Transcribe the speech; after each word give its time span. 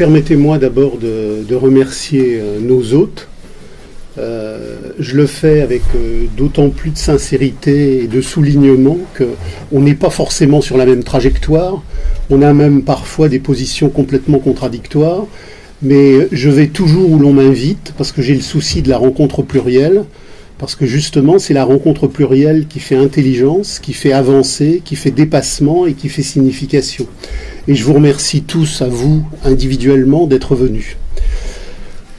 permettez-moi 0.00 0.56
d'abord 0.56 0.96
de, 0.96 1.54
remercier 1.54 2.38
euh, 2.40 2.58
nos 2.58 2.94
hôtes. 2.94 3.28
Euh, 4.16 4.76
je 4.98 5.14
le 5.14 5.26
fais 5.26 5.60
avec 5.60 5.82
euh, 5.94 6.24
d'autant 6.38 6.70
plus 6.70 6.88
de 6.88 6.96
sincérité 6.96 8.04
et 8.04 8.06
de 8.06 8.22
soulignement 8.22 8.96
qu'on 9.18 9.80
n'est 9.82 9.94
pas 9.94 10.08
forcément 10.08 10.62
sur 10.62 10.78
la 10.78 10.86
même 10.86 11.04
trajectoire. 11.04 11.82
On 12.30 12.40
a 12.40 12.54
même 12.54 12.82
parfois 12.82 13.28
des 13.28 13.40
positions 13.40 13.90
complètement 13.90 14.38
contradictoires. 14.38 15.26
Mais 15.82 16.28
je 16.32 16.48
vais 16.48 16.68
toujours 16.68 17.10
où 17.10 17.18
l'on 17.18 17.34
m'invite 17.34 17.92
parce 17.98 18.10
que 18.10 18.22
j'ai 18.22 18.34
le 18.34 18.40
souci 18.40 18.80
de 18.80 18.88
la 18.88 18.96
rencontre 18.96 19.42
plurielle. 19.42 20.04
Parce 20.60 20.74
que 20.74 20.84
justement, 20.84 21.38
c'est 21.38 21.54
la 21.54 21.64
rencontre 21.64 22.06
plurielle 22.06 22.66
qui 22.68 22.80
fait 22.80 22.94
intelligence, 22.94 23.78
qui 23.78 23.94
fait 23.94 24.12
avancer, 24.12 24.82
qui 24.84 24.94
fait 24.94 25.10
dépassement 25.10 25.86
et 25.86 25.94
qui 25.94 26.10
fait 26.10 26.20
signification. 26.20 27.06
Et 27.66 27.74
je 27.74 27.82
vous 27.82 27.94
remercie 27.94 28.42
tous, 28.42 28.82
à 28.82 28.88
vous 28.88 29.24
individuellement, 29.42 30.26
d'être 30.26 30.54
venus. 30.54 30.98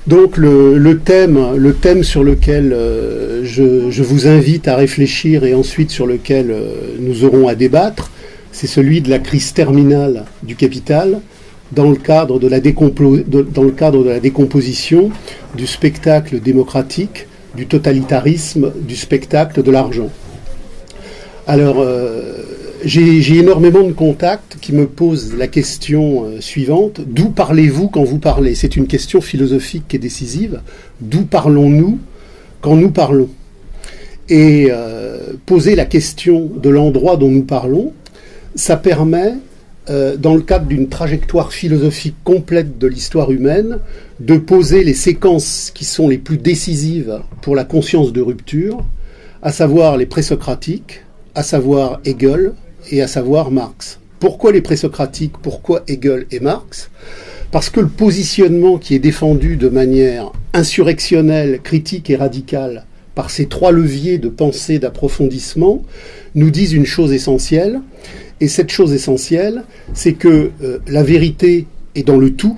Donc 0.07 0.37
le, 0.37 0.99
thème, 1.05 2.03
sur 2.03 2.23
lequel 2.23 2.73
euh, 2.73 3.45
je, 3.45 4.01
vous 4.01 4.25
invite 4.25 4.67
à 4.67 4.75
réfléchir 4.75 5.43
et 5.43 5.53
ensuite 5.53 5.91
sur 5.91 6.07
lequel 6.07 6.49
euh, 6.49 6.95
nous 6.99 7.23
aurons 7.23 7.47
à 7.47 7.53
débattre, 7.53 8.09
c'est 8.51 8.65
celui 8.65 9.01
de 9.01 9.11
la 9.11 9.19
crise 9.19 9.53
terminale 9.53 10.25
du 10.41 10.55
capital 10.55 11.19
dans 11.73 11.91
le 11.91 11.95
cadre 11.95 12.39
de 12.39 12.47
la 12.47 12.59
décomposition 14.19 15.11
du 15.55 15.67
spectacle 15.67 16.39
démocratique 16.39 17.27
du 17.55 17.67
totalitarisme 17.67 18.71
du 18.87 18.95
spectacle 18.95 19.63
de 19.63 19.71
l'argent. 19.71 20.09
Alors, 21.47 21.77
euh, 21.79 22.33
j'ai 22.85 23.37
énormément 23.37 23.83
de 23.83 23.91
contacts 23.91 24.57
qui 24.61 24.73
me 24.73 24.87
posent 24.87 25.35
la 25.35 25.47
question 25.47 26.25
euh, 26.25 26.41
suivante. 26.41 27.01
D'où 27.05 27.29
parlez-vous 27.29 27.89
quand 27.89 28.03
vous 28.03 28.19
parlez? 28.19 28.55
C'est 28.55 28.75
une 28.75 28.87
question 28.87 29.21
philosophique 29.21 29.93
et 29.93 29.97
décisive. 29.97 30.61
D'où 30.99 31.25
parlons-nous 31.25 31.99
quand 32.61 32.75
nous 32.75 32.91
parlons? 32.91 33.29
Et 34.29 34.67
euh, 34.71 35.33
poser 35.45 35.75
la 35.75 35.85
question 35.85 36.49
de 36.55 36.69
l'endroit 36.69 37.17
dont 37.17 37.29
nous 37.29 37.43
parlons, 37.43 37.91
ça 38.55 38.77
permet 38.77 39.33
euh, 39.89 40.15
dans 40.15 40.35
le 40.35 40.41
cadre 40.41 40.67
d'une 40.67 40.89
trajectoire 40.89 41.51
philosophique 41.51 42.15
complète 42.23 42.77
de 42.77 42.85
l'histoire 42.85 43.31
humaine, 43.31 43.79
de 44.19 44.37
poser 44.37 44.83
les 44.83 44.93
séquences 44.93 45.71
qui 45.73 45.85
sont 45.85 46.07
les 46.07 46.19
plus 46.19 46.37
décisives 46.37 47.21
pour 47.41 47.55
la 47.55 47.63
conscience 47.63 48.13
de 48.13 48.21
rupture, 48.21 48.85
à 49.41 49.51
savoir 49.51 49.97
les 49.97 50.05
présocratiques, 50.05 51.01
à 51.33 51.41
savoir 51.41 51.99
Hegel 52.05 52.53
et 52.91 53.01
à 53.01 53.07
savoir 53.07 53.49
Marx. 53.49 53.99
Pourquoi 54.19 54.51
les 54.51 54.61
présocratiques 54.61 55.33
Pourquoi 55.41 55.81
Hegel 55.87 56.27
et 56.29 56.39
Marx? 56.39 56.91
Parce 57.51 57.71
que 57.71 57.79
le 57.79 57.87
positionnement 57.87 58.77
qui 58.77 58.93
est 58.93 58.99
défendu 58.99 59.57
de 59.57 59.67
manière 59.67 60.31
insurrectionnelle, 60.53 61.59
critique 61.61 62.09
et 62.11 62.15
radicale 62.15 62.85
par 63.15 63.29
ces 63.31 63.47
trois 63.47 63.71
leviers 63.71 64.19
de 64.19 64.29
pensée, 64.29 64.77
d'approfondissement, 64.77 65.81
nous 66.35 66.51
disent 66.51 66.73
une 66.73 66.85
chose 66.85 67.11
essentielle, 67.11 67.81
et 68.41 68.47
cette 68.47 68.71
chose 68.71 68.91
essentielle, 68.91 69.63
c'est 69.93 70.13
que 70.13 70.49
euh, 70.63 70.79
la 70.87 71.03
vérité 71.03 71.67
est 71.93 72.03
dans 72.03 72.17
le 72.17 72.31
tout, 72.31 72.57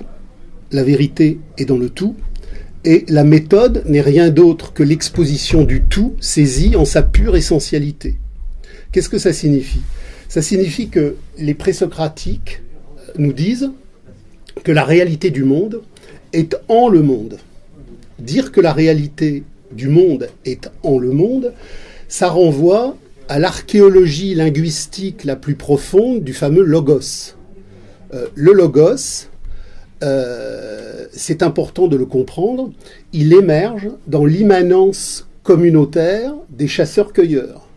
la 0.72 0.82
vérité 0.82 1.38
est 1.58 1.66
dans 1.66 1.76
le 1.76 1.90
tout, 1.90 2.16
et 2.86 3.04
la 3.08 3.22
méthode 3.22 3.84
n'est 3.86 4.00
rien 4.00 4.30
d'autre 4.30 4.72
que 4.72 4.82
l'exposition 4.82 5.62
du 5.62 5.82
tout 5.82 6.14
saisi 6.20 6.74
en 6.74 6.86
sa 6.86 7.02
pure 7.02 7.36
essentialité. 7.36 8.16
Qu'est-ce 8.92 9.10
que 9.10 9.18
ça 9.18 9.32
signifie? 9.32 9.82
Ça 10.28 10.40
signifie 10.40 10.88
que 10.88 11.16
les 11.38 11.54
présocratiques 11.54 12.62
nous 13.18 13.32
disent 13.32 13.70
que 14.64 14.72
la 14.72 14.84
réalité 14.84 15.30
du 15.30 15.44
monde 15.44 15.82
est 16.32 16.56
en 16.68 16.88
le 16.88 17.02
monde. 17.02 17.38
Dire 18.18 18.52
que 18.52 18.60
la 18.60 18.72
réalité 18.72 19.42
du 19.70 19.88
monde 19.88 20.28
est 20.46 20.70
en 20.82 20.98
le 20.98 21.10
monde, 21.10 21.52
ça 22.08 22.28
renvoie 22.28 22.96
à 23.28 23.38
l'archéologie 23.38 24.34
linguistique 24.34 25.24
la 25.24 25.36
plus 25.36 25.54
profonde 25.54 26.22
du 26.22 26.32
fameux 26.32 26.62
logos. 26.62 27.34
Euh, 28.12 28.26
le 28.34 28.52
logos, 28.52 29.28
euh, 30.02 31.06
c'est 31.12 31.42
important 31.42 31.88
de 31.88 31.96
le 31.96 32.06
comprendre, 32.06 32.70
il 33.12 33.32
émerge 33.32 33.88
dans 34.06 34.24
l'immanence 34.24 35.26
communautaire 35.42 36.34
des 36.50 36.68
chasseurs-cueilleurs. 36.68 37.68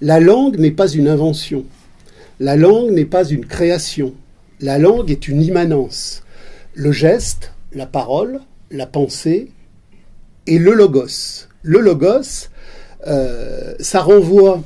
La 0.00 0.18
langue 0.18 0.58
n'est 0.58 0.72
pas 0.72 0.88
une 0.88 1.06
invention, 1.06 1.64
la 2.40 2.56
langue 2.56 2.90
n'est 2.90 3.04
pas 3.04 3.24
une 3.24 3.46
création, 3.46 4.14
la 4.60 4.78
langue 4.78 5.10
est 5.10 5.28
une 5.28 5.42
immanence. 5.42 6.24
Le 6.74 6.90
geste, 6.90 7.52
la 7.72 7.86
parole, 7.86 8.40
la 8.70 8.86
pensée 8.86 9.50
et 10.46 10.58
le 10.58 10.72
logos. 10.72 11.46
Le 11.62 11.78
logos, 11.78 12.48
euh, 13.06 13.74
ça 13.78 14.00
renvoie 14.00 14.62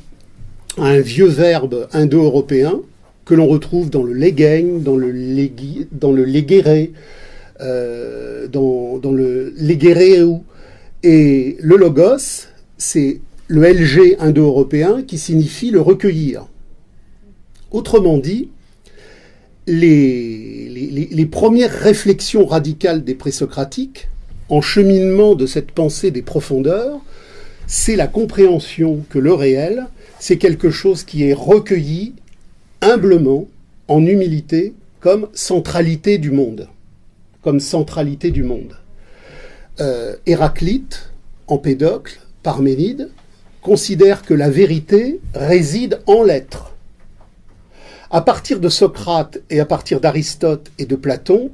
un 0.79 1.01
vieux 1.01 1.27
verbe 1.27 1.89
indo-européen 1.93 2.81
que 3.25 3.35
l'on 3.35 3.47
retrouve 3.47 3.91
dans 3.91 4.03
le 4.03 4.13
legain, 4.13 4.79
dans 4.81 4.97
le, 4.97 5.11
légui, 5.11 5.89
dans 5.91 6.13
le 6.13 6.25
léguéré, 6.25 6.93
euh, 7.61 8.47
dans, 8.49 9.01
le. 9.13 9.55
Et 11.03 11.57
le 11.61 11.77
logos, 11.77 12.47
c'est 12.79 13.21
le 13.49 13.63
LG 13.63 14.17
indo-européen 14.21 15.03
qui 15.07 15.19
signifie 15.19 15.71
le 15.71 15.81
recueillir. 15.81 16.47
Autrement 17.71 18.19
dit, 18.19 18.51
les, 19.67 20.69
les, 21.11 21.27
premières 21.27 21.73
réflexions 21.73 22.47
radicales 22.47 23.03
des 23.03 23.15
présocratiques, 23.15 24.09
en 24.49 24.61
cheminement 24.61 25.35
de 25.35 25.47
cette 25.47 25.73
pensée 25.73 26.13
des 26.13 26.23
profondeurs, 26.23 27.01
c'est 27.67 27.97
la 27.97 28.07
compréhension 28.07 29.05
que 29.11 29.19
le 29.19 29.33
réel 29.33 29.87
c'est 30.19 30.39
quelque 30.39 30.71
chose 30.71 31.05
qui 31.05 31.25
est 31.25 31.35
recueilli 31.35 32.15
humblement, 32.81 33.47
en 33.89 34.05
humilité, 34.05 34.75
comme 35.01 35.29
centralité 35.33 36.19
du 36.19 36.31
monde. 36.31 36.69
Comme 37.43 37.61
centralité 37.61 38.31
du 38.31 38.43
monde. 38.43 38.77
Euh, 39.81 40.17
Héraclite, 40.27 41.11
Empédocle, 41.47 42.21
Parménide, 42.43 43.11
considèrent 43.63 44.23
que 44.23 44.35
la 44.35 44.51
vérité 44.51 45.21
réside 45.35 46.01
en 46.07 46.23
l'être. 46.23 46.73
À 48.11 48.21
partir 48.21 48.61
de 48.61 48.69
Socrate 48.69 49.39
et 49.51 49.61
à 49.61 49.67
partir 49.67 50.01
d'Aristote 50.01 50.71
et 50.79 50.87
de 50.87 50.97
Platon, 50.97 51.51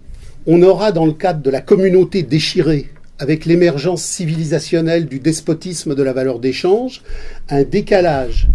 on 0.47 0.62
aura 0.62 0.93
dans 0.93 1.06
le 1.06 1.12
cadre 1.12 1.43
de 1.43 1.50
la 1.50 1.61
communauté 1.61 2.23
déchirée 2.23 2.91
avec 3.22 3.47
l'émergence 3.47 4.03
civilisationnelle 4.03 5.06
du 5.06 5.21
despotisme 5.21 5.94
de 5.94 6.03
la 6.03 6.12
valeur 6.12 6.41
d'échange, 6.41 7.03
un 7.49 7.62
décalage, 7.62 8.49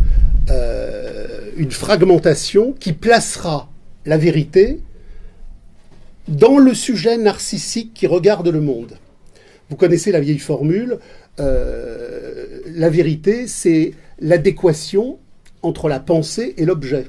euh, 0.49 1.25
une 1.55 1.71
fragmentation 1.71 2.73
qui 2.77 2.91
placera 2.91 3.71
la 4.05 4.17
vérité 4.17 4.81
dans 6.27 6.57
le 6.57 6.73
sujet 6.73 7.17
narcissique 7.17 7.93
qui 7.93 8.07
regarde 8.07 8.49
le 8.49 8.59
monde. 8.59 8.97
Vous 9.69 9.77
connaissez 9.77 10.11
la 10.11 10.19
vieille 10.19 10.37
formule, 10.37 10.99
euh, 11.39 12.45
la 12.75 12.89
vérité, 12.89 13.47
c'est 13.47 13.93
l'adéquation 14.19 15.17
entre 15.61 15.87
la 15.87 16.01
pensée 16.01 16.55
et 16.57 16.65
l'objet 16.65 17.07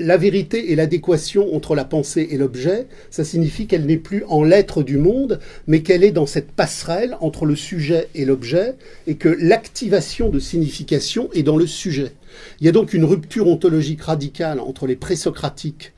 la 0.00 0.16
vérité 0.16 0.72
et 0.72 0.76
l'adéquation 0.76 1.54
entre 1.54 1.74
la 1.74 1.84
pensée 1.84 2.28
et 2.30 2.36
l'objet, 2.36 2.86
ça 3.10 3.24
signifie 3.24 3.66
qu'elle 3.66 3.86
n'est 3.86 3.96
plus 3.96 4.24
en 4.28 4.42
l'être 4.42 4.82
du 4.82 4.98
monde, 4.98 5.40
mais 5.66 5.82
qu'elle 5.82 6.02
est 6.02 6.10
dans 6.10 6.26
cette 6.26 6.50
passerelle 6.50 7.16
entre 7.20 7.46
le 7.46 7.54
sujet 7.54 8.08
et 8.14 8.24
l'objet, 8.24 8.74
et 9.06 9.14
que 9.14 9.28
l'activation 9.28 10.30
de 10.30 10.40
signification 10.40 11.30
est 11.32 11.44
dans 11.44 11.56
le 11.56 11.66
sujet. 11.66 12.12
Il 12.60 12.66
y 12.66 12.68
a 12.68 12.72
donc 12.72 12.92
une 12.92 13.04
rupture 13.04 13.46
ontologique 13.46 14.02
radicale 14.02 14.60
entre 14.60 14.86
les 14.86 14.96
présocratiques 14.96 15.92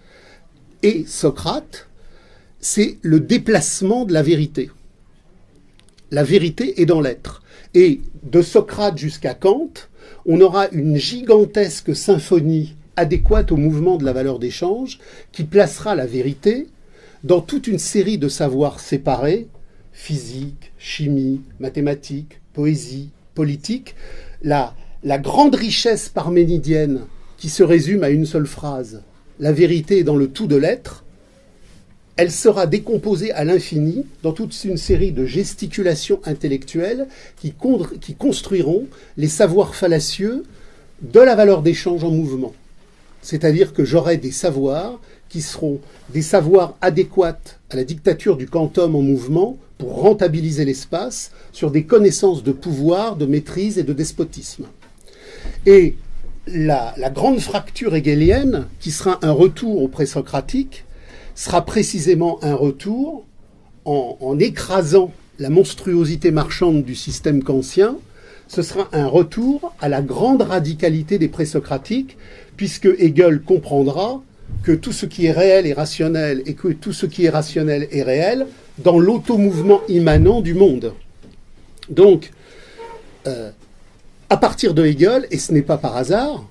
et 0.83 1.05
Socrate, 1.07 1.89
c'est 2.61 2.99
le 3.03 3.21
déplacement 3.21 4.05
de 4.05 4.13
la 4.13 4.23
vérité. 4.23 4.71
La 6.11 6.23
vérité 6.23 6.81
est 6.81 6.87
dans 6.87 7.01
l'être. 7.01 7.43
Et 7.75 8.01
de 8.23 8.43
Socrate 8.43 8.99
jusqu'à 8.99 9.35
Kant, 9.35 9.71
on 10.27 10.41
aura 10.41 10.69
une 10.69 10.97
gigantesque 10.97 11.95
symphonie 11.97 12.75
adéquate 12.97 13.53
au 13.53 13.57
mouvement 13.57 13.97
de 13.97 14.05
la 14.05 14.13
valeur 14.13 14.39
d'échange 14.39 14.99
qui 15.33 15.45
placera 15.45 15.95
la 15.95 16.07
vérité 16.07 16.67
dans 17.25 17.41
toute 17.41 17.67
une 17.67 17.79
série 17.79 18.19
de 18.19 18.29
savoirs 18.29 18.81
séparés, 18.81 19.49
physique, 19.93 20.73
chimie, 20.79 21.41
mathématiques, 21.59 22.41
poésie, 22.53 23.11
politique, 23.35 23.95
la, 24.43 24.75
grande 25.19 25.55
richesse 25.55 26.09
parménidienne 26.09 27.01
qui 27.37 27.49
se 27.49 27.63
résume 27.63 28.03
à 28.03 28.11
une 28.11 28.27
seule 28.27 28.47
phrase, 28.47 29.03
la 29.41 29.53
vérité 29.53 29.99
est 29.99 30.05
dans 30.05 30.17
le 30.17 30.29
tout 30.29 30.47
de 30.47 30.57
l'être, 30.57 31.05
elle 32.17 32.31
sera 32.31 32.67
décomposée 32.67 33.33
à 33.33 33.45
l'infini 33.45 34.07
dans 34.23 34.33
toute 34.33 34.65
une 34.65 34.79
série 34.79 35.13
de 35.13 35.27
gesticulations 35.27 36.21
intellectuelles 36.25 37.09
qui 37.37 38.15
construiront 38.15 38.87
les 39.19 39.29
savoirs 39.29 39.75
fallacieux 39.75 40.45
de 41.03 41.21
la 41.21 41.35
valeur 41.35 41.61
d'échange 41.61 42.05
en 42.05 42.11
mouvement. 42.11 42.55
C'est-à-dire 43.23 43.73
que 43.73 43.85
j'aurai 43.85 44.17
des 44.17 44.31
savoirs 44.31 45.01
qui 45.29 45.43
seront 45.43 45.81
des 46.13 46.23
savoirs 46.23 46.77
adéquats 46.81 47.41
à 47.71 47.77
la 47.77 47.85
dictature 47.85 48.37
du 48.37 48.49
quantum 48.49 48.95
en 48.95 49.03
mouvement 49.03 49.59
pour 49.79 50.01
rentabiliser 50.01 50.65
l'espace 50.65 51.33
sur 51.53 51.71
des 51.71 51.85
connaissances 51.85 52.43
de 52.43 52.53
pouvoir, 52.53 53.17
de 53.17 53.27
maîtrise 53.27 53.79
et 53.79 53.83
de 53.83 53.93
despotisme. 53.93 54.67
Et 55.67 55.97
la, 56.47 56.95
grande 57.13 57.41
fracture 57.41 57.95
hegelienne, 57.95 58.67
qui 58.81 58.91
sera 58.91 59.19
un 59.23 59.33
retour 59.33 59.83
au 59.83 59.89
présocratique, 59.89 60.85
sera 61.35 61.65
précisément 61.65 62.39
un 62.43 62.55
retour 62.55 63.25
en, 63.85 64.39
écrasant 64.39 65.12
la 65.39 65.51
monstruosité 65.51 66.31
marchande 66.31 66.83
du 66.83 66.95
système 66.95 67.43
kantien, 67.43 67.97
ce 68.49 68.62
sera 68.62 68.89
un 68.93 69.07
retour 69.07 69.75
à 69.81 69.89
la 69.89 70.03
grande 70.03 70.43
radicalité 70.43 71.19
des 71.19 71.29
présocratiques, 71.29 72.17
puisque 72.56 72.88
Hegel 72.99 73.41
comprendra 73.43 74.23
que 74.62 74.73
tout 74.73 74.93
ce 74.93 75.06
qui 75.06 75.26
est 75.26 75.32
réel 75.32 75.67
est 75.67 75.73
rationnel 75.73 76.43
et 76.47 76.55
que 76.55 76.69
tout 76.69 76.93
ce 76.93 77.06
qui 77.06 77.25
est 77.25 77.31
rationnel 77.31 77.88
est 77.91 78.03
réel 78.03 78.47
dans 78.79 78.99
l'automouvement 78.99 79.81
immanent 79.88 80.41
du 80.41 80.55
monde. 80.55 80.93
Donc, 81.88 82.32
euh, 83.26 83.50
à 84.29 84.37
partir 84.37 84.75
de 84.75 84.85
Hegel, 84.85 85.26
et 85.31 85.38
ce 85.38 85.53
n'est 85.53 85.62
pas 85.62 85.79
par 85.79 85.97
hasard, 85.97 86.44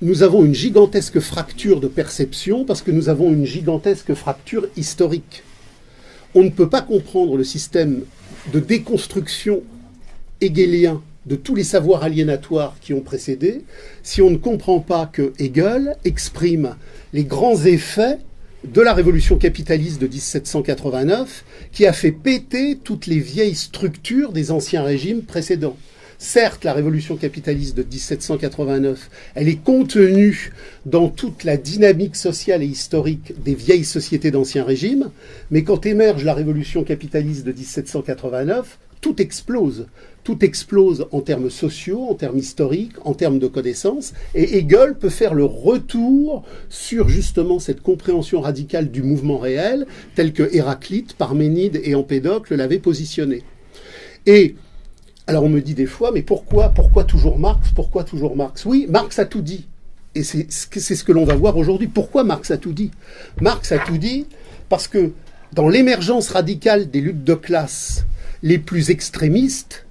nous 0.00 0.22
avons 0.22 0.44
une 0.44 0.54
gigantesque 0.54 1.20
fracture 1.20 1.80
de 1.80 1.88
perception 1.88 2.64
parce 2.64 2.82
que 2.82 2.90
nous 2.90 3.08
avons 3.08 3.32
une 3.32 3.46
gigantesque 3.46 4.14
fracture 4.14 4.68
historique. 4.76 5.42
On 6.34 6.42
ne 6.42 6.50
peut 6.50 6.68
pas 6.68 6.82
comprendre 6.82 7.36
le 7.36 7.44
système 7.44 8.02
de 8.52 8.60
déconstruction 8.60 9.62
hegelien 10.40 11.02
de 11.28 11.36
tous 11.36 11.54
les 11.54 11.64
savoirs 11.64 12.02
aliénatoires 12.02 12.76
qui 12.80 12.94
ont 12.94 13.02
précédé 13.02 13.62
si 14.02 14.22
on 14.22 14.30
ne 14.30 14.38
comprend 14.38 14.80
pas 14.80 15.06
que 15.06 15.32
Hegel 15.38 15.96
exprime 16.04 16.74
les 17.12 17.24
grands 17.24 17.64
effets 17.64 18.18
de 18.64 18.80
la 18.80 18.94
révolution 18.94 19.36
capitaliste 19.36 20.00
de 20.00 20.08
1789 20.08 21.44
qui 21.70 21.86
a 21.86 21.92
fait 21.92 22.12
péter 22.12 22.78
toutes 22.82 23.06
les 23.06 23.20
vieilles 23.20 23.54
structures 23.54 24.32
des 24.32 24.50
anciens 24.50 24.82
régimes 24.82 25.22
précédents. 25.22 25.76
Certes, 26.20 26.64
la 26.64 26.72
révolution 26.72 27.16
capitaliste 27.16 27.76
de 27.76 27.84
1789, 27.84 29.08
elle 29.36 29.48
est 29.48 29.62
contenue 29.62 30.50
dans 30.84 31.08
toute 31.08 31.44
la 31.44 31.56
dynamique 31.56 32.16
sociale 32.16 32.64
et 32.64 32.66
historique 32.66 33.40
des 33.44 33.54
vieilles 33.54 33.84
sociétés 33.84 34.32
d'anciens 34.32 34.64
régimes, 34.64 35.10
mais 35.52 35.62
quand 35.62 35.86
émerge 35.86 36.24
la 36.24 36.34
révolution 36.34 36.82
capitaliste 36.82 37.46
de 37.46 37.52
1789, 37.52 38.78
tout 39.00 39.20
explose. 39.20 39.86
Tout 40.24 40.44
explose 40.44 41.06
en 41.10 41.20
termes 41.20 41.48
sociaux, 41.48 42.02
en 42.10 42.14
termes 42.14 42.38
historiques, 42.38 42.96
en 43.04 43.14
termes 43.14 43.38
de 43.38 43.46
connaissances. 43.46 44.12
Et 44.34 44.58
Hegel 44.58 44.94
peut 44.94 45.08
faire 45.08 45.32
le 45.32 45.44
retour 45.44 46.44
sur 46.68 47.08
justement 47.08 47.58
cette 47.58 47.80
compréhension 47.80 48.40
radicale 48.40 48.90
du 48.90 49.02
mouvement 49.02 49.38
réel, 49.38 49.86
tel 50.14 50.32
que 50.32 50.48
Héraclite, 50.52 51.14
Parménide 51.14 51.80
et 51.82 51.94
Empédocle 51.94 52.56
l'avaient 52.56 52.78
positionné. 52.78 53.42
Et 54.26 54.56
alors 55.26 55.44
on 55.44 55.48
me 55.48 55.60
dit 55.60 55.74
des 55.74 55.86
fois, 55.86 56.10
mais 56.12 56.22
pourquoi, 56.22 56.70
pourquoi 56.70 57.04
toujours 57.04 57.38
Marx 57.38 57.70
Pourquoi 57.74 58.04
toujours 58.04 58.36
Marx? 58.36 58.66
Oui, 58.66 58.86
Marx 58.88 59.18
a 59.18 59.24
tout 59.24 59.42
dit. 59.42 59.66
Et 60.14 60.22
c'est 60.22 60.50
ce 60.50 61.04
que 61.04 61.12
l'on 61.12 61.24
va 61.24 61.36
voir 61.36 61.56
aujourd'hui. 61.56 61.86
Pourquoi 61.86 62.24
Marx 62.24 62.50
a 62.50 62.58
tout 62.58 62.72
dit? 62.72 62.90
Marx 63.40 63.72
a 63.72 63.78
tout 63.78 63.98
dit 63.98 64.26
parce 64.68 64.88
que 64.88 65.12
dans 65.52 65.68
l'émergence 65.68 66.30
radicale 66.30 66.90
des 66.90 67.00
luttes 67.00 67.24
de 67.24 67.34
classe, 67.34 68.04
les 68.42 68.58
plus 68.58 68.90
extrémistes, 68.90 69.84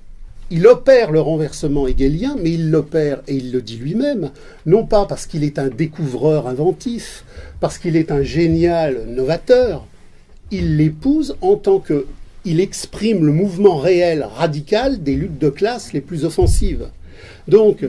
il 0.49 0.65
opère 0.65 1.11
le 1.11 1.19
renversement 1.19 1.87
hegelien, 1.87 2.37
mais 2.41 2.51
il 2.51 2.71
l'opère, 2.71 3.21
et 3.27 3.35
il 3.35 3.51
le 3.51 3.61
dit 3.61 3.77
lui-même, 3.77 4.31
non 4.65 4.85
pas 4.85 5.05
parce 5.05 5.25
qu'il 5.25 5.43
est 5.43 5.59
un 5.59 5.67
découvreur 5.67 6.47
inventif, 6.47 7.25
parce 7.59 7.77
qu'il 7.77 7.97
est 7.97 8.11
un 8.11 8.23
génial 8.23 9.05
novateur, 9.07 9.85
il 10.51 10.77
l'épouse 10.77 11.35
en 11.41 11.55
tant 11.55 11.79
que 11.79 12.05
il 12.45 12.61
exprime 12.61 13.25
le 13.25 13.33
mouvement 13.33 13.75
réel 13.75 14.23
radical 14.23 15.03
des 15.03 15.15
luttes 15.15 15.37
de 15.37 15.49
classe 15.49 15.91
les 15.91 15.99
plus 15.99 16.23
offensives. 16.23 16.87
Donc, 17.49 17.85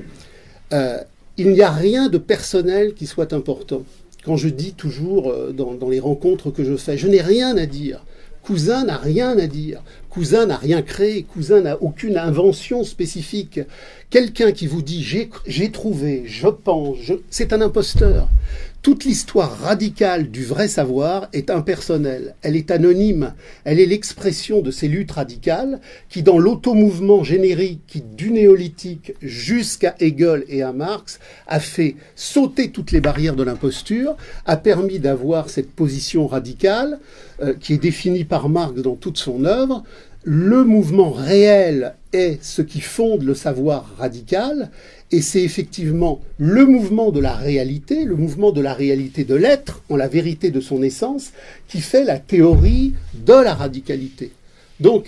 euh, 0.73 0.99
il 1.37 1.51
n'y 1.53 1.63
a 1.63 1.71
rien 1.71 2.09
de 2.09 2.19
personnel 2.19 2.95
qui 2.95 3.07
soit 3.07 3.33
important. 3.33 3.83
Quand 4.25 4.37
je 4.37 4.49
dis 4.49 4.73
toujours 4.73 5.31
euh, 5.31 5.53
dans 5.53 5.89
les 5.89 6.01
rencontres 6.01 6.51
que 6.51 6.65
je 6.65 6.75
fais, 6.75 6.99
je 6.99 7.07
n'ai 7.07 7.21
rien 7.21 7.57
à 7.57 7.67
dire. 7.67 8.05
Cousin 8.49 8.85
n'a 8.85 8.97
rien 8.97 9.39
à 9.39 9.47
dire. 9.47 9.83
Cousin 10.09 10.47
n'a 10.47 10.57
rien 10.57 10.81
créé. 10.81 11.23
Cousin 11.23 11.61
n'a 11.61 11.83
aucune 11.83 12.17
invention 12.17 12.83
spécifique. 12.83 13.61
Quelqu'un 14.09 14.53
qui 14.53 14.67
vous 14.67 14.81
dit 14.81 15.03
j'ai 15.47 15.71
trouvé, 15.71 16.23
je 16.25 16.49
pense, 16.49 16.97
c'est 17.29 17.53
un 17.53 17.61
imposteur. 17.61 18.31
Toute 18.81 19.05
l'histoire 19.05 19.59
radicale 19.59 20.31
du 20.31 20.45
vrai 20.45 20.69
savoir 20.69 21.29
est 21.33 21.51
impersonnelle, 21.51 22.37
elle 22.43 22.55
est 22.55 22.71
anonyme, 22.71 23.35
elle 23.65 23.81
est 23.81 23.87
l'expression 23.87 24.63
de 24.63 24.71
ces 24.71 24.87
luttes 24.87 25.11
radicales 25.11 25.81
qui, 26.09 26.23
dans 26.23 26.39
l'automouvement 26.39 27.25
générique 27.25 28.05
du 28.15 28.31
néolithique 28.31 29.15
jusqu'à 29.21 29.97
Hegel 29.99 30.45
et 30.49 30.63
à 30.63 30.73
Marx, 30.73 31.19
a 31.49 31.59
fait 31.59 31.97
sauter 32.15 32.71
toutes 32.71 32.93
les 32.93 33.01
barrières 33.01 33.35
de 33.35 33.43
l'imposture, 33.43 34.17
a 34.47 34.57
permis 34.57 35.01
d'avoir 35.01 35.51
cette 35.51 35.73
position 35.73 36.29
radicale 36.29 37.01
euh, 37.43 37.55
qui 37.59 37.75
est 37.75 37.79
définie 37.79 38.25
par 38.25 38.49
Marx 38.49 38.81
dans 38.81 38.95
toute 38.97 39.19
son 39.19 39.45
œuvre, 39.45 39.83
le 40.25 40.63
mouvement 40.65 41.11
réel 41.11 41.95
est 42.13 42.43
ce 42.43 42.61
qui 42.63 42.81
fonde 42.81 43.23
le 43.23 43.35
savoir 43.35 43.95
radical, 43.97 44.71
et 45.11 45.23
c'est 45.23 45.43
effectivement 45.43 46.21
le 46.37 46.67
mouvement 46.67 47.11
de 47.11 47.21
la 47.21 47.35
réalité, 47.35 48.05
le 48.05 48.17
mouvement 48.17 48.53
de 48.53 48.61
la 48.61 48.75
réalité 48.75 49.25
de 49.25 49.35
l'être, 49.35 49.83
en 49.89 49.97
la 49.97 50.09
vérité 50.09 50.51
de 50.51 50.61
son 50.61 50.83
essence, 50.83 51.33
qui 51.67 51.81
fait 51.81 52.05
la 52.05 52.19
théorie 52.19 52.95
de 53.15 53.33
la 53.33 53.55
radicalité. 53.55 54.33
Donc, 54.81 55.07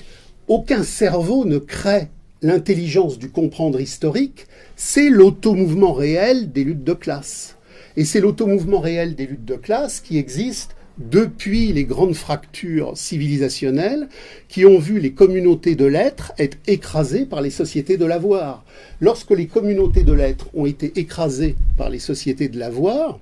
aucun 0.49 0.83
cerveau 0.83 1.45
ne 1.45 1.59
crée 1.59 2.09
l'intelligence 2.43 3.19
du 3.19 3.31
comprendre 3.31 3.81
historique, 3.81 4.47
c'est 4.75 5.11
l'automouvement 5.11 5.93
réel 5.93 6.51
des 6.51 6.65
luttes 6.65 6.85
de 6.85 6.95
classe. 6.95 7.57
Et 7.97 8.05
c'est 8.05 8.21
l'automouvement 8.21 8.81
réel 8.81 9.15
des 9.15 9.27
luttes 9.27 9.45
de 9.45 9.57
classe 9.57 10.01
qui 10.01 10.17
existe 10.17 10.75
depuis 11.01 11.73
les 11.73 11.85
grandes 11.85 12.15
fractures 12.15 12.97
civilisationnelles 12.97 14.09
qui 14.49 14.67
ont 14.67 14.79
vu 14.79 15.01
les 15.01 15.13
communautés 15.13 15.75
de 15.75 15.87
l'être 15.87 16.33
être 16.39 16.59
écrasées 16.67 17.25
par 17.25 17.41
les 17.41 17.51
sociétés 17.51 17.97
de 17.97 18.05
l'avoir. 18.05 18.65
Lorsque 19.01 19.31
les 19.31 19.47
communautés 19.47 20.05
de 20.05 20.13
l'être 20.13 20.49
ont 20.55 20.67
été 20.67 20.93
écrasées 21.01 21.57
par 21.79 21.89
les 21.89 21.99
sociétés 21.99 22.49
de 22.49 22.59
l'avoir, 22.59 23.19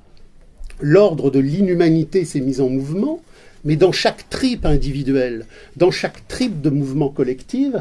l'ordre 0.81 1.31
de 1.31 1.39
l'inhumanité 1.39 2.25
s'est 2.25 2.41
mis 2.41 2.61
en 2.61 2.69
mouvement, 2.69 3.23
mais 3.65 3.77
dans 3.77 3.93
chaque 3.93 4.29
tripe 4.29 4.67
individuelle, 4.67 5.47
dans 5.77 5.93
chaque 5.93 6.27
tripe 6.27 6.61
de 6.61 6.71
mouvement 6.71 7.09
collectif, 7.09 7.75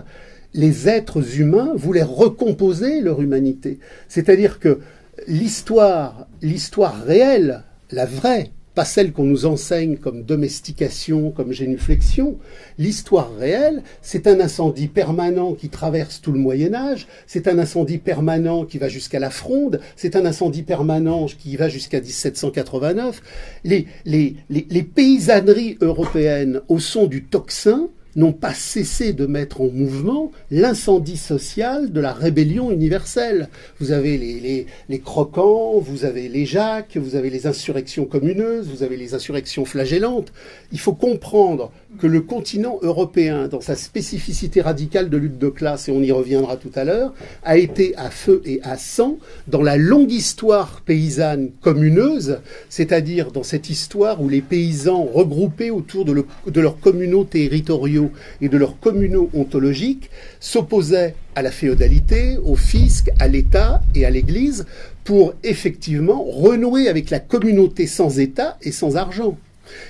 les 0.53 0.87
êtres 0.87 1.39
humains 1.39 1.73
voulaient 1.75 2.03
recomposer 2.03 3.01
leur 3.01 3.21
humanité. 3.21 3.79
C'est-à-dire 4.09 4.59
que 4.59 4.79
l'histoire, 5.27 6.27
l'histoire 6.41 7.03
réelle, 7.03 7.63
la 7.91 8.05
vraie, 8.05 8.51
pas 8.77 8.85
celle 8.85 9.11
qu'on 9.11 9.23
nous 9.23 9.47
enseigne 9.47 9.97
comme 9.97 10.21
domestication, 10.21 11.31
comme 11.31 11.51
génuflexion. 11.51 12.37
L'histoire 12.77 13.35
réelle, 13.35 13.81
c'est 14.03 14.27
un 14.27 14.39
incendie 14.39 14.87
permanent 14.87 15.55
qui 15.55 15.69
traverse 15.69 16.21
tout 16.21 16.31
le 16.31 16.37
Moyen 16.37 16.75
Âge, 16.75 17.07
c'est 17.25 17.47
un 17.47 17.57
incendie 17.57 17.97
permanent 17.97 18.65
qui 18.65 18.77
va 18.77 18.87
jusqu'à 18.87 19.17
la 19.17 19.31
Fronde, 19.31 19.79
c'est 19.95 20.15
un 20.15 20.27
incendie 20.27 20.61
permanent 20.61 21.25
qui 21.25 21.55
va 21.55 21.69
jusqu'à 21.69 22.01
1789. 22.01 23.19
Les, 23.63 23.87
les, 24.05 24.35
les, 24.51 24.67
les 24.69 24.83
paysanneries 24.83 25.79
européennes 25.81 26.61
au 26.67 26.77
son 26.77 27.07
du 27.07 27.23
tocsin 27.23 27.89
n'ont 28.17 28.33
pas 28.33 28.53
cessé 28.53 29.13
de 29.13 29.25
mettre 29.25 29.61
en 29.61 29.69
mouvement 29.69 30.31
l'incendie 30.51 31.17
social 31.17 31.93
de 31.93 32.01
la 32.01 32.11
rébellion 32.11 32.71
universelle. 32.71 33.47
Vous 33.79 33.91
avez 33.91 34.17
les, 34.17 34.99
croquants, 34.99 35.79
vous 35.79 36.03
avez 36.03 36.27
les 36.27 36.45
jacques, 36.45 36.97
vous 36.97 37.15
avez 37.15 37.29
les 37.29 37.47
insurrections 37.47 38.05
communeuses, 38.05 38.67
vous 38.67 38.83
avez 38.83 38.97
les 38.97 39.13
insurrections 39.13 39.65
flagellantes. 39.65 40.33
Il 40.71 40.79
faut 40.79 40.93
comprendre 40.93 41.71
que 41.99 42.07
le 42.07 42.21
continent 42.21 42.79
européen, 42.81 43.47
dans 43.47 43.61
sa 43.61 43.75
spécificité 43.75 44.61
radicale 44.61 45.09
de 45.09 45.17
lutte 45.17 45.37
de 45.37 45.49
classe, 45.49 45.89
et 45.89 45.91
on 45.91 46.01
y 46.01 46.11
reviendra 46.11 46.57
tout 46.57 46.71
à 46.75 46.83
l'heure, 46.83 47.13
a 47.43 47.57
été 47.57 47.95
à 47.97 48.09
feu 48.09 48.41
et 48.45 48.59
à 48.63 48.77
sang 48.77 49.17
dans 49.47 49.61
la 49.61 49.77
longue 49.77 50.11
histoire 50.11 50.81
paysanne 50.85 51.51
communeuse, 51.61 52.39
c'est-à-dire 52.69 53.31
dans 53.31 53.43
cette 53.43 53.69
histoire 53.69 54.21
où 54.21 54.29
les 54.29 54.41
paysans 54.41 55.03
regroupés 55.03 55.71
autour 55.71 56.05
de, 56.05 56.25
de 56.47 56.61
leurs 56.61 56.79
communaux 56.79 57.23
territoriaux 57.23 58.11
et 58.41 58.49
de 58.49 58.57
leurs 58.57 58.79
communaux 58.79 59.29
ontologiques 59.33 60.09
s'opposaient 60.39 61.15
à 61.35 61.41
la 61.41 61.51
féodalité, 61.51 62.37
au 62.43 62.55
fisc, 62.55 63.09
à 63.19 63.27
l'État 63.27 63.81
et 63.93 64.05
à 64.05 64.09
l'Église 64.09 64.65
pour 65.03 65.35
effectivement 65.43 66.23
renouer 66.23 66.89
avec 66.89 67.09
la 67.09 67.19
communauté 67.19 67.87
sans 67.87 68.19
État 68.19 68.57
et 68.61 68.71
sans 68.71 68.97
argent. 68.97 69.37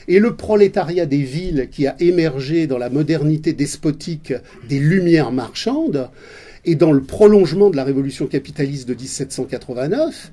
Et 0.08 0.20
le 0.20 0.36
prolétariat 0.36 1.06
des 1.06 1.24
villes 1.24 1.70
qui 1.72 1.88
a 1.88 1.96
émergé 2.00 2.68
dans 2.68 2.78
la 2.78 2.90
modernité 2.90 3.54
despotique 3.54 4.34
des 4.68 4.80
Lumières 4.80 5.32
marchandes 5.32 6.10
et 6.66 6.76
dans 6.76 6.92
le 6.92 7.02
prolongement 7.02 7.70
de 7.70 7.76
la 7.76 7.84
révolution 7.84 8.28
capitaliste 8.28 8.88
de 8.88 8.94
1789 8.94 10.32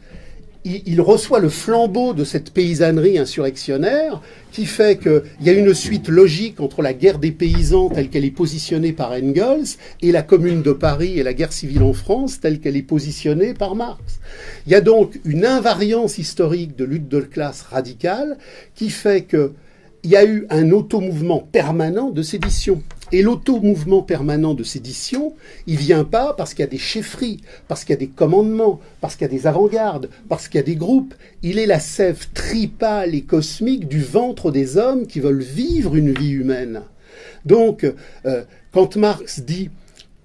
il, 0.65 1.01
reçoit 1.01 1.41
le 1.41 1.51
flambeau 1.51 2.15
de 2.15 2.25
cette 2.25 2.51
paysannerie 2.51 3.19
insurrectionnaire 3.19 4.23
qui 4.51 4.65
fait 4.65 4.99
qu'il 4.99 5.23
y 5.43 5.51
a 5.51 5.53
une 5.53 5.75
suite 5.75 6.09
logique 6.09 6.61
entre 6.61 6.81
la 6.81 6.95
guerre 6.95 7.19
des 7.19 7.33
paysans 7.33 7.91
telle 7.91 8.09
qu'elle 8.09 8.25
est 8.25 8.31
positionnée 8.31 8.93
par 8.93 9.13
Engels 9.13 9.77
et 10.01 10.11
la 10.11 10.23
Commune 10.23 10.63
de 10.63 10.73
Paris 10.73 11.19
et 11.19 11.23
la 11.23 11.35
guerre 11.35 11.53
civile 11.53 11.83
en 11.83 11.93
France 11.93 12.41
telle 12.41 12.61
qu'elle 12.61 12.77
est 12.77 12.83
positionnée 12.83 13.53
par 13.53 13.75
Marx. 13.75 14.21
Il 14.67 14.73
y 14.73 14.75
a 14.75 14.81
donc 14.81 15.21
une 15.25 15.45
invariance 15.45 16.17
historique 16.17 16.77
de 16.77 16.85
lutte 16.85 17.09
de 17.09 17.21
classe 17.21 17.63
radicale 17.63 18.39
qui 18.75 18.89
fait 18.89 19.23
que 19.23 19.53
il 20.03 20.11
y 20.11 20.17
a 20.17 20.25
eu 20.25 20.47
un 20.51 20.71
automouvement 20.71 21.41
permanent 21.41 22.11
de 22.11 22.23
sédition. 22.23 22.83
Et 23.15 23.23
l'automouvement 23.23 24.03
permanent 24.03 24.55
de 24.55 24.65
sédition, 24.65 25.35
il 25.69 25.77
vient 25.77 26.03
pas 26.03 26.35
parce 26.35 26.53
qu'il 26.53 26.65
y 26.65 26.67
a 26.67 26.71
des 26.71 26.79
chefferies, 26.79 27.43
parce 27.69 27.85
qu'il 27.85 27.93
y 27.93 27.97
a 27.97 28.01
des 28.01 28.09
commandements, 28.09 28.81
parce 29.01 29.15
qu'il 29.15 29.23
y 29.23 29.31
a 29.31 29.33
des 29.33 29.47
avant-gardes, 29.47 30.11
parce 30.29 30.49
qu'il 30.49 30.59
y 30.59 30.65
a 30.65 30.67
des 30.67 30.75
groupes. 30.75 31.15
Il 31.45 31.61
est 31.61 31.67
la 31.67 31.79
sève 31.79 32.27
tripale 32.35 33.15
et 33.15 33.23
cosmique 33.23 33.87
du 33.87 34.03
ventre 34.03 34.51
des 34.51 34.79
hommes 34.79 35.07
qui 35.07 35.21
veulent 35.21 35.45
vivre 35.45 35.95
une 35.95 36.13
vie 36.13 36.33
humaine. 36.33 36.83
Donc, 37.45 37.87
euh, 38.27 38.43
quand 38.73 38.97
Marx 38.97 39.39
dit 39.39 39.71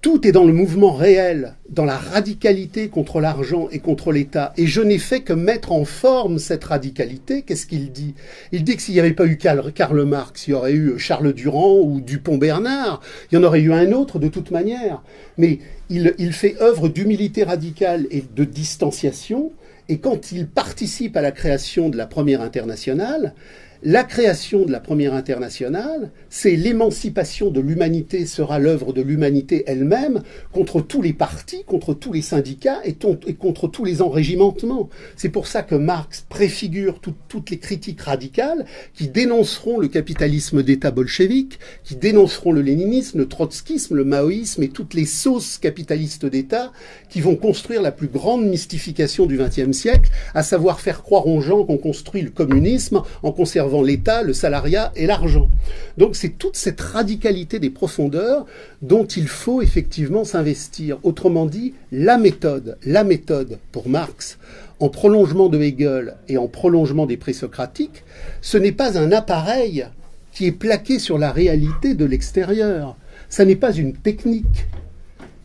tout 0.00 0.26
est 0.26 0.32
dans 0.32 0.44
le 0.44 0.52
mouvement 0.52 0.92
réel, 0.92 1.56
dans 1.68 1.84
la 1.84 1.98
radicalité 1.98 2.88
contre 2.88 3.20
l'argent 3.20 3.68
et 3.70 3.80
contre 3.80 4.12
l'État. 4.12 4.54
Et 4.56 4.66
je 4.66 4.80
n'ai 4.80 4.98
fait 4.98 5.20
que 5.20 5.34
mettre 5.34 5.72
en 5.72 5.84
forme 5.84 6.38
cette 6.38 6.64
radicalité. 6.64 7.42
Qu'est-ce 7.42 7.66
qu'il 7.66 7.92
dit? 7.92 8.14
Il 8.50 8.64
dit 8.64 8.76
que 8.76 8.82
s'il 8.82 8.94
n'y 8.94 9.00
avait 9.00 9.12
pas 9.12 9.26
eu 9.26 9.36
Karl 9.36 10.04
Marx, 10.04 10.48
il 10.48 10.52
y 10.52 10.54
aurait 10.54 10.72
eu 10.72 10.98
Charles 10.98 11.34
Durand 11.34 11.80
ou 11.80 12.00
Dupont-Bernard. 12.00 13.02
Il 13.30 13.34
y 13.34 13.38
en 13.38 13.44
aurait 13.44 13.60
eu 13.60 13.72
un 13.72 13.92
autre 13.92 14.18
de 14.18 14.28
toute 14.28 14.50
manière. 14.50 15.02
Mais 15.36 15.58
il, 15.90 16.14
il 16.18 16.32
fait 16.32 16.56
œuvre 16.62 16.88
d'humilité 16.88 17.42
radicale 17.42 18.06
et 18.10 18.24
de 18.34 18.44
distanciation. 18.44 19.52
Et 19.90 19.98
quand 19.98 20.32
il 20.32 20.46
participe 20.46 21.16
à 21.16 21.20
la 21.20 21.32
création 21.32 21.90
de 21.90 21.98
la 21.98 22.06
première 22.06 22.40
internationale, 22.40 23.34
la 23.82 24.04
création 24.04 24.66
de 24.66 24.72
la 24.72 24.80
première 24.80 25.14
internationale, 25.14 26.10
c'est 26.28 26.54
l'émancipation 26.54 27.50
de 27.50 27.60
l'humanité 27.60 28.26
sera 28.26 28.58
l'œuvre 28.58 28.92
de 28.92 29.00
l'humanité 29.00 29.64
elle-même 29.66 30.22
contre 30.52 30.82
tous 30.82 31.00
les 31.00 31.14
partis, 31.14 31.64
contre 31.64 31.94
tous 31.94 32.12
les 32.12 32.20
syndicats 32.20 32.80
et, 32.84 32.94
contre 33.34 33.68
tous 33.68 33.86
les 33.86 34.02
enrégimentements. 34.02 34.90
C'est 35.16 35.30
pour 35.30 35.46
ça 35.46 35.62
que 35.62 35.74
Marx 35.74 36.26
préfigure 36.28 37.00
toutes 37.00 37.48
les 37.48 37.58
critiques 37.58 38.02
radicales 38.02 38.66
qui 38.92 39.08
dénonceront 39.08 39.78
le 39.78 39.88
capitalisme 39.88 40.62
d'État 40.62 40.90
bolchevique, 40.90 41.58
qui 41.82 41.96
dénonceront 41.96 42.52
le 42.52 42.60
léninisme, 42.60 43.16
le 43.16 43.28
trotskisme, 43.28 43.94
le 43.94 44.04
maoïsme 44.04 44.62
et 44.62 44.68
toutes 44.68 44.92
les 44.92 45.06
sauces 45.06 45.56
capitalistes 45.56 46.26
d'État 46.26 46.70
qui 47.08 47.22
vont 47.22 47.34
construire 47.34 47.80
la 47.80 47.92
plus 47.92 48.08
grande 48.08 48.44
mystification 48.44 49.24
du 49.24 49.38
XXe 49.38 49.72
siècle, 49.72 50.10
à 50.34 50.42
savoir 50.42 50.80
faire 50.80 51.02
croire 51.02 51.26
aux 51.26 51.40
gens 51.40 51.64
qu'on 51.64 51.78
construit 51.78 52.20
le 52.20 52.30
communisme 52.30 53.02
en 53.22 53.32
conservant 53.32 53.69
l'État, 53.82 54.22
le 54.22 54.32
salariat 54.32 54.92
et 54.96 55.06
l'argent. 55.06 55.48
Donc 55.96 56.16
c'est 56.16 56.36
toute 56.38 56.56
cette 56.56 56.80
radicalité 56.80 57.58
des 57.58 57.70
profondeurs 57.70 58.46
dont 58.82 59.06
il 59.06 59.28
faut 59.28 59.62
effectivement 59.62 60.24
s'investir. 60.24 60.98
Autrement 61.02 61.46
dit, 61.46 61.74
la 61.92 62.18
méthode, 62.18 62.76
la 62.84 63.04
méthode 63.04 63.58
pour 63.72 63.88
Marx, 63.88 64.38
en 64.80 64.88
prolongement 64.88 65.48
de 65.48 65.60
Hegel 65.60 66.16
et 66.28 66.38
en 66.38 66.48
prolongement 66.48 67.06
des 67.06 67.16
présocratiques, 67.16 68.04
ce 68.40 68.58
n'est 68.58 68.72
pas 68.72 68.98
un 68.98 69.12
appareil 69.12 69.86
qui 70.32 70.46
est 70.46 70.52
plaqué 70.52 70.98
sur 70.98 71.18
la 71.18 71.32
réalité 71.32 71.94
de 71.94 72.04
l'extérieur. 72.04 72.96
Ça 73.28 73.44
n'est 73.44 73.56
pas 73.56 73.72
une 73.72 73.92
technique. 73.92 74.66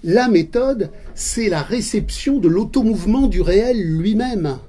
La 0.03 0.27
méthode, 0.27 0.89
c'est 1.15 1.49
la 1.49 1.61
réception 1.61 2.39
de 2.39 2.47
l'automouvement 2.47 3.27
du 3.27 3.41
réel 3.41 3.81
lui-même 3.81 4.59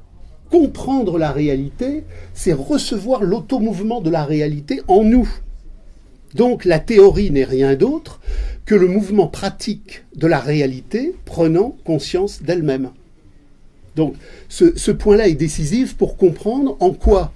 comprendre 0.56 1.18
la 1.18 1.32
réalité, 1.32 2.04
c'est 2.32 2.54
recevoir 2.54 3.22
l'automouvement 3.22 4.00
de 4.00 4.08
la 4.08 4.24
réalité 4.24 4.80
en 4.88 5.04
nous. 5.04 5.28
Donc 6.34 6.64
la 6.64 6.78
théorie 6.78 7.30
n'est 7.30 7.44
rien 7.44 7.74
d'autre 7.74 8.20
que 8.64 8.74
le 8.74 8.88
mouvement 8.88 9.26
pratique 9.26 10.04
de 10.14 10.26
la 10.26 10.40
réalité 10.40 11.14
prenant 11.26 11.76
conscience 11.84 12.42
d'elle-même. 12.42 12.88
Donc 13.96 14.14
ce, 14.48 14.90
point-là 14.90 15.28
est 15.28 15.34
décisif 15.34 15.94
pour 15.94 16.16
comprendre 16.16 16.78
en 16.80 16.92
quoi, 16.92 17.32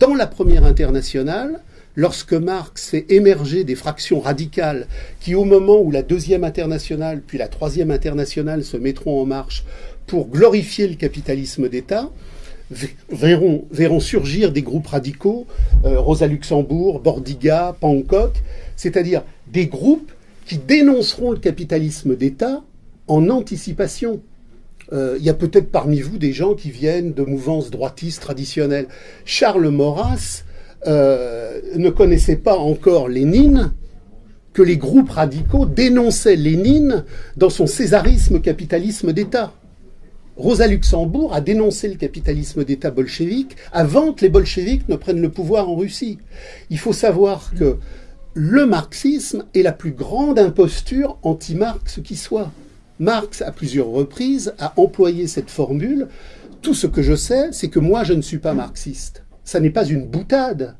dans 0.00 0.14
la 0.14 0.26
première 0.26 0.64
internationale, 0.64 1.60
lorsque 1.94 2.32
Marx 2.32 2.88
fait 2.88 3.06
émerger 3.08 3.62
des 3.62 3.76
fractions 3.76 4.18
radicales 4.18 4.88
qui, 5.20 5.36
au 5.36 5.44
moment 5.44 5.78
où 5.80 5.92
la 5.92 6.02
deuxième 6.02 6.42
internationale 6.42 7.22
puis 7.24 7.38
la 7.38 7.46
troisième 7.46 7.92
internationale 7.92 8.64
se 8.64 8.76
mettront 8.76 9.22
en 9.22 9.26
marche 9.26 9.64
pour 10.08 10.26
glorifier 10.26 10.88
le 10.88 10.96
capitalisme 10.96 11.68
d'État, 11.68 12.10
verront, 12.70 14.00
surgir 14.00 14.52
des 14.52 14.62
groupes 14.62 14.86
radicaux, 14.86 15.46
euh, 15.84 15.98
Rosa 15.98 16.26
Luxembourg, 16.26 17.00
Bordiga, 17.00 17.76
Pankow, 17.80 18.32
c'est-à-dire 18.76 19.22
des 19.50 19.66
groupes 19.66 20.12
qui 20.46 20.58
dénonceront 20.58 21.32
le 21.32 21.38
capitalisme 21.38 22.16
d'État 22.16 22.62
en 23.06 23.28
anticipation. 23.30 24.20
Euh, 24.92 25.16
il 25.18 25.24
y 25.24 25.30
a 25.30 25.34
peut-être 25.34 25.70
parmi 25.70 26.00
vous 26.00 26.18
des 26.18 26.32
gens 26.32 26.54
qui 26.54 26.70
viennent 26.70 27.12
de 27.12 27.22
mouvances 27.22 27.70
droitistes 27.70 28.22
traditionnelles. 28.22 28.88
Charles 29.24 29.68
Maurras 29.68 30.44
euh, 30.86 31.60
ne 31.76 31.90
connaissait 31.90 32.36
pas 32.36 32.56
encore 32.56 33.08
Lénine, 33.08 33.72
que 34.54 34.62
les 34.62 34.76
groupes 34.76 35.10
radicaux 35.10 35.66
dénonçaient 35.66 36.36
Lénine 36.36 37.04
dans 37.36 37.50
son 37.50 37.66
césarisme 37.66 38.40
capitalisme 38.40 39.12
d'État. 39.12 39.52
Rosa 40.38 40.68
Luxembourg 40.68 41.34
a 41.34 41.40
dénoncé 41.40 41.88
le 41.88 41.96
capitalisme 41.96 42.64
d'État 42.64 42.92
bolchevique 42.92 43.56
avant 43.72 44.12
que 44.12 44.20
les 44.20 44.28
bolcheviques 44.28 44.88
ne 44.88 44.94
prennent 44.94 45.20
le 45.20 45.32
pouvoir 45.32 45.68
en 45.68 45.74
Russie. 45.74 46.18
Il 46.70 46.78
faut 46.78 46.92
savoir 46.92 47.52
que 47.58 47.78
le 48.34 48.64
marxisme 48.64 49.46
est 49.52 49.62
la 49.62 49.72
plus 49.72 49.90
grande 49.90 50.38
imposture 50.38 51.18
anti-Marx 51.24 52.00
qui 52.04 52.14
soit. 52.14 52.52
Marx, 53.00 53.42
à 53.42 53.50
plusieurs 53.50 53.88
reprises, 53.88 54.54
a 54.60 54.74
employé 54.76 55.26
cette 55.26 55.50
formule. 55.50 56.06
Tout 56.62 56.74
ce 56.74 56.86
que 56.86 57.02
je 57.02 57.16
sais, 57.16 57.48
c'est 57.50 57.68
que 57.68 57.80
moi, 57.80 58.04
je 58.04 58.12
ne 58.12 58.22
suis 58.22 58.38
pas 58.38 58.54
marxiste. 58.54 59.24
Ça 59.42 59.58
n'est 59.58 59.70
pas 59.70 59.86
une 59.86 60.06
boutade 60.06 60.76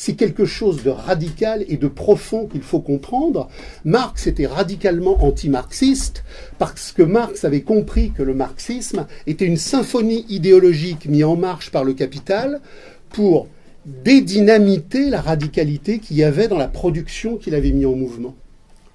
c'est 0.00 0.14
quelque 0.14 0.46
chose 0.46 0.82
de 0.82 0.88
radical 0.88 1.62
et 1.68 1.76
de 1.76 1.86
profond 1.86 2.46
qu'il 2.46 2.62
faut 2.62 2.80
comprendre. 2.80 3.50
Marx 3.84 4.26
était 4.26 4.46
radicalement 4.46 5.22
anti-marxiste 5.22 6.24
parce 6.58 6.92
que 6.92 7.02
Marx 7.02 7.44
avait 7.44 7.60
compris 7.60 8.10
que 8.10 8.22
le 8.22 8.32
marxisme 8.32 9.06
était 9.26 9.44
une 9.44 9.58
symphonie 9.58 10.24
idéologique 10.30 11.04
mise 11.04 11.24
en 11.24 11.36
marche 11.36 11.70
par 11.70 11.84
le 11.84 11.92
capital 11.92 12.62
pour 13.10 13.48
dédynamiter 13.84 15.10
la 15.10 15.20
radicalité 15.20 15.98
qu'il 15.98 16.16
y 16.16 16.24
avait 16.24 16.48
dans 16.48 16.56
la 16.56 16.68
production 16.68 17.36
qu'il 17.36 17.54
avait 17.54 17.72
mis 17.72 17.84
en 17.84 17.94
mouvement. 17.94 18.34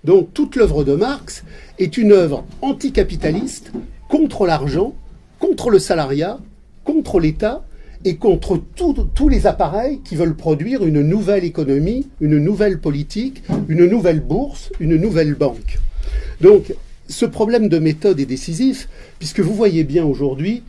Donc 0.06 0.34
toute 0.34 0.56
l'œuvre 0.56 0.84
de 0.84 0.96
Marx 0.96 1.44
est 1.78 1.98
une 1.98 2.14
œuvre 2.14 2.46
anticapitaliste 2.64 3.72
contre 4.10 4.48
l'argent, 4.48 4.96
contre 5.38 5.70
le 5.70 5.78
salariat, 5.78 6.40
contre 6.84 7.20
l'État, 7.20 7.64
et 8.06 8.18
contre 8.18 8.62
tous 8.76 9.30
les 9.30 9.48
appareils 9.48 10.00
qui 10.04 10.16
veulent 10.16 10.36
produire 10.36 10.86
une 10.86 11.02
nouvelle 11.02 11.44
économie, 11.44 12.08
une 12.22 12.38
nouvelle 12.38 12.80
politique, 12.80 13.42
une 13.68 13.86
nouvelle 13.88 14.22
bourse, 14.22 14.72
une 14.80 14.96
nouvelle 14.96 15.34
banque. 15.34 15.80
Donc, 16.40 16.76
ce 17.10 17.26
problème 17.26 17.68
de 17.68 17.80
méthode 17.80 18.20
est 18.20 18.28
décisif, 18.28 18.88
puisque 19.18 19.40
vous 19.40 19.56
voyez 19.56 19.84
bien 19.84 20.06
aujourd'hui 20.06 20.62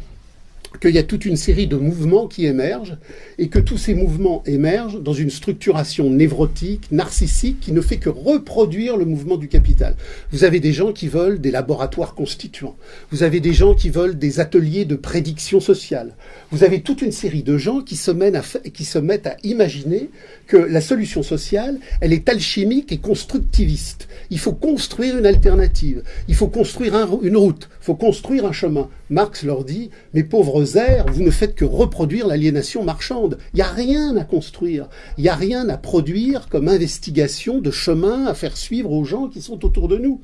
qu'il 0.80 0.95
y 0.95 0.99
a 0.99 1.02
toute 1.02 1.25
une 1.25 1.37
série 1.37 1.66
de 1.66 1.76
mouvements 1.76 2.26
qui 2.26 2.47
émergent 2.47 2.97
et 3.38 3.49
que 3.49 3.59
tous 3.59 3.78
ces 3.78 3.95
mouvements 3.95 4.42
émergent 4.47 5.00
dans 5.00 5.12
une 5.12 5.30
structuration 5.30 6.11
névrotique, 6.11 6.90
narcissique, 6.90 7.61
qui 7.61 7.73
ne 7.73 7.80
fait 7.80 7.99
que 7.99 8.09
reproduire 8.09 8.97
le 8.97 9.04
mouvement 9.04 9.37
du 9.37 9.49
capital. 9.49 9.97
Vous 10.30 10.45
avez 10.45 10.61
des 10.61 10.73
gens 10.73 10.92
qui 10.92 11.09
veulent 11.09 11.40
des 11.40 11.50
laboratoires 11.50 12.14
constituants. 12.14 12.76
Vous 13.11 13.23
avez 13.23 13.40
des 13.40 13.52
gens 13.52 13.75
qui 13.75 13.90
veulent 13.90 14.18
des 14.18 14.40
ateliers 14.40 14.85
de 14.85 14.97
prédiction 14.97 15.61
sociale. 15.61 16.14
Vous 16.50 16.64
avez 16.64 16.80
toute 16.80 17.02
une 17.02 17.12
série 17.12 17.42
de 17.42 17.59
gens 17.59 17.80
qui 17.80 17.97
se, 17.97 18.11
mettent 18.11 19.26
à 19.26 19.37
imaginer 19.42 20.11
que 20.47 20.56
la 20.56 20.80
solution 20.80 21.23
sociale, 21.23 21.78
elle 22.00 22.12
est 22.12 22.28
alchimique 22.28 22.92
et 22.92 22.99
constructiviste. 22.99 24.09
Il 24.30 24.38
faut 24.38 24.52
construire 24.52 25.18
une 25.18 25.26
alternative. 25.26 26.02
Il 26.28 26.35
faut 26.35 26.49
construire 26.49 26.95
une 27.23 27.37
route. 27.37 27.68
Il 27.83 27.85
faut 27.85 27.95
construire 27.95 28.47
un 28.47 28.52
chemin. 28.52 28.88
Marx 29.11 29.45
leur 29.45 29.64
dit, 29.64 29.90
mes 30.14 30.25
pauvres 30.25 30.65
vous 31.08 31.23
ne 31.23 31.30
faites 31.30 31.54
que 31.54 31.64
reproduire 31.64 32.26
l'aliénation 32.26 32.82
marchande. 32.82 33.38
Il 33.52 33.56
n'y 33.56 33.62
a 33.62 33.70
rien 33.70 34.16
à 34.16 34.25
construire. 34.25 34.88
Il 35.16 35.23
n'y 35.23 35.28
a 35.28 35.35
rien 35.35 35.68
à 35.68 35.76
produire 35.76 36.49
comme 36.49 36.68
investigation 36.68 37.61
de 37.61 37.70
chemin 37.70 38.26
à 38.26 38.35
faire 38.35 38.56
suivre 38.56 38.92
aux 38.92 39.04
gens 39.04 39.28
qui 39.28 39.40
sont 39.40 39.64
autour 39.64 39.88
de 39.88 39.96
nous. 39.96 40.20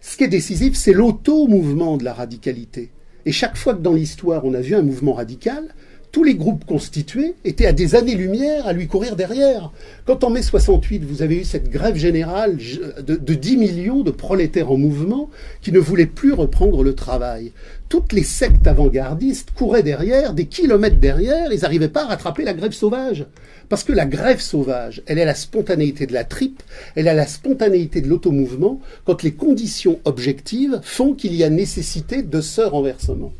Ce 0.00 0.16
qui 0.16 0.24
est 0.24 0.28
décisif, 0.28 0.74
c'est 0.74 0.92
l'auto-mouvement 0.92 1.96
de 1.96 2.04
la 2.04 2.14
radicalité. 2.14 2.90
Et 3.24 3.32
chaque 3.32 3.56
fois 3.56 3.74
que 3.74 3.82
dans 3.82 3.92
l'histoire 3.92 4.44
on 4.44 4.54
a 4.54 4.60
vu 4.60 4.74
un 4.74 4.82
mouvement 4.82 5.12
radical, 5.12 5.74
tous 6.12 6.24
les 6.24 6.34
groupes 6.34 6.66
constitués 6.66 7.34
étaient 7.44 7.66
à 7.66 7.72
des 7.72 7.94
années-lumière 7.94 8.66
à 8.66 8.74
lui 8.74 8.86
courir 8.86 9.16
derrière. 9.16 9.72
Quand 10.04 10.22
en 10.24 10.30
mai 10.30 10.42
68, 10.42 11.04
vous 11.04 11.22
avez 11.22 11.36
eu 11.40 11.44
cette 11.44 11.70
grève 11.70 11.96
générale 11.96 12.58
de, 13.04 13.16
de 13.16 13.34
10 13.34 13.56
millions 13.56 14.02
de 14.02 14.10
prolétaires 14.10 14.70
en 14.70 14.76
mouvement 14.76 15.30
qui 15.62 15.72
ne 15.72 15.78
voulaient 15.78 16.06
plus 16.06 16.34
reprendre 16.34 16.84
le 16.84 16.94
travail, 16.94 17.52
toutes 17.92 18.14
les 18.14 18.22
sectes 18.22 18.66
avant-gardistes 18.66 19.50
couraient 19.54 19.82
derrière, 19.82 20.32
des 20.32 20.46
kilomètres 20.46 20.96
derrière, 20.96 21.52
ils 21.52 21.60
n'arrivaient 21.60 21.88
pas 21.88 22.04
à 22.04 22.08
rattraper 22.08 22.42
la 22.42 22.54
grève 22.54 22.72
sauvage. 22.72 23.26
Parce 23.68 23.84
que 23.84 23.92
la 23.92 24.06
grève 24.06 24.40
sauvage, 24.40 25.02
elle 25.06 25.18
est 25.18 25.26
la 25.26 25.34
spontanéité 25.34 26.06
de 26.06 26.14
la 26.14 26.24
tripe, 26.24 26.62
elle 26.94 27.08
a 27.08 27.14
la 27.14 27.26
spontanéité 27.26 28.00
de 28.00 28.08
l'automouvement 28.08 28.80
quand 29.04 29.22
les 29.22 29.32
conditions 29.32 29.98
objectives 30.04 30.80
font 30.82 31.14
qu'il 31.14 31.34
y 31.34 31.44
a 31.44 31.50
nécessité 31.50 32.22
de 32.22 32.40
ce 32.40 32.60
renversement. 32.60 33.32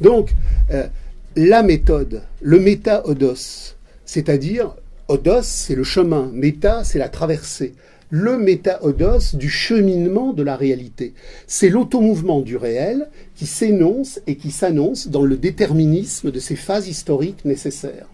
Donc, 0.00 0.30
euh, 0.70 0.86
la 1.36 1.62
méthode, 1.62 2.22
le 2.40 2.58
méta-odos, 2.58 3.74
c'est-à-dire 4.04 4.74
odos, 5.08 5.42
c'est 5.42 5.74
le 5.74 5.84
chemin, 5.84 6.30
méta, 6.32 6.84
c'est 6.84 6.98
la 6.98 7.08
traversée. 7.08 7.74
Le 8.10 8.38
méta-odos 8.38 9.34
du 9.34 9.48
cheminement 9.48 10.32
de 10.32 10.44
la 10.44 10.56
réalité. 10.56 11.14
C'est 11.48 11.68
l'automouvement 11.68 12.40
du 12.40 12.56
réel 12.56 13.08
qui 13.34 13.46
s'énonce 13.46 14.20
et 14.26 14.36
qui 14.36 14.52
s'annonce 14.52 15.08
dans 15.08 15.22
le 15.22 15.36
déterminisme 15.36 16.30
de 16.30 16.38
ces 16.38 16.54
phases 16.54 16.86
historiques 16.86 17.44
nécessaires. 17.44 18.06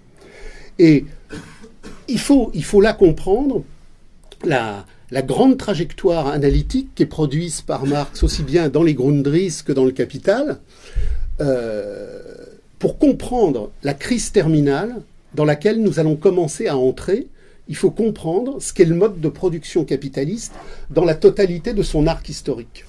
Et 0.79 1.05
il 2.09 2.19
faut, 2.19 2.51
il 2.55 2.65
faut 2.65 2.83
comprendre 2.99 3.63
la, 4.45 4.87
la 5.11 5.23
grande 5.23 5.59
trajectoire 5.59 6.29
analytique 6.29 6.91
qui 6.95 7.03
est 7.03 7.07
produite 7.07 7.63
par 7.67 7.85
Marx 7.85 8.23
aussi 8.23 8.43
bien 8.43 8.71
dans 8.71 8.83
les 8.83 8.95
Grundrisse 8.95 9.63
que 9.63 9.73
dans 9.73 9.85
le 9.85 9.93
Capital. 9.93 10.61
Euh, 11.41 12.40
pour 12.81 12.99
comprendre 12.99 13.71
la 13.85 13.95
crise 13.95 14.33
terminale 14.33 15.03
dans 15.35 15.45
laquelle 15.45 15.81
nous 15.81 16.01
allons 16.01 16.17
commencer 16.17 16.67
à 16.67 16.77
entrer, 16.77 17.29
il 17.69 17.77
faut 17.77 17.91
comprendre 17.91 18.61
ce 18.61 18.73
qu'est 18.73 18.87
le 18.87 18.97
mode 18.97 19.21
de 19.21 19.29
production 19.29 19.85
capitaliste 19.85 20.55
dans 20.89 21.05
la 21.05 21.15
totalité 21.15 21.75
de 21.75 21.83
son 21.83 22.09
arc 22.09 22.29
historique. 22.29 22.85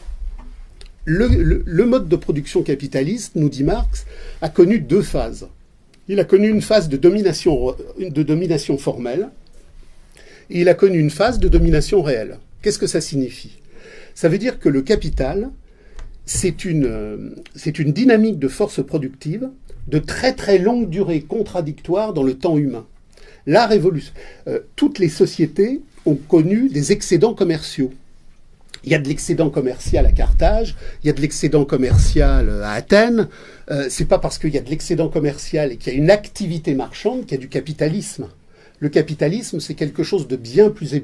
Le, 1.03 1.83
mode 1.83 2.07
de 2.07 2.15
production 2.15 2.63
capitaliste, 2.63 3.35
nous 3.35 3.49
dit 3.49 3.65
Marx, 3.65 4.05
a 4.41 4.47
connu 4.47 4.79
deux 4.79 5.01
phases. 5.01 5.49
Il 6.07 6.19
a 6.21 6.23
connu 6.23 6.49
une 6.49 6.61
phase 6.61 6.87
de 6.87 6.95
domination, 6.95 7.75
formelle 8.77 9.29
et 10.49 10.61
il 10.61 10.69
a 10.69 10.73
connu 10.73 10.99
une 10.99 11.09
phase 11.09 11.37
de 11.37 11.49
domination 11.49 12.01
réelle. 12.01 12.39
Qu'est-ce 12.61 12.79
que 12.79 12.87
ça 12.87 13.01
signifie? 13.01 13.57
Ça 14.15 14.29
veut 14.29 14.37
dire 14.37 14.57
que 14.57 14.69
le 14.69 14.83
capital, 14.83 15.49
c'est 16.25 16.63
une, 16.63 17.35
c'est 17.55 17.77
une 17.77 17.91
dynamique 17.91 18.39
de 18.39 18.47
force 18.47 18.83
productive 18.85 19.49
de 19.87 19.99
très 19.99 20.33
très 20.33 20.57
longue 20.57 20.89
durée 20.89 21.21
contradictoire 21.21 22.13
dans 22.13 22.23
le 22.23 22.35
temps 22.35 22.57
humain. 22.57 22.85
La 23.47 23.65
révolution, 23.65 24.13
euh, 24.47 24.59
toutes 24.75 24.99
les 24.99 25.09
sociétés 25.09 25.81
ont 26.05 26.15
connu 26.15 26.69
des 26.69 26.91
excédents 26.91 27.33
commerciaux. 27.33 27.91
Il 28.83 28.91
y 28.91 28.95
a 28.95 28.99
de 28.99 29.07
l'excédent 29.07 29.49
commercial 29.49 30.05
à 30.05 30.11
Carthage, 30.11 30.75
il 31.03 31.07
y 31.07 31.09
a 31.09 31.13
de 31.13 31.21
l'excédent 31.21 31.65
commercial 31.65 32.61
à 32.63 32.71
Athènes. 32.71 33.27
Euh, 33.69 33.87
c'est 33.89 34.05
pas 34.05 34.17
parce 34.17 34.39
qu'il 34.39 34.53
y 34.53 34.57
a 34.57 34.61
de 34.61 34.69
l'excédent 34.69 35.09
commercial 35.09 35.71
et 35.71 35.77
qu'il 35.77 35.93
y 35.93 35.95
a 35.95 35.99
une 35.99 36.09
activité 36.09 36.73
marchande 36.73 37.25
qu'il 37.25 37.33
y 37.33 37.35
a 37.35 37.41
du 37.41 37.49
capitalisme. 37.49 38.27
Le 38.81 38.89
capitalisme, 38.89 39.59
c'est 39.59 39.75
quelque 39.75 40.01
chose 40.01 40.27
de 40.27 40.35
bien 40.35 40.71
plus, 40.71 40.95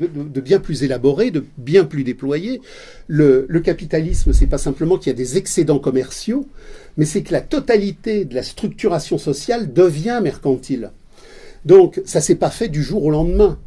élaboré, 0.84 1.30
de 1.30 1.46
bien 1.60 1.86
plus 1.86 2.04
déployé. 2.04 2.60
Le, 3.08 3.46
le 3.48 3.60
capitalisme, 3.60 4.34
c'est 4.34 4.48
pas 4.48 4.58
simplement 4.58 4.98
qu'il 4.98 5.12
y 5.12 5.16
a 5.16 5.18
des 5.18 5.38
excédents 5.38 5.78
commerciaux, 5.78 6.48
mais 6.98 7.06
c'est 7.06 7.22
que 7.22 7.32
la 7.32 7.42
totalité 7.42 8.26
de 8.26 8.34
la 8.34 8.42
structuration 8.42 9.20
sociale 9.20 9.72
devient 9.72 10.20
mercantile. 10.24 10.90
Donc, 11.66 12.02
ça 12.04 12.20
s'est 12.20 12.36
pas 12.36 12.50
fait 12.50 12.68
du 12.68 12.82
jour 12.82 13.04
au 13.06 13.12
lendemain. 13.12 13.60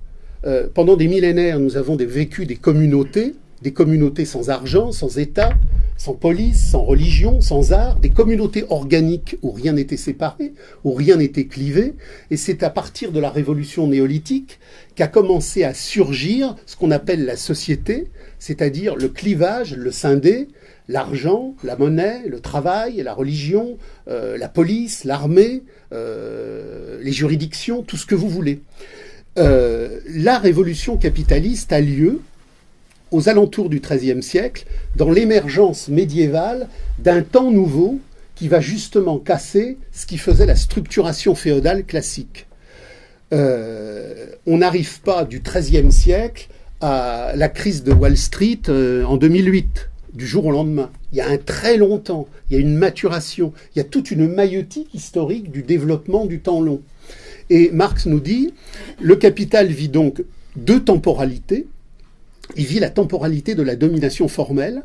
Euh, 0.44 0.66
pendant 0.74 0.96
des 0.96 1.06
millénaires, 1.06 1.60
nous 1.60 1.76
avons 1.76 1.94
vécu 1.94 2.46
des 2.46 2.56
communautés, 2.56 3.36
des 3.62 3.72
communautés 3.72 4.24
sans 4.24 4.50
argent, 4.50 4.92
sans 4.92 5.18
État, 5.18 5.50
sans 5.96 6.14
police, 6.14 6.70
sans 6.70 6.82
religion, 6.82 7.42
sans 7.42 7.72
art, 7.72 8.00
des 8.00 8.08
communautés 8.08 8.64
organiques 8.70 9.36
où 9.42 9.50
rien 9.50 9.74
n'était 9.74 9.98
séparé, 9.98 10.54
où 10.82 10.94
rien 10.94 11.16
n'était 11.16 11.44
clivé. 11.44 11.94
Et 12.30 12.38
c'est 12.38 12.62
à 12.62 12.70
partir 12.70 13.12
de 13.12 13.20
la 13.20 13.28
révolution 13.28 13.86
néolithique 13.86 14.60
qu'a 14.94 15.08
commencé 15.08 15.62
à 15.62 15.74
surgir 15.74 16.56
ce 16.64 16.76
qu'on 16.76 16.90
appelle 16.90 17.26
la 17.26 17.36
société, 17.36 18.06
c'est-à-dire 18.38 18.96
le 18.96 19.08
clivage, 19.08 19.74
le 19.76 19.90
scindé, 19.90 20.48
l'argent, 20.88 21.54
la 21.62 21.76
monnaie, 21.76 22.22
le 22.26 22.40
travail, 22.40 23.02
la 23.02 23.12
religion, 23.12 23.76
euh, 24.08 24.38
la 24.38 24.48
police, 24.48 25.04
l'armée, 25.04 25.62
euh, 25.92 26.98
les 27.02 27.12
juridictions, 27.12 27.82
tout 27.82 27.98
ce 27.98 28.06
que 28.06 28.14
vous 28.14 28.30
voulez. 28.30 28.62
Euh, 29.38 30.00
la 30.08 30.38
révolution 30.38 30.96
capitaliste 30.96 31.72
a 31.72 31.80
lieu 31.80 32.20
aux 33.12 33.28
alentours 33.28 33.68
du 33.68 33.80
XIIIe 33.80 34.22
siècle, 34.22 34.66
dans 34.96 35.10
l'émergence 35.10 35.88
médiévale 35.88 36.68
d'un 36.98 37.22
temps 37.22 37.50
nouveau 37.50 38.00
qui 38.34 38.48
va 38.48 38.60
justement 38.60 39.18
casser 39.18 39.76
ce 39.92 40.06
qui 40.06 40.16
faisait 40.16 40.46
la 40.46 40.56
structuration 40.56 41.34
féodale 41.34 41.84
classique. 41.84 42.46
Euh, 43.32 44.26
on 44.46 44.58
n'arrive 44.58 45.00
pas 45.02 45.24
du 45.24 45.40
XIIIe 45.40 45.92
siècle 45.92 46.48
à 46.80 47.32
la 47.36 47.48
crise 47.48 47.84
de 47.84 47.92
Wall 47.92 48.16
Street 48.16 48.62
euh, 48.68 49.04
en 49.04 49.16
2008, 49.16 49.90
du 50.14 50.26
jour 50.26 50.46
au 50.46 50.50
lendemain. 50.50 50.90
Il 51.12 51.18
y 51.18 51.20
a 51.20 51.28
un 51.28 51.36
très 51.36 51.76
long 51.76 51.98
temps, 51.98 52.28
il 52.48 52.54
y 52.54 52.56
a 52.56 52.60
une 52.60 52.76
maturation, 52.76 53.52
il 53.74 53.78
y 53.78 53.82
a 53.82 53.84
toute 53.84 54.10
une 54.10 54.26
maïotique 54.26 54.94
historique 54.94 55.50
du 55.50 55.62
développement 55.62 56.26
du 56.26 56.40
temps 56.40 56.60
long. 56.60 56.80
Et 57.50 57.70
Marx 57.72 58.06
nous 58.06 58.20
dit, 58.20 58.54
le 59.00 59.16
capital 59.16 59.66
vit 59.68 59.88
donc 59.88 60.22
deux 60.56 60.82
temporalités, 60.82 61.66
il 62.56 62.66
vit 62.66 62.80
la 62.80 62.90
temporalité 62.90 63.54
de 63.54 63.62
la 63.62 63.76
domination 63.76 64.28
formelle, 64.28 64.82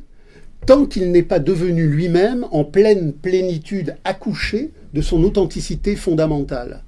tant 0.65 0.85
qu'il 0.85 1.11
n'est 1.11 1.23
pas 1.23 1.39
devenu 1.39 1.87
lui-même 1.87 2.45
en 2.51 2.63
pleine 2.63 3.13
plénitude 3.13 3.95
accouchée 4.03 4.71
de 4.93 5.01
son 5.01 5.23
authenticité 5.23 5.95
fondamentale. 5.95 6.83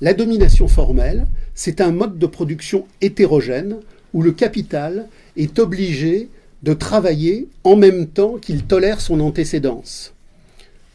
La 0.00 0.12
domination 0.12 0.68
formelle, 0.68 1.26
c'est 1.54 1.80
un 1.80 1.92
mode 1.92 2.18
de 2.18 2.26
production 2.26 2.86
hétérogène 3.00 3.76
où 4.12 4.22
le 4.22 4.32
capital 4.32 5.06
est 5.36 5.58
obligé 5.58 6.28
de 6.62 6.74
travailler 6.74 7.48
en 7.62 7.76
même 7.76 8.06
temps 8.06 8.36
qu'il 8.36 8.64
tolère 8.64 9.00
son 9.00 9.20
antécédence. 9.20 10.14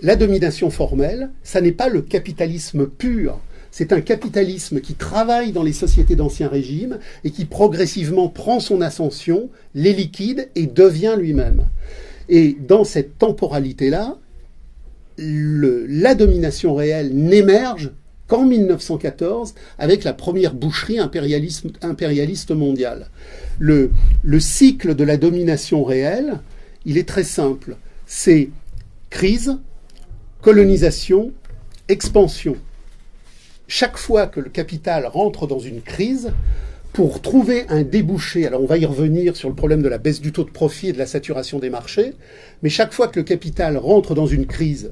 La 0.02 0.16
domination 0.16 0.70
formelle, 0.70 1.30
ça 1.44 1.62
n'est 1.62 1.72
pas 1.72 1.90
le 1.90 2.02
capitalisme 2.02 2.88
pur, 2.88 3.40
c'est 3.72 3.94
un 3.94 4.02
capitalisme 4.02 4.82
qui 4.82 4.96
travaille 4.96 5.52
dans 5.52 5.64
les 5.64 5.74
sociétés 5.74 6.16
d'ancien 6.16 6.48
régime 6.48 7.00
et 7.24 7.32
qui 7.32 7.46
progressivement 7.46 8.30
prend 8.30 8.60
son 8.60 8.82
ascension, 8.82 9.50
les 9.76 9.94
liquide 9.94 10.50
et 10.56 10.66
devient 10.66 11.16
lui-même. 11.18 11.66
Et 12.30 12.58
dans 12.68 12.84
cette 12.84 13.18
temporalité-là, 13.18 14.18
la 15.18 16.16
domination 16.16 16.76
réelle 16.76 17.14
n'émerge 17.14 17.92
qu'en 18.28 18.46
1914 18.46 19.56
avec 19.78 20.04
la 20.04 20.14
première 20.14 20.54
boucherie 20.54 21.00
impérialiste 21.00 22.52
mondiale. 22.52 23.10
Le, 23.58 23.92
le 24.24 24.40
cycle 24.40 24.96
de 24.96 25.04
la 25.04 25.18
domination 25.18 25.84
réelle, 25.84 26.40
il 26.86 26.98
est 26.98 27.08
très 27.08 27.24
simple. 27.24 27.76
C'est 28.06 28.50
crise, 29.10 29.58
colonisation, 30.42 31.32
expansion 31.90 32.56
chaque 33.70 33.98
fois 33.98 34.28
que 34.28 34.40
le 34.40 34.50
capital 34.50 35.06
rentre 35.06 35.48
dans 35.48 35.60
une 35.60 35.82
crise, 35.82 36.34
pour 36.92 37.22
trouver 37.22 37.66
un 37.70 37.84
débouché, 37.84 38.48
alors 38.48 38.64
on 38.64 38.66
va 38.66 38.80
y 38.80 38.86
revenir 38.86 39.36
sur 39.36 39.48
le 39.48 39.54
problème 39.56 39.84
de 39.84 39.88
la 39.88 40.00
baisse 40.00 40.22
du 40.22 40.32
taux 40.32 40.44
de 40.44 40.50
profit 40.50 40.88
et 40.88 40.92
de 40.92 40.98
la 40.98 41.06
saturation 41.06 41.60
des 41.60 41.70
marchés, 41.70 42.14
mais 42.64 42.70
chaque 42.70 42.94
fois 42.94 43.08
que 43.08 43.20
le 43.20 43.24
capital 43.24 43.78
rentre 43.78 44.16
dans 44.16 44.26
une 44.26 44.48
crise 44.48 44.92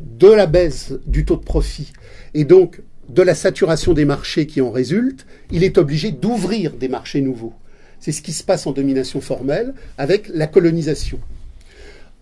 de 0.00 0.26
la 0.26 0.46
baisse 0.46 0.92
du 1.06 1.24
taux 1.24 1.36
de 1.36 1.44
profit 1.44 1.92
et 2.34 2.44
donc 2.44 2.82
de 3.08 3.22
la 3.22 3.36
saturation 3.36 3.92
des 3.92 4.04
marchés 4.04 4.46
qui 4.46 4.60
en 4.60 4.72
résulte, 4.72 5.24
il 5.52 5.62
est 5.62 5.78
obligé 5.78 6.10
d'ouvrir 6.10 6.72
des 6.74 6.88
marchés 6.88 7.20
nouveaux. 7.20 7.54
C'est 8.00 8.12
ce 8.12 8.22
qui 8.22 8.32
se 8.32 8.42
passe 8.42 8.66
en 8.66 8.72
domination 8.72 9.20
formelle 9.20 9.72
avec 9.98 10.28
la 10.34 10.48
colonisation. 10.48 11.20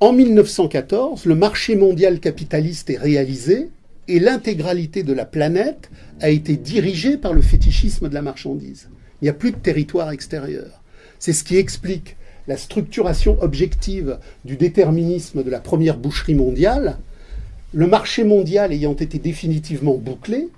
En 0.01 0.13
1914, 0.13 1.25
le 1.25 1.35
marché 1.35 1.77
mondial 1.77 2.21
capitaliste 2.21 2.91
est 2.91 2.99
réalisé 2.99 3.71
et 4.09 4.19
l'intégralité 4.19 5.03
de 5.03 5.13
la 5.13 5.25
planète 5.25 5.91
a 6.21 6.31
été 6.31 6.57
dirigée 6.57 7.17
par 7.17 7.35
le 7.35 7.43
fétichisme 7.43 8.09
de 8.09 8.15
la 8.15 8.23
marchandise. 8.23 8.89
Il 9.21 9.25
n'y 9.25 9.29
a 9.29 9.35
plus 9.35 9.53
de 9.53 9.57
territoire 9.57 10.11
extérieur. 10.11 10.83
C'est 11.19 11.33
ce 11.33 11.45
qui 11.45 11.57
explique 11.57 12.17
la 12.47 12.57
structuration 12.57 13.41
objective 13.43 14.19
du 14.45 14.57
déterminisme 14.57 15.43
de 15.43 15.51
la 15.51 15.61
première 15.61 15.99
boucherie 15.99 16.35
mondiale. 16.35 16.99
Le 17.75 17.87
marché 17.87 18.25
mondial 18.25 18.73
ayant 18.73 18.95
été 18.95 19.19
définitivement 19.19 19.97
bouclé, 19.97 20.49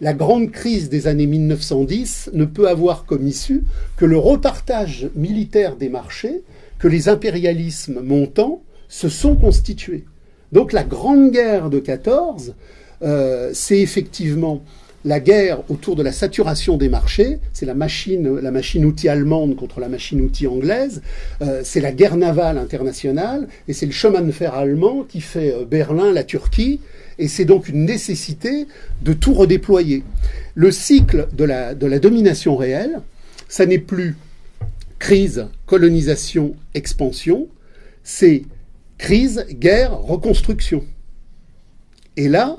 la 0.00 0.14
grande 0.14 0.50
crise 0.50 0.88
des 0.88 1.08
années 1.08 1.26
1910 1.26 2.30
ne 2.32 2.44
peut 2.44 2.68
avoir 2.68 3.04
comme 3.04 3.26
issue 3.26 3.64
que 3.96 4.06
le 4.06 4.16
repartage 4.16 5.10
militaire 5.14 5.76
des 5.76 5.88
marchés 5.88 6.42
que 6.78 6.88
les 6.88 7.08
impérialismes 7.08 8.00
montants 8.00 8.62
se 8.88 9.08
sont 9.08 9.34
constitués. 9.34 10.04
Donc 10.52 10.72
la 10.72 10.84
grande 10.84 11.30
guerre 11.30 11.68
de 11.68 11.80
14 11.80 12.54
euh, 13.02 13.50
c'est 13.52 13.80
effectivement 13.80 14.62
la 15.04 15.20
guerre 15.20 15.62
autour 15.70 15.96
de 15.96 16.02
la 16.02 16.12
saturation 16.12 16.76
des 16.76 16.88
marchés, 16.88 17.38
c'est 17.52 17.64
la 17.64 17.74
machine, 17.74 18.38
la 18.38 18.50
machine-outil 18.50 19.08
allemande 19.08 19.56
contre 19.56 19.80
la 19.80 19.88
machine-outil 19.88 20.46
anglaise, 20.46 21.00
euh, 21.40 21.62
c'est 21.64 21.80
la 21.80 21.92
guerre 21.92 22.16
navale 22.16 22.58
internationale, 22.58 23.48
et 23.66 23.72
c'est 23.72 23.86
le 23.86 23.92
chemin 23.92 24.20
de 24.20 24.30
fer 24.30 24.54
allemand 24.54 25.04
qui 25.08 25.22
fait 25.22 25.54
euh, 25.54 25.64
Berlin, 25.64 26.12
la 26.12 26.24
Turquie, 26.24 26.80
et 27.18 27.28
c'est 27.28 27.46
donc 27.46 27.68
une 27.68 27.84
nécessité 27.84 28.66
de 29.02 29.12
tout 29.14 29.32
redéployer. 29.32 30.02
Le 30.54 30.70
cycle 30.70 31.28
de 31.32 31.44
la, 31.44 31.74
de 31.74 31.86
la 31.86 31.98
domination 31.98 32.56
réelle, 32.56 33.00
ça 33.48 33.64
n'est 33.64 33.78
plus 33.78 34.16
crise, 34.98 35.46
colonisation, 35.64 36.54
expansion, 36.74 37.48
c'est 38.04 38.42
crise, 38.98 39.46
guerre, 39.50 39.98
reconstruction. 39.98 40.84
Et 42.16 42.28
là, 42.28 42.58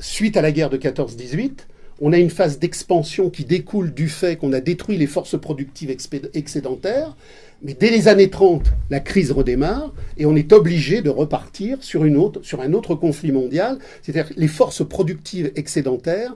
suite 0.00 0.36
à 0.36 0.42
la 0.42 0.50
guerre 0.50 0.70
de 0.70 0.76
14-18, 0.76 1.66
on 2.00 2.12
a 2.12 2.18
une 2.18 2.30
phase 2.30 2.58
d'expansion 2.58 3.30
qui 3.30 3.44
découle 3.44 3.92
du 3.92 4.08
fait 4.08 4.36
qu'on 4.36 4.52
a 4.52 4.60
détruit 4.60 4.96
les 4.96 5.06
forces 5.06 5.38
productives 5.38 5.94
excédentaires, 6.34 7.16
mais 7.62 7.74
dès 7.74 7.90
les 7.90 8.08
années 8.08 8.30
30, 8.30 8.64
la 8.88 9.00
crise 9.00 9.32
redémarre 9.32 9.92
et 10.16 10.24
on 10.24 10.34
est 10.34 10.52
obligé 10.52 11.02
de 11.02 11.10
repartir 11.10 11.78
sur, 11.82 12.04
une 12.04 12.16
autre, 12.16 12.40
sur 12.42 12.62
un 12.62 12.72
autre 12.72 12.94
conflit 12.94 13.32
mondial, 13.32 13.78
c'est-à-dire 14.02 14.32
les 14.36 14.48
forces 14.48 14.86
productives 14.86 15.52
excédentaires, 15.56 16.34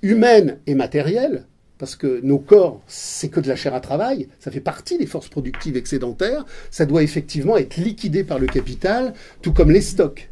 humaines 0.00 0.58
et 0.66 0.74
matérielles, 0.74 1.44
parce 1.76 1.96
que 1.96 2.20
nos 2.22 2.38
corps, 2.38 2.80
c'est 2.86 3.28
que 3.28 3.40
de 3.40 3.48
la 3.48 3.56
chair 3.56 3.74
à 3.74 3.80
travail, 3.80 4.28
ça 4.40 4.50
fait 4.50 4.60
partie 4.60 4.96
des 4.96 5.06
forces 5.06 5.28
productives 5.28 5.76
excédentaires, 5.76 6.46
ça 6.70 6.86
doit 6.86 7.02
effectivement 7.02 7.58
être 7.58 7.76
liquidé 7.76 8.24
par 8.24 8.38
le 8.38 8.46
capital, 8.46 9.12
tout 9.42 9.52
comme 9.52 9.70
les 9.70 9.82
stocks. 9.82 10.30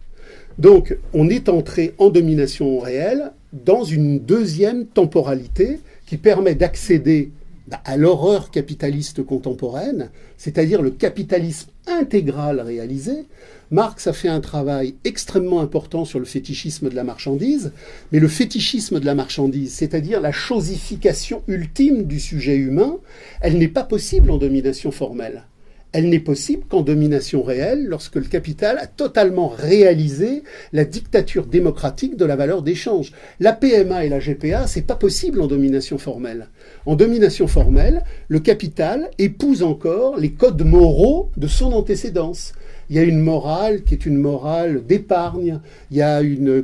Donc, 0.59 0.97
on 1.15 1.29
est 1.29 1.49
entré 1.49 1.95
en 1.99 2.11
domination 2.11 2.79
réelle 2.79 3.33
dans 3.53 3.85
une 3.85 4.19
deuxième 4.19 4.87
temporalité 4.87 5.81
qui 6.07 6.17
permet 6.17 6.55
d'accéder 6.55 7.31
bah, 7.69 7.81
à 7.85 7.97
l'horreur 7.97 8.51
capitaliste 8.51 9.23
contemporaine, 9.23 10.11
c'est-à-dire 10.37 10.83
le 10.83 10.91
capitalisme 10.91 11.71
intégral 11.87 12.61
réalisé. 12.61 13.25
Marx 13.71 14.07
a 14.07 14.12
fait 14.12 14.29
un 14.29 14.41
travail 14.41 14.97
extrêmement 15.05 15.61
important 15.61 16.05
sur 16.05 16.19
le 16.19 16.25
fétichisme 16.25 16.91
de 16.91 16.95
la 16.95 17.05
marchandise, 17.05 17.73
mais 18.11 18.19
le 18.19 18.29
fétichisme 18.29 19.01
de 19.01 19.07
la 19.07 19.15
marchandise, 19.15 19.73
c'est-à-dire 19.73 20.21
la 20.21 20.33
chosification 20.33 21.43
ultime 21.49 22.05
du 22.05 22.21
sujet 22.21 22.57
humain, 22.57 22.99
elle 23.41 23.59
n'est 23.59 23.69
pas 23.69 23.85
possible 23.85 24.31
en 24.31 24.38
domination 24.38 24.91
formelle 24.91 25.45
elle 25.92 26.09
n'est 26.09 26.20
possible 26.20 26.64
qu'en 26.68 26.83
domination 26.83 27.42
réelle, 27.42 27.87
lorsque 27.87 28.16
le 28.16 28.22
capital 28.22 28.78
a 28.78 28.87
totalement 28.87 29.48
réalisé 29.48 30.42
la 30.72 30.85
dictature 30.85 31.46
démocratique 31.46 32.16
de 32.16 32.24
la 32.24 32.37
valeur 32.37 32.62
d'échange. 32.62 33.12
La 33.40 33.52
PMA 33.52 34.05
et 34.05 34.09
la 34.09 34.18
GPA, 34.18 34.66
c'est 34.66 34.87
pas 34.87 34.94
possible 34.94 35.40
en 35.40 35.46
domination 35.46 35.98
formelle. 35.98 36.48
En 36.87 36.96
domination 36.96 37.46
formelle, 37.46 38.02
le 38.28 38.40
capital 38.40 39.11
épouse 39.18 39.62
encore 39.62 40.16
les 40.16 40.33
codes 40.33 40.64
moraux 40.64 41.31
de 41.37 41.46
son 41.46 41.72
antécédence 41.72 42.52
il 42.92 42.96
y 42.96 42.98
a 42.98 43.05
une 43.05 43.20
morale 43.20 43.85
qui 43.85 43.94
est 43.94 44.05
une 44.05 44.18
morale 44.18 44.85
d'épargne, 44.87 45.61
il, 45.90 45.96
y 45.96 46.02
a 46.02 46.20
une, 46.20 46.62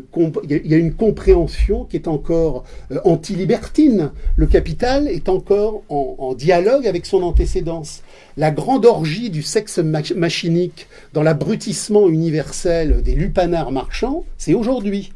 compréhension 0.93 1.87
qui 1.87 1.97
est 1.97 2.07
encore 2.07 2.65
euh, 2.93 3.01
anti-libertine. 3.07 4.11
Le 4.37 4.47
capital 4.47 5.09
est 5.09 5.31
encore 5.31 5.85
en, 5.89 6.35
dialogue 6.35 6.87
avec 6.87 7.07
son 7.07 7.23
antécédence. 7.23 8.03
La 8.37 8.51
grande 8.51 8.85
orgie 8.85 9.31
du 9.31 9.41
sexe 9.41 9.79
machinique 9.79 10.89
dans 11.15 11.23
l'abrutissement 11.23 12.11
universel 12.11 13.01
des 13.03 13.15
lupanards 13.15 13.73
marchands, 13.73 14.27
c'est 14.37 14.53
aujourd'hui. 14.53 15.15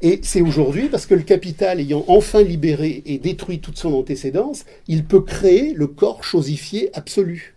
Et 0.00 0.18
c'est 0.22 0.40
aujourd'hui 0.40 0.88
parce 0.88 1.04
que 1.04 1.14
le 1.14 1.24
capital 1.24 1.78
ayant 1.78 2.06
enfin 2.08 2.40
libéré 2.40 3.02
et 3.04 3.18
détruit 3.18 3.58
toute 3.58 3.76
son 3.76 3.92
antécédence, 3.92 4.64
il 4.86 5.04
peut 5.04 5.20
créer 5.20 5.74
le 5.74 5.88
corps 5.88 6.24
chosifié 6.24 6.88
absolu. 6.94 7.54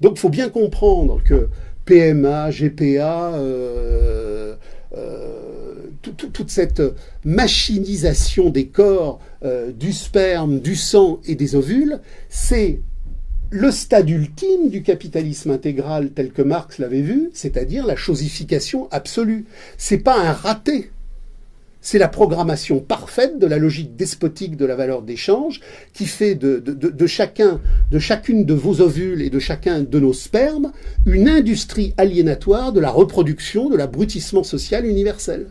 Donc 0.00 0.14
il 0.16 0.20
faut 0.20 0.30
bien 0.30 0.48
comprendre 0.48 1.20
que 1.22 1.48
PMA, 1.84 2.50
GPA, 2.50 3.34
euh, 3.34 4.54
euh, 4.96 5.44
toute 6.02 6.50
cette 6.50 6.82
machinisation 7.24 8.50
des 8.50 8.66
corps, 8.66 9.20
euh, 9.44 9.72
du 9.72 9.92
sperme, 9.92 10.60
du 10.60 10.76
sang 10.76 11.20
et 11.26 11.34
des 11.34 11.54
ovules, 11.54 12.00
c'est 12.28 12.80
le 13.50 13.70
stade 13.70 14.10
ultime 14.10 14.68
du 14.68 14.82
capitalisme 14.82 15.50
intégral 15.50 16.10
tel 16.10 16.32
que 16.32 16.42
Marx 16.42 16.78
l'avait 16.78 17.02
vu, 17.02 17.30
c'est-à-dire 17.34 17.86
la 17.86 17.94
chosification 17.94 18.88
absolue. 18.90 19.44
C'est 19.78 19.98
pas 19.98 20.18
un 20.18 20.32
raté, 20.32 20.90
c'est 21.84 21.98
la 21.98 22.08
programmation 22.08 22.80
parfaite 22.80 23.38
de 23.38 23.46
la 23.46 23.58
logique 23.58 23.94
despotique 23.94 24.56
de 24.56 24.64
la 24.64 24.74
valeur 24.74 25.02
d'échange 25.02 25.60
qui 25.92 26.06
fait 26.06 26.34
de, 26.34 27.06
chacun, 27.06 27.60
de 27.90 27.98
chacune 27.98 28.46
de 28.46 28.54
vos 28.54 28.80
ovules 28.80 29.20
et 29.20 29.28
de 29.28 29.38
chacun 29.38 29.82
de 29.82 30.00
nos 30.00 30.14
spermes 30.14 30.72
une 31.04 31.28
industrie 31.28 31.92
aliénatoire 31.98 32.72
de 32.72 32.80
la 32.80 32.90
reproduction, 32.90 33.68
de 33.68 33.76
l'abrutissement 33.76 34.44
social 34.44 34.86
universel. 34.86 35.48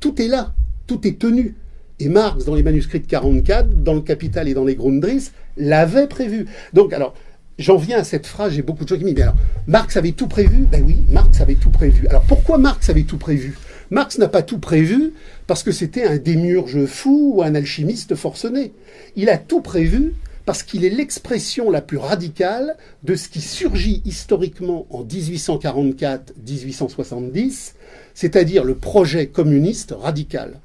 Tout 0.00 0.20
est 0.22 0.28
là, 0.28 0.54
tout 0.86 1.06
est 1.06 1.18
tenu. 1.18 1.54
Et 1.98 2.08
Marx, 2.08 2.46
dans 2.46 2.54
les 2.54 2.62
manuscrits 2.62 3.00
de 3.00 3.06
44, 3.06 3.82
dans 3.82 3.92
le 3.92 4.00
Capital 4.00 4.48
et 4.48 4.54
dans 4.54 4.64
les 4.64 4.76
Grundrisse, 4.76 5.32
l'avait 5.58 6.06
prévu. 6.06 6.46
Donc, 6.72 6.94
alors, 6.94 7.12
j'en 7.58 7.76
viens 7.76 7.98
à 7.98 8.04
cette 8.04 8.26
phrase, 8.26 8.54
j'ai 8.54 8.62
beaucoup 8.62 8.84
de 8.84 8.88
choses 8.88 8.98
qui 8.98 9.04
me 9.04 9.12
disent, 9.12 9.24
alors, 9.24 9.36
Marx 9.66 9.98
avait 9.98 10.12
tout 10.12 10.26
prévu? 10.26 10.66
Ben 10.72 10.82
oui, 10.86 10.96
Marx 11.10 11.42
avait 11.42 11.56
tout 11.56 11.68
prévu. 11.68 12.08
Alors, 12.08 12.22
pourquoi 12.22 12.56
Marx 12.56 12.88
avait 12.88 13.02
tout 13.02 13.18
prévu? 13.18 13.58
Marx 13.90 14.18
n'a 14.18 14.28
pas 14.28 14.42
tout 14.42 14.58
prévu 14.58 15.12
parce 15.46 15.62
que 15.62 15.72
c'était 15.72 16.04
un 16.04 16.16
démiurge 16.16 16.86
fou 16.86 17.34
ou 17.34 17.42
un 17.42 17.54
alchimiste 17.54 18.14
forcené. 18.14 18.72
Il 19.16 19.28
a 19.28 19.36
tout 19.36 19.60
prévu 19.60 20.14
parce 20.46 20.62
qu'il 20.62 20.84
est 20.84 20.90
l'expression 20.90 21.70
la 21.70 21.80
plus 21.80 21.96
radicale 21.96 22.76
de 23.02 23.16
ce 23.16 23.28
qui 23.28 23.40
surgit 23.40 24.02
historiquement 24.04 24.86
en 24.90 25.02
1844-1870, 25.04 27.72
c'est-à-dire 28.14 28.62
le 28.64 28.74
projet 28.74 29.26
communiste 29.26 29.94
radical. 29.98 30.60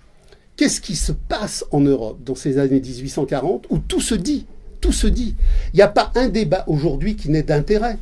Qu'est-ce 0.56 0.80
qui 0.80 0.96
se 0.96 1.12
passe 1.12 1.66
en 1.72 1.82
Europe 1.82 2.20
dans 2.24 2.36
ces 2.36 2.60
années 2.60 2.80
1840 2.80 3.66
où 3.70 3.80
tout 3.80 4.02
se 4.02 4.16
dit 4.16 4.46
Tout 4.82 4.94
se 4.94 5.08
dit? 5.08 5.36
Il 5.74 5.78
n'y 5.78 5.82
a 5.82 5.88
pas 5.88 6.12
un 6.16 6.30
débat 6.30 6.64
aujourd'hui 6.68 7.16
qui 7.16 7.30
n'est 7.30 7.44
d'intérêt 7.44 7.98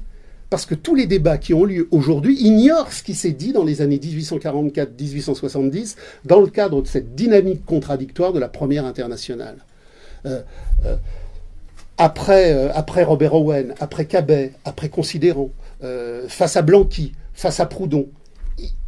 parce 0.53 0.67
que 0.67 0.75
tous 0.75 0.93
les 0.93 1.07
débats 1.07 1.39
qui 1.39 1.55
ont 1.55 1.65
lieu 1.65 1.87
aujourd'hui 1.89 2.39
ignorent 2.39 2.93
ce 2.93 3.01
qui 3.01 3.15
s'est 3.15 3.31
dit 3.31 3.53
dans 3.53 3.63
les 3.63 3.81
années 3.81 3.97
1844-1870 3.97 5.95
dans 6.25 6.41
le 6.41 6.45
cadre 6.45 6.83
de 6.83 6.87
cette 6.87 7.15
dynamique 7.15 7.65
contradictoire 7.65 8.33
de 8.33 8.39
la 8.39 8.49
première 8.49 8.85
internationale. 8.85 9.55
Euh, 10.27 10.43
euh, 10.85 10.95
après, 11.97 12.53
euh, 12.53 12.71
après 12.75 13.01
Robert 13.01 13.33
Owen, 13.33 13.73
après 13.79 14.05
Cabet, 14.05 14.51
après 14.63 14.89
Considérant, 14.89 15.49
face 16.27 16.55
à 16.55 16.61
Blanqui, 16.61 17.13
face 17.33 17.59
à 17.59 17.65
Proudhon, 17.65 18.09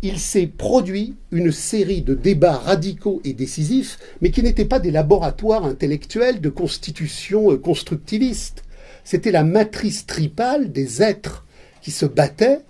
il 0.03 0.19
s'est 0.19 0.45
produit 0.45 1.15
une 1.31 1.51
série 1.51 2.03
de 2.03 2.13
débats 2.13 2.57
radicaux 2.57 3.21
et 3.23 3.33
décisifs, 3.33 3.97
mais 4.21 4.29
qui 4.29 4.43
n'étaient 4.43 4.65
pas 4.65 4.77
des 4.77 4.91
laboratoires 4.91 5.65
intellectuels 5.65 6.41
de 6.41 6.49
constitution 6.49 7.57
constructiviste. 7.57 8.61
C'était 9.03 9.31
la 9.31 9.43
matrice 9.43 10.05
tripale 10.05 10.71
des 10.71 11.01
êtres 11.01 11.44
qui 11.85 11.91
se 11.91 12.07
battaient, 12.07 12.61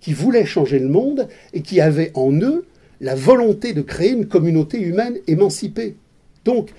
qui 0.00 0.12
voulaient 0.12 0.44
changer 0.44 0.80
le 0.80 0.88
monde 0.88 1.28
et 1.52 1.62
qui 1.62 1.80
avaient 1.80 2.10
en 2.14 2.32
eux 2.32 2.66
la 3.00 3.14
volonté 3.14 3.72
de 3.72 3.82
créer 3.82 4.10
une 4.10 4.26
communauté 4.26 4.80
humaine 4.80 5.18
émancipée. 5.28 5.94
Donc, 6.44 6.70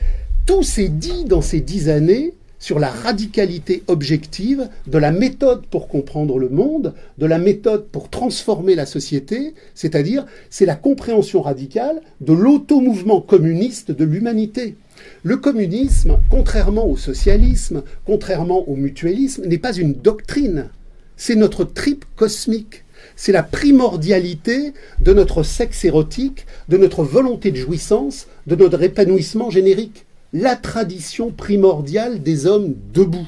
tout 0.46 0.62
s'est 0.62 0.90
dit 0.90 1.24
dans 1.24 1.42
ces 1.42 1.62
dix 1.62 1.88
années 1.88 2.34
sur 2.60 2.80
la 2.80 2.90
radicalité 2.90 3.84
objective 3.88 4.68
de 4.88 4.98
la 4.98 5.14
méthode 5.14 5.66
pour 5.68 5.88
comprendre 5.88 6.38
le 6.38 6.50
monde, 6.50 6.96
de 7.18 7.26
la 7.26 7.38
méthode 7.38 7.88
pour 7.88 8.10
transformer 8.10 8.76
la 8.76 8.86
société, 8.86 9.54
c'est-à-dire 9.74 10.26
c'est 10.50 10.66
la 10.66 10.76
compréhension 10.76 11.42
radicale 11.42 12.02
de 12.20 12.34
l'automouvement 12.34 13.22
communiste 13.22 13.92
de 13.92 14.04
l'humanité. 14.04 14.76
Le 15.24 15.38
communisme, 15.38 16.18
contrairement 16.30 16.88
au 16.90 16.98
socialisme, 16.98 17.84
contrairement 18.06 18.68
au 18.68 18.76
mutualisme, 18.76 19.46
n'est 19.46 19.58
pas 19.58 19.74
une 19.74 19.94
doctrine, 19.94 20.70
c'est 21.18 21.36
notre 21.36 21.64
tripe 21.64 22.06
cosmique. 22.16 22.84
C'est 23.16 23.32
la 23.32 23.44
primordialité 23.44 24.74
de 25.00 25.14
notre 25.14 25.44
sexe 25.44 25.86
érotique, 25.86 26.46
de 26.70 26.78
notre 26.78 27.04
volonté 27.04 27.52
de 27.52 27.58
jouissance, 27.58 28.28
de 28.48 28.56
notre 28.56 28.82
épanouissement 28.82 29.50
générique. 29.50 30.06
La 30.34 30.56
tradition 30.56 31.32
primordiale 31.32 32.22
des 32.22 32.46
hommes 32.46 32.76
debout 32.94 33.28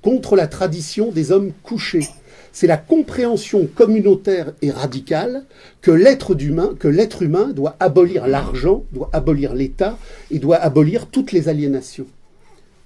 contre 0.00 0.36
la 0.36 0.46
tradition 0.46 1.10
des 1.10 1.32
hommes 1.32 1.52
couchés. 1.62 2.08
C'est 2.52 2.66
la 2.66 2.78
compréhension 2.78 3.66
communautaire 3.66 4.52
et 4.62 4.70
radicale 4.70 5.44
que 5.82 5.90
l'être 5.90 6.34
humain, 6.40 6.74
que 6.78 6.88
l'être 6.88 7.22
humain 7.22 7.48
doit 7.48 7.76
abolir 7.80 8.26
l'argent, 8.26 8.84
doit 8.92 9.10
abolir 9.12 9.54
l'État 9.54 9.98
et 10.30 10.38
doit 10.38 10.56
abolir 10.56 11.06
toutes 11.08 11.32
les 11.32 11.48
aliénations. 11.48 12.06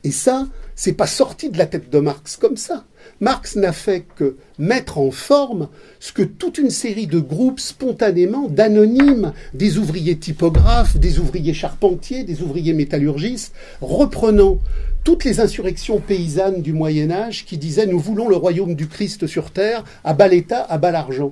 Et 0.03 0.13
ça, 0.13 0.49
c'est 0.75 0.95
pas 0.95 1.07
sorti 1.07 1.51
de 1.51 1.59
la 1.59 1.67
tête 1.67 1.91
de 1.91 1.99
Marx 1.99 2.37
comme 2.37 2.57
ça. 2.57 2.85
Marx 3.21 3.57
n'a 3.57 3.73
fait 3.73 4.07
que 4.17 4.37
mettre 4.59 4.97
en 4.97 5.11
forme 5.11 5.69
ce 5.99 6.13
que 6.13 6.23
toute 6.23 6.57
une 6.57 6.71
série 6.71 7.07
de 7.07 7.21
groupes 7.21 7.61
spontanément, 7.61 8.49
d'anonymes, 8.49 9.35
des 9.53 9.77
ouvriers 9.77 10.17
typographes, 10.17 10.97
des 10.97 11.19
ouvriers 11.19 11.53
charpentiers, 11.53 12.25
des 12.25 12.41
ouvriers 12.41 12.73
métallurgistes, 12.73 13.53
reprenant 13.83 14.59
toutes 15.05 15.25
les 15.25 15.41
insurrections 15.41 16.01
paysannes 16.01 16.63
du 16.63 16.73
Moyen 16.73 17.11
Âge 17.11 17.45
qui 17.45 17.59
disaient 17.59 17.87
nous 17.87 17.99
voulons 17.99 18.29
le 18.29 18.37
royaume 18.37 18.75
du 18.75 18.89
Christ 18.89 19.27
sur 19.27 19.51
terre, 19.51 19.85
à 20.03 20.15
bas 20.15 20.29
l'État, 20.29 20.63
à 20.63 20.79
bas 20.79 20.91
l'argent. 20.91 21.31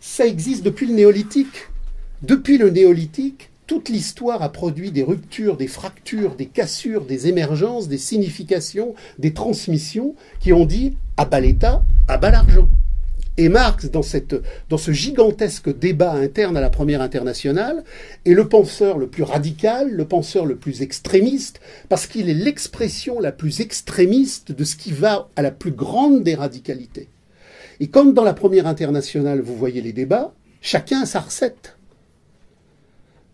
Ça 0.00 0.26
existe 0.26 0.62
depuis 0.62 0.86
le 0.86 0.94
néolithique. 0.94 1.68
Depuis 2.22 2.56
le 2.56 2.70
néolithique, 2.70 3.50
toute 3.66 3.88
l'histoire 3.88 4.42
a 4.42 4.50
produit 4.50 4.92
des 4.92 5.02
ruptures, 5.02 5.56
des 5.56 5.66
fractures, 5.66 6.36
des 6.36 6.46
cassures, 6.46 7.04
des 7.04 7.26
émergences, 7.26 7.88
des 7.88 7.98
significations, 7.98 8.94
des 9.18 9.32
transmissions 9.32 10.14
qui 10.40 10.52
ont 10.52 10.66
dit 10.66 10.96
à 11.16 11.24
bas 11.24 11.40
l'État, 11.40 11.82
à 12.08 12.16
bas 12.16 12.30
l'argent. 12.30 12.68
Et 13.38 13.50
Marx, 13.50 13.90
dans, 13.90 14.02
cette, 14.02 14.34
ce 14.74 14.92
gigantesque 14.92 15.76
débat 15.76 16.12
interne 16.12 16.56
à 16.56 16.60
la 16.62 16.70
première 16.70 17.02
internationale, 17.02 17.84
est 18.24 18.32
le 18.32 18.48
penseur 18.48 18.96
le 18.96 19.08
plus 19.08 19.24
radical, 19.24 19.90
le 19.90 20.06
penseur 20.06 20.46
le 20.46 20.56
plus 20.56 20.80
extrémiste, 20.80 21.60
parce 21.90 22.06
qu'il 22.06 22.30
est 22.30 22.34
l'expression 22.34 23.20
la 23.20 23.32
plus 23.32 23.60
extrémiste 23.60 24.52
de 24.52 24.64
ce 24.64 24.76
qui 24.76 24.90
va 24.90 25.28
à 25.36 25.42
la 25.42 25.50
plus 25.50 25.72
grande 25.72 26.22
des 26.22 26.34
radicalités. 26.34 27.08
Et 27.80 27.88
comme 27.88 28.14
dans 28.14 28.24
la 28.24 28.32
première 28.32 28.66
internationale, 28.66 29.42
vous 29.42 29.54
voyez 29.54 29.82
les 29.82 29.92
débats, 29.92 30.32
chacun 30.62 31.02
a 31.02 31.06
sa 31.06 31.20
recette. 31.20 31.75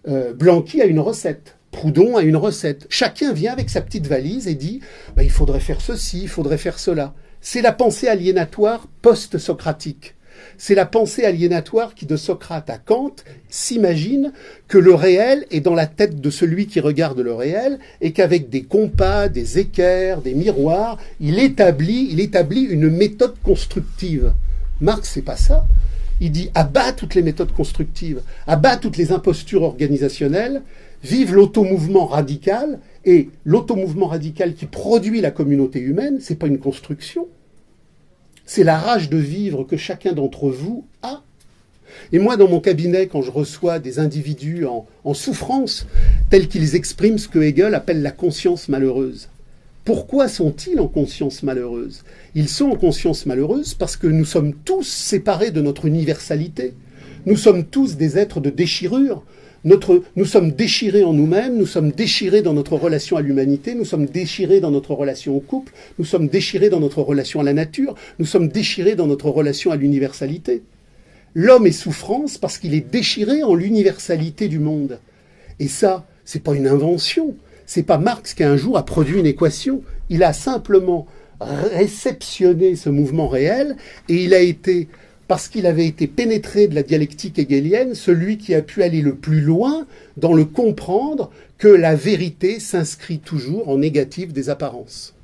Euh, 0.09 0.33
Blanqui 0.33 0.81
a 0.81 0.87
une 0.87 1.01
recette. 1.01 1.57
Proudhon 1.71 2.17
a 2.17 2.23
une 2.23 2.37
recette. 2.37 2.87
Chacun 2.88 3.33
vient 3.33 3.53
avec 3.53 3.71
sa 3.71 3.81
petite 3.81 4.07
valise 4.07 4.47
et 4.47 4.55
dit 4.55 4.81
bah, 5.17 5.23
il 5.23 5.31
faudrait 5.31 5.61
faire 5.61 5.81
ceci, 5.81 6.23
il 6.23 6.29
faudrait 6.29 6.59
faire 6.59 6.79
cela. 6.79 7.15
C'est 7.41 7.62
la 7.62 7.73
pensée 7.73 8.09
aliénatoire 8.09 8.88
post-socratique. 9.01 10.15
C'est 10.59 10.75
la 10.75 10.87
pensée 10.87 11.25
aliénatoire 11.25 11.95
qui, 11.95 12.07
de 12.07 12.17
Socrate 12.17 12.71
à 12.71 12.79
Kant, 12.79 13.15
s'imagine 13.49 14.33
que 14.69 14.79
le 14.79 14.95
réel 14.95 15.47
est 15.51 15.61
dans 15.61 15.75
la 15.75 15.87
tête 15.87 16.21
de 16.21 16.31
celui 16.31 16.67
qui 16.67 16.81
regarde 16.81 17.21
le 17.21 17.35
réel 17.35 17.79
et 18.01 18.12
qu'avec 18.12 18.49
des 18.49 18.62
compas, 18.62 19.29
des 19.29 19.59
équerres, 19.59 20.21
des 20.21 20.35
miroirs, 20.35 20.99
il 21.21 21.38
établit, 21.38 22.09
il 22.11 22.21
établit 22.21 22.62
une 22.62 22.91
méthode 22.91 23.35
constructive. 23.43 24.33
Marx, 24.81 25.11
c'est 25.15 25.23
pas 25.23 25.37
ça. 25.37 25.67
Il 26.24 26.30
dit 26.30 26.50
abat 26.54 26.92
toutes 26.92 27.16
les 27.16 27.22
méthodes 27.22 27.50
constructives, 27.50 28.22
abat 28.46 28.76
toutes 28.76 28.96
les 28.96 29.11
impostures 29.11 29.62
organisationnelles, 29.62 30.62
vive 31.02 31.35
l'automouvement 31.35 32.06
radical, 32.06 32.78
et 33.04 33.28
l'automouvement 33.44 34.06
radical 34.06 34.54
qui 34.54 34.66
produit 34.66 35.20
la 35.20 35.32
communauté 35.32 35.80
humaine, 35.80 36.18
c'est 36.20 36.37
pas 36.37 36.46
une 36.46 36.61
construction, 36.61 37.26
c'est 38.46 38.62
la 38.62 38.78
rage 38.78 39.11
de 39.11 39.16
vivre 39.16 39.64
que 39.64 39.76
chacun 39.76 40.12
d'entre 40.12 40.48
vous 40.48 40.85
a. 41.02 41.24
Et 42.12 42.20
moi, 42.20 42.37
dans 42.37 42.48
mon 42.48 42.61
cabinet, 42.61 43.08
quand 43.08 43.22
je 43.22 43.32
reçois 43.32 43.80
des 43.80 43.98
individus 43.98 44.64
en 44.64 45.14
souffrance, 45.14 45.88
tels 46.30 46.46
qu'ils 46.46 46.76
expriment 46.76 47.18
ce 47.18 47.26
que 47.26 47.40
Hegel 47.40 47.74
appelle 47.74 48.00
la 48.00 48.12
conscience 48.12 48.68
malheureuse, 48.68 49.28
pourquoi 49.85 50.29
sont-ils 50.29 50.79
en 50.79 50.87
conscience 50.87 51.42
malheureuse? 51.42 52.05
Ils 52.35 52.49
sont 52.49 52.66
en 52.66 52.77
conscience 52.77 53.27
malheureuse 53.27 53.75
parce 53.75 53.97
que 53.97 54.07
nous 54.07 54.25
sommes 54.25 54.55
tous 54.55 54.87
séparés 54.87 55.51
de 55.51 55.61
notre 55.61 55.87
universalité. 55.87 56.75
Nous 57.27 57.37
sommes 57.37 57.64
tous 57.64 57.97
des 57.97 58.16
êtres 58.16 58.40
de 58.40 58.51
déchirure. 58.51 59.25
Nous 59.64 60.25
sommes 60.25 60.51
déchirés 60.51 61.05
en 61.05 61.12
nous-mêmes, 61.12 61.57
nous 61.57 61.66
sommes 61.66 61.92
déchirés 61.92 62.42
dans 62.42 62.53
notre 62.53 62.75
relation 62.75 63.16
à 63.16 63.21
l'humanité, 63.21 63.77
nous 63.77 63.85
sommes 63.85 64.07
déchirés 64.07 64.59
dans 64.59 64.73
notre 64.73 64.92
relation 64.92 65.37
au 65.37 65.40
couple, 65.40 65.73
nous 66.01 66.05
sommes 66.05 66.27
déchirés 66.27 66.68
dans 66.68 66.81
notre 66.81 67.01
relation 67.01 67.38
à 67.38 67.45
la 67.45 67.53
nature, 67.53 67.95
nous 68.18 68.27
sommes 68.27 68.49
déchirés 68.49 68.97
dans 68.97 69.07
notre 69.07 69.31
relation 69.31 69.71
à 69.71 69.77
l'universalité. 69.77 70.62
L'homme 71.35 71.68
est 71.68 71.71
souffrance 71.73 72.38
parce 72.38 72.59
qu'il 72.59 72.75
est 72.75 72.90
déchiré 72.90 73.45
en 73.45 73.55
l'universalité 73.55 74.49
du 74.49 74.59
monde. 74.59 74.99
Et 75.61 75.68
ça, 75.68 76.07
c'est 76.25 76.42
pas 76.42 76.55
une 76.55 76.66
invention, 76.66 77.37
c'est 77.66 77.83
pas 77.83 77.98
Marx 77.98 78.35
qui 78.35 78.44
un 78.44 78.57
jour 78.57 78.77
a 78.77 78.85
produit 78.85 79.18
une 79.18 79.27
équation. 79.27 79.83
Il 80.11 80.22
a 80.22 80.33
simplement 80.33 81.07
réceptionné 81.40 82.77
ce 82.77 82.88
mouvement 82.88 83.29
réel 83.29 83.77
et 84.09 84.25
il 84.25 84.35
a 84.35 84.40
été, 84.40 84.88
parce 85.29 85.48
qu'il 85.48 85.66
avait 85.66 85.87
été 85.87 86.07
pénétré 86.07 86.68
de 86.68 86.75
la 86.75 86.83
dialectique 86.83 87.38
hegelienne, 87.38 87.94
celui 87.94 88.38
qui 88.38 88.55
a 88.55 88.62
pu 88.62 88.83
aller 88.83 89.03
le 89.03 89.14
plus 89.14 89.40
loin 89.40 89.87
dans 90.16 90.35
le 90.35 90.44
comprendre 90.44 91.31
que 91.59 91.68
la 91.68 91.94
vérité 91.94 92.61
s'inscrit 92.61 93.18
toujours 93.18 93.68
en 93.68 93.79
négatif 93.79 94.33
des 94.33 94.51
apparences. 94.51 95.14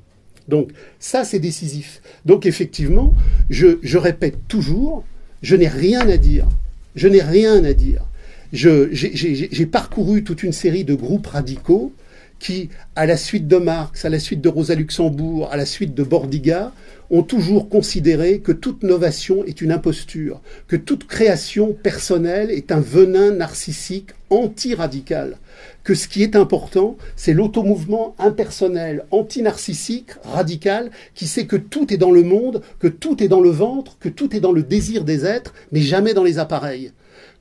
Donc 0.47 0.71
ça, 0.99 1.23
c'est 1.23 1.39
décisif. 1.39 2.01
Donc 2.25 2.45
effectivement, 2.45 3.13
je, 3.49 3.77
je 3.83 3.97
répète 3.97 4.37
toujours, 4.47 5.03
je 5.41 5.55
n'ai 5.55 5.67
rien 5.67 6.09
à 6.09 6.17
dire. 6.17 6.47
Je 6.95 7.07
n'ai 7.07 7.21
rien 7.21 7.63
à 7.63 7.73
dire. 7.73 8.03
J'ai 8.51 9.65
parcouru 9.67 10.23
toute 10.23 10.41
une 10.41 10.53
série 10.53 10.83
de 10.83 10.95
groupes 10.95 11.27
radicaux 11.27 11.93
qui, 12.39 12.69
à 12.95 13.05
la 13.05 13.17
suite 13.17 13.47
de 13.47 13.57
Marx, 13.57 14.05
à 14.05 14.09
la 14.09 14.19
suite 14.19 14.41
de 14.41 14.49
Rosa 14.49 14.75
Luxembourg, 14.75 15.49
à 15.51 15.57
la 15.57 15.65
suite 15.65 15.93
de 15.93 16.03
Bordiga, 16.03 16.71
ont 17.11 17.23
toujours 17.23 17.69
considéré 17.69 18.39
que 18.39 18.51
toute 18.51 18.83
novation 18.83 19.43
est 19.45 19.61
une 19.61 19.71
imposture, 19.71 20.41
que 20.67 20.75
toute 20.75 21.07
création 21.07 21.73
personnelle 21.73 22.51
est 22.51 22.71
un 22.71 22.79
venin 22.79 23.31
narcissique 23.31 24.11
anti-radical, 24.29 25.37
que 25.83 25.95
ce 25.95 26.07
qui 26.07 26.21
est 26.21 26.35
important, 26.35 26.97
c'est 27.15 27.33
l'automouvement 27.33 28.15
impersonnel, 28.19 29.05
anti-narcissique, 29.09 30.11
radical, 30.23 30.91
qui 31.15 31.27
sait 31.27 31.47
que 31.47 31.55
tout 31.55 31.91
est 31.91 31.97
dans 31.97 32.11
le 32.11 32.23
monde, 32.23 32.61
que 32.79 32.87
tout 32.87 33.23
est 33.23 33.27
dans 33.27 33.41
le 33.41 33.49
ventre, 33.49 33.97
que 33.99 34.09
tout 34.09 34.35
est 34.35 34.39
dans 34.39 34.51
le 34.51 34.63
désir 34.63 35.03
des 35.03 35.25
êtres, 35.25 35.53
mais 35.71 35.81
jamais 35.81 36.13
dans 36.13 36.23
les 36.23 36.37
appareils, 36.37 36.91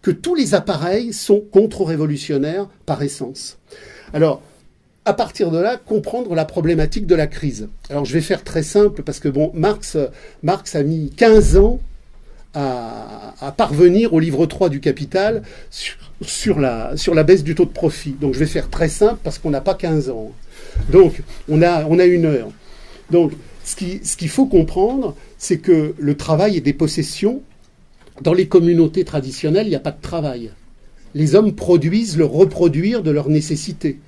que 0.00 0.11
tous 0.11 0.34
les 0.34 0.54
appareils 0.54 1.12
sont 1.12 1.40
contre-révolutionnaires 1.40 2.68
par 2.87 3.02
essence. 3.02 3.58
Alors, 4.14 4.40
à 5.08 5.14
partir 5.14 5.50
de 5.50 5.56
là, 5.56 5.78
comprendre 5.78 6.34
la 6.34 6.44
problématique 6.44 7.06
de 7.06 7.14
la 7.14 7.26
crise. 7.26 7.68
Alors 7.88 8.04
je 8.04 8.12
vais 8.12 8.20
faire 8.20 8.44
très 8.44 8.62
simple 8.62 9.02
parce 9.02 9.20
que 9.20 9.28
bon, 9.28 9.50
Marx, 9.54 9.96
Marx 10.42 10.76
a 10.76 10.82
mis 10.82 11.10
15 11.16 11.56
ans 11.56 11.80
à, 12.52 13.54
parvenir 13.56 14.12
au 14.12 14.20
livre 14.20 14.44
3 14.44 14.68
du 14.68 14.80
Capital 14.80 15.42
sur, 16.20 16.60
la, 16.60 16.94
baisse 17.24 17.42
du 17.42 17.54
taux 17.54 17.64
de 17.64 17.70
profit. 17.70 18.16
Donc 18.20 18.34
je 18.34 18.38
vais 18.38 18.46
faire 18.46 18.68
très 18.68 18.90
simple 18.90 19.18
parce 19.24 19.38
qu'on 19.38 19.48
n'a 19.48 19.62
pas 19.62 19.74
15 19.74 20.10
ans. 20.10 20.30
Donc 20.90 21.22
on 21.48 21.62
a, 21.62 21.84
une 22.04 22.26
heure. 22.26 22.50
Donc 23.10 23.32
ce 23.64 23.76
qu'il 23.76 24.04
ce 24.04 24.18
qu'il 24.18 24.28
faut 24.28 24.46
comprendre, 24.46 25.16
c'est 25.38 25.58
que 25.58 25.94
le 25.98 26.16
travail 26.18 26.58
est 26.58 26.62
des 26.62 26.74
possessions. 26.74 27.40
Dans 28.20 28.34
les 28.34 28.46
communautés 28.46 29.04
traditionnelles, 29.04 29.68
il 29.68 29.70
n'y 29.70 29.76
a 29.76 29.80
pas 29.80 29.92
de 29.92 30.02
travail. 30.02 30.50
Les 31.14 31.34
hommes 31.34 31.54
produisent 31.54 32.18
le 32.18 32.26
reproduire 32.26 33.02
de 33.02 33.10
leurs 33.10 33.30
nécessités. 33.30 34.00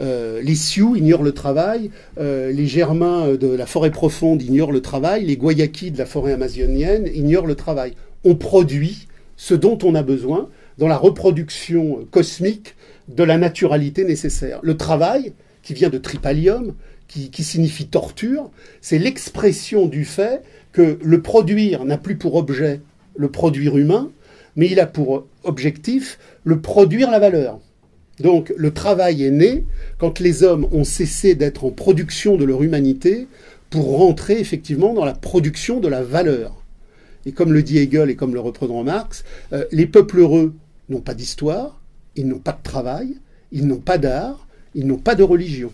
Euh, 0.00 0.40
les 0.42 0.54
Sioux 0.54 0.96
ignorent 0.96 1.22
le 1.22 1.32
travail, 1.32 1.90
euh, 2.18 2.52
les 2.52 2.66
Germains 2.66 3.34
de 3.34 3.48
la 3.48 3.66
forêt 3.66 3.90
profonde 3.90 4.42
ignorent 4.42 4.72
le 4.72 4.80
travail, 4.80 5.24
les 5.24 5.36
Guayaquis 5.36 5.90
de 5.90 5.98
la 5.98 6.06
forêt 6.06 6.32
amazonienne 6.32 7.08
ignorent 7.12 7.46
le 7.46 7.54
travail. 7.54 7.94
On 8.24 8.34
produit 8.34 9.08
ce 9.36 9.54
dont 9.54 9.78
on 9.82 9.94
a 9.94 10.02
besoin 10.02 10.48
dans 10.78 10.88
la 10.88 10.96
reproduction 10.96 12.06
cosmique 12.10 12.74
de 13.08 13.24
la 13.24 13.38
naturalité 13.38 14.04
nécessaire. 14.04 14.60
Le 14.62 14.76
travail, 14.76 15.32
qui 15.62 15.74
vient 15.74 15.88
de 15.88 15.98
tripalium, 15.98 16.74
qui, 17.08 17.30
qui 17.30 17.42
signifie 17.42 17.86
torture, 17.86 18.50
c'est 18.80 18.98
l'expression 18.98 19.86
du 19.86 20.04
fait 20.04 20.42
que 20.72 20.98
le 21.02 21.22
produire 21.22 21.84
n'a 21.84 21.98
plus 21.98 22.16
pour 22.16 22.36
objet 22.36 22.80
le 23.16 23.30
produire 23.30 23.76
humain, 23.76 24.10
mais 24.56 24.68
il 24.70 24.78
a 24.80 24.86
pour 24.86 25.26
objectif 25.44 26.18
le 26.44 26.60
produire 26.60 27.10
la 27.10 27.18
valeur. 27.18 27.58
Donc 28.20 28.52
le 28.56 28.72
travail 28.72 29.24
est 29.24 29.30
né 29.30 29.64
quand 29.98 30.20
les 30.20 30.42
hommes 30.42 30.66
ont 30.72 30.84
cessé 30.84 31.34
d'être 31.34 31.64
en 31.64 31.70
production 31.70 32.36
de 32.36 32.44
leur 32.44 32.62
humanité 32.62 33.28
pour 33.70 33.98
rentrer 33.98 34.40
effectivement 34.40 34.94
dans 34.94 35.04
la 35.04 35.14
production 35.14 35.80
de 35.80 35.88
la 35.88 36.02
valeur. 36.02 36.62
Et 37.26 37.32
comme 37.32 37.52
le 37.52 37.62
dit 37.62 37.78
Hegel 37.78 38.10
et 38.10 38.16
comme 38.16 38.34
le 38.34 38.40
reprendra 38.40 38.82
Marx, 38.82 39.24
euh, 39.52 39.64
les 39.70 39.86
peuples 39.86 40.20
heureux 40.20 40.54
n'ont 40.88 41.00
pas 41.00 41.14
d'histoire, 41.14 41.80
ils 42.16 42.26
n'ont 42.26 42.38
pas 42.38 42.52
de 42.52 42.62
travail, 42.62 43.16
ils 43.52 43.66
n'ont 43.66 43.76
pas 43.76 43.98
d'art, 43.98 44.46
ils 44.74 44.86
n'ont 44.86 44.96
pas 44.96 45.14
de 45.14 45.22
religion. 45.22 45.70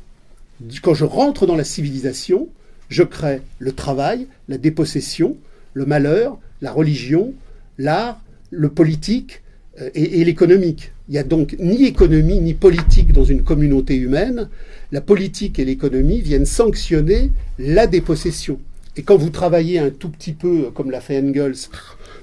Quand 0.82 0.94
je 0.94 1.04
rentre 1.04 1.46
dans 1.46 1.56
la 1.56 1.64
civilisation, 1.64 2.48
je 2.88 3.02
crée 3.02 3.42
le 3.58 3.72
travail, 3.72 4.26
la 4.48 4.58
dépossession, 4.58 5.36
le 5.74 5.86
malheur, 5.86 6.38
la 6.60 6.72
religion, 6.72 7.34
l'art, 7.78 8.20
le 8.50 8.68
politique 8.68 9.42
euh, 9.80 9.90
et 9.94 10.24
l'économique. 10.24 10.92
Il 11.08 11.12
n'y 11.12 11.18
a 11.18 11.24
donc 11.24 11.56
ni 11.58 11.84
économie 11.84 12.40
ni 12.40 12.54
politique 12.54 13.12
dans 13.12 13.24
une 13.24 13.42
communauté 13.42 13.96
humaine. 13.96 14.48
La 14.92 15.00
politique 15.00 15.58
et 15.58 15.64
l'économie 15.64 16.20
viennent 16.20 16.46
sanctionner 16.46 17.30
la 17.58 17.86
dépossession. 17.86 18.58
Et 18.96 19.02
quand 19.02 19.16
vous 19.16 19.30
travaillez 19.30 19.80
un 19.80 19.90
tout 19.90 20.08
petit 20.08 20.32
peu, 20.32 20.70
comme 20.72 20.90
l'a 20.90 21.00
fait 21.00 21.18
Engels, 21.18 21.68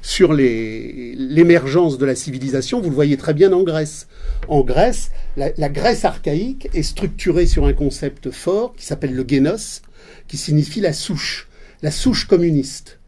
sur 0.02 0.34
l'émergence 0.34 1.98
de 1.98 2.06
la 2.06 2.16
civilisation, 2.16 2.80
vous 2.80 2.90
le 2.90 2.96
voyez 2.96 3.18
très 3.18 3.34
bien 3.34 3.52
en 3.52 3.64
Grèce. 3.64 4.08
En 4.48 4.62
Grèce, 4.62 5.12
la, 5.36 5.52
la 5.58 5.70
Grèce 5.70 6.06
archaïque 6.06 6.70
est 6.74 6.84
structurée 6.84 7.46
sur 7.46 7.66
un 7.66 7.74
concept 7.74 8.32
fort 8.32 8.74
qui 8.76 8.86
s'appelle 8.86 9.14
le 9.14 9.26
génos, 9.28 9.82
qui 10.28 10.38
signifie 10.38 10.80
la 10.80 10.94
souche, 10.94 11.50
la 11.84 11.92
souche 11.92 12.26
communiste. 12.26 13.00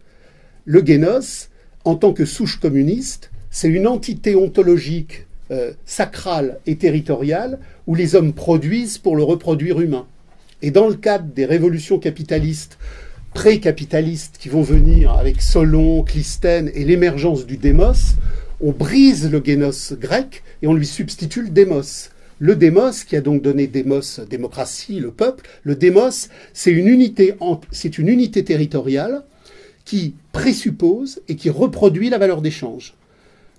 Le 0.66 0.86
génos, 0.86 1.50
en 1.86 1.96
tant 1.96 2.14
que 2.14 2.26
souche 2.26 2.60
communiste, 2.60 3.32
c'est 3.54 3.70
une 3.70 3.88
entité 3.88 4.36
ontologique 4.36 5.28
euh, 5.52 5.74
sacrale 5.86 6.58
et 6.66 6.76
territoriale 6.76 7.60
où 7.86 7.94
les 7.94 8.16
hommes 8.16 8.34
produisent 8.34 8.98
pour 8.98 9.16
le 9.16 9.22
reproduire 9.24 9.80
humain. 9.80 10.08
Et 10.64 10.72
dans 10.72 10.88
le 10.90 10.96
cadre 10.96 11.26
des 11.26 11.46
révolutions 11.46 12.00
capitalistes, 12.00 12.80
pré-capitalistes 13.36 14.38
qui 14.40 14.50
vont 14.50 14.64
venir 14.64 15.12
avec 15.12 15.40
Solon, 15.40 16.02
Clisthène 16.02 16.72
et 16.74 16.84
l'émergence 16.84 17.46
du 17.46 17.58
démos, 17.58 18.16
on 18.60 18.72
brise 18.72 19.30
le 19.30 19.42
génos 19.46 19.94
grec 20.00 20.42
et 20.64 20.68
on 20.68 20.74
lui 20.74 20.88
substitue 20.88 21.44
le 21.44 21.50
démos. 21.50 22.10
Le 22.40 22.56
démos, 22.56 23.04
qui 23.04 23.16
a 23.16 23.22
donc 23.22 23.44
donné 23.44 23.68
démos, 23.68 24.20
démocratie, 24.28 25.00
le 25.00 25.12
peuple, 25.12 25.48
le 25.62 25.76
démos, 25.76 26.30
c'est 26.54 26.72
une 26.72 26.88
unité, 26.88 27.36
c'est 27.72 28.00
une 28.00 28.08
unité 28.08 28.44
territoriale 28.44 29.24
qui 29.86 30.16
présuppose 30.32 31.22
et 31.28 31.36
qui 31.36 31.52
reproduit 31.52 32.10
la 32.10 32.18
valeur 32.18 32.42
d'échange. 32.42 32.96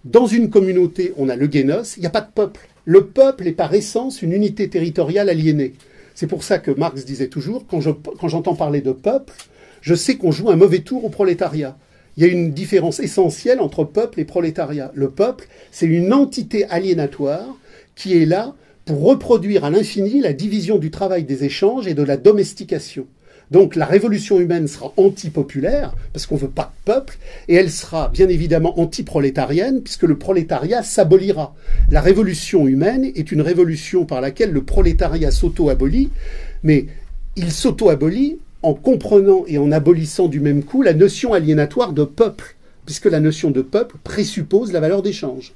Dans 0.04 0.26
une 0.26 0.50
communauté, 0.50 1.14
on 1.16 1.30
a 1.30 1.36
le 1.36 1.50
génos, 1.50 1.96
il 1.96 2.00
n'y 2.00 2.06
a 2.06 2.10
pas 2.10 2.20
de 2.20 2.30
peuple. 2.30 2.68
Le 2.84 3.06
peuple 3.06 3.48
est 3.48 3.52
par 3.52 3.72
essence 3.72 4.20
une 4.20 4.32
unité 4.32 4.68
territoriale 4.68 5.30
aliénée. 5.30 5.72
C'est 6.14 6.26
pour 6.26 6.44
ça 6.44 6.58
que 6.58 6.70
Marx 6.70 7.06
disait 7.06 7.28
toujours, 7.28 7.66
quand, 7.66 7.80
j'entends 7.80 8.54
parler 8.54 8.82
de 8.82 8.92
peuple, 8.92 9.32
je 9.80 9.94
sais 9.94 10.16
qu'on 10.16 10.30
joue 10.30 10.50
un 10.50 10.56
mauvais 10.56 10.80
tour 10.80 11.06
au 11.06 11.08
prolétariat. 11.08 11.78
Il 12.18 12.22
y 12.22 12.26
a 12.26 12.30
une 12.30 12.52
différence 12.52 13.00
essentielle 13.00 13.60
entre 13.60 13.84
peuple 13.84 14.20
et 14.20 14.26
prolétariat. 14.26 14.92
Le 14.94 15.08
peuple, 15.08 15.48
c'est 15.72 15.86
une 15.86 16.12
entité 16.12 16.66
aliénatoire 16.66 17.56
qui 17.96 18.14
est 18.20 18.26
là 18.26 18.54
pour 18.84 19.02
reproduire 19.02 19.64
à 19.64 19.70
l'infini 19.70 20.20
la 20.20 20.34
division 20.34 20.76
du 20.76 20.90
travail 20.90 21.24
des 21.24 21.44
échanges 21.44 21.86
et 21.86 21.94
de 21.94 22.02
la 22.02 22.18
domestication. 22.18 23.06
Donc 23.50 23.76
la 23.76 23.86
révolution 23.86 24.40
humaine 24.40 24.68
sera 24.68 24.92
antipopulaire, 24.96 25.94
parce 26.12 26.26
qu'on 26.26 26.36
ne 26.36 26.40
veut 26.40 26.48
pas 26.48 26.72
de 26.74 26.92
peuple, 26.92 27.18
et 27.48 27.54
elle 27.54 27.70
sera 27.70 28.08
bien 28.08 28.28
évidemment 28.28 28.78
antiprolétarienne, 28.80 29.82
puisque 29.82 30.04
le 30.04 30.16
prolétariat 30.16 30.82
s'abolira. 30.82 31.54
La 31.90 32.00
révolution 32.00 32.66
humaine 32.66 33.04
est 33.04 33.32
une 33.32 33.42
révolution 33.42 34.06
par 34.06 34.20
laquelle 34.20 34.50
le 34.50 34.62
prolétariat 34.62 35.30
s'auto-abolit, 35.30 36.10
mais 36.62 36.86
il 37.36 37.50
s'auto-abolit 37.50 38.38
en 38.62 38.74
comprenant 38.74 39.44
et 39.46 39.58
en 39.58 39.70
abolissant 39.72 40.28
du 40.28 40.40
même 40.40 40.62
coup 40.62 40.82
la 40.82 40.94
notion 40.94 41.34
aliénatoire 41.34 41.92
de 41.92 42.04
peuple, 42.04 42.56
puisque 42.86 43.06
la 43.06 43.20
notion 43.20 43.50
de 43.50 43.60
peuple 43.60 43.96
présuppose 44.02 44.72
la 44.72 44.80
valeur 44.80 45.02
d'échange. 45.02 45.52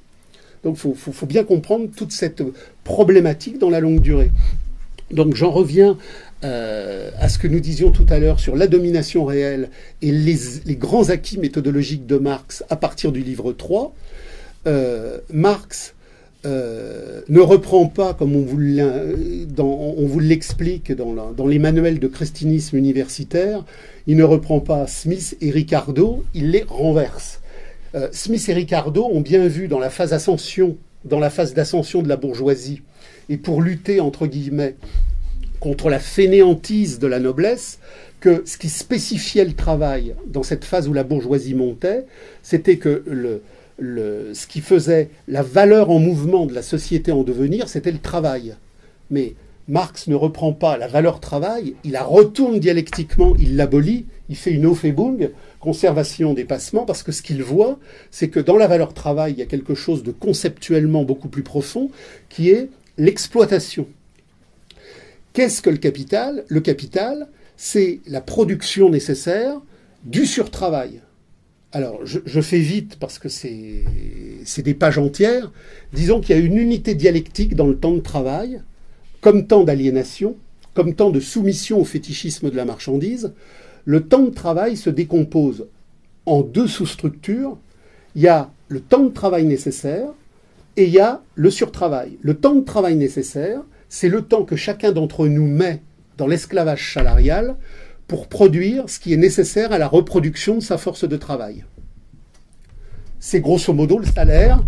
Donc 0.64 0.78
il 0.84 0.94
faut, 0.94 1.26
bien 1.26 1.44
comprendre 1.44 1.88
toute 1.94 2.12
cette 2.12 2.42
problématique 2.84 3.58
dans 3.58 3.70
la 3.70 3.80
longue 3.80 4.00
durée. 4.00 4.30
Donc 5.10 5.34
j'en 5.34 5.50
reviens 5.50 5.96
euh, 6.44 7.10
à 7.18 7.28
ce 7.28 7.36
que 7.36 7.48
nous 7.48 7.58
disions 7.58 7.90
tout 7.90 8.06
à 8.10 8.20
l'heure 8.20 8.38
sur 8.38 8.54
la 8.54 8.68
domination 8.68 9.24
réelle 9.24 9.70
et 10.02 10.12
les, 10.12 10.76
grands 10.76 11.10
acquis 11.10 11.36
méthodologiques 11.36 12.06
de 12.06 12.16
Marx 12.16 12.62
à 12.70 12.76
partir 12.76 13.10
du 13.10 13.22
livre 13.22 13.52
3, 13.52 13.92
euh, 14.68 15.18
Marx 15.32 15.94
euh, 16.46 17.22
ne 17.28 17.40
reprend 17.40 17.86
pas, 17.86 18.14
comme 18.14 18.36
on 18.36 18.42
vous 18.42 20.20
l'explique 20.20 20.92
dans, 20.92 21.46
les 21.46 21.58
manuels 21.58 21.98
de 21.98 22.06
christianisme 22.06 22.76
universitaire, 22.76 23.64
il 24.06 24.16
ne 24.16 24.22
reprend 24.22 24.60
pas 24.60 24.86
Smith 24.86 25.36
et 25.40 25.50
Ricardo, 25.50 26.24
il 26.34 26.52
les 26.52 26.62
renverse. 26.62 27.40
Smith 28.12 28.48
et 28.48 28.52
Ricardo 28.52 29.08
ont 29.10 29.22
bien 29.22 29.48
vu 29.48 29.66
dans 29.66 29.80
la 29.80 29.90
phase 29.90 30.10
d'ascension 30.10 30.76
de 31.04 32.08
la 32.08 32.16
bourgeoisie, 32.16 32.82
et 33.28 33.38
pour 33.38 33.60
lutter 33.60 33.98
entre 33.98 34.28
guillemets 34.28 34.76
contre 35.60 35.90
la 35.90 35.98
fainéantise 35.98 36.98
de 36.98 37.06
la 37.06 37.20
noblesse 37.20 37.78
que 38.20 38.42
ce 38.46 38.58
qui 38.58 38.68
spécifiait 38.68 39.44
le 39.44 39.52
travail 39.52 40.14
dans 40.26 40.42
cette 40.42 40.64
phase 40.64 40.88
où 40.88 40.92
la 40.92 41.04
bourgeoisie 41.04 41.54
montait, 41.54 42.04
c'était 42.42 42.76
que 42.76 43.04
ce 43.80 44.46
qui 44.46 44.60
faisait 44.60 45.10
la 45.28 45.42
valeur 45.42 45.90
en 45.90 45.98
mouvement 45.98 46.46
de 46.46 46.54
la 46.54 46.62
société 46.62 47.12
en 47.12 47.22
devenir, 47.22 47.68
c'était 47.68 47.92
le 47.92 47.98
travail. 47.98 48.56
Mais 49.10 49.34
Marx 49.68 50.08
ne 50.08 50.14
reprend 50.14 50.52
pas 50.52 50.78
la 50.78 50.88
valeur 50.88 51.20
travail, 51.20 51.74
il 51.84 51.92
la 51.92 52.02
retourne 52.02 52.58
dialectiquement, 52.58 53.36
il 53.38 53.56
l'abolit, 53.56 54.06
il 54.30 54.36
fait 54.36 54.50
une 54.50 54.66
Aufhebung, 54.66 55.30
conservation 55.60 56.34
dépassement, 56.34 56.86
parce 56.86 57.02
que 57.02 57.12
ce 57.12 57.22
qu'il 57.22 57.42
voit, 57.42 57.78
c'est 58.10 58.30
que 58.30 58.40
dans 58.40 58.56
la 58.56 58.66
valeur 58.66 58.94
travail, 58.94 59.32
il 59.32 59.38
y 59.38 59.42
a 59.42 59.46
quelque 59.46 59.74
chose 59.74 60.02
de 60.02 60.10
conceptuellement 60.10 61.04
beaucoup 61.04 61.28
plus 61.28 61.42
profond, 61.42 61.90
qui 62.30 62.50
est 62.50 62.70
l'exploitation. 62.96 63.86
Qu'est-ce 65.38 65.62
que 65.62 65.70
le 65.70 65.76
capital? 65.76 66.44
Le 66.48 66.58
capital, 66.58 67.28
c'est 67.56 68.00
la 68.08 68.20
production 68.20 68.90
nécessaire 68.90 69.60
du 70.02 70.26
surtravail. 70.26 71.00
Alors, 71.70 72.00
je, 72.04 72.40
fais 72.40 72.58
vite 72.58 72.96
parce 72.98 73.20
que 73.20 73.28
c'est 73.28 73.84
des 74.64 74.74
pages 74.74 74.98
entières. 74.98 75.52
Disons 75.92 76.20
qu'il 76.20 76.36
y 76.36 76.40
a 76.40 76.42
une 76.42 76.56
unité 76.56 76.96
dialectique 76.96 77.54
dans 77.54 77.68
le 77.68 77.76
temps 77.76 77.92
de 77.92 78.00
travail, 78.00 78.62
comme 79.20 79.46
temps 79.46 79.62
d'aliénation, 79.62 80.34
comme 80.74 80.96
temps 80.96 81.10
de 81.10 81.20
soumission 81.20 81.78
au 81.78 81.84
fétichisme 81.84 82.50
de 82.50 82.56
la 82.56 82.64
marchandise. 82.64 83.32
Le 83.84 84.02
temps 84.02 84.24
de 84.24 84.34
travail 84.34 84.76
se 84.76 84.90
décompose 84.90 85.68
en 86.26 86.42
deux 86.42 86.66
sous-structures. 86.66 87.56
Il 88.16 88.22
y 88.22 88.26
a 88.26 88.50
le 88.66 88.80
temps 88.80 89.04
de 89.04 89.14
travail 89.14 89.44
nécessaire 89.44 90.08
et 90.76 90.86
il 90.86 90.90
y 90.90 90.98
a 90.98 91.22
le 91.36 91.50
surtravail. 91.52 92.18
Le 92.22 92.34
temps 92.34 92.56
de 92.56 92.64
travail 92.64 92.96
nécessaire, 92.96 93.62
c'est 93.88 94.08
le 94.08 94.22
temps 94.22 94.44
que 94.44 94.56
chacun 94.56 94.92
d'entre 94.92 95.26
nous 95.28 95.46
met 95.46 95.80
dans 96.16 96.26
l'esclavage 96.26 96.92
salarial 96.92 97.56
pour 98.06 98.28
produire 98.28 98.88
ce 98.88 98.98
qui 98.98 99.12
est 99.12 99.18
nécessaire 99.18 99.72
à 99.72 99.78
la 99.78 99.86
reproduction 99.86 100.56
de 100.56 100.62
sa 100.62 100.78
force 100.78 101.06
de 101.08 101.16
travail. 101.16 101.64
C'est 103.20 103.40
grosso 103.40 103.72
modo 103.72 103.98
le 103.98 104.06
salaire, 104.06 104.62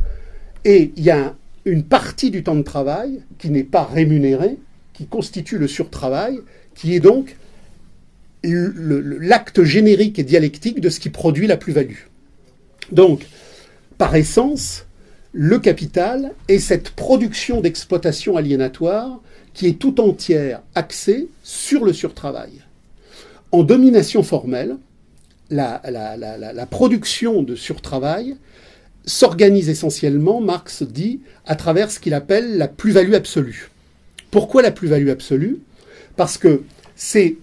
et 0.65 0.93
il 0.97 1.03
y 1.03 1.11
a 1.11 1.35
une 1.65 1.85
partie 1.85 2.31
du 2.31 2.43
temps 2.43 2.57
de 2.57 2.63
travail 2.63 3.23
qui 3.39 3.51
n'est 3.51 3.65
pas 3.65 3.85
rémunéré, 3.85 4.59
qui 4.93 5.07
constitue 5.07 5.59
le 5.59 5.69
surtravail, 5.69 6.41
qui 6.75 6.95
est 6.95 7.01
donc 7.01 7.37
l'acte 8.43 9.63
générique 9.63 10.19
et 10.19 10.25
dialectique 10.25 10.81
de 10.81 10.89
ce 10.89 11.01
qui 11.01 11.11
produit 11.11 11.47
la 11.47 11.57
plus-value. 11.57 12.07
Donc, 12.91 13.27
par 13.99 14.15
essence, 14.17 14.87
le 15.33 15.59
capital 15.59 16.33
est 16.49 16.59
cette 16.59 16.91
production 16.91 17.61
d'exploitation 17.61 18.37
aliénatoire 18.37 19.21
qui 19.55 19.67
est 19.67 19.79
tout 19.79 20.01
entière 20.01 20.63
axée 20.75 21.29
sur 21.43 21.85
le 21.85 21.93
surtravail. 21.93 22.63
En 23.53 23.63
domination 23.63 24.23
formelle, 24.23 24.77
la, 25.51 26.67
production 26.71 27.43
de 27.43 27.55
surtravail 27.57 28.37
s'organise 29.05 29.69
essentiellement, 29.69 30.41
Marx 30.41 30.83
dit, 30.83 31.21
à 31.47 31.57
travers 31.57 31.91
ce 31.91 31.99
qu'il 31.99 32.15
appelle 32.15 32.59
la 32.59 32.69
plus-value 32.69 33.15
absolue. 33.15 33.71
Pourquoi 34.31 34.63
la 34.63 34.71
plus-value 34.71 35.09
absolue? 35.09 35.59
Parce 36.17 36.39
que 36.39 36.63
c'est 36.97 37.35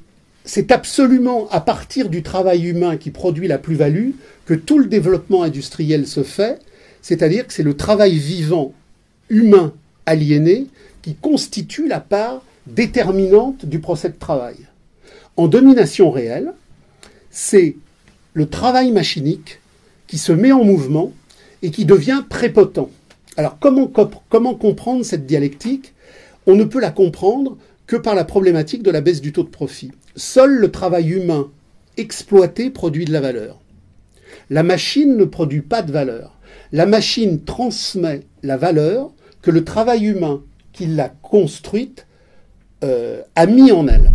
absolument 0.71 1.49
à 1.49 1.59
partir 1.59 2.09
du 2.09 2.23
travail 2.23 2.67
humain 2.67 2.95
qui 2.95 3.11
produit 3.11 3.47
la 3.47 3.57
plus-value 3.57 4.11
que 4.45 4.53
tout 4.53 4.79
le 4.79 4.85
développement 4.85 5.43
industriel 5.43 6.07
se 6.07 6.23
fait 6.23 6.59
c'est-à-dire 7.07 7.47
que 7.47 7.53
c'est 7.53 7.63
le 7.63 7.77
travail 7.77 8.17
vivant 8.17 8.73
humain 9.29 9.71
aliéné 10.05 10.67
qui 11.01 11.15
constitue 11.15 11.87
la 11.87 12.01
part 12.01 12.43
déterminante 12.65 13.65
du 13.65 13.79
procès 13.79 14.09
de 14.09 14.17
travail. 14.17 14.57
En 15.37 15.47
domination 15.47 16.11
réelle, 16.11 16.51
c'est 17.31 17.77
le 18.33 18.49
travail 18.49 18.91
machinique 18.91 19.61
qui 20.07 20.17
se 20.17 20.33
met 20.33 20.51
en 20.51 20.65
mouvement 20.65 21.13
et 21.61 21.71
qui 21.71 21.85
devient 21.85 22.23
prépotent. 22.27 22.89
Alors 23.37 23.57
comment, 23.57 23.89
comment 24.27 24.55
comprendre 24.55 25.05
cette 25.05 25.25
dialectique? 25.25 25.93
On 26.45 26.55
ne 26.55 26.65
peut 26.65 26.81
la 26.81 26.91
comprendre 26.91 27.55
que 27.85 27.95
par 27.95 28.15
la 28.15 28.25
problématique 28.25 28.83
de 28.83 28.91
la 28.91 28.99
baisse 28.99 29.21
du 29.21 29.31
taux 29.31 29.43
de 29.43 29.47
profit. 29.47 29.93
Seul 30.17 30.57
le 30.57 30.71
travail 30.71 31.11
humain 31.11 31.49
exploité 31.95 32.69
produit 32.69 33.05
de 33.05 33.13
la 33.13 33.21
valeur. 33.21 33.61
La 34.49 34.63
machine 34.63 35.15
ne 35.15 35.23
produit 35.23 35.61
pas 35.61 35.83
de 35.83 35.93
valeur 35.93 36.36
la 36.71 36.85
machine 36.85 37.43
transmet 37.43 38.21
la 38.43 38.57
valeur 38.57 39.11
que 39.41 39.51
le 39.51 39.63
travail 39.63 40.05
humain 40.05 40.41
qui 40.73 40.85
l'a 40.85 41.09
construite 41.09 42.05
euh, 42.83 43.21
a 43.35 43.45
mis 43.45 43.71
en 43.71 43.87
elle. 43.87 44.11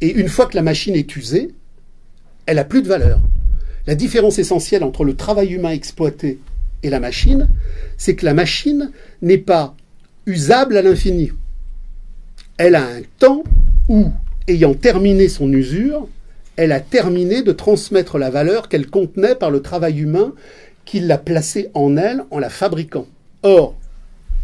Et 0.00 0.10
une 0.12 0.28
fois 0.28 0.46
que 0.46 0.56
la 0.56 0.62
machine 0.62 0.94
est 0.94 1.16
usée, 1.16 1.50
elle 2.46 2.56
n'a 2.56 2.64
plus 2.64 2.82
de 2.82 2.88
valeur. 2.88 3.20
La 3.86 3.94
différence 3.94 4.38
essentielle 4.38 4.84
entre 4.84 5.04
le 5.04 5.14
travail 5.14 5.52
humain 5.52 5.70
exploité 5.70 6.38
et 6.82 6.90
la 6.90 7.00
machine, 7.00 7.48
c'est 7.96 8.14
que 8.14 8.24
la 8.24 8.34
machine 8.34 8.90
n'est 9.22 9.38
pas 9.38 9.74
usable 10.26 10.76
à 10.76 10.82
l'infini. 10.82 11.32
Elle 12.56 12.74
a 12.74 12.86
un 12.86 13.02
temps 13.18 13.42
où, 13.88 14.06
ayant 14.46 14.74
terminé 14.74 15.28
son 15.28 15.52
usure, 15.52 16.08
elle 16.56 16.72
a 16.72 16.80
terminé 16.80 17.42
de 17.42 17.52
transmettre 17.52 18.18
la 18.18 18.30
valeur 18.30 18.68
qu'elle 18.68 18.88
contenait 18.88 19.34
par 19.34 19.50
le 19.50 19.62
travail 19.62 20.00
humain 20.00 20.34
qui 20.88 21.00
l'a 21.00 21.18
placée 21.18 21.68
en 21.74 21.98
elle 21.98 22.24
en 22.30 22.38
la 22.38 22.48
fabriquant. 22.48 23.06
Or, 23.42 23.74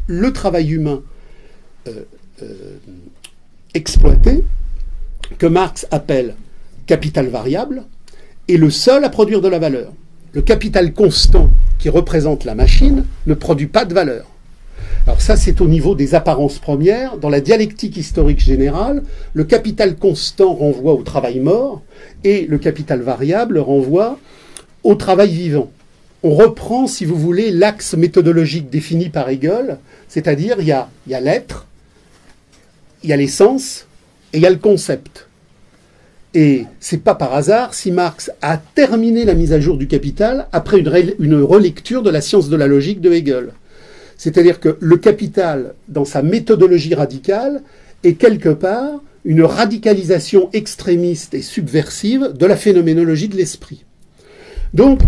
le 0.06 0.30
travail 0.30 0.72
humain 0.72 1.02
euh, 1.88 2.02
euh, 2.42 2.76
exploité, 3.72 4.44
que 5.38 5.46
Marx 5.46 5.86
appelle 5.90 6.34
capital 6.86 7.28
variable, 7.28 7.84
est 8.46 8.58
le 8.58 8.68
seul 8.68 9.04
à 9.04 9.08
produire 9.08 9.40
de 9.40 9.48
la 9.48 9.58
valeur. 9.58 9.94
Le 10.32 10.42
capital 10.42 10.92
constant 10.92 11.48
qui 11.78 11.88
représente 11.88 12.44
la 12.44 12.54
machine 12.54 13.06
ne 13.26 13.32
produit 13.32 13.68
pas 13.68 13.86
de 13.86 13.94
valeur. 13.94 14.26
Alors 15.06 15.22
ça, 15.22 15.36
c'est 15.36 15.62
au 15.62 15.66
niveau 15.66 15.94
des 15.94 16.14
apparences 16.14 16.58
premières. 16.58 17.16
Dans 17.16 17.30
la 17.30 17.40
dialectique 17.40 17.96
historique 17.96 18.40
générale, 18.40 19.02
le 19.32 19.44
capital 19.44 19.96
constant 19.96 20.52
renvoie 20.52 20.92
au 20.92 21.02
travail 21.04 21.40
mort 21.40 21.80
et 22.22 22.46
le 22.46 22.58
capital 22.58 23.00
variable 23.00 23.58
renvoie 23.58 24.18
au 24.82 24.94
travail 24.94 25.30
vivant. 25.30 25.70
On 26.26 26.30
reprend, 26.30 26.86
si 26.86 27.04
vous 27.04 27.16
voulez, 27.16 27.50
l'axe 27.50 27.92
méthodologique 27.92 28.70
défini 28.70 29.10
par 29.10 29.28
Hegel, 29.28 29.76
c'est-à-dire 30.08 30.56
il 30.58 30.66
y 30.66 30.72
a, 30.72 30.88
l'être, 31.20 31.66
il 33.02 33.10
y 33.10 33.12
a 33.12 33.16
l'essence 33.16 33.86
et 34.32 34.38
il 34.38 34.42
y 34.42 34.46
a 34.46 34.50
le 34.50 34.56
concept. 34.56 35.28
Et 36.32 36.64
c'est 36.80 37.04
pas 37.04 37.14
par 37.14 37.34
hasard 37.34 37.74
si 37.74 37.92
Marx 37.92 38.30
a 38.40 38.56
terminé 38.56 39.26
la 39.26 39.34
mise 39.34 39.52
à 39.52 39.60
jour 39.60 39.76
du 39.76 39.86
capital 39.86 40.48
après 40.50 40.78
une 40.78 41.42
relecture 41.42 42.02
de 42.02 42.08
la 42.08 42.22
science 42.22 42.48
de 42.48 42.56
la 42.56 42.68
logique 42.68 43.02
de 43.02 43.12
Hegel. 43.12 43.50
C'est-à-dire 44.16 44.60
que 44.60 44.78
le 44.80 44.96
capital, 44.96 45.74
dans 45.88 46.06
sa 46.06 46.22
méthodologie 46.22 46.94
radicale, 46.94 47.62
est 48.02 48.14
quelque 48.14 48.48
part 48.48 49.02
une 49.26 49.42
radicalisation 49.42 50.48
extrémiste 50.54 51.34
et 51.34 51.42
subversive 51.42 52.32
de 52.32 52.46
la 52.46 52.56
phénoménologie 52.56 53.28
de 53.28 53.36
l'esprit. 53.36 53.84
Donc, 54.74 54.98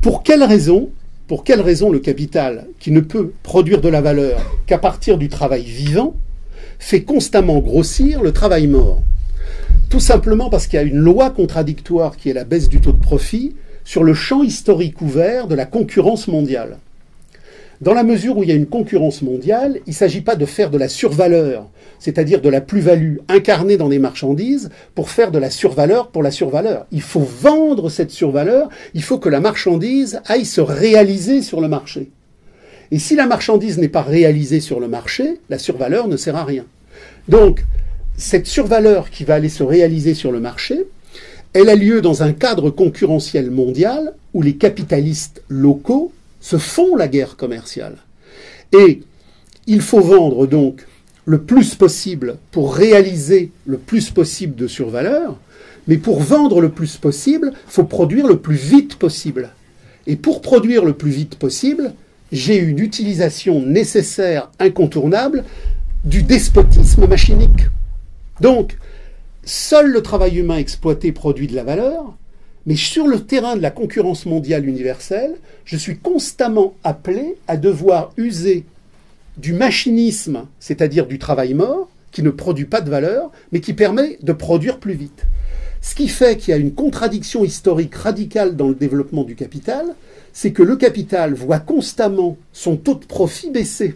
pour 0.00 0.22
quelle 0.22 0.42
raison, 0.42 0.88
pour 1.28 1.44
quelle 1.44 1.60
raison 1.60 1.90
le 1.90 1.98
capital, 1.98 2.66
qui 2.78 2.90
ne 2.90 3.00
peut 3.00 3.32
produire 3.42 3.82
de 3.82 3.88
la 3.88 4.00
valeur 4.00 4.40
qu'à 4.66 4.78
partir 4.78 5.18
du 5.18 5.28
travail 5.28 5.62
vivant, 5.62 6.16
fait 6.78 7.02
constamment 7.02 7.58
grossir 7.58 8.22
le 8.22 8.32
travail 8.32 8.66
mort? 8.66 9.02
Tout 9.90 10.00
simplement 10.00 10.48
parce 10.48 10.66
qu'il 10.66 10.78
y 10.78 10.82
a 10.82 10.86
une 10.86 10.96
loi 10.96 11.28
contradictoire 11.28 12.16
qui 12.16 12.30
est 12.30 12.32
la 12.32 12.44
baisse 12.44 12.70
du 12.70 12.80
taux 12.80 12.92
de 12.92 12.98
profit 12.98 13.54
sur 13.84 14.04
le 14.04 14.14
champ 14.14 14.42
historique 14.42 15.02
ouvert 15.02 15.48
de 15.48 15.54
la 15.54 15.66
concurrence 15.66 16.26
mondiale. 16.26 16.78
Dans 17.80 17.94
la 17.94 18.02
mesure 18.02 18.36
où 18.36 18.42
il 18.42 18.50
y 18.50 18.52
a 18.52 18.56
une 18.56 18.66
concurrence 18.66 19.22
mondiale, 19.22 19.80
il 19.86 19.90
ne 19.90 19.94
s'agit 19.94 20.20
pas 20.20 20.36
de 20.36 20.44
faire 20.44 20.68
de 20.68 20.76
la 20.76 20.88
survaleur, 20.88 21.66
c'est-à-dire 21.98 22.42
de 22.42 22.50
la 22.50 22.60
plus-value 22.60 23.16
incarnée 23.28 23.78
dans 23.78 23.88
des 23.88 23.98
marchandises, 23.98 24.68
pour 24.94 25.08
faire 25.08 25.30
de 25.30 25.38
la 25.38 25.48
survaleur 25.48 26.08
pour 26.08 26.22
la 26.22 26.30
survaleur. 26.30 26.86
Il 26.92 27.00
faut 27.00 27.26
vendre 27.26 27.88
cette 27.88 28.10
survaleur, 28.10 28.68
il 28.92 29.02
faut 29.02 29.18
que 29.18 29.30
la 29.30 29.40
marchandise 29.40 30.20
aille 30.26 30.44
se 30.44 30.60
réaliser 30.60 31.40
sur 31.40 31.62
le 31.62 31.68
marché. 31.68 32.10
Et 32.90 32.98
si 32.98 33.16
la 33.16 33.26
marchandise 33.26 33.78
n'est 33.78 33.88
pas 33.88 34.02
réalisée 34.02 34.60
sur 34.60 34.78
le 34.78 34.88
marché, 34.88 35.40
la 35.48 35.58
survaleur 35.58 36.06
ne 36.06 36.18
sert 36.18 36.36
à 36.36 36.44
rien. 36.44 36.66
Donc, 37.28 37.64
cette 38.18 38.46
survaleur 38.46 39.08
qui 39.08 39.24
va 39.24 39.36
aller 39.36 39.48
se 39.48 39.62
réaliser 39.62 40.12
sur 40.12 40.32
le 40.32 40.40
marché, 40.40 40.84
elle 41.54 41.70
a 41.70 41.76
lieu 41.76 42.02
dans 42.02 42.22
un 42.22 42.32
cadre 42.34 42.68
concurrentiel 42.68 43.50
mondial 43.50 44.12
où 44.34 44.42
les 44.42 44.56
capitalistes 44.56 45.42
locaux 45.48 46.12
se 46.40 46.56
font 46.56 46.96
la 46.96 47.08
guerre 47.08 47.36
commerciale. 47.36 47.98
Et 48.72 49.02
il 49.66 49.80
faut 49.80 50.00
vendre 50.00 50.46
donc 50.46 50.86
le 51.26 51.42
plus 51.42 51.74
possible 51.74 52.38
pour 52.50 52.74
réaliser 52.74 53.52
le 53.66 53.78
plus 53.78 54.10
possible 54.10 54.56
de 54.56 54.66
survaleur, 54.66 55.38
mais 55.86 55.96
pour 55.96 56.20
vendre 56.20 56.60
le 56.60 56.70
plus 56.70 56.96
possible, 56.96 57.52
il 57.54 57.72
faut 57.72 57.84
produire 57.84 58.26
le 58.26 58.38
plus 58.38 58.56
vite 58.56 58.96
possible. 58.96 59.50
Et 60.06 60.16
pour 60.16 60.40
produire 60.40 60.84
le 60.84 60.94
plus 60.94 61.10
vite 61.10 61.36
possible, 61.36 61.94
j'ai 62.32 62.56
une 62.56 62.78
utilisation 62.78 63.60
nécessaire, 63.62 64.50
incontournable, 64.58 65.44
du 66.04 66.22
despotisme 66.22 67.06
machinique. 67.06 67.66
Donc, 68.40 68.78
seul 69.44 69.90
le 69.90 70.02
travail 70.02 70.38
humain 70.38 70.56
exploité 70.56 71.12
produit 71.12 71.46
de 71.46 71.54
la 71.54 71.64
valeur, 71.64 72.16
mais 72.66 72.76
sur 72.76 73.06
le 73.06 73.20
terrain 73.20 73.56
de 73.56 73.62
la 73.62 73.70
concurrence 73.70 74.26
mondiale 74.26 74.68
universelle, 74.68 75.34
je 75.64 75.76
suis 75.76 75.98
constamment 75.98 76.74
appelé 76.84 77.36
à 77.48 77.56
devoir 77.56 78.12
user 78.16 78.64
du 79.36 79.52
machinisme, 79.52 80.46
c'est-à-dire 80.58 81.06
du 81.06 81.18
travail 81.18 81.54
mort, 81.54 81.88
qui 82.12 82.22
ne 82.22 82.30
produit 82.30 82.64
pas 82.64 82.80
de 82.80 82.90
valeur, 82.90 83.30
mais 83.52 83.60
qui 83.60 83.72
permet 83.72 84.18
de 84.22 84.32
produire 84.32 84.78
plus 84.78 84.94
vite. 84.94 85.26
Ce 85.80 85.94
qui 85.94 86.08
fait 86.08 86.36
qu'il 86.36 86.50
y 86.50 86.54
a 86.54 86.58
une 86.58 86.74
contradiction 86.74 87.44
historique 87.44 87.94
radicale 87.94 88.56
dans 88.56 88.68
le 88.68 88.74
développement 88.74 89.24
du 89.24 89.34
capital, 89.34 89.86
c'est 90.32 90.52
que 90.52 90.62
le 90.62 90.76
capital 90.76 91.34
voit 91.34 91.58
constamment 91.58 92.36
son 92.52 92.76
taux 92.76 92.94
de 92.94 93.06
profit 93.06 93.50
baisser. 93.50 93.94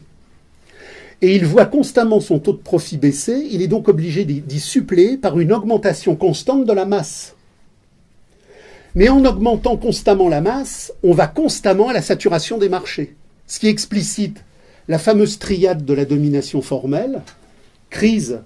Et 1.21 1.37
il 1.37 1.45
voit 1.45 1.67
constamment 1.67 2.21
son 2.21 2.39
taux 2.39 2.53
de 2.53 2.59
profit 2.59 2.97
baisser, 2.97 3.47
il 3.51 3.63
est 3.63 3.69
donc 3.69 3.89
obligé 3.89 4.25
d'y 4.25 4.61
suppléer 4.61 5.17
par 5.17 5.39
une 5.39 5.53
augmentation 5.53 6.17
constante 6.17 6.65
de 6.65 6.73
la 6.73 6.87
masse. 6.87 7.34
Mais 8.95 9.09
en 9.09 9.25
augmentant 9.25 9.77
constamment 9.77 10.29
la 10.29 10.41
masse, 10.41 10.93
on 11.03 11.13
va 11.13 11.27
constamment 11.27 11.89
à 11.89 11.93
la 11.93 12.03
saturation 12.03 12.59
des 12.59 12.69
marchés. 12.69 13.15
Ce 13.47 13.59
qui 13.59 13.69
explicite 13.69 14.45
la 14.87 14.99
fameuse 14.99 15.39
triade 15.39 15.85
de 15.85 15.95
la 15.95 16.05
domination 16.05 16.63
formelle, 16.63 17.23
crise, 17.91 18.41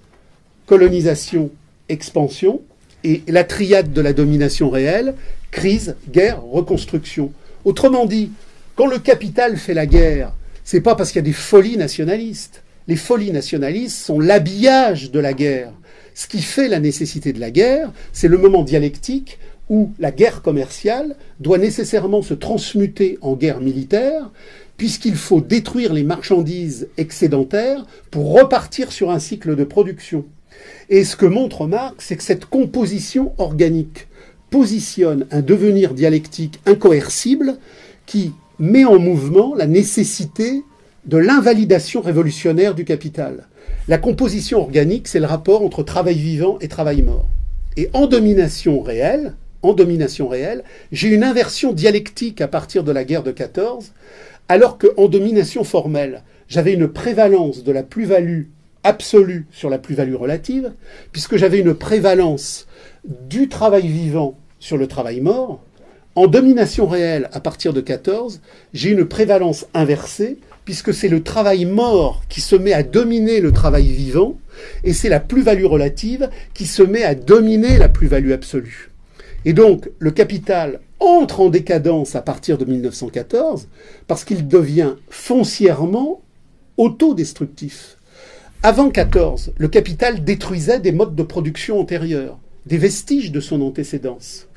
colonisation, 0.67 1.51
expansion, 1.89 2.63
et 3.05 3.23
la 3.29 3.45
triade 3.45 3.93
de 3.93 4.01
la 4.01 4.13
domination 4.13 4.71
réelle, 4.71 5.15
crise, 5.51 5.97
guerre, 6.11 6.43
reconstruction. 6.43 7.33
Autrement 7.65 8.07
dit, 8.07 8.31
quand 8.75 8.87
le 8.87 8.99
capital 8.99 9.57
fait 9.57 9.75
la 9.75 9.87
guerre, 9.87 10.33
c'est 10.65 10.81
pas 10.81 10.95
parce 10.95 11.11
qu'il 11.11 11.21
y 11.21 11.25
a 11.25 11.31
des 11.31 11.33
folies 11.33 11.77
nationalistes. 11.77 12.63
Les 12.89 12.97
folies 12.97 13.33
nationalistes 13.33 13.99
sont 13.99 14.19
l'habillage 14.19 15.11
de 15.11 15.21
la 15.21 15.33
guerre. 15.33 15.73
Ce 16.15 16.27
qui 16.27 16.43
fait 16.43 16.69
la 16.69 16.81
nécessité 16.81 17.33
de 17.33 17.41
la 17.41 17.51
guerre, 17.51 17.93
c'est 18.13 18.29
le 18.29 18.39
moment 18.39 18.63
dialectique 18.63 19.39
où 19.69 19.91
la 19.99 20.11
guerre 20.11 20.43
commerciale 20.43 21.17
doit 21.41 21.59
nécessairement 21.59 22.23
se 22.23 22.35
transmuter 22.35 23.19
en 23.21 23.35
guerre 23.35 23.61
militaire, 23.61 24.31
puisqu'il 24.77 25.17
faut 25.17 25.41
détruire 25.41 25.93
les 25.93 26.05
marchandises 26.05 26.89
excédentaires 26.97 27.85
pour 28.11 28.33
repartir 28.33 28.93
sur 28.93 29.11
un 29.11 29.19
cycle 29.19 29.57
de 29.57 29.65
production. 29.65 30.25
Et 30.89 31.05
ce 31.05 31.17
que 31.17 31.27
montre 31.27 31.67
Marx, 31.67 32.07
c'est 32.07 32.17
que 32.17 32.23
cette 32.23 32.47
composition 32.47 33.33
organique 33.39 34.09
positionne 34.51 35.27
un 35.31 35.43
devenir 35.43 35.95
dialectique 35.95 36.61
incoercible 36.65 37.59
qui 38.07 38.33
met 38.59 38.85
en 38.85 38.99
mouvement 38.99 39.55
la 39.55 39.67
nécessité 39.67 40.63
de 41.05 41.19
l'invalidation 41.19 42.01
révolutionnaire 42.01 42.75
du 42.75 42.85
capital. 42.85 43.49
La 43.87 43.99
composition 43.99 44.61
organique, 44.61 45.09
c'est 45.09 45.21
le 45.21 45.27
rapport 45.27 45.63
entre 45.63 45.83
travail 45.83 46.17
vivant 46.17 46.59
et 46.61 46.69
travail 46.69 47.03
mort. 47.03 47.29
Et 47.77 47.89
en 47.93 48.07
domination 48.07 48.81
réelle, 48.81 49.35
en 49.63 49.73
domination 49.73 50.29
réelle, 50.29 50.65
j'ai 50.93 51.09
une 51.09 51.25
inversion 51.25 51.73
dialectique 51.73 52.41
à 52.41 52.49
partir 52.49 52.85
de 52.85 52.93
la 52.93 53.05
guerre 53.05 53.23
de 53.23 53.33
14, 53.33 53.93
alors 54.49 54.79
qu'en 54.79 55.09
domination 55.09 55.65
formelle, 55.65 56.23
j'avais 56.49 56.73
une 56.73 56.89
prévalence 56.89 57.65
de 57.65 57.73
la 57.73 57.83
plus-value 57.83 58.45
absolue 58.85 59.47
sur 59.51 59.69
la 59.69 59.79
plus-value 59.79 60.15
relative, 60.15 60.73
puisque 61.13 61.37
j'avais 61.37 61.59
une 61.59 61.75
prévalence 61.75 62.67
du 63.05 63.49
travail 63.49 63.87
vivant 63.87 64.39
sur 64.59 64.77
le 64.77 64.87
travail 64.87 65.21
mort. 65.21 65.61
En 66.15 66.27
domination 66.27 66.87
réelle, 66.87 67.29
à 67.33 67.41
partir 67.41 67.73
de 67.73 67.81
14, 67.81 68.41
j'ai 68.73 68.91
une 68.91 69.05
prévalence 69.05 69.67
inversée, 69.75 70.39
puisque 70.65 70.93
c'est 70.93 71.09
le 71.09 71.23
travail 71.23 71.65
mort 71.65 72.23
qui 72.29 72.41
se 72.41 72.57
met 72.57 72.73
à 72.73 72.83
dominer 72.83 73.41
le 73.41 73.53
travail 73.53 73.87
vivant, 73.87 74.37
et 74.85 74.93
c'est 74.93 75.09
la 75.09 75.21
plus-value 75.21 75.65
relative 75.65 76.29
qui 76.55 76.67
se 76.67 76.83
met 76.83 77.05
à 77.05 77.15
dominer 77.15 77.79
la 77.79 77.89
plus-value 77.89 78.33
absolue. 78.33 78.91
Et 79.45 79.53
donc, 79.53 79.89
le 79.99 80.11
capital 80.11 80.81
entre 81.01 81.41
en 81.41 81.49
décadence 81.49 82.17
à 82.17 82.23
partir 82.23 82.59
de 82.59 82.65
1914 82.65 83.69
parce 84.07 84.25
qu'il 84.25 84.49
devient 84.49 84.95
foncièrement 85.09 86.23
autodestructif. 86.77 87.97
Avant 88.63 88.91
14, 88.91 89.53
le 89.57 89.69
capital 89.69 90.25
détruisait 90.25 90.81
des 90.81 90.93
modes 90.93 91.15
de 91.15 91.23
production 91.23 91.79
antérieurs, 91.81 92.39
des 92.67 92.79
vestiges 92.79 93.31
de 93.31 93.41
son 93.41 93.61
antécédence. 93.63 94.49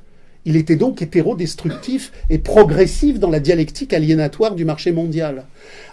Il 0.43 0.55
était 0.55 0.75
donc 0.75 1.03
hétérodestructif 1.03 2.11
et 2.31 2.39
progressif 2.39 3.19
dans 3.19 3.29
la 3.29 3.39
dialectique 3.39 3.93
aliénatoire 3.93 4.55
du 4.55 4.65
marché 4.65 4.91
mondial. 4.91 5.45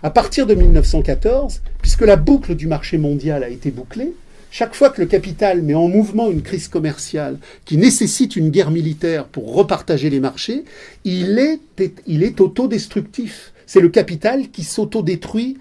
À 0.03 0.09
partir 0.09 0.47
de 0.47 0.55
1914, 0.55 1.61
puisque 1.82 2.01
la 2.01 2.16
boucle 2.16 2.55
du 2.55 2.66
marché 2.66 2.97
mondial 2.97 3.45
a 3.45 3.51
été 3.51 3.70
bouclée, 3.70 4.14
chaque 4.51 4.74
fois 4.74 4.90
que 4.90 5.01
le 5.01 5.07
capital 5.07 5.62
met 5.62 5.74
en 5.74 5.88
mouvement 5.88 6.30
une 6.30 6.42
crise 6.42 6.68
commerciale 6.68 7.38
qui 7.64 7.76
nécessite 7.76 8.34
une 8.34 8.51
guerre 8.51 8.70
militaire 8.70 9.26
pour 9.26 9.55
repartager 9.55 10.09
les 10.09 10.20
marchés, 10.20 10.64
il 11.05 11.38
est, 11.38 11.61
il 12.07 12.22
est 12.22 12.40
autodestructif. 12.40 13.53
C'est 13.66 13.80
le 13.80 13.90
capital 13.90 14.49
qui 14.51 14.64
s'autodétruit 14.64 15.59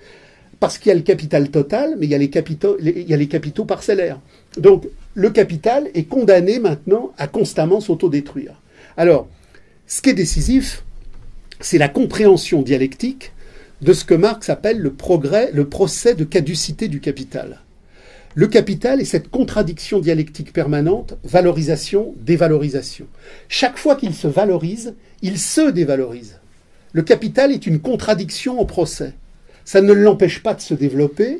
parce 0.59 0.77
qu'il 0.77 0.89
y 0.89 0.91
a 0.91 0.95
le 0.95 1.01
capital 1.01 1.49
total, 1.49 1.95
mais 1.99 2.07
il 2.07 2.11
y 2.11 2.15
a 2.15 2.17
les 2.17 2.29
capitaux, 2.29 2.77
il 2.79 3.07
y 3.07 3.13
a 3.13 3.17
les 3.17 3.27
capitaux 3.27 3.65
parcellaires. 3.65 4.19
Donc 4.57 4.87
le 5.13 5.29
capital 5.29 5.89
est 5.93 6.05
condamné 6.05 6.59
maintenant 6.59 7.11
à 7.17 7.27
constamment 7.27 7.81
s'autodétruire. 7.81 8.61
Alors, 8.95 9.27
ce 9.85 10.01
qui 10.01 10.09
est 10.09 10.13
décisif, 10.13 10.83
c'est 11.59 11.77
la 11.77 11.89
compréhension 11.89 12.61
dialectique 12.61 13.33
de 13.81 13.93
ce 13.93 14.05
que 14.05 14.13
Marx 14.13 14.49
appelle 14.49 14.79
le 14.79 14.93
progrès, 14.93 15.51
le 15.53 15.67
procès 15.67 16.15
de 16.15 16.23
caducité 16.23 16.87
du 16.87 16.99
capital. 16.99 17.59
Le 18.37 18.45
capital 18.45 19.01
est 19.01 19.05
cette 19.05 19.31
contradiction 19.31 19.99
dialectique 19.99 20.53
permanente, 20.53 21.17
valorisation, 21.23 22.13
dévalorisation. 22.19 23.07
Chaque 23.49 23.79
fois 23.79 23.95
qu'il 23.95 24.13
se 24.13 24.27
valorise, 24.27 24.93
il 25.23 25.39
se 25.39 25.71
dévalorise. 25.71 26.37
Le 26.91 27.01
capital 27.01 27.51
est 27.51 27.65
une 27.65 27.79
contradiction 27.79 28.61
en 28.61 28.65
procès. 28.65 29.13
Ça 29.65 29.81
ne 29.81 29.91
l'empêche 29.91 30.43
pas 30.43 30.53
de 30.53 30.61
se 30.61 30.75
développer, 30.75 31.39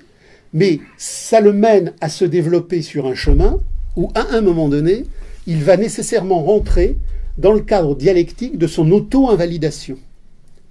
mais 0.53 0.79
ça 0.97 1.39
le 1.39 1.53
mène 1.53 1.93
à 2.01 2.09
se 2.09 2.25
développer 2.25 2.81
sur 2.81 3.05
un 3.05 3.13
chemin 3.13 3.59
où, 3.95 4.09
à 4.15 4.35
un 4.35 4.41
moment 4.41 4.67
donné, 4.67 5.03
il 5.45 5.63
va 5.63 5.77
nécessairement 5.77 6.41
rentrer 6.41 6.97
dans 7.37 7.53
le 7.53 7.61
cadre 7.61 7.95
dialectique 7.95 8.57
de 8.57 8.65
son 8.65 8.91
auto-invalidation. 8.91 9.99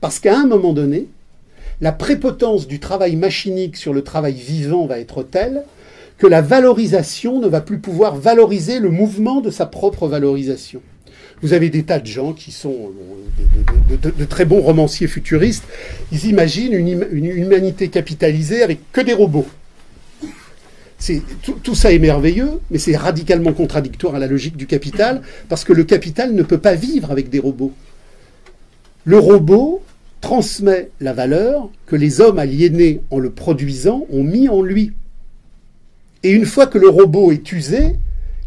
Parce 0.00 0.18
qu'à 0.18 0.36
un 0.36 0.48
moment 0.48 0.72
donné, 0.72 1.06
la 1.80 1.92
prépotence 1.92 2.66
du 2.66 2.80
travail 2.80 3.14
machinique 3.14 3.76
sur 3.76 3.94
le 3.94 4.02
travail 4.02 4.34
vivant 4.34 4.86
va 4.86 4.98
être 4.98 5.22
telle 5.22 5.62
que 6.18 6.26
la 6.26 6.40
valorisation 6.40 7.40
ne 7.40 7.48
va 7.48 7.60
plus 7.60 7.78
pouvoir 7.78 8.16
valoriser 8.16 8.78
le 8.78 8.90
mouvement 8.90 9.40
de 9.40 9.50
sa 9.50 9.66
propre 9.66 10.08
valorisation. 10.08 10.80
Vous 11.42 11.52
avez 11.52 11.68
des 11.68 11.82
tas 11.82 11.98
de 11.98 12.06
gens 12.06 12.32
qui 12.32 12.50
sont 12.50 12.92
euh, 13.92 13.96
de, 13.96 14.24
très 14.24 14.46
bons 14.46 14.62
romanciers 14.62 15.06
futuristes. 15.06 15.64
Ils 16.10 16.26
imaginent 16.26 16.72
une, 16.72 17.26
humanité 17.26 17.88
capitalisée 17.88 18.62
avec 18.62 18.80
que 18.92 19.02
des 19.02 19.12
robots. 19.12 19.46
Tout, 21.62 21.74
ça 21.74 21.92
est 21.92 21.98
merveilleux, 21.98 22.60
mais 22.70 22.78
c'est 22.78 22.96
radicalement 22.96 23.52
contradictoire 23.52 24.14
à 24.14 24.18
la 24.18 24.26
logique 24.26 24.56
du 24.56 24.66
capital, 24.66 25.20
parce 25.50 25.62
que 25.62 25.74
le 25.74 25.84
capital 25.84 26.32
ne 26.32 26.42
peut 26.42 26.58
pas 26.58 26.74
vivre 26.74 27.10
avec 27.10 27.28
des 27.28 27.38
robots. 27.38 27.72
Le 29.04 29.18
robot 29.18 29.82
transmet 30.22 30.88
la 31.00 31.12
valeur 31.12 31.68
que 31.84 31.96
les 31.96 32.22
hommes 32.22 32.38
aliénés 32.38 33.02
en 33.10 33.18
le 33.18 33.30
produisant 33.30 34.06
ont 34.10 34.24
mis 34.24 34.48
en 34.48 34.62
lui. 34.62 34.92
Et 36.22 36.30
une 36.30 36.46
fois 36.46 36.66
que 36.66 36.78
le 36.78 36.88
robot 36.88 37.32
est 37.32 37.52
usé, 37.52 37.96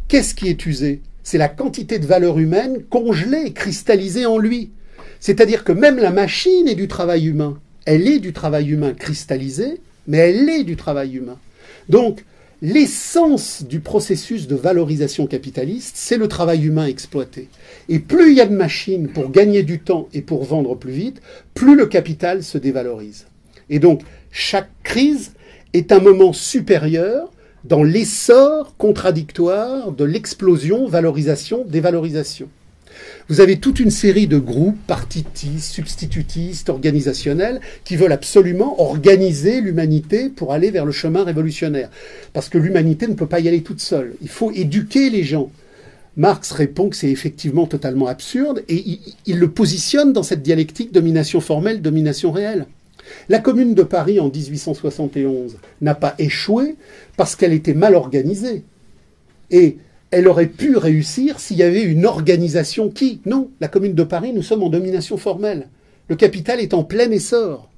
qu'est-ce 0.08 0.36
qui 0.36 0.50
est 0.50 0.66
usé? 0.66 1.02
C'est 1.24 1.38
la 1.38 1.48
quantité 1.48 2.00
de 2.00 2.08
valeur 2.08 2.40
humaine 2.40 2.84
congelée, 2.90 3.54
cristallisée 3.54 4.26
en 4.26 4.38
lui. 4.38 4.72
C'est-à-dire 5.20 5.64
que 5.64 5.72
même 5.72 5.98
la 5.98 6.12
machine 6.12 6.68
est 6.68 6.76
du 6.76 6.88
travail 6.88 7.28
humain. 7.28 7.60
Elle 7.86 8.08
est 8.08 8.20
du 8.20 8.34
travail 8.34 8.70
humain 8.70 8.94
cristallisé, 8.94 9.80
mais 10.08 10.18
elle 10.18 10.50
est 10.50 10.64
du 10.64 10.76
travail 10.76 11.16
humain. 11.16 11.38
Donc, 11.88 12.24
l'essence 12.62 13.64
du 13.64 13.80
processus 13.80 14.48
de 14.48 14.56
valorisation 14.56 15.28
capitaliste, 15.28 15.96
c'est 15.96 16.18
le 16.18 16.28
travail 16.28 16.66
humain 16.66 16.88
exploité. 16.88 17.48
Et 17.88 18.00
plus 18.00 18.32
il 18.32 18.38
y 18.38 18.42
a 18.42 18.46
de 18.46 18.56
machines 18.56 19.08
pour 19.08 19.32
gagner 19.32 19.64
du 19.64 19.80
temps 19.80 20.10
et 20.14 20.22
pour 20.22 20.44
vendre 20.44 20.76
plus 20.76 20.92
vite, 20.92 21.22
plus 21.54 21.76
le 21.76 21.86
capital 21.86 22.44
se 22.44 22.58
dévalorise. 22.58 23.28
Et 23.70 23.80
donc, 23.80 24.02
chaque 24.32 24.70
crise 24.84 25.34
est 25.74 25.92
un 25.92 26.00
moment 26.00 26.34
supérieur 26.34 27.32
dans 27.64 27.84
l'essor 27.84 28.76
contradictoire 28.78 29.92
de 29.92 30.04
l'explosion, 30.04 30.88
valorisation, 30.88 31.66
dévalorisation. 31.66 32.48
Vous 33.28 33.42
avez 33.42 33.58
toute 33.60 33.80
une 33.80 33.92
série 33.92 34.28
de 34.28 34.40
groupes 34.40 34.80
partitistes, 34.88 35.72
substitutistes, 35.72 36.70
organisationnels, 36.70 37.62
qui 37.84 37.96
veulent 37.96 38.12
absolument 38.12 38.82
organiser 38.82 39.62
l'humanité 39.62 40.30
pour 40.30 40.52
aller 40.52 40.72
vers 40.72 40.86
le 40.86 40.92
chemin 40.92 41.24
révolutionnaire. 41.24 41.90
Parce 42.34 42.50
que 42.50 42.58
l'humanité 42.58 43.08
ne 43.08 43.14
peut 43.14 43.28
pas 43.28 43.40
y 43.40 43.48
aller 43.48 43.62
toute 43.62 43.82
seule. 43.82 44.16
Il 44.22 44.30
faut 44.30 44.52
éduquer 44.52 45.10
les 45.10 45.24
gens. 45.24 45.52
Marx 46.18 46.52
répond 46.52 46.90
que 46.90 46.96
c'est 46.96 47.12
effectivement 47.12 47.68
totalement 47.68 48.08
absurde 48.08 48.64
et 48.68 48.76
il, 48.76 49.00
il, 49.26 49.38
le 49.38 49.50
positionne 49.50 50.12
dans 50.12 50.24
cette 50.24 50.42
dialectique 50.42 50.92
domination 50.92 51.40
formelle, 51.40 51.82
domination 51.82 52.32
réelle. 52.32 52.66
La 53.30 53.40
commune 53.40 53.74
de 53.74 53.84
Paris 53.84 54.20
en 54.20 54.30
1871 54.30 55.58
n'a 55.82 55.96
pas 55.96 56.16
échoué 56.18 56.76
parce 57.18 57.36
qu'elle 57.36 57.54
était 57.54 57.74
mal 57.74 57.96
organisée. 57.96 58.64
Et 59.52 59.78
elle 60.12 60.28
aurait 60.28 60.48
pu 60.48 60.76
réussir 60.76 61.40
s'il 61.40 61.58
y 61.58 61.64
avait 61.64 61.84
une 61.84 62.06
organisation 62.06 62.90
qui 62.90 63.22
Non, 63.26 63.50
la 63.60 63.68
Commune 63.68 63.94
de 63.94 64.04
Paris, 64.04 64.32
nous 64.34 64.42
sommes 64.42 64.64
en 64.64 64.70
domination 64.70 65.18
formelle. 65.18 65.68
Le 66.08 66.16
capital 66.16 66.60
est 66.60 66.74
en 66.74 66.84
plein 66.84 67.12
essor. 67.12 67.70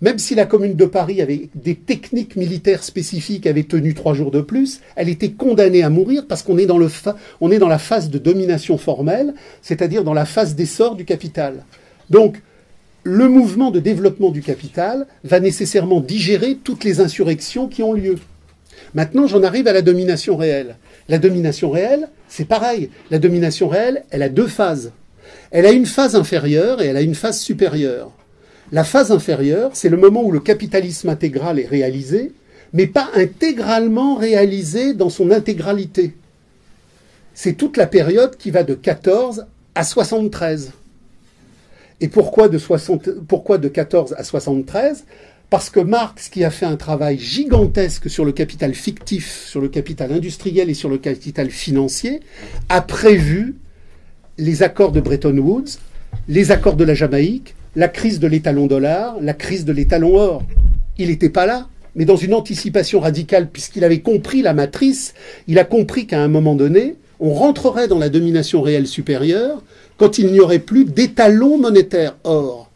Même 0.00 0.18
si 0.18 0.36
la 0.36 0.46
Commune 0.46 0.74
de 0.74 0.84
Paris 0.84 1.20
avait 1.20 1.50
des 1.56 1.74
techniques 1.74 2.36
militaires 2.36 2.84
spécifiques, 2.84 3.48
avait 3.48 3.64
tenu 3.64 3.94
trois 3.94 4.14
jours 4.14 4.30
de 4.30 4.40
plus, 4.40 4.80
elle 4.94 5.08
était 5.08 5.32
condamnée 5.32 5.82
à 5.82 5.90
mourir 5.90 6.26
parce 6.28 6.42
qu'on 6.42 6.56
est, 6.56 6.66
dans 6.66 6.80
est 6.80 7.58
dans 7.58 7.68
la 7.68 7.78
phase 7.78 8.08
de 8.08 8.18
domination 8.18 8.78
formelle, 8.78 9.34
c'est-à-dire 9.60 10.04
dans 10.04 10.14
la 10.14 10.24
phase 10.24 10.54
d'essor 10.54 10.94
du 10.94 11.04
capital. 11.04 11.64
Donc, 12.10 12.40
le 13.08 13.26
mouvement 13.26 13.70
de 13.70 13.80
développement 13.80 14.30
du 14.30 14.42
capital 14.42 15.06
va 15.24 15.40
nécessairement 15.40 16.00
digérer 16.00 16.58
toutes 16.62 16.84
les 16.84 17.00
insurrections 17.00 17.66
qui 17.66 17.82
ont 17.82 17.94
lieu. 17.94 18.16
Maintenant, 18.92 19.26
j'en 19.26 19.42
arrive 19.42 19.66
à 19.66 19.72
la 19.72 19.80
domination 19.80 20.36
réelle. 20.36 20.76
La 21.08 21.16
domination 21.16 21.70
réelle, 21.70 22.10
c'est 22.28 22.44
pareil. 22.44 22.90
La 23.10 23.18
domination 23.18 23.66
réelle, 23.68 24.04
elle 24.10 24.22
a 24.22 24.28
deux 24.28 24.46
phases. 24.46 24.92
Elle 25.50 25.64
a 25.64 25.72
une 25.72 25.86
phase 25.86 26.16
inférieure 26.16 26.82
et 26.82 26.86
elle 26.88 26.98
a 26.98 27.02
une 27.02 27.14
phase 27.14 27.40
supérieure. 27.40 28.12
La 28.72 28.84
phase 28.84 29.10
inférieure, 29.10 29.70
c'est 29.72 29.88
le 29.88 29.96
moment 29.96 30.22
où 30.22 30.30
le 30.30 30.40
capitalisme 30.40 31.08
intégral 31.08 31.58
est 31.58 31.66
réalisé, 31.66 32.32
mais 32.74 32.86
pas 32.86 33.08
intégralement 33.14 34.16
réalisé 34.16 34.92
dans 34.92 35.08
son 35.08 35.30
intégralité. 35.30 36.12
C'est 37.32 37.54
toute 37.54 37.78
la 37.78 37.86
période 37.86 38.36
qui 38.36 38.50
va 38.50 38.64
de 38.64 38.74
14 38.74 39.46
à 39.74 39.84
73. 39.84 40.72
Et 42.00 42.08
pourquoi 42.08 42.48
de, 42.48 42.58
60, 42.58 43.10
pourquoi 43.26 43.58
de 43.58 43.68
14 43.68 44.14
à 44.16 44.24
73 44.24 45.04
parce 45.50 45.70
que 45.70 45.80
Marx, 45.80 46.28
qui 46.28 46.44
a 46.44 46.50
fait 46.50 46.66
un 46.66 46.76
travail 46.76 47.18
gigantesque 47.18 48.10
sur 48.10 48.26
le 48.26 48.32
capital 48.32 48.74
fictif, 48.74 49.46
sur 49.46 49.62
le 49.62 49.68
capital 49.68 50.12
industriel 50.12 50.68
et 50.68 50.74
sur 50.74 50.90
le 50.90 50.98
capital 50.98 51.48
financier, 51.48 52.20
a 52.68 52.82
prévu 52.82 53.56
les 54.36 54.62
accords 54.62 54.92
de 54.92 55.00
Bretton 55.00 55.38
Woods, 55.38 55.78
les 56.28 56.52
accords 56.52 56.76
de 56.76 56.84
la 56.84 56.92
Jamaïque, 56.92 57.54
la 57.76 57.88
crise 57.88 58.20
de 58.20 58.26
l'étalon 58.26 58.66
dollar, 58.66 59.16
la 59.22 59.32
crise 59.32 59.64
de 59.64 59.72
l'étalon 59.72 60.16
or. 60.16 60.42
Il 60.98 61.08
n'était 61.08 61.30
pas 61.30 61.46
là, 61.46 61.68
mais 61.94 62.04
dans 62.04 62.16
une 62.16 62.34
anticipation 62.34 63.00
radicale, 63.00 63.48
puisqu'il 63.48 63.84
avait 63.84 64.00
compris 64.00 64.42
la 64.42 64.52
matrice, 64.52 65.14
il 65.46 65.58
a 65.58 65.64
compris 65.64 66.06
qu'à 66.06 66.22
un 66.22 66.28
moment 66.28 66.56
donné, 66.56 66.96
on 67.20 67.32
rentrerait 67.32 67.88
dans 67.88 67.98
la 67.98 68.08
domination 68.08 68.62
réelle 68.62 68.86
supérieure 68.86 69.62
quand 69.96 70.18
il 70.18 70.32
n'y 70.32 70.40
aurait 70.40 70.58
plus 70.58 70.84
d'étalon 70.84 71.58
monétaire 71.58 72.16
or 72.24 72.68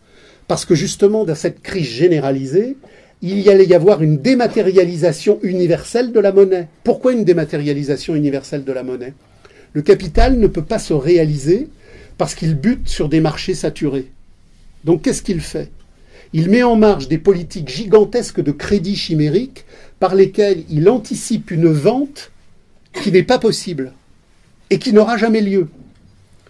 parce 0.53 0.66
que 0.66 0.74
justement, 0.74 1.24
dans 1.24 1.34
cette 1.34 1.62
crise 1.62 1.88
généralisée, 1.88 2.76
il 3.22 3.38
y 3.38 3.49
allait 3.49 3.64
y 3.64 3.72
avoir 3.72 4.03
une 4.03 4.18
dématérialisation 4.18 5.38
universelle 5.43 6.12
de 6.12 6.20
la 6.20 6.30
monnaie. 6.30 6.68
Pourquoi 6.84 7.14
une 7.14 7.24
dématérialisation 7.24 8.14
universelle 8.14 8.62
de 8.62 8.72
la 8.72 8.82
monnaie? 8.82 9.14
Le 9.72 9.80
capital 9.80 10.38
ne 10.38 10.47
peut 10.47 10.64
pas 10.64 10.78
se 10.78 10.93
réaliser 10.93 11.68
parce 12.18 12.34
qu'il 12.34 12.55
bute 12.55 12.86
sur 12.86 13.09
des 13.09 13.20
marchés 13.20 13.55
saturés. 13.55 14.09
Donc 14.84 15.01
qu'est-ce 15.01 15.22
qu'il 15.22 15.40
fait? 15.40 15.70
Il 16.34 16.51
met 16.51 16.62
en 16.62 16.76
marche 16.76 17.09
des 17.09 17.16
politiques 17.16 17.70
gigantesques 17.70 18.43
de 18.43 18.53
crédit 18.53 18.97
chimérique 18.97 19.64
par 20.01 20.14
lesquelles 20.14 20.64
il 20.68 20.90
anticipe 20.90 21.51
une 21.51 21.68
vente 21.68 22.30
qui 23.03 23.11
n'est 23.11 23.22
pas 23.22 23.38
possible 23.38 23.95
et 24.73 24.79
qui 24.79 24.95
n'aura 24.95 25.18
jamais 25.18 25.43
lieu. 25.43 25.68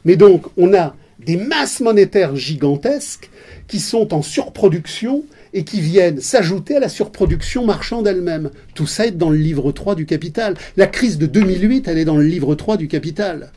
Mais 0.04 0.14
donc 0.14 0.46
on 0.56 0.72
a 0.74 0.94
des 1.18 1.36
masses 1.36 1.80
monétaires 1.80 2.36
gigantesques 2.36 3.28
qui 3.66 3.80
sont 3.80 4.14
en 4.14 4.22
surproduction 4.22 5.24
et 5.52 5.64
qui 5.64 5.80
viennent 5.80 6.20
s'ajouter 6.20 6.76
à 6.76 6.80
la 6.80 6.88
surproduction 6.88 7.66
marchande 7.66 8.06
elle-même. 8.06 8.50
Tout 8.76 8.86
ça 8.86 9.06
est 9.06 9.10
dans 9.10 9.30
le 9.30 9.38
livre 9.38 9.72
3 9.72 9.96
du 9.96 10.06
Capital. 10.06 10.54
La 10.76 10.86
crise 10.86 11.18
de 11.18 11.26
2008, 11.26 11.88
elle 11.88 11.98
est 11.98 12.04
dans 12.04 12.16
le 12.16 12.22
livre 12.22 12.54
3 12.54 12.76
du 12.76 12.86
Capital. 12.86 13.50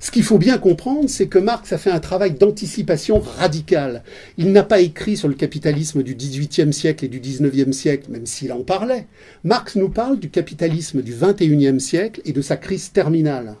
Ce 0.00 0.10
qu'il 0.10 0.24
faut 0.24 0.38
bien 0.38 0.58
comprendre, 0.58 1.08
c'est 1.08 1.28
que 1.28 1.38
Marx 1.38 1.72
a 1.72 1.78
fait 1.78 1.92
un 1.92 2.00
travail 2.00 2.32
d'anticipation 2.32 3.20
radical. 3.20 4.02
Il 4.36 4.50
n'a 4.50 4.64
pas 4.64 4.80
écrit 4.80 5.16
sur 5.16 5.28
le 5.28 5.34
capitalisme 5.34 6.02
du 6.02 6.16
XVIIIe 6.16 6.72
siècle 6.72 7.04
et 7.04 7.08
du 7.08 7.20
XIXe 7.20 7.70
siècle, 7.70 8.10
même 8.10 8.26
s'il 8.26 8.52
en 8.52 8.64
parlait. 8.64 9.06
Marx 9.44 9.76
nous 9.76 9.90
parle 9.90 10.18
du 10.18 10.28
capitalisme 10.28 11.02
du 11.02 11.14
XXIe 11.14 11.78
siècle 11.78 12.20
et 12.24 12.32
de 12.32 12.42
sa 12.42 12.56
crise 12.56 12.90
terminale. 12.90 13.54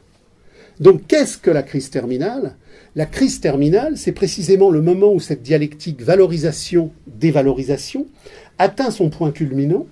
Donc 0.80 1.06
qu'est-ce 1.06 1.38
que 1.38 1.50
la 1.50 1.62
crise 1.62 1.90
terminale? 1.90 2.56
La 2.94 3.06
crise 3.06 3.40
terminale, 3.40 3.96
c'est 3.96 4.12
précisément 4.12 4.70
le 4.70 4.82
moment 4.82 5.12
où 5.12 5.20
cette 5.20 5.42
dialectique 5.42 6.02
valorisation-dévalorisation 6.02 8.06
atteint 8.58 8.90
son 8.90 9.08
point 9.08 9.30
culminant, 9.30 9.86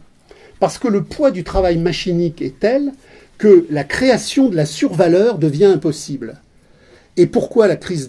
parce 0.58 0.78
que 0.78 0.88
le 0.88 1.02
poids 1.02 1.30
du 1.30 1.44
travail 1.44 1.78
machinique 1.78 2.42
est 2.42 2.60
tel 2.60 2.92
que 3.38 3.66
la 3.70 3.84
création 3.84 4.50
de 4.50 4.56
la 4.56 4.66
survaleur 4.66 5.38
devient 5.38 5.64
impossible. 5.64 6.40
Et 7.16 7.26
pourquoi 7.26 7.66
la 7.66 7.76
crise, 7.76 8.08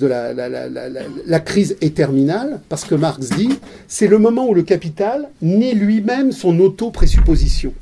crise 1.46 1.78
est 1.82 1.96
terminale? 1.96 2.60
Parce 2.70 2.84
que 2.84 2.96
Marx 2.96 3.30
dit, 3.30 3.50
c'est 3.88 4.08
le 4.08 4.18
moment 4.18 4.48
où 4.48 4.54
le 4.54 4.64
capital 4.64 5.30
n'est 5.42 5.74
lui-même 5.74 6.32
son 6.32 6.60
auto-présupposition. 6.60 7.74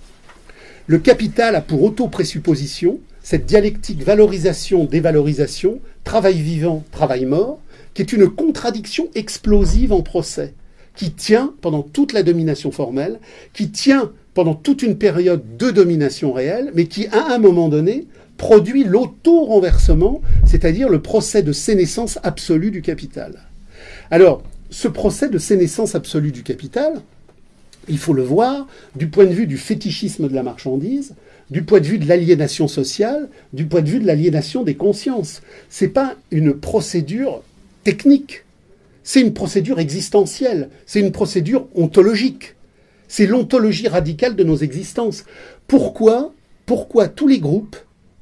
Le 0.87 0.99
capital 0.99 1.55
a 1.55 1.61
pour 1.61 1.83
auto-présupposition 1.83 2.99
cette 3.29 3.45
dialectique 3.45 4.01
valorisation-dévalorisation, 4.01 5.81
travail 6.03 6.41
vivant, 6.41 6.83
travail 6.91 7.25
mort, 7.25 7.59
qui 7.93 8.01
est 8.01 8.11
une 8.11 8.27
contradiction 8.27 9.07
explosive 9.13 9.93
en 9.93 10.01
procès, 10.01 10.55
qui 10.95 11.11
tient 11.11 11.53
pendant 11.61 11.83
toute 11.83 12.13
la 12.13 12.23
domination 12.23 12.71
formelle, 12.71 13.19
qui 13.53 13.69
tient 13.69 14.11
pendant 14.33 14.55
toute 14.55 14.81
une 14.81 14.97
période 14.97 15.43
de 15.57 15.69
domination 15.69 16.33
réelle, 16.33 16.71
mais 16.73 16.85
qui, 16.85 17.05
à 17.09 17.31
un 17.31 17.37
moment 17.37 17.69
donné, 17.69 18.07
produit 18.37 18.83
l'auto-renversement, 18.83 20.21
c'est-à-dire 20.47 20.89
le 20.89 20.99
procès 20.99 21.43
de 21.43 21.51
sénescence 21.51 22.17
absolue 22.23 22.71
du 22.71 22.81
capital. 22.81 23.43
Alors, 24.09 24.41
ce 24.71 24.87
procès 24.87 25.29
de 25.29 25.37
sénescence 25.37 25.93
absolue 25.93 26.31
du 26.31 26.41
capital, 26.41 26.93
il 27.87 27.99
faut 27.99 28.13
le 28.13 28.23
voir 28.23 28.65
du 28.95 29.07
point 29.07 29.27
de 29.27 29.33
vue 29.33 29.45
du 29.45 29.57
fétichisme 29.57 30.27
de 30.27 30.33
la 30.33 30.41
marchandise, 30.41 31.13
du 31.49 31.63
point 31.63 31.79
de 31.79 31.85
vue 31.85 31.97
de 31.97 32.07
l'aliénation 32.07 32.67
sociale, 32.67 33.29
du 33.53 33.65
point 33.65 33.81
de 33.81 33.89
vue 33.89 33.99
de 33.99 34.07
l'aliénation 34.07 34.63
des 34.63 34.75
consciences. 34.75 35.41
Ce 35.69 35.85
n'est 35.85 35.91
pas 35.91 36.15
une 36.31 36.53
procédure 36.53 37.41
technique, 37.83 38.43
c'est 39.03 39.21
une 39.21 39.33
procédure 39.33 39.79
existentielle, 39.79 40.69
c'est 40.85 40.99
une 40.99 41.11
procédure 41.11 41.67
ontologique. 41.75 42.55
C'est 43.07 43.25
l'ontologie 43.25 43.87
radicale 43.87 44.35
de 44.35 44.43
nos 44.43 44.57
existences. 44.57 45.25
Pourquoi, 45.67 46.31
pourquoi 46.67 47.07
tous 47.07 47.27
les 47.27 47.39
groupes 47.39 47.77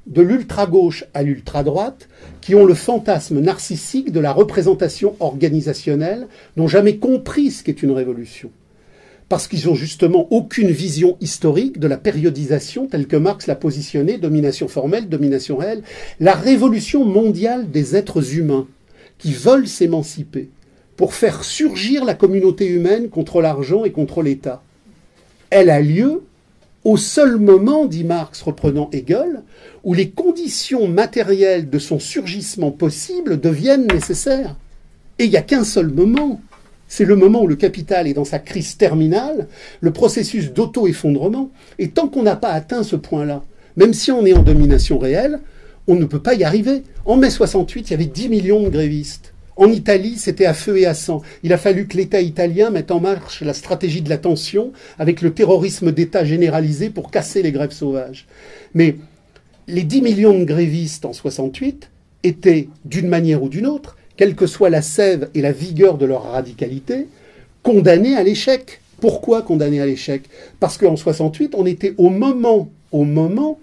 de 0.05 0.21
l'ultra-gauche 0.21 1.03
à 1.13 1.23
l'ultra-droite, 1.23 2.07
qui 2.39 2.55
ont 2.55 2.63
le 2.63 2.73
fantasme 2.73 3.41
narcissique 3.41 4.13
de 4.13 4.21
la 4.21 4.31
représentation 4.31 5.17
organisationnelle, 5.19 6.27
n'ont 6.55 6.69
jamais 6.69 6.95
compris 6.95 7.51
ce 7.51 7.63
qu'est 7.63 7.83
une 7.83 7.91
révolution? 7.91 8.49
Parce 9.29 9.47
qu'ils 9.47 9.65
n'ont 9.65 9.75
justement 9.75 10.27
aucune 10.31 10.71
vision 10.71 11.17
historique 11.19 11.79
de 11.79 11.87
la 11.87 11.97
périodisation 11.97 12.87
telle 12.87 13.07
que 13.07 13.17
Marx 13.17 13.47
l'a 13.47 13.55
positionnée, 13.55 14.17
domination 14.17 14.67
formelle, 14.67 15.09
domination 15.09 15.57
réelle, 15.57 15.83
la 16.19 16.33
révolution 16.33 17.03
mondiale 17.03 17.69
des 17.69 17.95
êtres 17.95 18.35
humains 18.35 18.67
qui 19.17 19.33
veulent 19.33 19.67
s'émanciper 19.67 20.49
pour 20.95 21.13
faire 21.13 21.43
surgir 21.43 22.05
la 22.05 22.13
communauté 22.13 22.67
humaine 22.67 23.09
contre 23.09 23.41
l'argent 23.41 23.83
et 23.83 23.91
contre 23.91 24.21
l'État. 24.21 24.63
Elle 25.49 25.69
a 25.69 25.81
lieu 25.81 26.23
au 26.87 26.95
seul 26.95 27.37
moment, 27.37 27.85
dit 27.85 28.05
Marx 28.05 28.41
reprenant 28.41 28.89
Hegel, 28.93 29.43
où 29.83 29.93
les 29.93 30.09
conditions 30.09 30.87
matérielles 30.87 31.69
de 31.69 31.79
son 31.79 31.99
surgissement 31.99 32.71
possible 32.71 33.41
deviennent 33.41 33.87
nécessaires. 33.87 34.55
Et 35.19 35.25
il 35.25 35.29
n'y 35.29 35.37
a 35.37 35.41
qu'un 35.41 35.65
seul 35.65 35.87
moment. 35.87 36.39
C'est 36.87 37.05
le 37.05 37.15
moment 37.15 37.43
où 37.43 37.47
le 37.47 37.55
capital 37.55 38.07
est 38.07 38.13
dans 38.13 38.25
sa 38.25 38.39
crise 38.39 38.77
terminale, 38.77 39.47
le 39.81 39.91
processus 39.91 40.53
d'auto-effondrement. 40.53 41.51
Et 41.79 41.89
tant 41.89 42.07
qu'on 42.07 42.23
n'a 42.23 42.35
pas 42.35 42.51
atteint 42.51 42.83
ce 42.83 42.95
point-là, 42.95 43.43
même 43.75 43.93
si 43.93 44.11
on 44.11 44.25
est 44.25 44.33
en 44.33 44.43
domination 44.43 44.97
réelle, 44.97 45.39
on 45.87 45.95
ne 45.95 46.05
peut 46.05 46.21
pas 46.21 46.35
y 46.35 46.43
arriver. 46.43 46.83
En 47.05 47.17
mai 47.17 47.29
68, 47.29 47.89
il 47.89 47.91
y 47.91 47.93
avait 47.93 48.05
10 48.05 48.29
millions 48.29 48.63
de 48.63 48.69
grévistes. 48.69 49.33
En 49.55 49.71
Italie, 49.71 50.17
c'était 50.17 50.45
à 50.45 50.53
feu 50.53 50.77
et 50.77 50.85
à 50.85 50.93
sang. 50.93 51.23
Il 51.41 51.51
a 51.51 51.57
fallu 51.57 51.87
que 51.87 51.97
l'État 51.97 52.21
italien 52.21 52.69
mette 52.69 52.91
en 52.91 52.99
marche 52.99 53.41
la 53.41 53.53
stratégie 53.53 54.01
de 54.01 54.09
la 54.09 54.19
tension 54.19 54.71
avec 54.99 55.21
le 55.21 55.33
terrorisme 55.33 55.91
d'État 55.91 56.23
généralisé 56.23 56.91
pour 56.91 57.09
casser 57.09 57.41
les 57.41 57.51
grèves 57.51 57.71
sauvages. 57.71 58.27
Mais 58.75 58.97
les 59.67 59.83
10 59.83 60.01
millions 60.01 60.37
de 60.37 60.45
grévistes 60.45 61.05
en 61.05 61.13
68 61.13 61.89
étaient, 62.23 62.69
d'une 62.85 63.07
manière 63.07 63.41
ou 63.41 63.49
d'une 63.49 63.65
autre, 63.65 63.97
quelle 64.17 64.35
que 64.35 64.47
soit 64.47 64.69
la 64.69 64.81
sève 64.81 65.29
et 65.35 65.41
la 65.41 65.51
vigueur 65.51 65.97
de 65.97 66.05
leur 66.05 66.31
radicalité, 66.31 67.07
condamnés 67.63 68.15
à 68.15 68.23
l'échec. 68.23 68.81
Pourquoi 68.99 69.43
condamnés 69.43 69.79
à 69.79 69.85
l'échec? 69.85 70.23
Parce 70.59 70.77
qu'en 70.77 70.95
68, 70.95 71.53
on 71.55 71.65
était 71.65 71.93
au 71.97 72.09
moment, 72.09 72.69
au 72.91 73.03
moment 73.03 73.59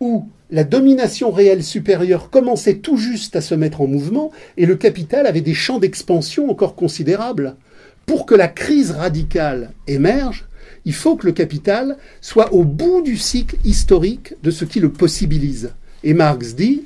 où 0.00 0.26
la 0.50 0.64
domination 0.64 1.30
réelle 1.30 1.62
supérieure 1.62 2.28
commençait 2.28 2.76
tout 2.76 2.96
juste 2.96 3.36
à 3.36 3.40
se 3.40 3.54
mettre 3.54 3.80
en 3.80 3.86
mouvement 3.86 4.32
et 4.56 4.66
le 4.66 4.76
capital 4.76 5.26
avait 5.26 5.40
des 5.40 5.54
champs 5.54 5.78
d'expansion 5.78 6.50
encore 6.50 6.74
considérables. 6.74 7.56
Pour 8.04 8.26
que 8.26 8.34
la 8.34 8.48
crise 8.48 8.90
radicale 8.90 9.70
émerge, 9.86 10.46
il 10.84 10.92
faut 10.92 11.16
que 11.16 11.26
le 11.26 11.32
capital 11.32 11.96
soit 12.20 12.52
au 12.52 12.64
bout 12.64 13.02
du 13.02 13.16
cycle 13.16 13.56
historique 13.64 14.34
de 14.42 14.50
ce 14.50 14.64
qui 14.64 14.80
le 14.80 14.90
possibilise. 14.90 15.70
Et 16.02 16.12
Marx 16.12 16.54
dit, 16.54 16.82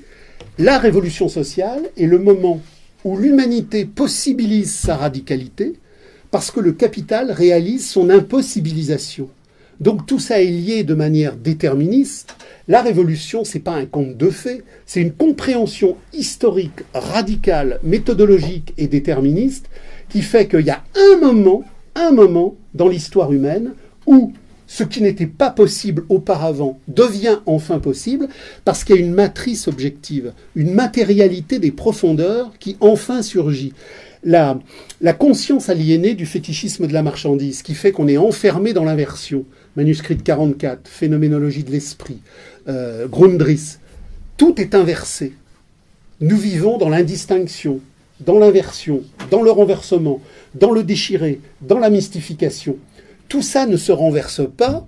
la 0.59 0.79
révolution 0.79 1.29
sociale 1.29 1.83
est 1.97 2.07
le 2.07 2.19
moment 2.19 2.61
où 3.07 3.17
l'humanité 3.17 3.85
possibilise 3.85 4.75
sa 4.75 4.97
radicalité 4.97 5.75
parce 6.33 6.51
que 6.51 6.59
le 6.59 6.73
capital 6.73 7.31
réalise 7.31 7.89
son 7.89 8.11
impossibilisation. 8.11 9.29
Donc 9.79 10.07
tout 10.07 10.19
ça 10.19 10.43
est 10.43 10.51
lié 10.51 10.83
de 10.83 10.95
manière 10.95 11.37
déterministe. 11.37 12.35
La 12.67 12.83
révolution, 12.83 13.45
c'est 13.45 13.61
pas 13.61 13.75
un 13.75 13.87
conte 13.87 14.17
de 14.17 14.29
fées, 14.29 14.65
c'est 14.87 15.03
une 15.03 15.13
compréhension 15.13 15.97
historique, 16.13 16.83
radicale, 16.95 17.79
méthodologique 17.85 18.75
et 18.77 18.89
déterministe 18.89 19.67
qui 20.09 20.21
fait 20.21 20.49
qu'il 20.49 20.67
y 20.67 20.71
a 20.71 20.83
un 20.97 21.21
moment, 21.21 21.63
un 21.95 22.11
moment 22.11 22.57
dans 22.75 22.89
l'histoire 22.89 23.33
humaine 23.33 23.75
où 24.07 24.33
ce 24.67 24.83
qui 24.83 25.03
n'était 25.03 25.27
pas 25.27 25.51
possible 25.51 26.05
auparavant 26.09 26.81
devient 26.89 27.39
enfin 27.47 27.79
possible 27.79 28.29
parce 28.65 28.85
qu'il 28.85 28.97
y 28.97 28.99
a 28.99 29.03
une 29.03 29.15
matrice 29.15 29.69
objective, 29.69 30.33
une 30.55 30.73
matérialité 30.73 31.59
des 31.59 31.71
profondeurs 31.71 32.53
qui 32.59 32.77
enfin 32.81 33.23
surgit 33.23 33.73
la, 34.27 34.59
conscience 35.19 35.69
aliénée 35.69 36.15
du 36.15 36.27
fétichisme 36.27 36.87
de 36.87 36.93
la 36.93 37.03
marchandise, 37.03 37.63
qui 37.63 37.75
fait 37.75 37.93
qu'on 37.93 38.09
est 38.09 38.17
enfermé 38.17 38.73
dans 38.73 38.85
l'inversion. 38.85 39.45
Manuscrit 39.77 40.17
de 40.17 40.23
44, 40.23 40.89
Phénoménologie 40.89 41.63
de 41.63 41.71
l'esprit, 41.71 42.19
euh, 42.67 43.07
Grundrisse, 43.07 43.79
tout 44.37 44.61
est 44.61 44.75
inversé. 44.75 45.35
Nous 46.21 46.37
vivons 46.37 46.79
dans 46.79 46.89
l'indistinction, 46.89 47.81
dans 48.21 48.39
l'inversion, 48.39 49.03
dans 49.31 49.43
le 49.43 49.51
renversement, 49.51 50.21
dans 50.55 50.73
le 50.73 50.83
déchiré, 50.83 51.41
dans 51.61 51.79
la 51.79 51.91
mystification. 51.91 52.77
Tout 53.29 53.43
ça 53.43 53.67
ne 53.67 53.77
se 53.77 53.93
renverse 53.93 54.43
pas 54.57 54.87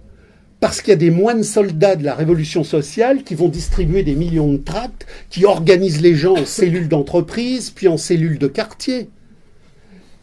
parce 0.60 0.80
qu'il 0.80 0.90
y 0.90 0.94
a 0.94 0.96
des 0.96 1.10
moines 1.10 1.44
soldats 1.44 1.96
de 1.96 2.04
la 2.04 2.14
révolution 2.14 2.64
sociale 2.64 3.22
qui 3.22 3.34
vont 3.34 3.48
distribuer 3.48 4.02
des 4.02 4.14
millions 4.14 4.52
de 4.52 4.58
tracts, 4.58 5.06
qui 5.30 5.44
organisent 5.44 6.00
les 6.00 6.14
gens 6.14 6.36
en 6.36 6.46
cellules 6.46 6.88
d'entreprise, 6.88 7.70
puis 7.70 7.86
en 7.86 7.96
cellules 7.96 8.38
de 8.38 8.48
quartier. 8.48 9.08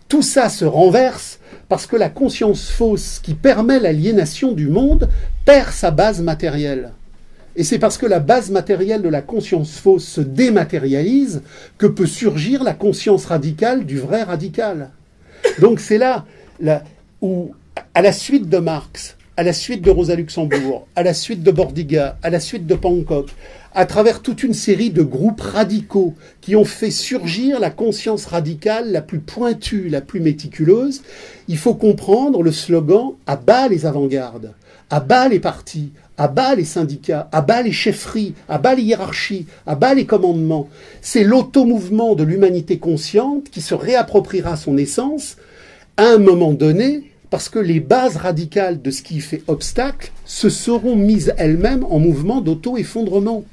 Tout 0.10 0.22
ça 0.22 0.50
se 0.50 0.66
renverse 0.66 1.40
parce 1.68 1.88
que 1.88 1.96
la 1.96 2.10
conscience 2.10 2.70
fausse 2.70 3.20
qui 3.24 3.34
permet 3.34 3.80
l'aliénation 3.80 4.52
du 4.52 4.68
monde 4.68 5.10
perd 5.46 5.72
sa 5.72 5.92
base 5.92 6.22
matérielle. 6.22 6.92
Et 7.56 7.64
c'est 7.64 7.80
parce 7.80 7.98
que 7.98 8.06
la 8.06 8.20
base 8.20 8.52
matérielle 8.52 9.02
de 9.02 9.10
la 9.10 9.22
conscience 9.22 9.78
fausse 9.78 10.06
se 10.06 10.22
dématérialise 10.22 11.42
que 11.78 11.88
peut 11.88 12.06
surgir 12.06 12.64
la 12.64 12.74
conscience 12.74 13.26
radicale 13.26 13.86
du 13.86 13.98
vrai 13.98 14.24
radical. 14.24 14.92
Donc 15.60 15.80
c'est 15.80 15.98
là, 15.98 16.26
où, 17.22 17.54
à 17.94 18.02
la 18.02 18.12
suite 18.12 18.50
de 18.50 18.58
Marx, 18.58 19.16
à 19.38 19.44
la 19.44 19.54
suite 19.54 19.82
de 19.82 19.90
Rosa 19.90 20.16
Luxembourg, 20.16 20.88
à 20.96 21.04
la 21.04 21.14
suite 21.14 21.44
de 21.44 21.52
Bordiga, 21.52 22.18
à 22.24 22.30
la 22.30 22.40
suite 22.40 22.68
de 22.68 22.76
Pankow, 22.76 23.26
à 23.74 23.86
travers 23.86 24.22
toute 24.22 24.44
une 24.44 24.54
série 24.54 24.90
de 24.90 25.02
groupes 25.02 25.42
radicaux 25.42 26.14
qui 26.40 26.56
ont 26.56 26.66
fait 26.66 26.92
surgir 26.92 27.60
la 27.60 27.70
conscience 27.70 28.26
radicale 28.26 28.92
la 28.92 29.02
plus 29.02 29.20
pointue, 29.20 29.90
la 29.90 30.02
plus 30.02 30.22
méticuleuse, 30.22 31.04
il 31.50 31.58
faut 31.58 31.74
comprendre 31.74 32.42
le 32.42 32.54
slogan 32.54 33.12
à 33.28 33.36
bas 33.36 33.68
les 33.68 33.86
avant-gardes, 33.86 34.54
à 34.90 35.02
bas 35.02 35.28
les 35.28 35.40
partis, 35.40 35.92
à 36.18 36.30
bas 36.30 36.56
les 36.56 36.64
syndicats, 36.64 37.28
à 37.34 37.42
bas 37.42 37.62
les 37.62 37.74
chefferies, 37.74 38.34
à 38.48 38.58
bas 38.58 38.76
les 38.76 38.84
hiérarchies, 38.84 39.48
à 39.68 39.76
bas 39.76 39.94
les 39.94 40.06
commandements. 40.06 40.70
C'est 41.02 41.26
l'automouvement 41.26 42.16
de 42.16 42.24
l'humanité 42.24 42.78
consciente 42.78 43.50
qui 43.50 43.60
se 43.60 43.74
réappropriera 43.74 44.56
son 44.56 44.78
essence 44.78 45.36
à 45.98 46.06
un 46.06 46.18
moment 46.18 46.54
donné 46.54 47.12
parce 47.30 47.50
que 47.50 47.60
les 47.60 47.80
bases 47.80 48.18
radicales 48.18 48.82
de 48.82 48.92
ce 48.92 49.02
qui 49.02 49.20
fait 49.20 49.42
obstacle 49.48 50.12
se 50.26 50.50
seront 50.50 50.96
mises 50.96 51.34
elles-mêmes 51.38 51.84
en 51.86 52.00
mouvement 52.00 52.42
d'auto-effondrement. 52.42 53.44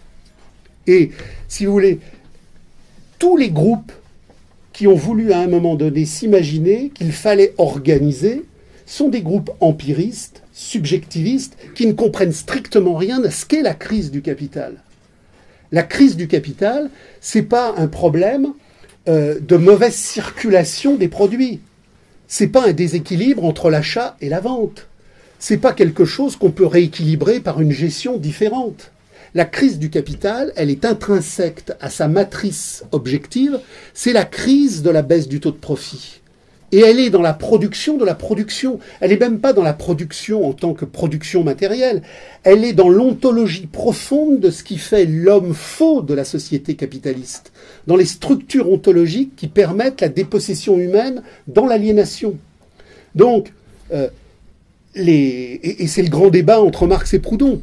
Et, 0.86 1.10
si 1.48 1.66
vous 1.66 1.72
voulez, 1.72 2.00
tous 3.18 3.36
les 3.36 3.50
groupes 3.50 3.92
qui 4.72 4.86
ont 4.86 4.94
voulu 4.94 5.32
à 5.32 5.38
un 5.38 5.46
moment 5.46 5.74
donné 5.74 6.04
s'imaginer 6.04 6.90
qu'il 6.94 7.12
fallait 7.12 7.54
organiser 7.58 8.44
sont 8.86 9.08
des 9.08 9.22
groupes 9.22 9.50
empiristes, 9.60 10.42
subjectivistes, 10.52 11.56
qui 11.74 11.86
ne 11.86 11.92
comprennent 11.92 12.32
strictement 12.32 12.96
rien 12.96 13.22
à 13.24 13.30
ce 13.30 13.46
qu'est 13.46 13.62
la 13.62 13.74
crise 13.74 14.10
du 14.10 14.22
capital. 14.22 14.76
La 15.70 15.82
crise 15.82 16.16
du 16.16 16.28
capital, 16.28 16.90
c'est 17.20 17.42
pas 17.42 17.74
un 17.76 17.86
problème 17.86 18.52
euh, 19.08 19.38
de 19.40 19.56
mauvaise 19.56 19.94
circulation 19.94 20.96
des 20.96 21.08
produits. 21.08 21.60
C'est 22.34 22.48
pas 22.48 22.66
un 22.66 22.72
déséquilibre 22.72 23.44
entre 23.44 23.68
l'achat 23.68 24.16
et 24.22 24.30
la 24.30 24.40
vente. 24.40 24.86
C'est 25.38 25.58
pas 25.58 25.74
quelque 25.74 26.06
chose 26.06 26.36
qu'on 26.36 26.50
peut 26.50 26.64
rééquilibrer 26.64 27.40
par 27.40 27.60
une 27.60 27.72
gestion 27.72 28.16
différente. 28.16 28.90
La 29.34 29.44
crise 29.44 29.78
du 29.78 29.90
capital, 29.90 30.50
elle 30.56 30.70
est 30.70 30.86
intrinsèque 30.86 31.64
à 31.78 31.90
sa 31.90 32.08
matrice 32.08 32.84
objective, 32.90 33.60
c'est 33.92 34.14
la 34.14 34.24
crise 34.24 34.82
de 34.82 34.88
la 34.88 35.02
baisse 35.02 35.28
du 35.28 35.40
taux 35.40 35.50
de 35.50 35.58
profit. 35.58 36.21
Et 36.72 36.80
elle 36.80 36.98
est 36.98 37.10
dans 37.10 37.20
la 37.20 37.34
production 37.34 37.98
de 37.98 38.04
la 38.04 38.14
production. 38.14 38.78
Elle 39.00 39.10
n'est 39.10 39.18
même 39.18 39.40
pas 39.40 39.52
dans 39.52 39.62
la 39.62 39.74
production 39.74 40.46
en 40.46 40.54
tant 40.54 40.72
que 40.72 40.86
production 40.86 41.44
matérielle. 41.44 42.02
Elle 42.44 42.64
est 42.64 42.72
dans 42.72 42.88
l'ontologie 42.88 43.66
profonde 43.66 44.40
de 44.40 44.50
ce 44.50 44.64
qui 44.64 44.78
fait 44.78 45.04
l'homme 45.04 45.52
faux 45.52 46.00
de 46.00 46.14
la 46.14 46.24
société 46.24 46.74
capitaliste. 46.74 47.52
Dans 47.86 47.96
les 47.96 48.06
structures 48.06 48.72
ontologiques 48.72 49.36
qui 49.36 49.48
permettent 49.48 50.00
la 50.00 50.08
dépossession 50.08 50.78
humaine 50.78 51.22
dans 51.46 51.66
l'aliénation. 51.66 52.38
Donc, 53.14 53.52
euh, 53.92 54.08
les, 54.94 55.60
et, 55.62 55.86
c'est 55.86 56.02
le 56.02 56.08
grand 56.08 56.30
débat 56.30 56.60
entre 56.60 56.86
Marx 56.86 57.12
et 57.12 57.18
Proudhon. 57.18 57.60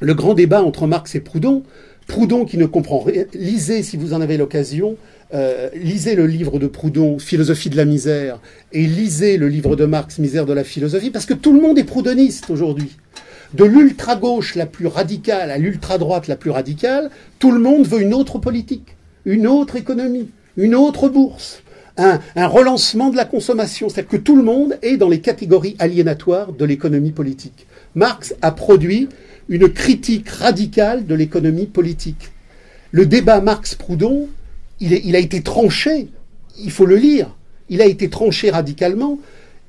Le 0.00 0.14
grand 0.14 0.32
débat 0.32 0.62
entre 0.62 0.86
Marx 0.86 1.14
et 1.14 1.20
Proudhon. 1.20 1.64
Proudhon 2.06 2.46
qui 2.46 2.56
ne 2.56 2.64
comprend 2.66 3.00
rien. 3.00 3.24
Lisez, 3.34 3.82
si 3.82 3.98
vous 3.98 4.14
en 4.14 4.22
avez 4.22 4.38
l'occasion, 4.38 4.96
euh, 5.34 5.68
lisez 5.74 6.14
le 6.14 6.26
livre 6.26 6.58
de 6.58 6.66
Proudhon, 6.66 7.18
Philosophie 7.18 7.70
de 7.70 7.76
la 7.76 7.84
misère, 7.84 8.38
et 8.72 8.86
lisez 8.86 9.36
le 9.36 9.48
livre 9.48 9.76
de 9.76 9.86
Marx, 9.86 10.18
Misère 10.18 10.46
de 10.46 10.52
la 10.52 10.64
philosophie, 10.64 11.10
parce 11.10 11.26
que 11.26 11.34
tout 11.34 11.52
le 11.52 11.60
monde 11.60 11.78
est 11.78 11.84
proudhoniste 11.84 12.50
aujourd'hui. 12.50 12.96
De 13.54 13.64
l'ultra-gauche 13.64 14.54
la 14.54 14.66
plus 14.66 14.86
radicale 14.86 15.50
à 15.50 15.58
l'ultra-droite 15.58 16.28
la 16.28 16.36
plus 16.36 16.50
radicale, 16.50 17.10
tout 17.38 17.50
le 17.50 17.60
monde 17.60 17.86
veut 17.86 18.00
une 18.00 18.14
autre 18.14 18.38
politique, 18.38 18.96
une 19.24 19.46
autre 19.46 19.76
économie, 19.76 20.28
une 20.56 20.74
autre 20.74 21.08
bourse, 21.08 21.62
un, 21.96 22.20
un 22.36 22.46
relancement 22.46 23.10
de 23.10 23.16
la 23.16 23.24
consommation. 23.24 23.88
C'est-à-dire 23.88 24.10
que 24.10 24.16
tout 24.16 24.36
le 24.36 24.42
monde 24.42 24.78
est 24.82 24.96
dans 24.96 25.08
les 25.08 25.20
catégories 25.20 25.76
aliénatoires 25.78 26.52
de 26.52 26.64
l'économie 26.64 27.12
politique. 27.12 27.66
Marx 27.94 28.34
a 28.40 28.52
produit 28.52 29.08
une 29.48 29.68
critique 29.68 30.28
radicale 30.28 31.06
de 31.06 31.14
l'économie 31.14 31.66
politique. 31.66 32.32
Le 32.90 33.06
débat 33.06 33.40
Marx-Proudhon, 33.40 34.28
il, 34.82 35.16
a 35.16 35.18
été 35.18 35.42
tranché, 35.42 36.08
il 36.58 36.70
faut 36.70 36.86
le 36.86 36.96
lire, 36.96 37.36
il 37.68 37.80
a 37.80 37.86
été 37.86 38.10
tranché 38.10 38.50
radicalement. 38.50 39.18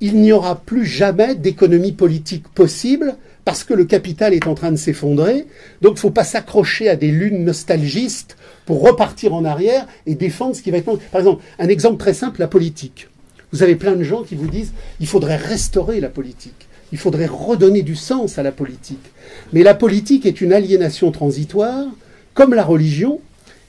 Il 0.01 0.19
n'y 0.19 0.31
aura 0.31 0.59
plus 0.59 0.85
jamais 0.85 1.35
d'économie 1.35 1.93
politique 1.93 2.47
possible 2.49 3.15
parce 3.45 3.63
que 3.63 3.73
le 3.73 3.85
capital 3.85 4.33
est 4.33 4.47
en 4.47 4.55
train 4.55 4.71
de 4.71 4.75
s'effondrer. 4.75 5.45
Donc 5.81 5.91
il 5.91 5.95
ne 5.95 5.99
faut 5.99 6.09
pas 6.09 6.23
s'accrocher 6.23 6.89
à 6.89 6.95
des 6.95 7.11
lunes 7.11 7.45
nostalgistes 7.45 8.35
pour 8.65 8.81
repartir 8.81 9.33
en 9.33 9.45
arrière 9.45 9.87
et 10.05 10.15
défendre 10.15 10.55
ce 10.55 10.61
qui 10.61 10.71
va 10.71 10.77
être. 10.77 10.97
Par 11.11 11.21
exemple, 11.21 11.43
un 11.59 11.67
exemple 11.67 11.97
très 11.97 12.13
simple, 12.13 12.39
la 12.39 12.47
politique. 12.47 13.07
Vous 13.51 13.61
avez 13.61 13.75
plein 13.75 13.95
de 13.95 14.03
gens 14.03 14.23
qui 14.23 14.35
vous 14.35 14.47
disent 14.47 14.73
il 14.99 15.07
faudrait 15.07 15.37
restaurer 15.37 15.99
la 15.99 16.09
politique. 16.09 16.67
Il 16.91 16.97
faudrait 16.97 17.27
redonner 17.27 17.83
du 17.83 17.95
sens 17.95 18.37
à 18.37 18.43
la 18.43 18.51
politique. 18.51 19.11
Mais 19.53 19.63
la 19.63 19.75
politique 19.75 20.25
est 20.25 20.41
une 20.41 20.53
aliénation 20.53 21.11
transitoire, 21.11 21.85
comme 22.33 22.53
la 22.53 22.63
religion, 22.63 23.21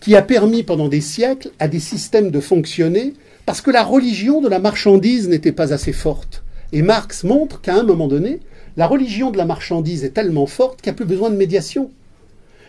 qui 0.05 0.17
a 0.17 0.21
permis 0.21 0.65
pendant 0.65 0.89
des 0.89 1.01
siècles 1.01 1.51
à 1.59 1.67
des 1.67 1.81
systèmes 1.81 2.31
de 2.31 2.41
fonctionner 2.41 3.15
parce 3.47 3.63
que 3.63 3.71
la 3.71 3.83
religion 3.83 4.43
de 4.43 4.51
la 4.51 4.59
marchandise 4.59 5.31
n'était 5.31 5.51
pas 5.51 5.73
assez 5.73 5.95
forte. 5.95 6.43
Et 6.73 6.83
Marx 6.83 7.25
montre 7.25 7.63
qu'à 7.63 7.77
un 7.77 7.85
moment 7.85 8.07
donné, 8.07 8.41
la 8.77 8.87
religion 8.87 9.31
de 9.31 9.39
la 9.39 9.47
marchandise 9.47 10.05
est 10.05 10.11
tellement 10.11 10.45
forte 10.45 10.83
qu'il 10.83 10.91
n'y 10.91 10.95
a 10.95 10.97
plus 10.97 11.07
besoin 11.07 11.31
de 11.31 11.37
médiation. 11.37 11.91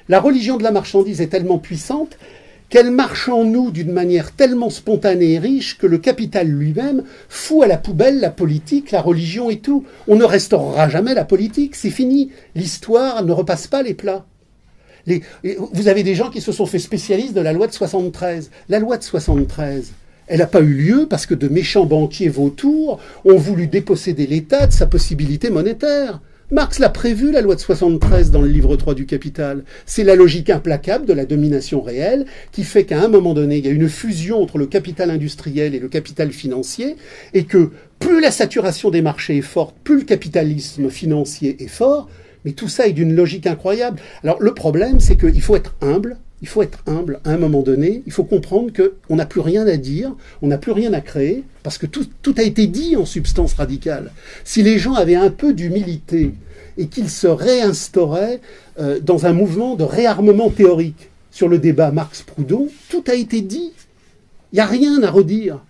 La 0.08 0.22
religion 0.22 0.56
de 0.56 0.64
la 0.64 0.72
marchandise 0.72 1.20
est 1.20 1.28
tellement 1.28 1.58
puissante 1.58 2.18
qu'elle 2.70 2.92
marche 2.92 3.28
en 3.28 3.44
nous 3.44 3.70
d'une 3.70 3.92
manière 3.92 4.32
tellement 4.32 4.70
spontanée 4.70 5.34
et 5.34 5.40
riche 5.40 5.78
que 5.78 5.88
le 5.88 5.98
capital 5.98 6.48
lui-même 6.48 7.04
fout 7.28 7.64
à 7.64 7.68
la 7.68 7.78
poubelle 7.78 8.22
la 8.22 8.30
politique, 8.30 8.92
la 8.92 9.02
religion 9.02 9.50
et 9.50 9.60
tout. 9.60 9.84
On 10.08 10.16
ne 10.16 10.24
restaurera 10.24 10.88
jamais 10.88 11.14
la 11.14 11.26
politique, 11.26 11.76
c'est 11.76 11.90
fini. 11.90 12.32
L'histoire 12.56 13.26
ne 13.26 13.34
repasse 13.34 13.68
pas 13.68 13.84
les 13.84 13.94
plats 13.94 14.26
vous 15.74 15.88
avez 15.88 16.04
des 16.04 16.16
gens 16.16 16.30
qui 16.30 16.42
se 16.42 16.52
sont 16.52 16.66
fait 16.66 16.80
spécialistes 16.80 17.34
de 17.34 17.42
la 17.42 17.54
loi 17.54 17.68
de 17.68 17.74
73. 17.74 18.50
La 18.70 18.80
loi 18.80 18.98
de 18.98 19.04
73, 19.04 19.92
elle 20.28 20.40
n'a 20.40 20.48
pas 20.48 20.62
eu 20.62 20.74
lieu 20.74 21.08
parce 21.10 21.26
que 21.26 21.36
de 21.36 21.48
méchants 21.48 21.86
banquiers 21.86 22.30
vautours 22.30 23.00
ont 23.24 23.38
voulu 23.38 23.68
déposséder 23.68 24.26
l'État 24.26 24.68
de 24.68 24.74
sa 24.74 24.88
possibilité 24.88 25.50
monétaire. 25.50 26.22
Marx 26.52 26.78
l'a 26.78 26.90
prévu, 26.90 27.32
la 27.32 27.42
loi 27.42 27.56
de 27.56 27.60
73, 27.60 28.30
dans 28.30 28.42
le 28.42 28.48
livre 28.48 28.76
3 28.76 28.94
du 28.94 29.08
Capital. 29.08 29.64
C'est 29.88 30.04
la 30.04 30.16
logique 30.16 30.52
implacable 30.52 31.08
de 31.08 31.14
la 31.14 31.26
domination 31.26 31.82
réelle 31.82 32.28
qui 32.52 32.64
fait 32.64 32.84
qu'à 32.84 33.02
un 33.02 33.08
moment 33.08 33.34
donné, 33.34 33.58
il 33.58 33.66
y 33.66 33.68
a 33.68 33.72
une 33.72 33.90
fusion 33.90 34.44
entre 34.44 34.60
le 34.60 34.68
capital 34.68 35.10
industriel 35.10 35.74
et 35.74 35.80
le 35.80 35.88
capital 35.88 36.32
financier 36.32 36.98
et 37.34 37.46
que 37.46 37.72
plus 38.00 38.22
la 38.22 38.30
saturation 38.30 38.92
des 38.92 39.02
marchés 39.02 39.38
est 39.38 39.42
forte, 39.42 39.76
plus 39.84 39.98
le 39.98 40.04
capitalisme 40.04 40.92
financier 40.92 41.64
est 41.64 41.68
fort, 41.68 42.10
mais 42.46 42.52
tout 42.52 42.70
ça 42.70 42.88
est 42.88 42.94
d'une 42.94 43.16
logique 43.16 43.48
incroyable. 43.48 44.00
Alors 44.24 44.42
le 44.42 44.54
problème, 44.54 45.00
c'est 45.00 45.18
qu'il 45.18 45.42
faut 45.42 45.56
être 45.56 45.76
humble. 45.82 46.18
Il 46.42 46.48
faut 46.48 46.62
être 46.62 46.80
humble 46.86 47.20
à 47.26 47.32
un 47.32 47.38
moment 47.38 47.64
donné. 47.64 48.04
Il 48.06 48.12
faut 48.12 48.24
comprendre 48.24 48.72
qu'on 48.72 49.16
n'a 49.16 49.26
plus 49.26 49.42
rien 49.42 49.66
à 49.66 49.78
dire, 49.78 50.16
on 50.42 50.48
n'a 50.48 50.60
plus 50.60 50.74
rien 50.74 50.94
à 50.94 51.02
créer, 51.02 51.44
parce 51.64 51.78
que 51.78 51.88
tout, 51.88 52.06
a 52.38 52.44
été 52.44 52.68
dit 52.68 52.96
en 52.96 53.06
substance 53.06 53.54
radicale. 53.54 54.12
Si 54.44 54.62
les 54.62 54.78
gens 54.78 54.94
avaient 54.94 55.16
un 55.16 55.32
peu 55.32 55.54
d'humilité 55.54 56.34
et 56.78 56.88
qu'ils 56.88 57.10
se 57.10 57.28
réinstauraient 57.28 58.42
euh, 58.80 59.00
dans 59.00 59.26
un 59.26 59.34
mouvement 59.34 59.76
de 59.76 59.84
réarmement 59.84 60.50
théorique 60.50 61.10
sur 61.32 61.48
le 61.48 61.58
débat 61.58 61.92
Marx-Proudhon, 61.92 62.68
tout 62.90 63.04
a 63.08 63.16
été 63.16 63.42
dit. 63.42 63.72
Il 64.52 64.58
n'y 64.58 64.62
a 64.62 64.66
rien 64.66 65.02
à 65.02 65.10
redire. 65.10 65.64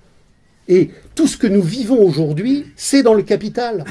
Et 0.67 0.89
tout 1.13 1.27
ce 1.27 1.37
que 1.37 1.47
nous 1.47 1.61
vivons 1.61 2.01
aujourd'hui, 2.01 2.65
c'est 2.75 3.03
dans 3.03 3.13
le 3.13 3.23
capital. 3.23 3.85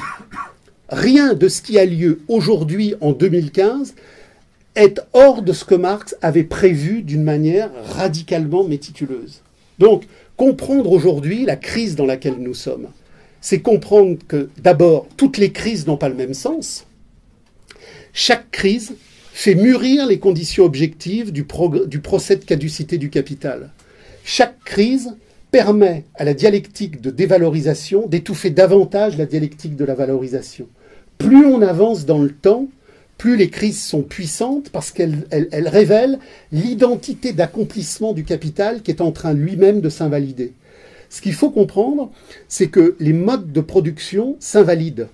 Rien 0.89 1.33
de 1.33 1.47
ce 1.47 1.61
qui 1.61 1.79
a 1.79 1.85
lieu 1.85 2.21
aujourd'hui 2.27 2.93
en 3.01 3.11
2015 3.11 3.95
est 4.75 5.01
hors 5.13 5.41
de 5.41 5.53
ce 5.53 5.65
que 5.65 5.75
Marx 5.75 6.15
avait 6.21 6.43
prévu 6.43 7.01
d'une 7.01 7.23
manière 7.23 7.71
radicalement 7.95 8.63
méticuleuse. 8.63 9.41
Donc, 9.79 10.03
comprendre 10.37 10.91
aujourd'hui 10.91 11.45
la 11.45 11.55
crise 11.55 11.95
dans 11.95 12.05
laquelle 12.05 12.37
nous 12.37 12.53
sommes, 12.53 12.87
c'est 13.41 13.61
comprendre 13.61 14.17
que 14.27 14.49
d'abord, 14.61 15.07
toutes 15.17 15.37
les 15.37 15.51
crises 15.51 15.87
n'ont 15.87 15.97
pas 15.97 16.09
le 16.09 16.15
même 16.15 16.33
sens. 16.33 16.85
Chaque 18.13 18.51
crise 18.51 18.95
fait 19.33 19.55
mûrir 19.55 20.05
les 20.05 20.19
conditions 20.19 20.65
objectives 20.65 21.31
du, 21.31 21.45
du 21.87 21.99
procès 21.99 22.35
de 22.35 22.45
caducité 22.45 22.97
du 22.97 23.09
capital. 23.09 23.71
Chaque 24.23 24.59
crise 24.63 25.15
permet 25.55 26.03
à 26.15 26.25
la 26.25 26.33
dialectique 26.33 26.99
de 26.99 27.09
dévalorisation 27.09 28.07
d'étouffer 28.07 28.49
davantage 28.49 29.17
la 29.17 29.25
dialectique 29.25 29.77
de 29.77 29.85
la 29.85 29.95
valorisation. 29.95 30.67
Plus 31.17 31.45
on 31.45 31.61
avance 31.61 32.05
dans 32.05 32.17
le 32.21 32.31
temps, 32.31 32.67
plus 33.17 33.37
les 33.37 33.49
crises 33.49 33.81
sont 33.81 34.01
puissantes 34.01 34.69
parce 34.69 34.91
qu'elles 34.91 35.23
révèlent 35.31 36.19
l'identité 36.51 37.31
d'accomplissement 37.31 38.11
du 38.11 38.25
capital 38.25 38.81
qui 38.81 38.91
est 38.91 38.99
en 38.99 39.13
train 39.13 39.33
lui-même 39.33 39.79
de 39.79 39.87
s'invalider. 39.87 40.51
Ce 41.09 41.21
qu'il 41.21 41.33
faut 41.33 41.51
comprendre, 41.51 42.11
c'est 42.49 42.67
que 42.67 42.97
les 42.99 43.13
modes 43.13 43.53
de 43.53 43.61
production 43.61 44.35
s'invalident. 44.41 45.07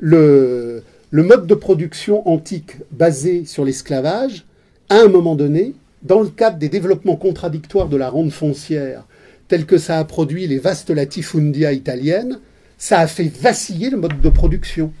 Le, 0.00 0.82
le 1.12 1.22
mode 1.22 1.46
de 1.46 1.54
production 1.54 2.28
antique 2.28 2.72
basé 2.90 3.44
sur 3.44 3.64
l'esclavage, 3.64 4.46
à 4.88 4.96
un 4.96 5.06
moment 5.06 5.36
donné, 5.36 5.74
dans 6.02 6.22
le 6.22 6.28
cadre 6.28 6.58
des 6.58 6.68
développements 6.68 7.14
contradictoires 7.14 7.88
de 7.88 7.96
la 7.96 8.10
ronde 8.10 8.32
foncière, 8.32 9.04
tel 9.48 9.66
que 9.66 9.78
ça 9.78 9.98
a 9.98 10.04
produit 10.04 10.46
les 10.46 10.58
vastes 10.58 10.90
latifundia 10.90 11.72
italiennes, 11.72 12.40
ça 12.78 13.00
a 13.00 13.06
fait 13.06 13.30
vaciller 13.40 13.90
le 13.90 13.96
mode 13.96 14.20
de 14.20 14.28
production. 14.28 14.92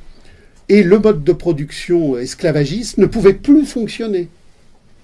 Et 0.68 0.82
le 0.82 0.98
mode 0.98 1.24
de 1.24 1.32
production 1.32 2.16
esclavagiste 2.16 2.98
ne 2.98 3.06
pouvait 3.06 3.34
plus 3.34 3.66
fonctionner. 3.66 4.28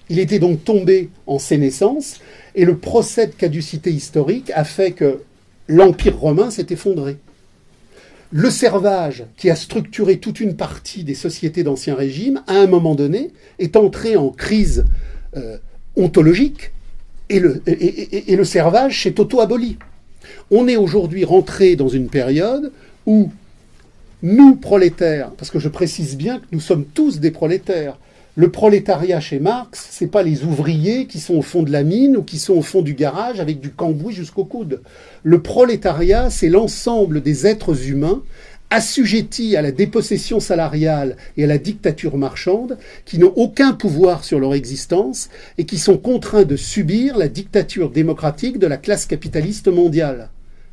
Il 0.09 0.19
était 0.19 0.39
donc 0.39 0.63
tombé 0.63 1.09
en 1.27 1.39
sénescence, 1.39 2.19
et 2.55 2.65
le 2.65 2.77
procès 2.77 3.27
de 3.27 3.33
caducité 3.33 3.91
historique 3.91 4.51
a 4.55 4.63
fait 4.63 4.91
que 4.91 5.19
l'Empire 5.67 6.17
romain 6.19 6.51
s'est 6.51 6.67
effondré. 6.69 7.17
Le 8.31 8.49
servage, 8.49 9.25
qui 9.37 9.49
a 9.49 9.55
structuré 9.55 10.17
toute 10.17 10.39
une 10.39 10.55
partie 10.55 11.03
des 11.03 11.15
sociétés 11.15 11.63
d'Ancien 11.63 11.95
Régime, 11.95 12.43
à 12.47 12.55
un 12.55 12.67
moment 12.67 12.95
donné, 12.95 13.31
est 13.59 13.75
entré 13.75 14.15
en 14.15 14.29
crise 14.29 14.85
euh, 15.35 15.57
ontologique, 15.95 16.71
et 17.31 18.35
le, 18.35 18.43
servage 18.43 19.03
s'est 19.03 19.19
auto-aboli. 19.19 19.77
On 20.49 20.67
est 20.67 20.77
aujourd'hui 20.77 21.23
rentré 21.23 21.75
dans 21.75 21.87
une 21.87 22.09
période 22.09 22.71
où 23.05 23.31
nous, 24.21 24.55
prolétaires, 24.55 25.31
parce 25.37 25.49
que 25.49 25.59
je 25.59 25.69
précise 25.69 26.17
bien 26.17 26.39
que 26.39 26.45
nous 26.51 26.59
sommes 26.59 26.85
tous 26.85 27.19
des 27.19 27.31
prolétaires, 27.31 27.97
le 28.35 28.49
prolétariat 28.49 29.19
chez 29.19 29.39
Marx, 29.39 29.89
ce 29.91 30.03
n'est 30.03 30.09
pas 30.09 30.23
les 30.23 30.43
ouvriers 30.43 31.05
qui 31.05 31.19
sont 31.19 31.35
au 31.35 31.41
fond 31.41 31.63
de 31.63 31.71
la 31.71 31.83
mine 31.83 32.15
ou 32.15 32.23
qui 32.23 32.39
sont 32.39 32.53
au 32.53 32.61
fond 32.61 32.81
du 32.81 32.93
garage 32.93 33.41
avec 33.41 33.59
du 33.59 33.71
cambouis 33.71 34.13
jusqu'au 34.13 34.45
coude. 34.45 34.81
Le 35.23 35.41
prolétariat, 35.41 36.29
c'est 36.29 36.47
l'ensemble 36.47 37.21
des 37.21 37.45
êtres 37.45 37.89
humains 37.89 38.21
assujettis 38.71 39.55
à 39.57 39.61
la 39.61 39.71
dépossession 39.71 40.39
salariale 40.39 41.17
et 41.37 41.43
à 41.43 41.47
la 41.47 41.57
dictature 41.57 42.17
marchande, 42.17 42.77
qui 43.05 43.19
n'ont 43.19 43.33
aucun 43.35 43.73
pouvoir 43.73 44.23
sur 44.23 44.39
leur 44.39 44.55
existence 44.55 45.29
et 45.57 45.65
qui 45.65 45.77
sont 45.77 45.97
contraints 45.97 46.45
de 46.45 46.55
subir 46.55 47.17
la 47.17 47.27
dictature 47.27 47.91
démocratique 47.91 48.57
de 48.57 48.67
la 48.67 48.77
classe 48.77 49.05
capitaliste 49.05 49.67
mondiale. 49.67 50.29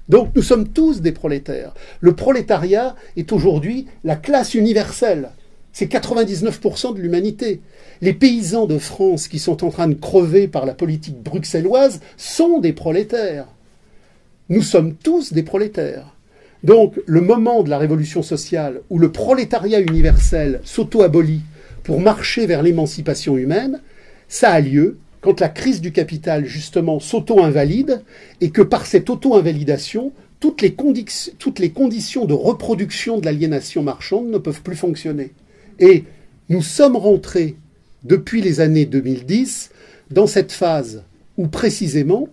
Donc 0.09 0.31
nous 0.35 0.43
sommes 0.43 0.69
tous 0.69 1.03
des 1.03 1.13
prolétaires. 1.13 1.75
Le 2.01 2.15
prolétariat 2.15 2.95
est 3.17 3.33
aujourd'hui 3.33 3.87
la 4.05 4.17
classe 4.17 4.55
universelle. 4.55 5.31
C'est 5.73 5.93
99% 5.93 6.95
de 6.95 7.01
l'humanité. 7.01 7.61
Les 8.01 8.15
paysans 8.15 8.67
de 8.67 8.79
France 8.79 9.29
qui 9.29 9.39
sont 9.39 9.65
en 9.65 9.71
train 9.71 9.89
de 9.89 9.95
crever 9.95 10.49
par 10.49 10.67
la 10.67 10.75
politique 10.75 11.23
bruxelloise 11.23 12.01
sont 12.17 12.59
des 12.59 12.73
prolétaires. 12.73 13.49
Nous 14.49 14.63
sommes 14.63 14.95
tous 14.95 15.33
des 15.33 15.43
prolétaires. 15.43 16.15
Donc 16.65 17.01
le 17.07 17.21
moment 17.21 17.63
de 17.63 17.71
la 17.71 17.79
révolution 17.79 18.23
sociale 18.23 18.81
où 18.91 18.99
le 18.99 19.13
prolétariat 19.13 19.81
universel 19.81 20.61
s'auto-abolit 20.65 21.43
pour 21.85 22.01
marcher 22.01 22.47
vers 22.47 22.63
l'émancipation 22.63 23.37
humaine, 23.37 23.81
ça 24.29 24.51
a 24.51 24.61
lieu 24.61 24.99
quand 25.21 25.41
la 25.41 25.49
crise 25.49 25.81
du 25.81 25.93
capital 25.93 26.45
justement 26.45 27.01
s'auto-invalide 27.01 28.03
et 28.41 28.51
que 28.51 28.63
par 28.63 28.87
cette 28.87 29.11
auto-invalidation, 29.11 30.13
toutes 30.41 30.63
les, 30.63 30.77
toutes 31.39 31.59
les 31.59 31.71
conditions 31.71 32.25
de 32.25 32.35
reproduction 32.35 33.19
de 33.19 33.25
l'aliénation 33.25 33.83
marchande 33.83 34.29
ne 34.29 34.39
peuvent 34.39 34.63
plus 34.63 34.77
fonctionner. 34.77 35.33
Et 35.81 36.05
nous 36.49 36.63
sommes 36.63 36.97
rentrés 36.97 37.57
depuis 38.05 38.41
les 38.41 38.61
années 38.61 38.87
2010 38.87 39.71
dans 40.11 40.27
cette 40.27 40.53
phase 40.53 41.03
où 41.37 41.49
précisément 41.49 42.29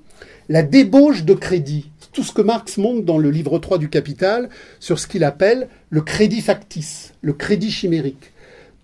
la 0.48 0.62
débauche 0.62 1.24
de 1.24 1.34
crédit, 1.34 1.90
tout 2.16 2.24
ce 2.24 2.32
que 2.32 2.42
Marx 2.42 2.78
montre 2.78 3.04
dans 3.04 3.18
le 3.18 3.30
livre 3.30 3.60
3 3.60 3.78
du 3.78 3.90
Capital 3.90 4.50
sur 4.80 5.00
ce 5.00 5.06
qu'il 5.06 5.26
appelle 5.26 5.68
le 5.90 6.00
crédit 6.02 6.40
factice, 6.40 7.14
le 7.22 7.34
crédit 7.34 7.70
chimérique. 7.70 8.32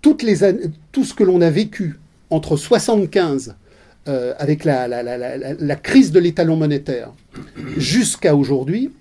Tout 0.01 0.17
ce 0.19 1.13
que 1.13 1.23
l'on 1.23 1.39
a 1.39 1.49
vécu 1.49 1.97
entre 2.29 2.57
75 2.57 3.55
euh, 4.09 4.33
avec 4.37 4.65
la, 4.65 5.75
crise 5.77 6.11
de 6.11 6.19
l'étalon 6.19 6.57
monétaire 6.57 7.13
jusqu'à 7.77 8.35
aujourd'hui, 8.35 8.91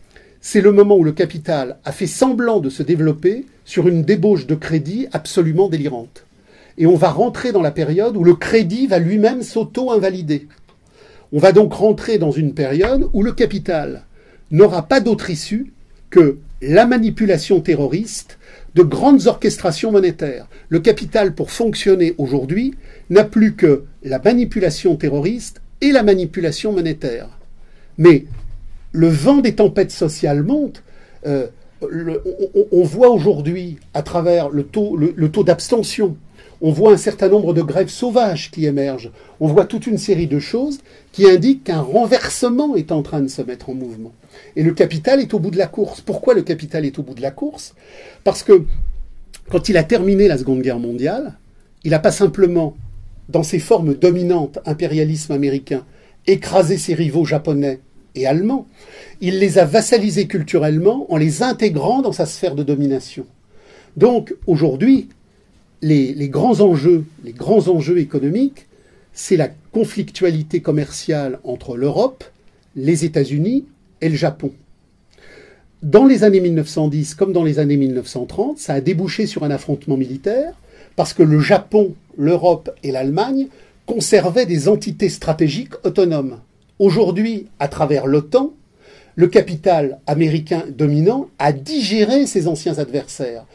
c'est 0.40 0.60
le 0.60 0.70
moment 0.70 0.96
où 0.96 1.04
le 1.04 1.12
capital 1.12 1.78
a 1.84 1.90
fait 1.90 2.06
semblant 2.06 2.60
de 2.60 2.70
se 2.70 2.84
développer 2.84 3.46
sur 3.64 3.88
une 3.88 4.04
débauche 4.04 4.46
de 4.46 4.54
crédit 4.54 5.08
absolument 5.10 5.68
délirante. 5.68 6.24
Et 6.78 6.86
on 6.86 6.96
va 6.96 7.10
rentrer 7.10 7.50
dans 7.50 7.62
la 7.62 7.72
période 7.72 8.16
où 8.16 8.22
le 8.22 8.34
crédit 8.34 8.86
va 8.86 9.00
lui-même 9.00 9.42
s'auto-invalider. 9.42 10.46
On 11.32 11.40
va 11.40 11.50
donc 11.50 11.72
rentrer 11.72 12.18
dans 12.18 12.30
une 12.30 12.54
période 12.54 13.10
où 13.12 13.24
le 13.24 13.32
capital 13.32 14.04
n'aura 14.50 14.82
pas 14.82 15.00
d'autre 15.00 15.30
issue 15.30 15.72
que 16.10 16.38
la 16.62 16.86
manipulation 16.86 17.60
terroriste 17.60 18.38
de 18.74 18.82
grandes 18.82 19.26
orchestrations 19.26 19.92
monétaires. 19.92 20.46
Le 20.68 20.80
capital, 20.80 21.34
pour 21.34 21.50
fonctionner 21.50 22.14
aujourd'hui, 22.18 22.74
n'a 23.08 23.24
plus 23.24 23.54
que 23.54 23.84
la 24.02 24.18
manipulation 24.18 24.96
terroriste 24.96 25.60
et 25.80 25.92
la 25.92 26.02
manipulation 26.02 26.72
monétaire. 26.72 27.28
Mais 27.98 28.26
le 28.92 29.08
vent 29.08 29.38
des 29.38 29.54
tempêtes 29.54 29.92
sociales 29.92 30.42
monte. 30.42 30.82
Euh, 31.26 31.46
on, 32.72 32.84
voit 32.84 33.08
aujourd'hui, 33.08 33.78
à 33.94 34.02
travers 34.02 34.50
le 34.50 34.64
taux, 34.64 34.98
le 34.98 35.30
taux 35.30 35.44
d'abstention, 35.44 36.16
on 36.62 36.72
voit 36.72 36.92
un 36.92 36.98
certain 36.98 37.28
nombre 37.28 37.54
de 37.54 37.62
grèves 37.62 37.88
sauvages 37.88 38.50
qui 38.50 38.66
émergent. 38.66 39.10
On 39.40 39.48
voit 39.48 39.64
toute 39.64 39.86
une 39.86 39.98
série 39.98 40.26
de 40.26 40.38
choses 40.38 40.80
qui 41.12 41.28
indiquent 41.28 41.64
qu'un 41.64 41.80
renversement 41.80 42.76
est 42.76 42.92
en 42.92 43.02
train 43.02 43.20
de 43.20 43.28
se 43.28 43.42
mettre 43.42 43.70
en 43.70 43.74
mouvement. 43.74 44.12
Et 44.56 44.62
le 44.62 44.72
capital 44.72 45.20
est 45.20 45.34
au 45.34 45.38
bout 45.38 45.50
de 45.50 45.58
la 45.58 45.66
course. 45.66 46.00
Pourquoi 46.00 46.34
le 46.34 46.42
capital 46.42 46.84
est 46.84 46.98
au 46.98 47.02
bout 47.02 47.14
de 47.14 47.22
la 47.22 47.30
course? 47.30 47.74
Parce 48.24 48.42
que 48.42 48.64
quand 49.50 49.68
il 49.68 49.76
a 49.76 49.84
terminé 49.84 50.28
la 50.28 50.38
Seconde 50.38 50.62
Guerre 50.62 50.78
mondiale, 50.78 51.34
il 51.84 51.90
n'a 51.90 51.98
pas 51.98 52.12
simplement, 52.12 52.76
dans 53.28 53.42
ses 53.42 53.58
formes 53.58 53.94
dominantes, 53.94 54.58
impérialisme 54.66 55.32
américain, 55.32 55.84
écrasé 56.26 56.78
ses 56.78 56.94
rivaux 56.94 57.24
japonais 57.24 57.80
et 58.14 58.26
allemands, 58.26 58.66
il 59.20 59.38
les 59.38 59.58
a 59.58 59.64
vassalisés 59.64 60.26
culturellement 60.26 61.06
en 61.12 61.16
les 61.16 61.42
intégrant 61.42 62.02
dans 62.02 62.12
sa 62.12 62.26
sphère 62.26 62.54
de 62.54 62.62
domination. 62.62 63.26
Donc 63.96 64.34
aujourd'hui, 64.46 65.08
les, 65.82 66.12
les, 66.12 66.28
grands 66.28 66.60
enjeux, 66.60 67.04
les 67.24 67.32
grands 67.32 67.68
enjeux 67.68 67.98
économiques, 67.98 68.66
c'est 69.12 69.36
la 69.36 69.48
conflictualité 69.72 70.60
commerciale 70.60 71.38
entre 71.44 71.76
l'Europe, 71.76 72.24
les 72.76 73.04
États-Unis 73.04 73.64
et 74.00 74.08
le 74.08 74.16
Japon. 74.16 74.52
Dans 75.82 76.04
les 76.04 76.24
années 76.24 76.40
1910 76.40 77.14
comme 77.14 77.32
dans 77.32 77.44
les 77.44 77.58
années 77.58 77.76
1930, 77.76 78.58
ça 78.58 78.74
a 78.74 78.80
débouché 78.80 79.26
sur 79.26 79.44
un 79.44 79.50
affrontement 79.50 79.96
militaire 79.96 80.52
parce 80.96 81.14
que 81.14 81.22
le 81.22 81.40
Japon, 81.40 81.94
l'Europe 82.18 82.70
et 82.82 82.92
l'Allemagne 82.92 83.48
conservaient 83.86 84.46
des 84.46 84.68
entités 84.68 85.08
stratégiques 85.08 85.74
autonomes. 85.84 86.38
Aujourd'hui, 86.78 87.46
à 87.58 87.68
travers 87.68 88.06
l'OTAN, 88.06 88.52
le 89.16 89.26
capital 89.26 89.98
américain 90.06 90.64
dominant 90.68 91.28
a 91.38 91.52
digéré 91.52 92.26
ses 92.26 92.46
anciens 92.46 92.78
adversaires. 92.78 93.46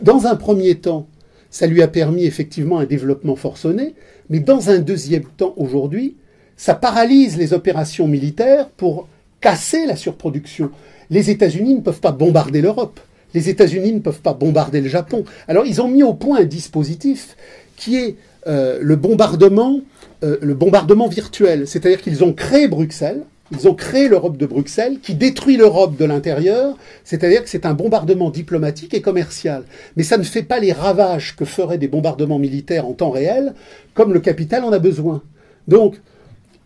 Dans 0.00 0.26
un 0.26 0.36
premier 0.36 0.76
temps, 0.76 1.06
ça 1.50 1.66
lui 1.66 1.82
a 1.82 1.88
permis 1.88 2.24
effectivement 2.24 2.78
un 2.78 2.86
développement 2.86 3.36
forcené, 3.36 3.94
mais 4.30 4.40
dans 4.40 4.70
un 4.70 4.78
deuxième 4.78 5.24
temps 5.24 5.54
aujourd'hui, 5.56 6.16
ça 6.56 6.74
paralyse 6.74 7.36
les 7.36 7.52
opérations 7.52 8.08
militaires 8.08 8.68
pour 8.70 9.08
casser 9.42 9.84
la 9.84 9.96
surproduction. 9.96 10.70
Les 11.10 11.28
États-Unis 11.28 11.74
ne 11.74 11.80
peuvent 11.80 12.00
pas 12.00 12.12
bombarder 12.12 12.62
l'Europe. 12.62 12.98
Les 13.34 13.50
États-Unis 13.50 13.92
ne 13.92 13.98
peuvent 13.98 14.22
pas 14.22 14.32
bombarder 14.32 14.80
le 14.80 14.88
Japon. 14.88 15.24
Alors 15.48 15.66
ils 15.66 15.82
ont 15.82 15.88
mis 15.88 16.02
au 16.02 16.14
point 16.14 16.38
un 16.40 16.44
dispositif 16.44 17.36
qui 17.76 17.96
est 17.96 18.16
euh, 18.46 18.78
le 18.80 18.96
bombardement, 18.96 19.80
euh, 20.24 20.38
le 20.40 20.54
bombardement 20.54 21.08
virtuel. 21.08 21.68
C'est-à-dire 21.68 22.00
qu'ils 22.00 22.24
ont 22.24 22.32
créé 22.32 22.68
Bruxelles, 22.68 23.22
ils 23.52 23.68
ont 23.68 23.74
créé 23.74 24.08
l'Europe 24.08 24.38
de 24.38 24.46
Bruxelles 24.46 24.98
qui 25.02 25.14
détruit 25.14 25.56
l'Europe 25.56 25.96
de 25.96 26.04
l'intérieur, 26.06 26.76
c'est-à-dire 27.04 27.42
que 27.42 27.50
c'est 27.50 27.66
un 27.66 27.74
bombardement 27.74 28.30
diplomatique 28.30 28.94
et 28.94 29.02
commercial. 29.02 29.64
Mais 29.96 30.02
ça 30.02 30.16
ne 30.16 30.22
fait 30.22 30.42
pas 30.42 30.58
les 30.58 30.72
ravages 30.72 31.36
que 31.36 31.44
feraient 31.44 31.78
des 31.78 31.88
bombardements 31.88 32.38
militaires 32.38 32.86
en 32.86 32.92
temps 32.92 33.10
réel, 33.10 33.54
comme 33.92 34.14
le 34.14 34.20
capital 34.20 34.64
en 34.64 34.72
a 34.72 34.78
besoin. 34.78 35.22
Donc, 35.68 35.96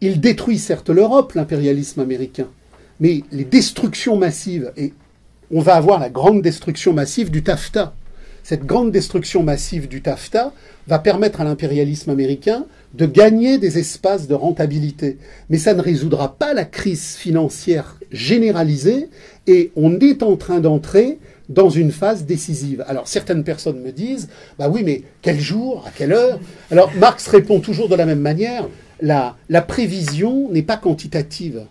il 0.01 0.21
détruit 0.21 0.59
certes 0.59 0.91
l'Europe, 0.91 1.33
l'impérialisme 1.33 2.01
américain, 2.01 2.49
mais 3.01 3.23
les 3.33 3.45
destructions 3.45 4.17
massives, 4.17 4.73
et 4.77 4.93
on 5.51 5.61
va 5.61 5.75
avoir 5.75 5.99
la 5.99 6.11
grande 6.11 6.43
destruction 6.43 6.93
massive 6.93 7.31
du 7.31 7.43
TAFTA. 7.43 7.95
Cette 8.43 8.65
grande 8.65 8.93
destruction 8.93 9.43
massive 9.43 9.89
du 9.89 10.03
TAFTA 10.03 10.53
va 10.87 10.99
permettre 11.01 11.41
à 11.41 11.45
l'impérialisme 11.45 12.11
américain 12.11 12.67
de 12.95 13.05
gagner 13.05 13.59
des 13.59 13.79
espaces 13.79 14.29
de 14.29 14.35
rentabilité. 14.35 15.19
Mais 15.51 15.59
ça 15.59 15.75
ne 15.75 15.83
résoudra 15.83 16.37
pas 16.37 16.55
la 16.55 16.65
crise 16.65 17.17
financière 17.17 17.99
généralisée 18.13 19.09
et 19.49 19.73
on 19.75 19.99
est 19.99 20.23
en 20.23 20.37
train 20.37 20.61
d'entrer 20.61 21.19
dans 21.49 21.71
une 21.71 21.91
phase 21.91 22.25
décisive. 22.25 22.85
Alors 22.87 23.09
certaines 23.09 23.43
personnes 23.43 23.81
me 23.81 23.91
disent, 23.91 24.29
bah 24.59 24.69
oui, 24.69 24.83
mais 24.85 25.03
quel 25.23 25.41
jour, 25.41 25.85
à 25.85 25.91
quelle 25.91 26.13
heure? 26.13 26.39
Alors 26.71 26.93
Marx 26.99 27.27
répond 27.27 27.59
toujours 27.59 27.89
de 27.89 27.97
la 27.97 28.07
même 28.07 28.21
manière, 28.21 28.69
la, 29.01 29.37
la 29.49 29.63
prévision 29.63 30.51
n'est 30.53 30.63
pas 30.63 30.77
quantitative. 30.77 31.67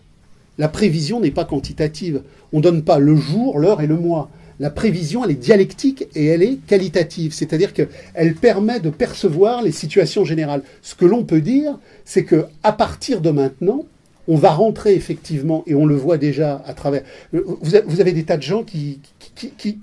La 0.58 0.68
prévision 0.68 1.20
n'est 1.20 1.32
pas 1.32 1.45
quantitative. 1.45 2.22
On 2.53 2.58
ne 2.58 2.64
donne 2.64 2.84
pas 2.84 2.99
le 2.99 3.16
jour, 3.16 3.60
l'heure 3.60 3.82
et 3.82 3.88
le 3.88 3.97
mois. 3.97 4.30
La 4.60 4.70
prévision, 4.70 5.26
elle 5.26 5.32
est 5.32 5.34
dialectique 5.34 6.08
et 6.16 6.28
elle 6.28 6.41
est 6.41 6.60
qualitative, 6.66 7.34
c'est-à-dire 7.34 7.74
qu'elle 7.74 8.36
permet 8.36 8.80
de 8.80 8.89
percevoir 8.89 9.62
les 9.62 9.74
situations 9.74 10.24
générales. 10.24 10.64
Ce 10.82 10.95
que 10.95 11.03
l'on 11.03 11.26
peut 11.26 11.41
dire, 11.41 11.78
c'est 12.06 12.24
que 12.24 12.45
à 12.64 12.72
partir 12.72 13.20
de 13.20 13.32
maintenant, 13.32 13.86
on 14.28 14.38
va 14.38 14.51
rentrer 14.51 14.95
effectivement, 14.95 15.64
et 15.68 15.76
on 15.76 15.86
le 15.86 15.95
voit 15.95 16.18
déjà 16.18 16.64
à 16.66 16.74
travers. 16.74 17.03
Vous 17.32 18.01
avez 18.01 18.12
des 18.12 18.24
tas 18.24 18.38
de 18.38 18.41
gens 18.41 18.64
qui, 18.64 18.99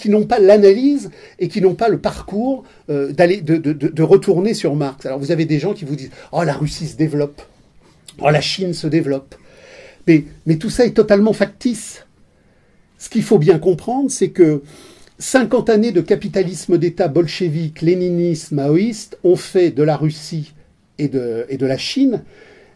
n'ont 0.06 0.24
pas 0.24 0.38
l'analyse 0.38 1.10
et 1.38 1.48
qui 1.48 1.60
n'ont 1.60 1.74
pas 1.74 1.88
le 1.88 1.98
parcours 1.98 2.64
euh, 2.90 3.12
d'aller 3.12 3.40
de, 3.40 4.02
retourner 4.02 4.54
sur 4.54 4.74
Marx. 4.74 5.06
Alors 5.06 5.18
vous 5.18 5.30
avez 5.30 5.44
des 5.44 5.58
gens 5.58 5.74
qui 5.74 5.84
vous 5.84 5.96
disent 5.96 6.10
Oh, 6.32 6.42
la 6.42 6.54
Russie 6.54 6.88
se 6.88 6.96
développe, 6.96 7.42
oh, 8.20 8.30
la 8.30 8.40
Chine 8.40 8.74
se 8.74 8.86
développe. 8.86 9.34
Mais, 10.06 10.24
tout 10.58 10.70
ça 10.70 10.84
est 10.84 10.92
totalement 10.92 11.32
factice. 11.32 12.06
Ce 12.98 13.08
qu'il 13.08 13.22
faut 13.22 13.38
bien 13.38 13.58
comprendre, 13.58 14.10
c'est 14.10 14.30
que 14.30 14.62
50 15.18 15.70
années 15.70 15.92
de 15.92 16.00
capitalisme 16.00 16.78
d'État 16.78 17.08
bolchevique, 17.08 17.82
léniniste, 17.82 18.52
maoïste 18.52 19.18
ont 19.24 19.36
fait 19.36 19.70
de 19.70 19.82
la 19.82 19.96
Russie 19.96 20.52
et 20.98 21.08
de, 21.08 21.66
la 21.66 21.78
Chine 21.78 22.22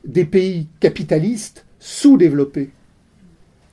des 0.05 0.25
pays 0.25 0.69
capitalistes 0.81 1.65
sous-développés. 1.79 2.71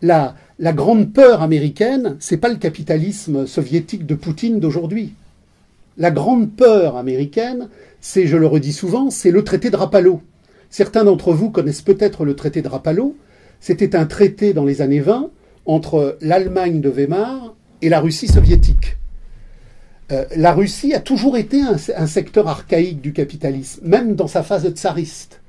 La, 0.01 0.35
la 0.59 0.73
grande 0.73 1.13
peur 1.13 1.41
américaine, 1.41 2.17
c'est 2.19 2.37
pas 2.37 2.49
le 2.49 2.57
capitalisme 2.57 3.47
soviétique 3.47 4.05
de 4.05 4.15
Poutine 4.15 4.59
d'aujourd'hui. 4.59 5.13
La 5.97 6.11
grande 6.11 6.51
peur 6.51 6.97
américaine, 6.97 7.69
c'est, 8.01 8.27
je 8.27 8.37
le 8.37 8.47
redis 8.47 8.73
souvent, 8.73 9.09
c'est 9.09 9.31
le 9.31 9.43
traité 9.43 9.69
de 9.69 9.75
Rapallo. 9.75 10.21
Certains 10.69 11.03
d'entre 11.03 11.33
vous 11.33 11.51
connaissent 11.51 11.83
peut-être 11.83 12.25
le 12.25 12.35
traité 12.35 12.63
de 12.63 12.67
Rapallo. 12.67 13.15
C'était 13.63 13.95
un 13.95 14.05
traité 14.05 14.53
dans 14.53 14.65
les 14.65 14.81
années 14.81 14.99
20 14.99 15.31
entre 15.65 16.17
l'Allemagne 16.19 16.81
de 16.81 16.89
Weimar 16.89 17.55
et 17.81 17.87
la 17.87 18.01
Russie 18.01 18.27
soviétique. 18.27 18.97
Euh, 20.11 20.25
la 20.35 20.51
Russie 20.51 20.93
a 20.93 20.99
toujours 20.99 21.37
été 21.37 21.61
un, 21.61 22.07
secteur 22.07 22.49
archaïque 22.49 22.99
du 22.99 23.13
capitalisme, 23.13 23.87
même 23.87 24.15
dans 24.15 24.27
sa 24.27 24.43
phase 24.43 24.69
tsariste. 24.69 25.39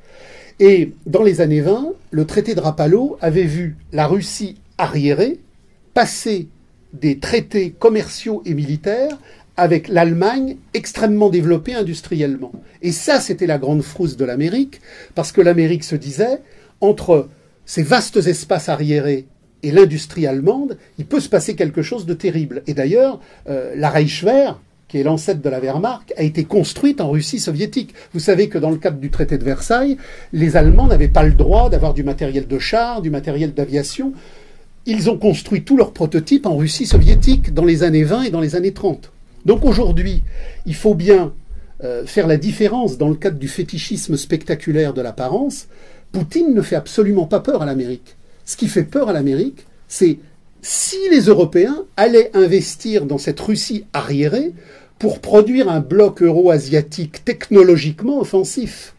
Et 0.60 0.92
dans 1.06 1.24
les 1.24 1.40
années 1.40 1.60
20, 1.60 1.88
le 2.12 2.24
traité 2.24 2.54
de 2.54 2.60
Rapallo 2.60 3.18
avait 3.20 3.42
vu 3.42 3.76
la 3.92 4.06
Russie 4.06 4.58
arriérée 4.78 5.40
passer 5.92 6.46
des 6.92 7.18
traités 7.18 7.72
commerciaux 7.72 8.42
et 8.46 8.54
militaires 8.54 9.18
avec 9.56 9.88
l'Allemagne 9.88 10.58
extrêmement 10.72 11.30
développée 11.30 11.74
industriellement. 11.74 12.52
Et 12.80 12.92
ça, 12.92 13.18
c'était 13.18 13.48
la 13.48 13.58
grande 13.58 13.82
frousse 13.82 14.16
de 14.16 14.24
l'Amérique, 14.24 14.80
parce 15.16 15.32
que 15.32 15.40
l'Amérique 15.40 15.82
se 15.82 15.96
disait, 15.96 16.38
entre 16.80 17.28
ces 17.66 17.82
vastes 17.82 18.16
espaces 18.16 18.68
arriérés 18.68 19.26
et 19.62 19.70
l'industrie 19.70 20.26
allemande, 20.26 20.76
il 20.98 21.06
peut 21.06 21.20
se 21.20 21.28
passer 21.28 21.56
quelque 21.56 21.82
chose 21.82 22.04
de 22.04 22.14
terrible. 22.14 22.62
Et 22.66 22.74
d'ailleurs, 22.74 23.20
euh, 23.48 23.72
la 23.76 23.88
Reichswehr, 23.90 24.60
qui 24.88 24.98
est 24.98 25.02
l'ancêtre 25.02 25.40
de 25.40 25.48
la 25.48 25.58
Wehrmacht, 25.58 26.12
a 26.16 26.22
été 26.22 26.44
construite 26.44 27.00
en 27.00 27.10
Russie 27.10 27.40
soviétique. 27.40 27.94
Vous 28.12 28.20
savez 28.20 28.48
que 28.48 28.58
dans 28.58 28.70
le 28.70 28.76
cadre 28.76 28.98
du 28.98 29.10
traité 29.10 29.38
de 29.38 29.44
Versailles, 29.44 29.96
les 30.32 30.56
Allemands 30.56 30.86
n'avaient 30.86 31.08
pas 31.08 31.22
le 31.22 31.32
droit 31.32 31.70
d'avoir 31.70 31.94
du 31.94 32.04
matériel 32.04 32.46
de 32.46 32.58
char, 32.58 33.00
du 33.00 33.10
matériel 33.10 33.54
d'aviation. 33.54 34.12
Ils 34.84 35.08
ont 35.08 35.16
construit 35.16 35.64
tous 35.64 35.78
leurs 35.78 35.92
prototypes 35.92 36.44
en 36.44 36.56
Russie 36.56 36.86
soviétique 36.86 37.54
dans 37.54 37.64
les 37.64 37.82
années 37.82 38.04
20 38.04 38.24
et 38.24 38.30
dans 38.30 38.42
les 38.42 38.56
années 38.56 38.74
30. 38.74 39.10
Donc 39.46 39.64
aujourd'hui, 39.64 40.22
il 40.66 40.74
faut 40.74 40.94
bien 40.94 41.32
euh, 41.82 42.04
faire 42.04 42.26
la 42.26 42.36
différence 42.36 42.98
dans 42.98 43.08
le 43.08 43.14
cadre 43.14 43.38
du 43.38 43.48
fétichisme 43.48 44.16
spectaculaire 44.16 44.92
de 44.92 45.00
l'apparence. 45.00 45.68
Poutine 46.14 46.54
ne 46.54 46.62
fait 46.62 46.76
absolument 46.76 47.26
pas 47.26 47.40
peur 47.40 47.60
à 47.60 47.66
l'Amérique. 47.66 48.14
Ce 48.44 48.56
qui 48.56 48.68
fait 48.68 48.84
peur 48.84 49.08
à 49.08 49.12
l'Amérique, 49.12 49.66
c'est 49.88 50.18
si 50.62 50.96
les 51.10 51.22
Européens 51.22 51.84
allaient 51.96 52.30
investir 52.34 53.04
dans 53.04 53.18
cette 53.18 53.40
Russie 53.40 53.84
arriérée 53.92 54.52
pour 55.00 55.18
produire 55.18 55.68
un 55.68 55.80
bloc 55.80 56.22
euro-asiatique 56.22 57.24
technologiquement 57.24 58.20
offensif. 58.20 58.94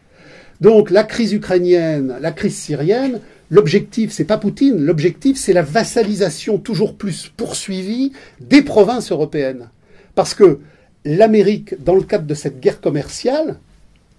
Donc 0.60 0.90
la 0.90 1.04
crise 1.04 1.32
ukrainienne, 1.32 2.16
la 2.20 2.32
crise 2.32 2.56
syrienne, 2.56 3.20
l'objectif 3.50 4.12
c'est 4.12 4.24
pas 4.24 4.36
Poutine, 4.36 4.84
l'objectif 4.84 5.38
c'est 5.38 5.54
la 5.54 5.62
vassalisation 5.62 6.58
toujours 6.58 6.96
plus 6.96 7.32
poursuivie 7.34 8.12
des 8.40 8.60
provinces 8.60 9.10
européennes. 9.10 9.70
Parce 10.14 10.34
que 10.34 10.60
l'Amérique, 11.06 11.82
dans 11.82 11.94
le 11.94 12.02
cadre 12.02 12.26
de 12.26 12.34
cette 12.34 12.60
guerre 12.60 12.82
commerciale 12.82 13.56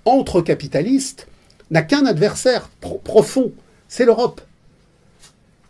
entre 0.03 0.41
capitalistes, 0.41 1.27
n'a 1.71 1.81
qu'un 1.81 2.05
adversaire 2.05 2.69
profond, 3.03 3.51
c'est 3.87 4.05
l'Europe. 4.05 4.41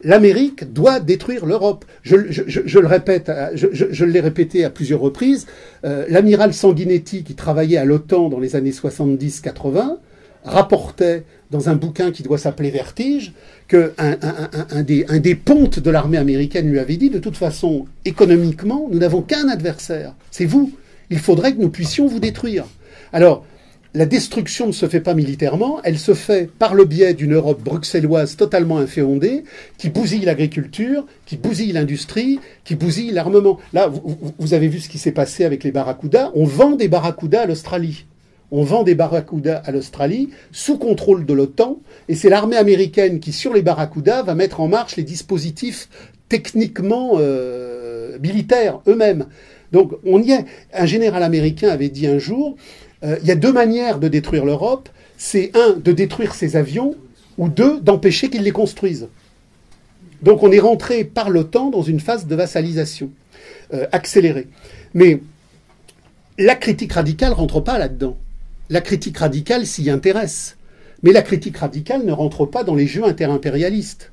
L'Amérique 0.03 0.71
doit 0.73 0.99
détruire 0.99 1.45
l'Europe. 1.45 1.83
Je, 2.03 2.15
le 2.15 2.87
répète, 2.87 3.31
je, 3.55 4.05
l'ai 4.05 4.19
répété 4.19 4.63
à 4.63 4.69
plusieurs 4.69 4.99
reprises. 4.99 5.47
Euh, 5.85 6.05
l'amiral 6.07 6.53
Sanguinetti, 6.53 7.23
qui 7.23 7.33
travaillait 7.33 7.77
à 7.77 7.85
l'OTAN 7.85 8.29
dans 8.29 8.39
les 8.39 8.55
années 8.55 8.71
70-80, 8.71 9.97
rapportait 10.43 11.23
dans 11.49 11.69
un 11.69 11.75
bouquin 11.75 12.11
qui 12.11 12.23
doit 12.23 12.37
s'appeler 12.37 12.69
Vertige 12.69 13.33
qu'un 13.67 13.89
un, 13.97 14.83
des, 14.83 15.05
un 15.09 15.19
des 15.19 15.35
pontes 15.35 15.79
de 15.79 15.89
l'armée 15.89 16.17
américaine 16.17 16.69
lui 16.69 16.79
avait 16.79 16.97
dit 16.97 17.09
de 17.09 17.19
toute 17.19 17.37
façon, 17.37 17.85
économiquement, 18.05 18.87
nous 18.91 18.99
n'avons 18.99 19.21
qu'un 19.21 19.49
adversaire, 19.49 20.13
c'est 20.29 20.45
vous. 20.45 20.71
Il 21.09 21.19
faudrait 21.19 21.53
que 21.55 21.61
nous 21.61 21.69
puissions 21.69 22.07
vous 22.07 22.19
détruire. 22.19 22.65
Alors, 23.13 23.45
la 23.97 24.05
destruction 24.05 24.67
ne 24.67 24.71
se 24.71 24.87
fait 24.87 25.01
pas 25.01 25.15
militairement, 25.15 25.79
elle 25.83 25.97
se 25.97 26.13
fait 26.13 26.51
par 26.51 26.75
le 26.75 26.85
biais 26.85 27.15
d'une 27.15 27.33
Europe 27.33 27.63
bruxelloise 27.63 28.37
totalement 28.37 28.77
inféondée, 28.77 29.43
qui 29.79 29.89
bousille 29.89 30.23
l'agriculture, 30.23 31.07
qui 31.25 31.35
bousille 31.35 31.71
l'industrie, 31.71 32.39
qui 32.63 32.75
bousille 32.75 33.09
l'armement. 33.09 33.57
Là, 33.73 33.91
vous, 34.37 34.53
avez 34.53 34.67
vu 34.67 34.81
ce 34.81 34.87
qui 34.87 34.99
s'est 34.99 35.11
passé 35.11 35.45
avec 35.45 35.63
les 35.63 35.71
barracudas. 35.71 36.31
On 36.35 36.45
vend 36.45 36.75
des 36.75 36.87
barracudas 36.87 37.41
à 37.41 37.45
l'Australie. 37.47 38.05
On 38.51 38.63
vend 38.63 38.83
des 38.83 38.93
barracudas 38.93 39.63
à 39.65 39.71
l'Australie 39.71 40.29
sous 40.51 40.77
contrôle 40.77 41.25
de 41.25 41.33
l'OTAN, 41.33 41.79
et 42.07 42.13
c'est 42.13 42.29
l'armée 42.29 42.55
américaine 42.55 43.19
qui, 43.19 43.33
sur 43.33 43.51
les 43.51 43.63
barracudas, 43.63 44.21
va 44.21 44.35
mettre 44.35 44.61
en 44.61 44.67
marche 44.67 44.95
les 44.95 45.03
dispositifs 45.03 45.89
techniquement 46.29 47.13
euh, 47.15 48.19
militaires 48.19 48.79
eux-mêmes. 48.87 49.25
Donc 49.71 49.93
on 50.05 50.21
y 50.21 50.31
est. 50.31 50.45
Un 50.73 50.85
général 50.85 51.23
américain 51.23 51.69
avait 51.69 51.89
dit 51.89 52.07
un 52.07 52.19
jour, 52.19 52.55
il 53.03 53.25
y 53.27 53.31
a 53.31 53.35
deux 53.35 53.53
manières 53.53 53.99
de 53.99 54.07
détruire 54.07 54.45
l'Europe. 54.45 54.89
C'est 55.17 55.51
un, 55.55 55.73
de 55.73 55.91
détruire 55.91 56.33
ses 56.35 56.55
avions, 56.55 56.95
ou 57.37 57.49
deux, 57.49 57.79
d'empêcher 57.79 58.29
qu'ils 58.29 58.43
les 58.43 58.51
construisent. 58.51 59.07
Donc 60.21 60.43
on 60.43 60.51
est 60.51 60.59
rentré 60.59 61.03
par 61.03 61.29
l'OTAN 61.29 61.69
dans 61.69 61.83
une 61.83 61.99
phase 61.99 62.25
de 62.25 62.35
vassalisation 62.35 63.11
euh, 63.73 63.85
accélérée. 63.91 64.47
Mais 64.93 65.21
la 66.37 66.55
critique 66.55 66.93
radicale 66.93 67.31
ne 67.31 67.35
rentre 67.35 67.59
pas 67.59 67.77
là-dedans. 67.77 68.17
La 68.69 68.81
critique 68.81 69.17
radicale 69.17 69.65
s'y 69.65 69.89
intéresse. 69.89 70.57
Mais 71.03 71.11
la 71.11 71.21
critique 71.21 71.57
radicale 71.57 72.05
ne 72.05 72.11
rentre 72.11 72.45
pas 72.45 72.63
dans 72.63 72.75
les 72.75 72.87
jeux 72.87 73.05
interimpérialistes. 73.05 74.11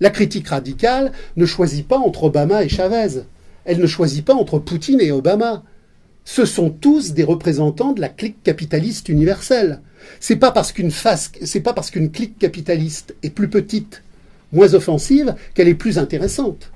La 0.00 0.10
critique 0.10 0.48
radicale 0.48 1.12
ne 1.36 1.46
choisit 1.46 1.88
pas 1.88 1.98
entre 1.98 2.24
Obama 2.24 2.62
et 2.62 2.68
Chavez. 2.68 3.22
Elle 3.64 3.80
ne 3.80 3.86
choisit 3.86 4.24
pas 4.24 4.34
entre 4.34 4.58
Poutine 4.58 5.00
et 5.00 5.10
Obama 5.10 5.62
ce 6.26 6.44
sont 6.44 6.70
tous 6.70 7.14
des 7.14 7.22
représentants 7.22 7.92
de 7.92 8.00
la 8.00 8.08
clique 8.08 8.42
capitaliste 8.42 9.08
universelle. 9.08 9.80
C'est 10.18 10.36
pas 10.36 10.50
parce 10.50 10.72
qu'une 10.72 10.90
c'est 10.90 11.60
pas 11.60 11.72
parce 11.72 11.90
qu'une 11.90 12.10
clique 12.10 12.36
capitaliste 12.36 13.14
est 13.22 13.30
plus 13.30 13.48
petite, 13.48 14.02
moins 14.52 14.74
offensive, 14.74 15.36
qu'elle 15.54 15.68
est 15.68 15.74
plus 15.74 15.98
intéressante. 15.98 16.72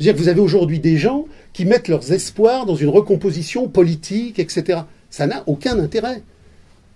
Dire, 0.00 0.16
vous 0.16 0.28
avez 0.28 0.40
aujourd'hui 0.40 0.80
des 0.80 0.96
gens 0.96 1.26
qui 1.52 1.64
mettent 1.64 1.86
leurs 1.86 2.12
espoirs 2.12 2.66
dans 2.66 2.74
une 2.74 2.88
recomposition 2.88 3.68
politique, 3.68 4.40
etc. 4.40 4.80
Ça 5.10 5.28
n'a 5.28 5.44
aucun 5.46 5.78
intérêt. 5.78 6.22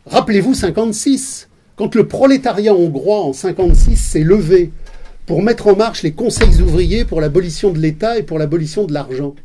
Rappelez-vous 0.06 0.54
56, 0.54 1.48
quand 1.76 1.94
le 1.94 2.08
prolétariat 2.08 2.74
hongrois 2.74 3.22
en 3.22 3.32
56 3.32 3.96
s'est 3.96 4.24
levé 4.24 4.72
pour 5.26 5.40
mettre 5.40 5.68
en 5.68 5.76
marche 5.76 6.02
les 6.02 6.12
conseils 6.12 6.60
ouvriers 6.60 7.04
pour 7.04 7.20
l'abolition 7.20 7.70
de 7.70 7.78
l'État 7.78 8.18
et 8.18 8.24
pour 8.24 8.40
l'abolition 8.40 8.84
de 8.86 8.92
l'argent 8.92 9.36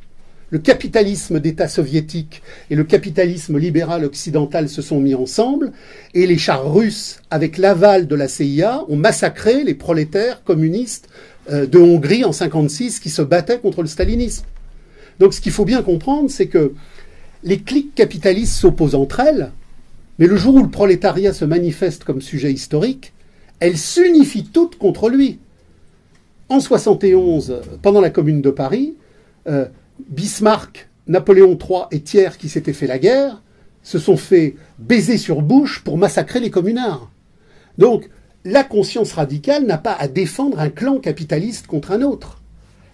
le 0.50 0.60
capitalisme 0.60 1.39
d'État 1.39 1.68
soviétique 1.68 2.41
et 2.70 2.76
le 2.76 2.86
capitalisme 2.86 3.58
libéral 3.58 4.06
occidental 4.06 4.70
se 4.70 4.82
sont 4.82 5.00
mis 5.00 5.14
ensemble 5.14 5.74
et 6.14 6.26
les 6.26 6.38
chars 6.38 6.72
russes, 6.74 7.20
avec 7.30 7.58
l'aval 7.58 8.08
de 8.08 8.16
la 8.16 8.28
CIA, 8.28 8.84
ont 8.88 8.95
massacré 8.95 9.64
les 9.64 9.74
prolétaires 9.74 10.43
communistes 10.43 11.10
euh, 11.52 11.66
de 11.66 11.78
Hongrie 11.78 12.24
en 12.24 12.32
1956 12.32 13.00
qui 13.00 13.10
se 13.10 13.22
battaient 13.22 13.60
contre 13.60 13.82
le 13.82 13.88
stalinisme. 13.88 14.45
Donc 15.20 15.34
ce 15.34 15.41
qu'il 15.41 15.52
faut 15.52 15.66
bien 15.66 15.82
comprendre, 15.82 16.30
c'est 16.30 16.48
que 16.48 16.74
les 17.43 17.60
cliques 17.60 17.95
capitalistes 17.95 18.54
s'opposent 18.54 18.95
entre 18.95 19.20
elles, 19.20 19.52
mais 20.18 20.28
le 20.28 20.38
jour 20.38 20.56
où 20.56 20.64
le 20.64 20.70
prolétariat 20.70 21.34
se 21.34 21.45
manifeste 21.45 22.04
comme 22.04 22.22
sujet 22.22 22.52
historique, 22.52 23.14
elles 23.60 23.78
s'unifient 23.78 24.50
toutes 24.52 24.78
contre 24.78 25.10
lui. 25.10 25.39
En 26.50 26.60
71, 26.60 27.62
pendant 27.82 28.00
la 28.00 28.10
Commune 28.10 28.41
de 28.41 28.50
Paris, 28.50 28.95
euh, 29.48 29.66
Bismarck, 30.10 30.89
Napoléon 31.08 31.58
III 31.58 31.84
et 31.91 32.02
Thiers, 32.02 32.38
qui 32.38 32.50
s'étaient 32.50 32.74
fait 32.74 32.88
la 32.88 33.00
guerre, 33.00 33.41
se 33.84 34.00
sont 34.00 34.18
fait 34.18 34.56
baiser 34.80 35.18
sur 35.18 35.41
bouche 35.41 35.84
pour 35.84 35.98
massacrer 35.98 36.39
les 36.39 36.52
communards. 36.52 37.10
Donc, 37.78 38.10
la 38.43 38.64
conscience 38.64 39.14
radicale 39.14 39.66
n'a 39.66 39.78
pas 39.78 39.93
à 39.93 40.08
défendre 40.08 40.60
un 40.60 40.70
clan 40.70 41.00
capitaliste 41.00 41.68
contre 41.68 41.91
un 41.91 42.02
autre. 42.02 42.41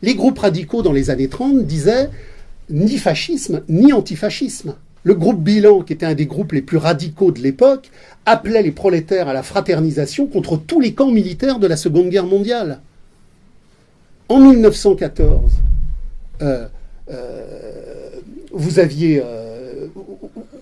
Les 0.02 0.16
groupes 0.16 0.40
radicaux 0.40 0.82
dans 0.82 0.92
les 0.92 1.10
années 1.10 1.30
30 1.30 1.66
disaient 1.66 2.10
ni 2.70 2.98
fascisme 2.98 3.64
ni 3.70 3.94
antifascisme. 3.94 4.76
Le 5.04 5.16
groupe 5.16 5.44
Bilan, 5.44 5.82
qui 5.82 5.94
était 5.94 6.06
un 6.06 6.14
des 6.14 6.26
groupes 6.26 6.54
les 6.54 6.62
plus 6.62 6.78
radicaux 6.78 7.32
de 7.32 7.40
l'époque, 7.40 7.90
appelait 8.26 8.64
les 8.64 8.72
prolétaires 8.72 9.28
à 9.28 9.34
la 9.34 9.44
fraternisation 9.44 10.28
contre 10.28 10.58
tous 10.58 10.80
les 10.80 10.94
camps 10.94 11.12
militaires 11.12 11.60
de 11.60 11.68
la 11.68 11.76
Seconde 11.76 12.10
Guerre 12.10 12.26
mondiale. 12.26 12.80
En 14.30 14.40
1914, 14.40 15.52
euh, 16.42 16.68
vous 18.52 18.80
aviez 18.80 19.22
euh, 19.24 19.88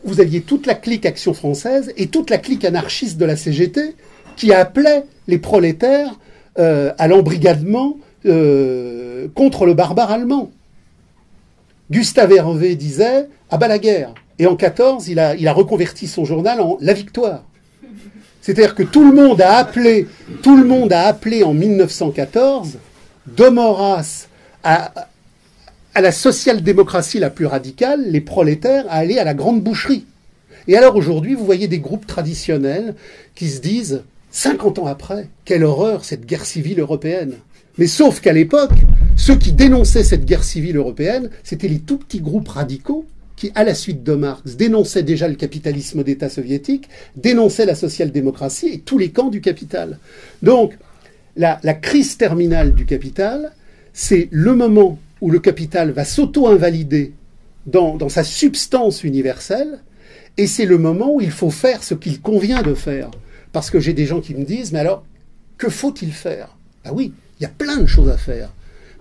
vous 0.04 0.20
aviez 0.20 0.42
toute 0.42 0.66
la 0.66 0.76
clique 0.76 1.06
Action 1.06 1.34
française 1.34 1.94
et 1.98 2.08
toute 2.08 2.30
la 2.30 2.38
clique 2.38 2.66
anarchiste 2.66 3.18
de 3.18 3.26
la 3.26 3.36
CGT 3.36 3.96
qui 4.36 4.54
appelait 4.54 5.04
les 5.28 5.38
prolétaires 5.38 6.20
euh, 6.60 6.92
à 6.98 7.08
l'embrigadement 7.08 7.98
contre 9.34 9.66
le 9.66 9.74
barbare 9.74 10.12
allemand. 10.12 10.52
Gustave 11.90 12.34
Hervé 12.34 12.76
disait 12.76 13.28
Ah 13.50 13.58
bah 13.58 13.68
la 13.68 13.80
guerre. 13.80 14.14
Et 14.38 14.46
en 14.46 14.56
14, 14.56 15.08
il 15.08 15.20
a, 15.20 15.30
a 15.32 15.54
reconverti 15.54 16.08
son 16.08 16.24
journal 16.24 16.62
en 16.62 16.78
La 16.82 16.94
victoire. 16.94 17.44
C'est-à-dire 18.42 18.76
que 18.76 18.84
tout 18.84 19.04
le 19.04 19.14
monde 19.14 19.42
a 19.42 19.58
appelé, 19.58 20.08
tout 20.42 20.58
le 20.58 20.66
monde 20.66 20.94
a 20.94 21.08
appelé 21.08 21.44
en 21.44 21.54
1914 21.54 22.78
de 23.28 23.46
à, 24.64 24.92
à 25.94 26.02
la 26.02 26.12
social-démocratie 26.12 27.20
la 27.20 27.30
plus 27.30 27.46
radicale, 27.46 28.06
les 28.08 28.22
prolétaires, 28.22 28.86
à 28.90 28.96
aller 28.96 29.18
à 29.18 29.24
la 29.24 29.34
grande 29.34 29.62
boucherie. 29.62 30.06
Et 30.68 30.78
alors 30.78 30.96
aujourd'hui, 30.96 31.36
vous 31.36 31.46
voyez 31.46 31.68
des 31.68 31.80
groupes 31.80 32.08
traditionnels 32.08 32.96
qui 33.36 33.50
se 33.50 33.62
disent, 33.62 34.04
50 34.32 34.80
ans 34.80 34.88
après, 34.88 35.28
quelle 35.44 35.64
horreur 35.64 36.06
cette 36.06 36.26
guerre 36.26 36.46
civile 36.46 36.80
européenne. 36.80 37.34
Mais 37.78 37.88
sauf 37.88 38.22
qu'à 38.22 38.34
l'époque, 38.34 38.72
ceux 39.18 39.36
qui 39.36 39.52
dénonçaient 39.52 40.04
cette 40.04 40.26
guerre 40.26 40.44
civile 40.44 40.78
européenne, 40.78 41.30
c'étaient 41.44 41.68
les 41.68 41.80
tout 41.80 41.98
petits 41.98 42.22
groupes 42.22 42.48
radicaux 42.48 43.06
qui, 43.36 43.52
à 43.56 43.64
la 43.64 43.74
suite 43.74 44.04
de 44.04 44.14
Marx, 44.14 44.56
dénonçaient 44.56 45.04
déjà 45.04 45.28
le 45.28 45.36
capitalisme 45.36 46.04
d'État 46.04 46.30
soviétique, 46.30 46.88
dénonçaient 47.16 47.66
la 47.66 47.76
social-démocratie 47.76 48.68
et 48.68 48.80
tous 48.80 48.98
les 48.98 49.10
camps 49.10 49.30
du 49.30 49.42
capital. 49.42 49.98
Donc, 50.44 50.78
la, 51.36 51.60
la 51.64 51.74
crise 51.74 52.18
terminale 52.18 52.74
du 52.74 52.86
capital, 52.86 53.52
c'est 53.94 54.28
le 54.32 54.54
moment 54.54 55.00
où 55.22 55.32
le 55.32 55.40
capital 55.40 55.92
va 55.92 56.04
s'auto-invalider 56.04 57.14
dans, 57.68 57.96
dans 57.96 58.10
sa 58.10 58.24
substance 58.24 59.04
universelle, 59.04 59.80
et 60.38 60.48
c'est 60.48 60.66
le 60.66 60.78
moment 60.78 61.16
où 61.16 61.22
il 61.22 61.32
faut 61.32 61.52
faire 61.52 61.84
ce 61.84 61.94
qu'il 61.94 62.22
convient 62.22 62.64
de 62.64 62.74
faire. 62.74 63.12
Parce 63.52 63.70
que 63.70 63.80
j'ai 63.80 63.94
des 63.94 64.06
gens 64.06 64.22
qui 64.22 64.34
me 64.34 64.46
disent, 64.46 64.72
mais 64.72 64.80
alors, 64.80 65.04
que 65.58 65.70
faut-il 65.70 66.12
faire? 66.12 66.58
Ah 66.84 66.94
oui, 66.94 67.14
il 67.40 67.44
y 67.44 67.46
a 67.46 67.50
plein 67.50 67.78
de 67.78 67.86
choses 67.86 68.10
à 68.10 68.18
faire. 68.18 68.52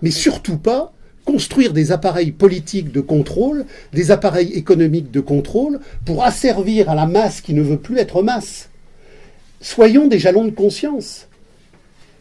Mais 0.01 0.11
surtout 0.11 0.57
pas 0.57 0.93
construire 1.25 1.73
des 1.73 1.91
appareils 1.91 2.31
politiques 2.31 2.91
de 2.91 3.01
contrôle, 3.01 3.65
des 3.93 4.11
appareils 4.11 4.53
économiques 4.53 5.11
de 5.11 5.19
contrôle, 5.19 5.79
pour 6.05 6.23
asservir 6.23 6.89
à 6.89 6.95
la 6.95 7.05
masse 7.05 7.41
qui 7.41 7.53
ne 7.53 7.61
veut 7.61 7.77
plus 7.79 7.97
être 7.97 8.23
masse. 8.23 8.69
Soyons 9.61 10.07
des 10.07 10.19
jalons 10.19 10.45
de 10.45 10.51
conscience. 10.51 11.27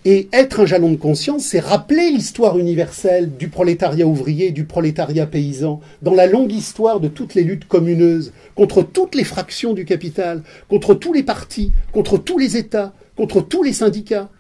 Et 0.07 0.31
être 0.33 0.61
un 0.61 0.67
jalon 0.67 0.93
de 0.93 0.97
conscience, 0.97 1.45
c'est 1.45 1.61
rappeler 1.61 2.11
l'histoire 2.11 2.59
universelle 2.59 3.37
du 3.37 3.49
prolétariat 3.49 4.07
ouvrier, 4.07 4.51
du 4.51 4.65
prolétariat 4.65 5.27
paysan, 5.27 5.81
dans 6.01 6.15
la 6.15 6.27
longue 6.27 6.53
histoire 6.53 7.01
de 7.01 7.09
toutes 7.09 7.35
les 7.35 7.45
luttes 7.45 7.69
communeuses, 7.69 8.33
contre 8.55 8.83
toutes 8.83 9.15
les 9.15 9.25
fractions 9.25 9.75
du 9.75 9.85
capital, 9.85 10.43
contre 10.71 10.95
tous 10.95 11.13
les 11.13 11.23
partis, 11.23 11.73
contre 11.93 12.17
tous 12.17 12.39
les 12.39 12.57
États, 12.57 12.95
contre 13.15 13.43
tous 13.43 13.63
les 13.63 13.75
syndicats. 13.75 14.31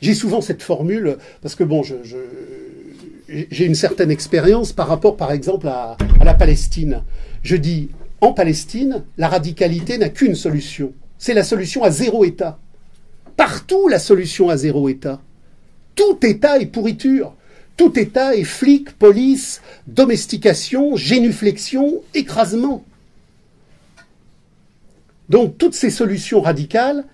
J'ai 0.00 0.14
souvent 0.14 0.40
cette 0.40 0.62
formule, 0.62 1.16
parce 1.42 1.56
que 1.56 1.64
bon, 1.64 1.82
j'ai 3.26 3.64
une 3.66 3.74
certaine 3.74 4.12
expérience 4.12 4.72
par 4.72 4.86
rapport, 4.86 5.16
par 5.16 5.32
exemple, 5.32 5.66
à 5.66 5.96
la 6.24 6.34
Palestine. 6.34 7.02
Je 7.42 7.56
dis, 7.56 7.88
en 8.20 8.32
Palestine, 8.32 9.02
la 9.18 9.26
radicalité 9.26 9.98
n'a 9.98 10.08
qu'une 10.08 10.36
solution. 10.36 10.92
C'est 11.18 11.34
la 11.34 11.42
solution 11.42 11.82
à 11.82 11.90
zéro 11.90 12.24
État 12.24 12.60
partout 13.36 13.88
la 13.88 13.98
solution 13.98 14.48
à 14.48 14.56
zéro 14.56 14.88
État. 14.88 15.20
Tout 15.94 16.18
État 16.24 16.58
est 16.58 16.66
pourriture. 16.66 17.34
Tout 17.76 17.98
État 17.98 18.36
est 18.36 18.44
flic, 18.44 18.92
police, 18.92 19.60
domestication, 19.86 20.96
génuflexion, 20.96 22.02
écrasement. 22.14 22.84
Donc 25.28 25.58
toutes 25.58 25.74
ces 25.74 25.90
solutions 25.90 26.40
radicales, 26.40 27.04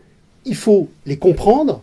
il 0.44 0.56
faut 0.56 0.88
les 1.06 1.16
comprendre, 1.16 1.82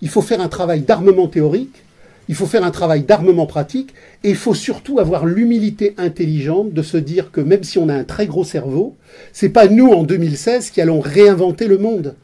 il 0.00 0.08
faut 0.08 0.22
faire 0.22 0.40
un 0.40 0.48
travail 0.48 0.82
d'armement 0.82 1.28
théorique, 1.28 1.82
il 2.28 2.34
faut 2.34 2.46
faire 2.46 2.64
un 2.64 2.70
travail 2.70 3.02
d'armement 3.02 3.46
pratique, 3.46 3.92
et 4.22 4.30
il 4.30 4.36
faut 4.36 4.54
surtout 4.54 5.00
avoir 5.00 5.26
l'humilité 5.26 5.94
intelligente 5.98 6.72
de 6.72 6.82
se 6.82 6.96
dire 6.96 7.32
que 7.32 7.40
même 7.40 7.64
si 7.64 7.78
on 7.78 7.88
a 7.88 7.94
un 7.94 8.04
très 8.04 8.26
gros 8.26 8.44
cerveau, 8.44 8.96
c'est 9.32 9.48
pas 9.48 9.66
nous 9.66 9.88
en 9.88 10.04
2016 10.04 10.70
qui 10.70 10.80
allons 10.80 11.00
réinventer 11.00 11.66
le 11.66 11.78
monde 11.78 12.14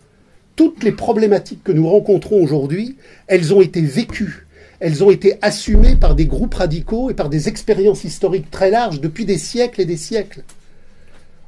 toutes 0.58 0.82
les 0.82 0.90
problématiques 0.90 1.62
que 1.62 1.70
nous 1.70 1.88
rencontrons 1.88 2.42
aujourd'hui, 2.42 2.96
elles 3.28 3.54
ont 3.54 3.60
été 3.60 3.80
vécues, 3.80 4.48
elles 4.80 5.04
ont 5.04 5.10
été 5.12 5.38
assumées 5.40 5.94
par 5.94 6.16
des 6.16 6.26
groupes 6.26 6.54
radicaux 6.54 7.10
et 7.10 7.14
par 7.14 7.28
des 7.28 7.48
expériences 7.48 8.02
historiques 8.02 8.50
très 8.50 8.68
larges 8.68 9.00
depuis 9.00 9.24
des 9.24 9.38
siècles 9.38 9.82
et 9.82 9.84
des 9.84 9.96
siècles. 9.96 10.42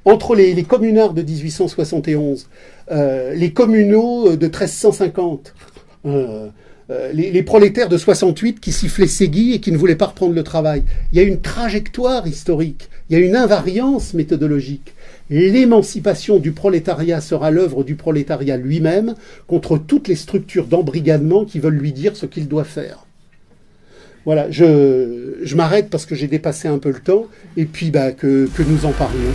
Entre 0.05 0.37
les, 0.37 0.63
communards 0.63 1.13
de 1.13 1.23
1871, 1.23 2.49
euh, 2.93 3.35
les 3.35 3.53
communaux 3.53 4.37
de 4.37 4.47
1350, 4.47 5.55
euh, 6.07 6.49
euh, 6.91 7.13
les, 7.13 7.33
les, 7.33 7.43
prolétaires 7.43 7.89
de 7.89 7.99
68 7.99 8.61
qui 8.61 8.71
sifflaient 8.71 9.09
Ségui 9.09 9.55
et 9.55 9.61
qui 9.61 9.73
ne 9.73 9.77
voulaient 9.77 9.97
pas 9.97 10.07
reprendre 10.07 10.35
le 10.35 10.45
travail. 10.45 10.85
Il 11.13 11.19
y 11.19 11.21
a 11.21 11.25
une 11.25 11.41
trajectoire 11.41 12.29
historique, 12.29 12.89
il 13.09 13.19
y 13.19 13.21
a 13.21 13.27
une 13.27 13.35
invariance 13.35 14.15
méthodologique 14.15 14.95
l'émancipation 15.31 16.39
du 16.39 16.53
prolétariat 16.53 17.21
sera 17.21 17.51
l'œuvre 17.51 17.85
du 17.85 17.95
prolétariat 17.95 18.57
lui-même 18.57 19.15
contre 19.47 19.79
toutes 19.79 20.09
les 20.09 20.17
structures 20.17 20.67
d'embrigadement 20.67 21.45
qui 21.45 21.59
veulent 21.61 21.79
lui 21.79 21.93
dire 21.93 22.17
ce 22.17 22.27
qu'il 22.27 22.49
doit 22.49 22.65
faire. 22.65 23.07
Voilà, 24.27 24.51
je, 24.51 25.55
m'arrête 25.55 25.89
parce 25.89 26.05
que 26.05 26.15
j'ai 26.15 26.27
dépassé 26.27 26.69
un 26.69 26.79
peu 26.79 26.91
le 26.91 27.01
temps, 27.01 27.27
et 27.57 27.65
puis 27.65 27.91
bah, 27.91 28.13
que 28.13 28.49
nous 28.59 28.85
en 28.85 28.93
parlions. 28.93 29.33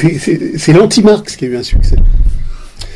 C'est 0.00 0.72
l'anti-Marx 0.72 1.36
qui 1.36 1.44
a 1.44 1.48
eu 1.48 1.56
un 1.56 1.62
succès. 1.62 1.96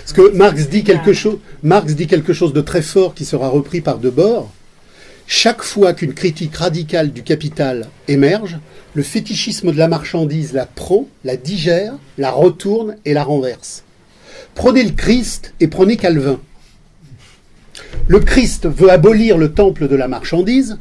Parce 0.05 0.13
que 0.13 0.37
Marx 0.37 0.69
dit 0.69 0.85
quelque 0.85 1.13
chose, 1.13 1.39
Marx 1.63 1.95
dit 1.95 2.07
quelque 2.07 2.33
chose 2.33 2.53
de 2.53 2.61
très 2.61 2.83
fort 2.83 3.15
qui 3.15 3.25
sera 3.25 3.49
repris 3.49 3.81
par 3.81 3.99
Debord. 3.99 4.51
Chaque 5.27 5.63
fois 5.63 5.95
qu'une 5.95 6.13
critique 6.13 6.55
radicale 6.57 7.13
du 7.13 7.23
capital 7.23 7.89
émerge, 8.09 8.59
le 8.93 9.03
fétichisme 9.03 9.73
de 9.73 9.79
la 9.79 9.89
marchandise 9.89 10.53
la 10.53 10.67
prend, 10.67 11.09
la 11.25 11.37
digère, 11.37 11.95
la 12.19 12.31
retourne 12.31 12.97
et 13.07 13.15
la 13.15 13.25
renverse. 13.25 13.85
Prenez 14.55 14.85
le 14.85 14.93
Christ 14.93 15.55
et 15.61 15.69
prenez 15.69 15.97
Calvin. 15.97 16.39
Le 18.07 18.21
Christ 18.21 18.69
veut 18.69 18.91
abolir 18.91 19.39
le 19.39 19.53
temple 19.53 19.89
de 19.89 19.97
la 19.97 20.09
marchandise, 20.09 20.79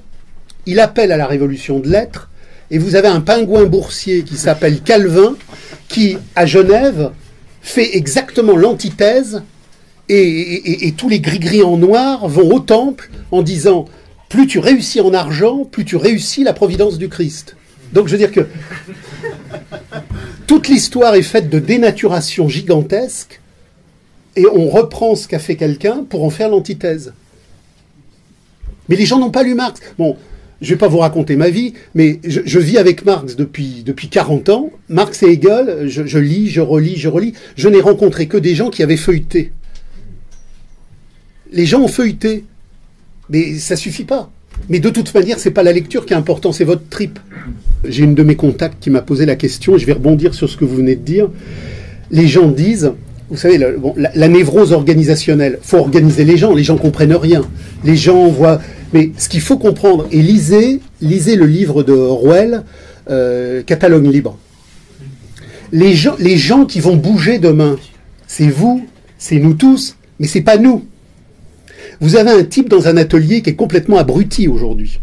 il 0.65 0.79
appelle 0.79 1.11
à 1.11 1.17
la 1.17 1.27
révolution 1.27 1.79
de 1.79 1.87
l'être, 1.87 2.29
et 2.69 2.77
vous 2.77 2.95
avez 2.95 3.07
un 3.07 3.21
pingouin 3.21 3.65
boursier 3.65 4.23
qui 4.23 4.35
s'appelle 4.35 4.81
Calvin, 4.81 5.35
qui, 5.93 6.17
à 6.35 6.47
Genève, 6.47 7.11
fait 7.61 7.95
exactement 7.95 8.57
l'antithèse, 8.57 9.43
et, 10.09 10.93
tous 10.97 11.07
les 11.07 11.19
gris-gris 11.19 11.63
en 11.63 11.77
noir 11.77 12.27
vont 12.27 12.51
au 12.51 12.59
temple 12.59 13.09
en 13.31 13.41
disant 13.41 13.85
plus 14.27 14.47
tu 14.47 14.59
réussis 14.59 14.99
en 15.01 15.13
argent, 15.13 15.63
plus 15.63 15.85
tu 15.85 15.95
réussis 15.95 16.43
la 16.43 16.53
providence 16.53 16.97
du 16.97 17.09
Christ. 17.09 17.55
Donc 17.93 18.07
je 18.07 18.13
veux 18.13 18.17
dire 18.17 18.31
que 18.31 18.47
toute 20.47 20.67
l'histoire 20.67 21.13
est 21.13 21.21
faite 21.21 21.49
de 21.49 21.59
dénaturation 21.59 22.49
gigantesque, 22.49 23.39
et 24.35 24.45
on 24.47 24.69
reprend 24.69 25.15
ce 25.15 25.27
qu'a 25.27 25.39
fait 25.39 25.55
quelqu'un 25.55 26.03
pour 26.09 26.23
en 26.23 26.31
faire 26.31 26.49
l'antithèse. 26.49 27.13
Mais 28.89 28.95
les 28.95 29.05
gens 29.05 29.19
n'ont 29.19 29.29
pas 29.29 29.43
lu 29.43 29.53
Marx. 29.53 29.79
Je 30.63 30.69
ne 30.69 30.75
vais 30.75 30.79
pas 30.79 30.87
vous 30.87 30.99
raconter 30.99 31.35
ma 31.35 31.49
vie, 31.49 31.73
mais 31.93 32.19
je, 32.23 32.59
vis 32.59 32.77
avec 32.77 33.05
Marx 33.05 33.35
depuis, 33.35 33.83
depuis 33.85 34.07
40 34.07 34.47
ans. 34.47 34.71
Marx 34.87 35.21
et 35.21 35.33
Hegel, 35.33 35.89
je, 35.89 36.17
lis, 36.17 36.47
je 36.47 36.61
relis, 36.61 36.95
je 36.95 37.09
relis. 37.09 37.33
Je 37.57 37.67
n'ai 37.67 37.81
rencontré 37.81 38.27
que 38.27 38.37
des 38.37 38.55
gens 38.55 38.69
qui 38.69 38.81
avaient 38.81 38.95
feuilleté. 38.95 39.51
Les 41.51 41.65
gens 41.65 41.81
ont 41.81 41.89
feuilleté, 41.89 42.45
mais 43.29 43.55
ça 43.55 43.75
suffit 43.75 44.05
pas. 44.05 44.31
Mais 44.69 44.79
de 44.79 44.89
toute 44.89 45.13
manière, 45.13 45.37
c'est 45.37 45.51
pas 45.51 45.63
la 45.63 45.73
lecture 45.73 46.05
qui 46.05 46.13
est 46.13 46.15
importante, 46.15 46.53
c'est 46.53 46.63
votre 46.63 46.87
trip. 46.87 47.19
J'ai 47.83 48.05
une 48.05 48.15
de 48.15 48.23
mes 48.23 48.37
contacts 48.37 48.81
qui 48.81 48.89
m'a 48.89 49.01
posé 49.01 49.25
la 49.25 49.35
question, 49.35 49.77
je 49.77 49.85
vais 49.85 49.93
rebondir 49.93 50.33
sur 50.33 50.49
ce 50.49 50.55
que 50.55 50.63
vous 50.63 50.77
venez 50.77 50.95
de 50.95 51.01
dire. 51.01 51.29
Les 52.09 52.27
gens 52.27 52.47
disent, 52.47 52.93
vous 53.29 53.37
savez, 53.37 53.59
la, 53.97 54.27
névrose 54.29 54.71
organisationnelle, 54.71 55.59
faut 55.61 55.77
organiser 55.77 56.23
les 56.23 56.37
gens, 56.37 56.53
les 56.53 56.63
gens 56.63 56.77
comprennent 56.77 57.15
rien. 57.15 57.41
Les 57.83 57.97
gens 57.97 58.27
voient, 58.29 58.61
mais 58.93 59.11
ce 59.17 59.27
qu'il 59.27 59.41
faut 59.41 59.57
comprendre, 59.57 60.07
et 60.11 60.21
lisez, 60.21 60.79
lisez 61.01 61.35
le 61.35 61.45
livre 61.45 61.83
de 61.83 61.93
Orwell, 61.93 62.63
euh, 63.09 63.63
Catalogne 63.63 64.09
libre. 64.09 64.37
Les 65.71 65.95
gens, 65.95 66.65
qui 66.65 66.79
vont 66.79 66.95
bouger 66.95 67.39
demain, 67.39 67.77
c'est 68.27 68.47
vous, 68.47 68.85
c'est 69.17 69.39
nous 69.39 69.55
tous, 69.55 69.97
mais 70.19 70.27
c'est 70.27 70.41
pas 70.41 70.57
nous. 70.57 70.85
Vous 71.99 72.15
avez 72.15 72.29
un 72.29 72.43
type 72.43 72.69
dans 72.69 72.87
un 72.87 72.95
atelier 72.97 73.41
qui 73.41 73.49
est 73.49 73.55
complètement 73.55 73.97
abruti 73.97 74.47
aujourd'hui. 74.47 74.99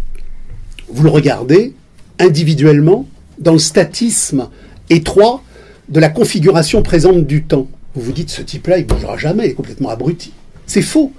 Vous 0.89 1.03
le 1.03 1.11
regardez 1.11 1.75
individuellement 2.21 3.09
dans 3.39 3.53
le 3.53 3.59
statisme 3.59 4.49
étroit 4.91 5.43
de 5.89 5.99
la 5.99 6.09
configuration 6.09 6.83
présente 6.83 7.27
du 7.27 7.43
temps. 7.43 7.67
Vous 7.95 8.03
vous 8.03 8.13
dites, 8.13 8.31
ce 8.31 8.43
type-là, 8.43 8.79
il 8.79 8.83
ne 8.83 8.89
bougera 8.89 9.17
jamais, 9.17 9.47
il 9.47 9.51
est 9.51 9.55
complètement 9.55 9.89
abruti. 9.89 10.33
C'est 10.67 10.83
faux. 10.83 11.13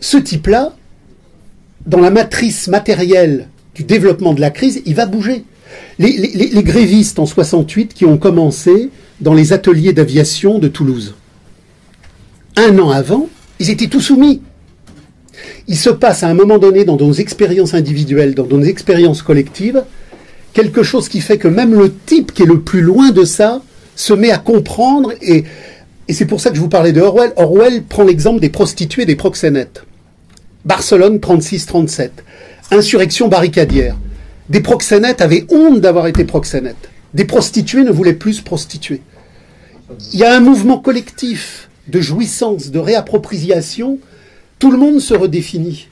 Ce 0.00 0.16
type-là, 0.16 0.74
dans 1.86 2.00
la 2.00 2.10
matrice 2.10 2.68
matérielle 2.68 3.48
du 3.74 3.84
développement 3.84 4.34
de 4.34 4.40
la 4.40 4.50
crise, 4.50 4.82
il 4.86 4.94
va 4.94 5.06
bouger. 5.06 5.44
Les, 5.98 6.62
grévistes 6.62 7.18
en 7.18 7.26
68 7.26 7.92
qui 7.92 8.04
ont 8.04 8.18
commencé 8.18 8.90
dans 9.20 9.34
les 9.34 9.52
ateliers 9.52 9.92
d'aviation 9.92 10.58
de 10.58 10.68
Toulouse. 10.68 11.14
Un 12.56 12.78
an 12.78 12.90
avant, 12.90 13.28
ils 13.60 13.70
étaient 13.70 13.88
tous 13.88 14.00
soumis. 14.00 14.42
Il 15.66 15.76
se 15.76 15.90
passe 15.90 16.22
à 16.22 16.28
un 16.28 16.34
moment 16.34 16.58
donné 16.58 16.84
dans 16.84 16.96
nos 16.96 17.12
expériences 17.12 17.74
individuelles, 17.74 18.34
dans 18.34 18.46
nos 18.46 18.62
expériences 18.62 19.22
collectives, 19.22 19.84
quelque 20.52 20.82
chose 20.82 21.08
qui 21.08 21.20
fait 21.20 21.38
que 21.38 21.48
même 21.48 21.74
le 21.74 21.92
type 22.06 22.32
qui 22.32 22.42
est 22.42 22.46
le 22.46 22.60
plus 22.60 22.80
loin 22.80 23.10
de 23.10 23.24
ça 23.24 23.60
se 23.94 24.14
met 24.14 24.30
à 24.30 24.38
comprendre 24.38 25.12
et 25.20 25.44
Et 26.08 26.14
c'est 26.14 26.24
pour 26.24 26.40
ça 26.40 26.48
que 26.48 26.56
je 26.56 26.60
vous 26.60 26.70
parlais 26.70 26.92
de 26.92 27.02
Orwell. 27.02 27.32
Orwell 27.36 27.82
prend 27.84 28.02
l'exemple 28.02 28.40
des 28.40 28.48
prostituées 28.48 29.04
des 29.04 29.14
proxénètes. 29.14 29.84
Barcelone 30.64 31.18
36-37. 31.18 32.10
Insurrection 32.72 33.28
barricadière. 33.28 33.96
Des 34.48 34.60
proxénètes 34.60 35.20
avaient 35.20 35.46
honte 35.50 35.80
d'avoir 35.80 36.08
été 36.08 36.24
proxénètes. 36.24 36.90
Des 37.14 37.24
prostituées 37.24 37.84
ne 37.84 37.92
voulaient 37.92 38.14
plus 38.14 38.34
se 38.34 38.42
prostituer. 38.42 39.00
Il 40.12 40.18
y 40.18 40.24
a 40.24 40.34
un 40.34 40.40
mouvement 40.40 40.78
collectif 40.78 41.68
de 41.86 42.00
jouissance, 42.00 42.70
de 42.70 42.78
réappropriation. 42.78 43.98
Tout 44.58 44.70
le 44.70 44.78
monde 44.78 45.00
se 45.00 45.14
redéfinit. 45.14 45.88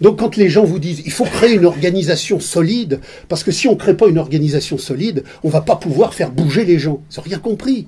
Donc 0.00 0.18
quand 0.18 0.36
les 0.36 0.48
gens 0.48 0.64
vous 0.64 0.78
disent 0.78 1.02
il 1.04 1.12
faut 1.12 1.24
créer 1.24 1.54
une 1.54 1.66
organisation 1.66 2.40
solide, 2.40 3.00
parce 3.28 3.42
que 3.42 3.52
si 3.52 3.68
on 3.68 3.72
ne 3.72 3.78
crée 3.78 3.96
pas 3.96 4.06
une 4.06 4.18
organisation 4.18 4.76
solide, 4.76 5.24
on 5.42 5.48
ne 5.48 5.52
va 5.52 5.62
pas 5.62 5.76
pouvoir 5.76 6.14
faire 6.14 6.30
bouger 6.30 6.64
les 6.64 6.78
gens. 6.78 7.00
Ils 7.10 7.16
n'ont 7.16 7.24
rien 7.24 7.38
compris. 7.38 7.86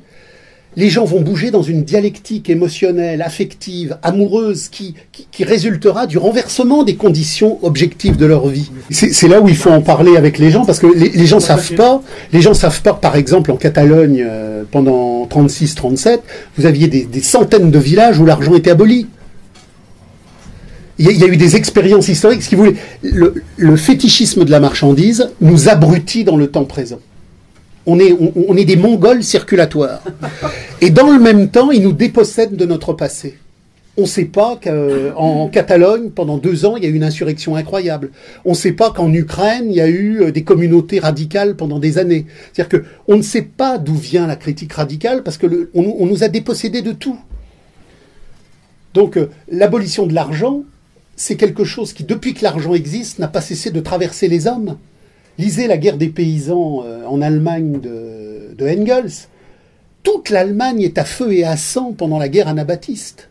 Les 0.75 0.89
gens 0.89 1.05
vont 1.05 1.21
bouger 1.21 1.51
dans 1.51 1.63
une 1.63 1.85
dialectique 1.85 2.49
émotionnelle, 2.49 3.21
affective, 3.21 3.99
amoureuse, 4.03 4.69
qui, 4.69 4.95
résultera 5.41 6.07
du 6.07 6.17
renversement 6.17 6.83
des 6.83 6.95
conditions 6.95 7.59
objectives 7.63 8.17
de 8.17 8.25
leur 8.25 8.49
vie. 8.49 8.71
C'est 8.91 9.29
là 9.29 9.41
où 9.41 9.49
il 9.49 9.57
faut 9.57 9.71
en 9.71 9.83
parler 9.83 10.17
avec 10.17 10.39
les 10.39 10.51
gens, 10.51 10.65
parce 10.65 10.79
que 10.79 10.87
les, 10.87 11.11
les 11.11 11.27
gens 11.27 11.41
savent 11.41 11.75
pas. 11.75 12.03
Les 12.33 12.41
gens 12.41 12.55
savent 12.55 12.81
pas, 12.81 12.95
par 12.95 13.17
exemple, 13.17 13.51
en 13.51 13.57
Catalogne, 13.57 14.25
euh, 14.27 14.65
pendant 14.71 15.27
36-37, 15.27 16.21
vous 16.57 16.67
aviez 16.67 16.89
des, 16.89 17.23
centaines 17.23 17.71
de 17.71 17.79
villages 17.79 18.19
où 18.19 18.25
l'argent 18.25 18.55
était 18.55 18.71
aboli. 18.71 19.07
Il 20.99 21.11
y, 21.11 21.25
a, 21.25 21.27
eu 21.27 21.37
des 21.37 21.57
expériences 21.57 22.09
historiques. 22.09 22.43
Qui 22.43 22.57
le, 23.03 23.77
fétichisme 23.77 24.45
de 24.45 24.51
la 24.51 24.61
marchandise 24.61 25.31
nous 25.41 25.69
abrutit 25.69 26.25
dans 26.25 26.37
le 26.37 26.47
temps 26.47 26.65
présent. 26.65 27.01
On 27.87 27.99
est, 27.99 28.13
on, 28.13 28.55
des 28.55 28.77
Mongols 28.77 29.25
circulatoires. 29.25 30.03
Et 30.81 30.91
dans 30.91 31.11
le 31.11 31.19
même 31.19 31.49
temps, 31.49 31.71
il 31.71 31.83
nous 31.83 31.93
dépossède 31.93 32.55
de 32.55 32.65
notre 32.65 32.93
passé. 32.93 33.39
On 33.97 34.03
ne 34.03 34.07
sait 34.07 34.27
pas 34.27 34.59
qu'en 34.63 35.49
Catalogne, 35.49 36.11
pendant 36.11 36.39
deux 36.39 36.65
ans, 36.65 36.77
il 36.77 36.85
y 36.85 36.87
a 36.87 36.89
eu 36.89 36.95
une 36.95 37.05
insurrection 37.05 37.57
incroyable. 37.57 38.11
On 38.45 38.51
ne 38.51 38.57
sait 38.57 38.73
pas 38.73 38.91
qu'en 38.91 39.13
Ukraine, 39.13 39.67
il 39.69 39.77
y 39.77 39.83
a 39.83 39.89
eu 39.89 40.23
euh, 40.23 40.33
des 40.33 40.45
communautés 40.45 40.99
radicales 40.99 41.57
pendant 41.57 41.79
des 41.79 41.99
années. 41.99 42.25
C'est-à-dire 42.53 42.81
qu'on 42.81 43.17
ne 43.17 43.23
sait 43.23 43.43
pas 43.43 43.77
d'où 43.77 43.95
vient 43.95 44.27
la 44.27 44.37
critique 44.37 44.73
radicale 44.73 45.23
parce 45.23 45.37
qu'on 45.37 45.67
on 45.75 46.07
nous 46.07 46.25
a 46.25 46.29
dépossédés 46.29 46.81
de 46.81 46.93
tout. 46.93 47.19
Donc 48.95 49.17
euh, 49.17 49.29
l'abolition 49.51 50.07
de 50.07 50.15
l'argent, 50.15 50.65
c'est 51.17 51.37
quelque 51.37 51.65
chose 51.65 51.93
qui, 51.93 52.05
depuis 52.05 52.35
que 52.35 52.43
l'argent 52.43 52.75
existe, 52.75 53.19
n'a 53.19 53.29
pas 53.29 53.41
cessé 53.41 53.71
de 53.71 53.81
traverser 53.81 54.29
les 54.29 54.47
hommes. 54.47 54.79
Lisez 55.39 55.67
la 55.67 55.79
guerre 55.79 55.97
des 55.97 56.09
paysans 56.09 56.83
euh, 56.85 57.05
en 57.07 57.23
Allemagne 57.23 57.81
de, 57.81 58.57
Engels. 58.61 59.29
Toute 60.03 60.31
l'Allemagne 60.31 60.83
est 60.83 60.99
à 60.99 61.05
feu 61.05 61.33
et 61.33 61.45
à 61.45 61.57
sang 61.57 61.93
pendant 61.93 62.19
la 62.19 62.29
guerre 62.29 62.49
anabaptiste. 62.49 63.29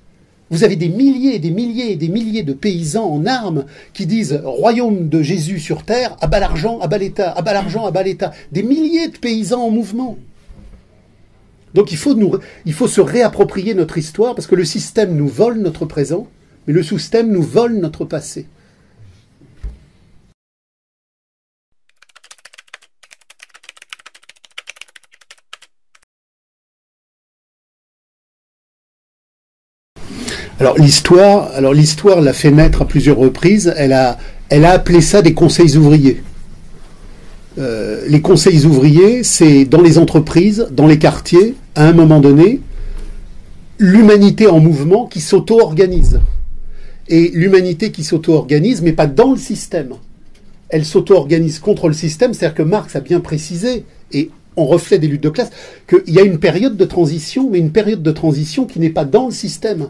Vous 0.49 0.65
avez 0.65 0.75
des 0.75 0.89
milliers 0.89 1.35
et 1.35 1.39
des 1.39 1.51
milliers 1.51 1.93
et 1.93 1.95
des 1.95 2.09
milliers 2.09 2.43
de 2.43 2.51
paysans 2.51 3.09
en 3.09 3.25
armes 3.25 3.65
qui 3.93 4.05
disent 4.05 4.41
Royaume 4.43 5.07
de 5.07 5.21
Jésus 5.21 5.59
sur 5.59 5.83
terre, 5.83 6.17
à 6.19 6.27
bas 6.27 6.39
l'argent, 6.39 6.79
à 6.79 6.87
bas 6.87 6.97
l'État, 6.97 7.31
à 7.31 7.41
bas 7.41 7.53
l'argent, 7.53 7.85
à 7.85 7.91
bas 7.91 8.03
l'État. 8.03 8.31
Des 8.51 8.63
milliers 8.63 9.07
de 9.07 9.17
paysans 9.17 9.61
en 9.61 9.69
mouvement. 9.69 10.17
Donc 11.73 11.93
il 11.93 11.97
faut, 11.97 12.17
il 12.65 12.73
faut 12.73 12.87
se 12.87 12.99
réapproprier 12.99 13.73
notre 13.73 13.97
histoire 13.97 14.35
parce 14.35 14.47
que 14.47 14.55
le 14.55 14.65
système 14.65 15.15
nous 15.15 15.29
vole 15.29 15.59
notre 15.59 15.85
présent 15.85 16.27
mais 16.67 16.73
le 16.73 16.83
système 16.83 17.31
nous 17.31 17.41
vole 17.41 17.75
notre 17.75 18.05
passé. 18.05 18.45
Alors 30.61 30.77
l'histoire, 30.77 31.49
alors 31.55 31.73
l'histoire 31.73 32.21
l'a 32.21 32.33
fait 32.33 32.51
naître 32.51 32.83
à 32.83 32.87
plusieurs 32.87 33.17
reprises. 33.17 33.73
Elle 33.77 33.93
a, 33.93 34.19
elle 34.49 34.63
a 34.63 34.73
appelé 34.73 35.01
ça 35.01 35.23
des 35.23 35.33
conseils 35.33 35.75
ouvriers. 35.75 36.21
Euh, 37.57 38.03
les 38.07 38.21
conseils 38.21 38.63
ouvriers, 38.67 39.23
c'est 39.23 39.65
dans 39.65 39.81
les 39.81 39.97
entreprises, 39.97 40.67
dans 40.69 40.85
les 40.85 40.99
quartiers, 40.99 41.55
à 41.73 41.87
un 41.87 41.93
moment 41.93 42.19
donné, 42.19 42.59
l'humanité 43.79 44.45
en 44.45 44.59
mouvement 44.59 45.07
qui 45.07 45.19
s'auto-organise 45.19 46.19
et 47.07 47.31
l'humanité 47.33 47.91
qui 47.91 48.03
s'auto-organise, 48.03 48.83
mais 48.83 48.93
pas 48.93 49.07
dans 49.07 49.31
le 49.31 49.39
système. 49.39 49.95
Elle 50.69 50.85
s'auto-organise 50.85 51.57
contre 51.57 51.87
le 51.87 51.95
système, 51.95 52.35
c'est-à-dire 52.35 52.53
que 52.53 52.61
Marx 52.61 52.95
a 52.95 52.99
bien 52.99 53.19
précisé, 53.19 53.83
et 54.11 54.29
en 54.55 54.67
reflet 54.67 54.99
des 54.99 55.07
luttes 55.07 55.23
de 55.23 55.29
classe, 55.29 55.49
qu'il 55.89 56.13
y 56.13 56.19
a 56.19 56.23
une 56.23 56.37
période 56.37 56.77
de 56.77 56.85
transition, 56.85 57.49
mais 57.49 57.57
une 57.57 57.71
période 57.71 58.03
de 58.03 58.11
transition 58.11 58.65
qui 58.65 58.79
n'est 58.79 58.91
pas 58.91 59.05
dans 59.05 59.25
le 59.25 59.33
système. 59.33 59.87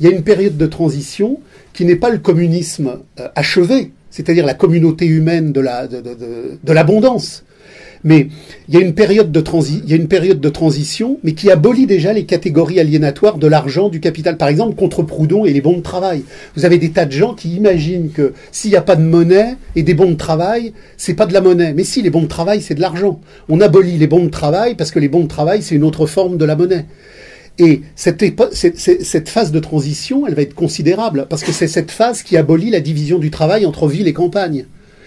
Il 0.00 0.06
y 0.06 0.08
a 0.08 0.12
une 0.12 0.22
période 0.22 0.56
de 0.56 0.66
transition 0.66 1.40
qui 1.72 1.84
n'est 1.84 1.96
pas 1.96 2.10
le 2.10 2.18
communisme 2.18 2.98
euh, 3.20 3.28
achevé, 3.34 3.92
c'est-à-dire 4.10 4.46
la 4.46 4.54
communauté 4.54 5.06
humaine 5.06 5.52
de 5.52 6.72
l'abondance. 6.72 7.44
Mais 8.04 8.28
il 8.68 8.74
y, 8.74 8.78
a 8.78 8.80
une 8.80 8.94
période 8.94 9.30
de 9.30 9.44
il 9.84 9.90
y 9.90 9.92
a 9.92 9.96
une 9.96 10.08
période 10.08 10.40
de 10.40 10.48
transition, 10.48 11.18
mais 11.22 11.34
qui 11.34 11.50
abolit 11.50 11.86
déjà 11.86 12.12
les 12.12 12.24
catégories 12.24 12.80
aliénatoires 12.80 13.38
de 13.38 13.46
l'argent, 13.46 13.88
du 13.88 14.00
capital. 14.00 14.36
Par 14.36 14.48
exemple, 14.48 14.74
contre 14.74 15.02
Proudhon 15.02 15.44
et 15.44 15.52
les 15.52 15.60
bons 15.60 15.76
de 15.76 15.82
travail. 15.82 16.24
Vous 16.56 16.64
avez 16.64 16.78
des 16.78 16.90
tas 16.90 17.04
de 17.04 17.12
gens 17.12 17.34
qui 17.34 17.54
imaginent 17.54 18.10
que 18.10 18.32
s'il 18.50 18.72
n'y 18.72 18.76
a 18.76 18.82
pas 18.82 18.96
de 18.96 19.02
monnaie 19.02 19.56
et 19.76 19.84
des 19.84 19.94
bons 19.94 20.10
de 20.10 20.16
travail, 20.16 20.72
c'est 20.96 21.14
pas 21.14 21.26
de 21.26 21.32
la 21.32 21.40
monnaie. 21.40 21.74
Mais 21.74 21.84
si, 21.84 22.02
les 22.02 22.10
bons 22.10 22.22
de 22.22 22.26
travail, 22.26 22.60
c'est 22.60 22.74
de 22.74 22.80
l'argent. 22.80 23.20
On 23.48 23.60
abolit 23.60 23.98
les 23.98 24.08
bons 24.08 24.24
de 24.24 24.30
travail 24.30 24.74
parce 24.74 24.90
que 24.90 24.98
les 24.98 25.08
bons 25.08 25.22
de 25.22 25.28
travail, 25.28 25.62
c'est 25.62 25.76
une 25.76 25.84
autre 25.84 26.06
forme 26.06 26.38
de 26.38 26.44
la 26.44 26.56
monnaie. 26.56 26.86
Et 27.58 27.82
cette, 27.96 29.28
phase 29.28 29.52
de 29.52 29.60
transition, 29.60 30.26
elle 30.26 30.34
va 30.34 30.42
être 30.42 30.54
considérable, 30.54 31.26
parce 31.28 31.42
que 31.42 31.52
c'est 31.52 31.68
cette 31.68 31.90
phase 31.90 32.22
qui 32.22 32.36
abolit 32.36 32.70
la 32.70 32.80
division 32.80 33.18
du 33.18 33.30
travail 33.30 33.66
entre 33.66 33.88
ville 33.88 34.08
et 34.08 34.12
campagne. 34.12 34.64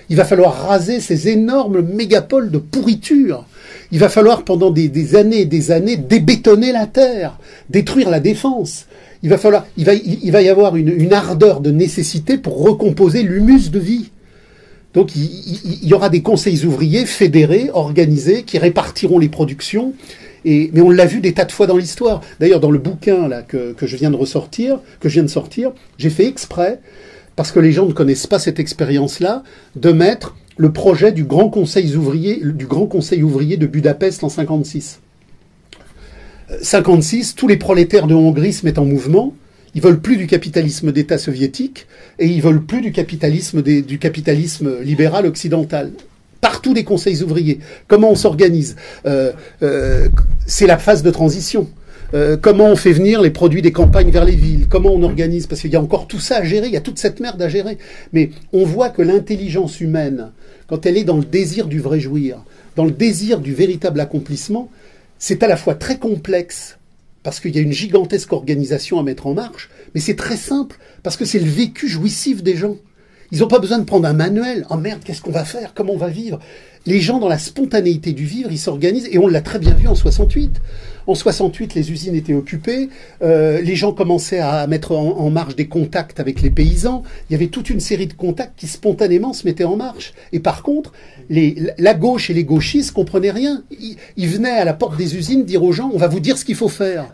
Il 0.10 0.16
va 0.16 0.26
falloir 0.26 0.68
raser 0.68 1.00
ces 1.00 1.30
énormes 1.30 1.82
mégapoles 1.82 2.52
de 2.52 2.60
pourriture. 2.60 3.46
Il 3.92 4.00
va 4.00 4.10
falloir 4.10 4.44
pendant 4.44 4.70
des, 4.70 5.16
années 5.16 5.42
et 5.42 5.46
des 5.46 5.72
années 5.72 5.98
débétonner 5.98 6.72
la 6.72 6.86
terre, 6.86 7.40
détruire 7.70 8.12
la 8.12 8.20
défense. 8.20 8.86
Il 9.24 9.30
va 9.30 9.40
falloir, 9.40 9.66
il, 9.78 9.86
va 10.32 10.42
y 10.42 10.50
avoir 10.50 10.76
une, 10.76 11.14
ardeur 11.14 11.62
de 11.62 11.72
nécessité 11.72 12.38
pour 12.38 12.62
recomposer 12.62 13.24
l'humus 13.24 13.72
de 13.72 13.80
vie. 13.80 14.12
Donc 14.94 15.16
il, 15.16 15.84
y 15.84 15.94
aura 15.94 16.10
des 16.10 16.22
conseils 16.22 16.66
ouvriers 16.66 17.08
fédérés, 17.08 17.72
organisés, 17.74 18.44
qui 18.44 18.60
répartiront 18.60 19.18
les 19.18 19.30
productions. 19.30 19.94
Mais 20.46 20.82
on 20.82 20.92
l'a 20.92 21.06
vu 21.06 21.22
des 21.22 21.34
tas 21.34 21.46
de 21.46 21.52
fois 21.52 21.66
dans 21.66 21.78
l'histoire. 21.78 22.22
D'ailleurs, 22.40 22.60
dans 22.60 22.72
le 22.72 22.78
bouquin 22.78 23.30
que, 23.48 23.76
je 23.82 23.98
viens 23.98 24.12
de 24.12 24.16
ressortir, 24.16 24.80
que 25.00 25.10
je 25.10 25.20
de 25.20 25.28
sortir, 25.28 25.72
j'ai 25.98 26.10
fait 26.10 26.28
exprès 26.28 26.80
parce 27.36 27.52
que 27.52 27.60
les 27.60 27.72
gens 27.72 27.86
ne 27.86 27.94
connaissent 27.94 28.28
pas 28.28 28.40
cette 28.40 28.60
expérience-là, 28.60 29.44
de 29.76 29.92
mettre 29.92 30.36
le 30.58 30.72
projet 30.72 31.12
du 31.12 31.26
Grand 31.26 31.50
Conseil 31.50 31.96
ouvrier, 31.96 32.40
du 32.42 32.66
Grand 32.66 32.86
Conseil 32.86 33.24
ouvrier 33.24 33.58
de 33.58 33.68
Budapest 33.68 34.24
en 34.24 34.30
56. 34.30 35.02
56, 36.62 37.32
euh, 37.32 37.34
tous 37.36 37.48
les 37.48 37.58
prolétaires 37.58 38.08
de 38.08 38.14
Hongrie 38.14 38.54
se 38.54 38.66
mettent 38.66 38.80
en 38.80 38.86
mouvement. 38.86 39.34
Ils 39.74 39.82
veulent 39.82 40.00
plus 40.00 40.16
du 40.16 40.28
capitalisme 40.28 40.94
d'État 40.94 41.18
soviétique 41.18 41.88
et 42.20 42.28
ils 42.28 42.42
veulent 42.42 42.64
plus 42.64 42.80
du 42.80 42.94
capitalisme, 42.94 43.62
du 43.62 44.00
capitalisme 44.00 44.80
libéral 44.82 45.26
occidental 45.26 45.92
partout 46.46 46.76
des 46.76 46.84
conseils 46.84 47.24
ouvriers. 47.24 47.58
Comment 47.88 48.12
on 48.12 48.16
s'organise 48.16 48.76
euh, 49.08 49.32
euh, 49.64 50.10
C'est 50.46 50.68
la 50.68 50.78
phase 50.78 51.02
de 51.02 51.10
transition. 51.10 51.68
Euh, 52.14 52.38
comment 52.40 52.66
on 52.66 52.76
fait 52.76 52.92
venir 52.92 53.20
les 53.20 53.32
produits 53.32 53.64
des 53.64 53.72
campagnes 53.72 54.12
vers 54.12 54.26
les 54.26 54.36
villes, 54.36 54.68
comment 54.70 54.92
on 54.92 55.02
organise, 55.02 55.48
parce 55.48 55.62
qu'il 55.62 55.72
y 55.72 55.76
a 55.76 55.82
encore 55.82 56.06
tout 56.06 56.20
ça 56.20 56.38
à 56.38 56.44
gérer, 56.44 56.68
il 56.68 56.74
y 56.74 56.78
a 56.78 56.82
toute 56.82 57.00
cette 57.00 57.20
merde 57.20 57.42
à 57.42 57.50
gérer. 57.50 57.80
Mais 58.14 58.30
on 58.54 58.64
voit 58.64 58.90
que 58.90 59.02
l'intelligence 59.02 59.82
humaine, 59.82 60.34
quand 60.68 60.86
elle 60.86 60.98
est 60.98 61.04
dans 61.04 61.18
le 61.18 61.26
désir 61.26 61.66
du 61.66 61.80
vrai 61.80 62.00
jouir, 62.00 62.38
dans 62.76 62.86
le 62.86 62.92
désir 62.92 63.40
du 63.40 63.56
véritable 63.56 64.00
accomplissement, 64.00 64.70
c'est 65.18 65.42
à 65.42 65.48
la 65.48 65.58
fois 65.58 65.74
très 65.74 65.98
complexe, 65.98 66.78
parce 67.24 67.40
qu'il 67.40 67.56
y 67.56 67.58
a 67.58 67.64
une 67.64 67.74
gigantesque 67.74 68.34
organisation 68.34 69.00
à 69.00 69.04
mettre 69.04 69.26
en 69.26 69.34
marche, 69.34 69.72
mais 69.96 70.00
c'est 70.00 70.16
très 70.16 70.38
simple, 70.38 70.78
parce 71.02 71.18
que 71.18 71.26
c'est 71.26 71.40
le 71.40 71.50
vécu 71.50 71.88
jouissif 71.88 72.44
des 72.44 72.56
gens. 72.56 72.78
Ils 73.36 73.40
n'ont 73.40 73.48
pas 73.48 73.60
besoin 73.60 73.80
de 73.80 73.84
prendre 73.84 74.07
un 74.07 74.14
manuel. 74.14 74.66
Oh 74.70 74.78
merde, 74.78 75.02
qu'est-ce 75.03 75.22
qu'on 75.22 75.34
va 75.34 75.44
faire? 75.44 75.74
Comment 75.74 75.91
on 75.91 75.98
va 75.98 76.07
vivre? 76.07 76.40
Les 76.86 77.02
gens, 77.02 77.20
dans 77.20 77.28
la 77.28 77.38
spontanéité 77.38 78.14
du 78.14 78.24
vivre, 78.24 78.49
ils 78.49 78.57
s'organisent, 78.57 79.10
et 79.12 79.20
on 79.20 79.28
l'a 79.28 79.41
très 79.41 79.60
bien 79.60 79.74
vu 79.74 79.90
en 79.90 79.95
68. 79.95 80.62
En 81.06 81.16
68, 81.16 81.76
les 81.76 81.91
usines 81.91 82.16
étaient 82.16 82.34
occupées, 82.34 82.88
euh, 83.22 83.60
les 83.60 83.76
gens 83.76 83.91
commençaient 83.91 84.40
à 84.40 84.66
mettre 84.68 84.94
en, 84.94 85.30
marche 85.32 85.57
des 85.57 85.68
contacts 85.68 86.22
avec 86.22 86.41
les 86.41 86.49
paysans. 86.49 87.03
Il 87.30 87.34
y 87.34 87.36
avait 87.36 87.48
toute 87.48 87.70
une 87.70 87.82
série 87.82 88.07
de 88.07 88.14
contacts 88.14 88.57
qui 88.57 88.68
spontanément 88.68 89.34
se 89.34 89.45
mettaient 89.45 89.66
en 89.66 89.76
marche. 89.76 90.14
Et 90.32 90.40
par 90.40 90.64
contre, 90.64 90.94
la 91.30 91.94
gauche 91.94 92.30
et 92.30 92.34
les 92.34 92.45
gauchistes 92.45 92.94
comprenaient 92.94 93.32
rien. 93.32 93.64
Ils, 94.16 94.30
venaient 94.30 94.60
à 94.60 94.64
la 94.64 94.74
porte 94.74 94.95
des 94.95 95.18
usines 95.18 95.44
dire 95.44 95.62
aux 95.62 95.74
gens, 95.74 95.91
on 95.94 95.98
va 95.98 96.07
vous 96.07 96.22
dire 96.22 96.38
ce 96.38 96.45
qu'il 96.45 96.56
faut 96.56 96.70
faire. 96.70 97.07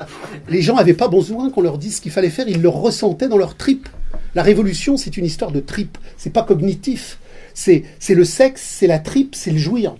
Les 0.49 0.61
gens 0.61 0.75
n'avaient 0.75 0.93
pas 0.93 1.07
besoin 1.07 1.49
qu'on 1.49 1.61
leur 1.61 1.79
dise 1.79 1.95
ce 1.95 2.01
qu'il 2.01 2.11
fallait 2.11 2.29
faire, 2.29 2.47
ils 2.47 2.61
le 2.61 2.69
ressentaient 2.69 3.27
dans 3.27 3.37
leur 3.37 3.55
tripes. 3.55 3.89
La 4.33 4.43
révolution, 4.43 4.97
c'est 4.97 5.17
une 5.17 5.25
histoire 5.25 5.51
de 5.51 5.59
tripes. 5.59 5.97
C'est 6.17 6.31
pas 6.31 6.43
cognitif. 6.43 7.19
C'est 7.53 7.83
le 8.09 8.23
sexe, 8.23 8.61
c'est 8.61 8.87
la 8.87 8.99
tripe, 8.99 9.35
c'est 9.35 9.51
le 9.51 9.57
jouir. 9.57 9.95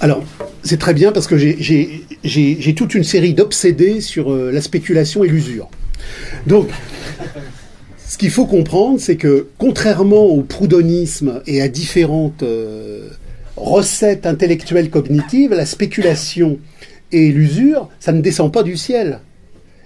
Alors, 0.00 0.22
c'est 0.62 0.78
très 0.78 0.94
bien 0.94 1.10
parce 1.10 1.26
que 1.26 1.36
j'ai 1.36 2.74
toute 2.76 2.94
une 2.94 3.02
série 3.02 3.34
d'obsédés 3.34 4.00
sur 4.00 4.32
euh, 4.32 4.52
la 4.52 4.60
spéculation 4.60 5.24
et 5.24 5.28
l'usure. 5.28 5.68
Donc, 6.46 6.68
ce 8.18 8.20
qu'il 8.24 8.32
faut 8.32 8.46
comprendre, 8.46 8.98
c'est 8.98 9.14
que 9.14 9.46
contrairement 9.58 10.24
au 10.24 10.42
proudonisme 10.42 11.40
et 11.46 11.62
à 11.62 11.68
différentes 11.68 12.42
euh, 12.42 13.10
recettes 13.56 14.26
intellectuelles 14.26 14.90
cognitives, 14.90 15.52
la 15.52 15.66
spéculation 15.66 16.58
et 17.12 17.30
l'usure, 17.30 17.88
ça 18.00 18.10
ne 18.10 18.20
descend 18.20 18.52
pas 18.52 18.64
du 18.64 18.76
ciel. 18.76 19.20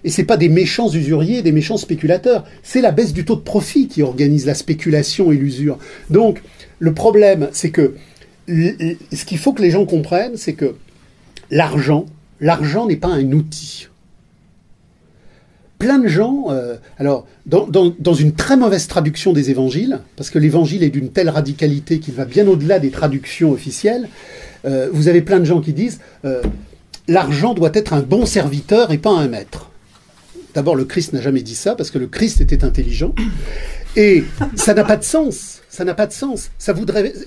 Et 0.05 0.09
c'est 0.09 0.25
pas 0.25 0.39
des 0.39 0.49
méchants 0.49 0.91
usuriers, 0.91 1.43
des 1.43 1.53
méchants 1.53 1.77
spéculateurs. 1.77 2.47
C'est 2.63 2.81
la 2.81 2.91
baisse 2.91 3.13
du 3.13 3.27
taux 3.27 3.37
de 3.37 3.43
profit 3.43 3.87
qui 3.87 4.01
organise 4.01 4.47
la 4.47 4.55
spéculation 4.55 5.31
et 5.31 5.37
l'usure. 5.37 5.79
Donc, 6.09 6.41
le 6.79 6.95
problème, 6.95 7.51
c'est 7.53 7.71
que 7.71 7.97
ce 8.49 9.25
qu'il 9.27 9.37
faut 9.37 9.53
que 9.53 9.61
les 9.61 9.71
gens 9.71 9.85
comprennent, 9.85 10.39
c'est 10.39 10.55
que 10.55 10.77
l'argent, 11.51 12.07
l'argent 12.41 12.87
n'est 12.87 12.97
pas 12.97 13.09
un 13.09 13.31
outil. 13.33 13.89
Plein 15.83 15.99
de 15.99 16.07
gens, 16.07 16.47
euh, 16.51 16.77
alors 16.97 17.27
dans, 17.45 18.15
une 18.15 18.35
très 18.35 18.57
mauvaise 18.57 18.87
traduction 18.87 19.33
des 19.33 19.51
évangiles, 19.51 19.99
parce 20.15 20.31
que 20.31 20.39
l'évangile 20.39 20.85
est 20.85 20.91
d'une 20.91 21.11
telle 21.11 21.29
radicalité 21.29 21.99
qu'il 21.99 22.15
va 22.15 22.25
bien 22.25 22.47
au-delà 22.47 22.79
des 22.79 22.93
traductions 22.93 23.51
officielles, 23.51 24.09
euh, 24.65 24.89
vous 24.93 25.09
avez 25.09 25.23
plein 25.23 25.41
de 25.41 25.45
gens 25.45 25.61
qui 25.61 25.73
disent 25.73 25.99
euh, 26.25 26.41
l'argent 27.09 27.53
doit 27.53 27.73
être 27.75 27.95
un 27.95 28.01
bon 28.01 28.27
serviteur 28.27 28.93
et 28.93 28.99
pas 28.99 29.11
un 29.11 29.27
maître. 29.27 29.73
D'abord, 30.55 30.77
le 30.77 30.85
Christ 30.85 31.15
n'a 31.15 31.21
jamais 31.21 31.43
dit 31.43 31.57
ça, 31.57 31.75
parce 31.75 31.91
que 31.91 31.99
le 31.99 32.07
Christ 32.07 32.41
était 32.41 32.63
intelligent. 32.63 33.13
Et 33.97 34.23
ça 34.55 34.75
n'a 34.75 34.85
pas 34.85 34.97
de 34.97 35.03
sens. 35.03 35.63
Ça 35.69 35.85
n'a 35.85 35.95
pas 35.95 36.07
de 36.07 36.13
sens. 36.13 36.53
Ça, 36.59 36.75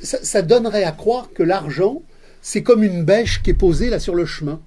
ça, 0.01 0.41
donnerait 0.41 0.85
à 0.85 0.93
croire 0.93 1.27
que 1.35 1.43
l'argent, 1.43 2.03
c'est 2.41 2.63
comme 2.63 2.83
une 2.83 3.03
bêche 3.03 3.41
qui 3.43 3.49
est 3.49 3.53
posée 3.53 3.89
là 3.89 3.99
sur 3.99 4.15
le 4.15 4.25
chemin. 4.25 4.61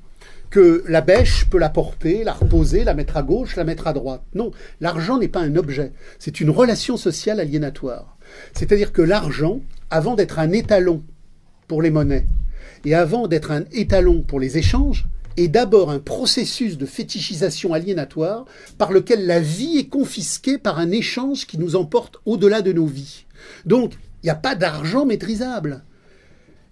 Que 0.51 0.83
la 0.89 1.03
bêche 1.03 1.47
peut 1.51 1.59
la 1.59 1.69
porter, 1.69 2.25
la 2.25 2.33
reposer, 2.33 2.85
la 2.85 2.95
mettre 2.95 3.17
à 3.17 3.23
gauche, 3.23 3.57
la 3.57 3.65
mettre 3.65 3.87
à 3.87 3.93
droite. 3.93 4.23
Non, 4.35 4.51
l'argent 4.81 5.19
n'est 5.19 5.29
pas 5.29 5.41
un 5.41 5.57
objet. 5.57 5.93
C'est 6.19 6.41
une 6.41 6.51
relation 6.51 6.97
sociale 6.97 7.41
aliénatoire. 7.41 8.17
C'est-à-dire 8.55 8.93
que 8.93 9.03
l'argent, 9.03 9.61
avant 9.91 10.15
d'être 10.15 10.39
un 10.39 10.53
étalon 10.53 11.03
pour 11.67 11.83
les 11.83 11.91
monnaies, 11.91 12.27
et 12.85 12.95
avant 12.95 13.29
d'être 13.29 13.51
un 13.51 13.65
étalon 13.73 14.23
pour 14.23 14.41
les 14.41 14.57
échanges, 14.57 15.07
est 15.37 15.49
d'abord 15.49 15.91
un 15.91 16.01
processus 16.01 16.79
de 16.79 16.87
fétichisation 16.87 17.73
aliénatoire 17.73 18.45
par 18.77 18.93
lequel 18.93 19.27
la 19.27 19.41
vie 19.41 19.79
est 19.79 19.89
confisquée 19.89 20.59
par 20.59 20.79
un 20.79 20.91
échange 20.91 21.47
qui 21.47 21.59
nous 21.59 21.77
emporte 21.77 22.17
au-delà 22.27 22.63
de 22.63 22.73
nos 22.73 22.87
vies. 22.87 23.27
Donc, 23.65 23.93
il 24.23 24.27
n'y 24.27 24.31
a 24.31 24.35
pas 24.35 24.55
d'argent 24.55 25.07
maîtrisable. 25.07 25.85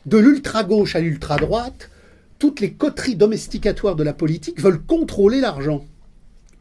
De 0.04 0.18
l'ultra-gauche 0.18 0.96
à 0.96 1.00
l'ultra-droite, 1.00 1.90
toutes 2.38 2.60
les 2.60 2.72
coteries 2.72 3.16
domesticatoires 3.16 3.96
de 3.96 4.04
la 4.04 4.12
politique 4.12 4.60
veulent 4.60 4.82
contrôler 4.82 5.40
l'argent. 5.40 5.84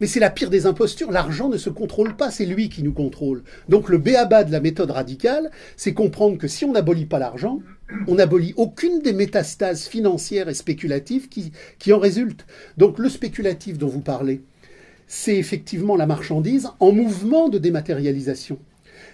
Mais 0.02 0.08
c'est 0.08 0.20
la 0.20 0.30
pire 0.30 0.50
des 0.50 0.66
impostures, 0.66 1.12
l'argent 1.12 1.48
ne 1.48 1.58
se 1.58 1.70
contrôle 1.70 2.18
pas, 2.18 2.30
c'est 2.30 2.46
lui 2.46 2.68
qui 2.68 2.84
nous 2.84 2.92
contrôle. 2.92 3.44
Donc 3.70 3.88
le 3.88 3.98
béaba 3.98 4.44
de 4.44 4.52
la 4.52 4.60
méthode 4.60 4.92
radicale, 4.92 5.52
c'est 5.78 5.94
comprendre 5.94 6.38
que 6.38 6.50
si 6.50 6.66
on 6.66 6.74
n'abolit 6.74 7.06
pas 7.06 7.20
l'argent, 7.20 7.62
on 8.08 8.16
n'abolit 8.16 8.54
aucune 8.58 9.00
des 9.00 9.14
métastases 9.14 9.88
financières 9.88 10.50
et 10.50 10.54
spéculatives 10.54 11.30
qui, 11.30 11.54
qui 11.80 11.94
en 11.94 12.00
résultent. 12.00 12.46
Donc 12.78 13.00
le 13.00 13.08
spéculatif 13.08 13.78
dont 13.78 13.88
vous 13.88 14.02
parlez, 14.02 14.42
c'est 15.08 15.38
effectivement 15.38 15.96
la 15.96 16.08
marchandise 16.08 16.68
en 16.82 16.92
mouvement 16.92 17.48
de 17.48 17.58
dématérialisation. 17.58 18.60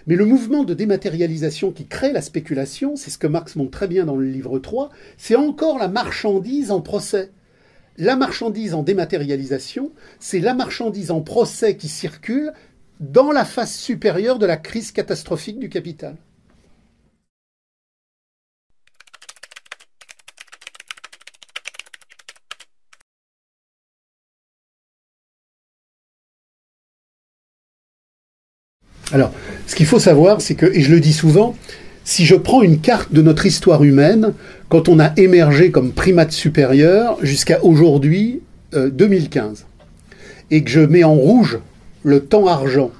Mais 0.07 0.15
le 0.15 0.25
mouvement 0.25 0.63
de 0.63 0.73
dématérialisation 0.73 1.71
qui 1.71 1.85
crée 1.87 2.11
la 2.11 2.21
spéculation, 2.21 2.95
c'est 2.95 3.09
ce 3.09 3.17
que 3.17 3.27
Marx 3.27 3.55
montre 3.55 3.71
très 3.71 3.87
bien 3.87 4.05
dans 4.05 4.15
le 4.15 4.25
livre 4.25 4.59
3, 4.59 4.89
c'est 5.17 5.35
encore 5.35 5.77
la 5.77 5.87
marchandise 5.87 6.71
en 6.71 6.81
procès. 6.81 7.31
La 7.97 8.15
marchandise 8.15 8.73
en 8.73 8.83
dématérialisation, 8.83 9.91
c'est 10.19 10.39
la 10.39 10.53
marchandise 10.53 11.11
en 11.11 11.21
procès 11.21 11.77
qui 11.77 11.87
circule 11.87 12.53
dans 12.99 13.31
la 13.31 13.45
phase 13.45 13.73
supérieure 13.73 14.39
de 14.39 14.45
la 14.45 14.57
crise 14.57 14.91
catastrophique 14.91 15.59
du 15.59 15.69
capital. 15.69 16.15
Alors, 29.13 29.33
ce 29.71 29.75
qu'il 29.77 29.85
faut 29.85 29.99
savoir, 29.99 30.41
c'est 30.41 30.55
que, 30.55 30.65
et 30.65 30.81
je 30.81 30.91
le 30.91 30.99
dis 30.99 31.13
souvent, 31.13 31.55
si 32.03 32.25
je 32.25 32.35
prends 32.35 32.61
une 32.61 32.81
carte 32.81 33.13
de 33.13 33.21
notre 33.21 33.45
histoire 33.45 33.85
humaine, 33.85 34.33
quand 34.67 34.89
on 34.89 34.99
a 34.99 35.13
émergé 35.15 35.71
comme 35.71 35.93
primate 35.93 36.33
supérieur 36.33 37.17
jusqu'à 37.21 37.63
aujourd'hui, 37.63 38.41
2015, 38.73 39.61
euh, 39.61 40.15
et 40.51 40.65
que 40.65 40.69
je 40.69 40.81
mets 40.81 41.05
en 41.05 41.13
rouge 41.13 41.59
le 42.03 42.19
temps 42.19 42.47
argent 42.47 42.91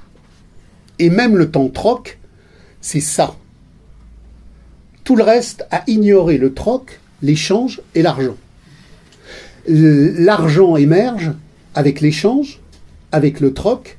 et 0.98 1.10
même 1.10 1.36
le 1.36 1.50
temps 1.50 1.68
troc, 1.68 2.18
c'est 2.80 3.00
ça. 3.00 3.36
Tout 5.04 5.16
le 5.16 5.24
reste 5.24 5.66
a 5.72 5.82
ignoré 5.88 6.38
le 6.38 6.54
troc, 6.54 7.00
l'échange 7.20 7.82
et 7.94 8.00
l'argent. 8.00 8.36
L'argent 9.68 10.76
émerge 10.76 11.32
avec 11.74 12.00
l'échange, 12.00 12.60
avec 13.12 13.40
le 13.40 13.52
troc. 13.52 13.98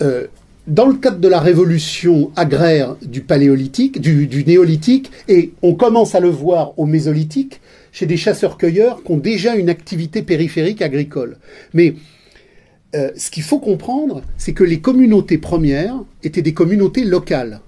Euh, 0.00 0.28
dans 0.68 0.86
le 0.86 0.94
cadre 0.94 1.18
de 1.18 1.28
la 1.28 1.40
révolution 1.40 2.30
agraire 2.36 2.94
du 3.00 3.22
paléolithique, 3.22 4.00
du, 4.00 4.44
néolithique, 4.44 5.10
et 5.26 5.52
on 5.62 5.74
commence 5.74 6.14
à 6.14 6.20
le 6.20 6.28
voir 6.28 6.78
au 6.78 6.84
mésolithique, 6.84 7.60
chez 7.90 8.04
des 8.04 8.18
chasseurs-cueilleurs 8.18 9.02
qui 9.02 9.12
ont 9.12 9.16
déjà 9.16 9.56
une 9.56 9.70
activité 9.70 10.22
périphérique 10.22 10.82
agricole. 10.82 11.38
Mais 11.72 11.94
euh, 12.94 13.10
ce 13.16 13.30
qu'il 13.30 13.42
faut 13.42 13.58
comprendre, 13.58 14.22
c'est 14.36 14.52
que 14.52 14.62
les 14.62 14.80
communautés 14.80 15.38
premières 15.38 15.96
étaient 16.22 16.42
des 16.42 16.54
communautés 16.54 17.04
locales. 17.04 17.60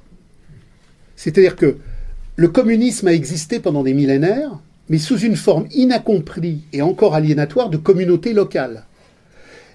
C'est-à-dire 1.16 1.56
que 1.56 1.78
le 2.36 2.48
communisme 2.48 3.09
a 3.09 3.14
existé 3.14 3.60
pendant 3.60 3.82
des 3.82 3.94
millénaires, 3.94 4.60
mais 4.90 4.98
sous 4.98 5.18
une 5.18 5.36
forme 5.36 5.66
inaccomplie 5.72 6.64
et 6.74 6.82
encore 6.82 7.14
aliénatoire 7.14 7.70
de 7.70 7.78
communautés 7.78 8.35
locales 8.35 8.85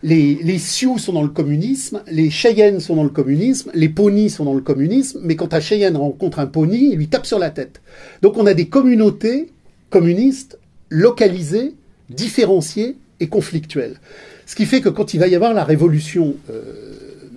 les, 0.05 0.59
Sioux 0.59 0.99
sont 0.99 1.13
dans 1.13 1.23
le 1.23 1.29
communisme, 1.29 2.03
les 2.11 2.29
Cheyennes 2.29 2.79
sont 2.79 2.95
dans 2.95 3.03
le 3.03 3.09
communisme, 3.09 3.71
les 3.73 3.89
Ponis 3.89 4.29
sont 4.29 4.45
dans 4.45 4.53
le 4.53 4.61
communisme, 4.61 5.19
mais 5.23 5.35
quand 5.35 5.53
un 5.55 5.59
Cheyenne 5.59 5.97
rencontre 5.97 6.37
un 6.39 6.45
Pony, 6.45 6.91
il 6.91 6.97
lui 6.97 7.07
tape 7.07 7.25
sur 7.25 7.39
la 7.39 7.49
tête. 7.49 7.81
Donc 8.21 8.37
on 8.37 8.45
a 8.45 8.53
des 8.53 8.67
communautés 8.67 9.49
communistes 9.89 10.59
localisées, 10.89 11.73
différenciées 12.11 12.97
et 13.19 13.27
conflictuelles. 13.27 13.99
Ce 14.45 14.55
qui 14.55 14.65
fait 14.65 14.81
que 14.81 14.89
quand 14.89 15.15
il 15.15 15.19
va 15.19 15.27
y 15.27 15.33
avoir 15.33 15.55
la 15.55 15.63
révolution 15.63 16.35
euh, 16.51 16.61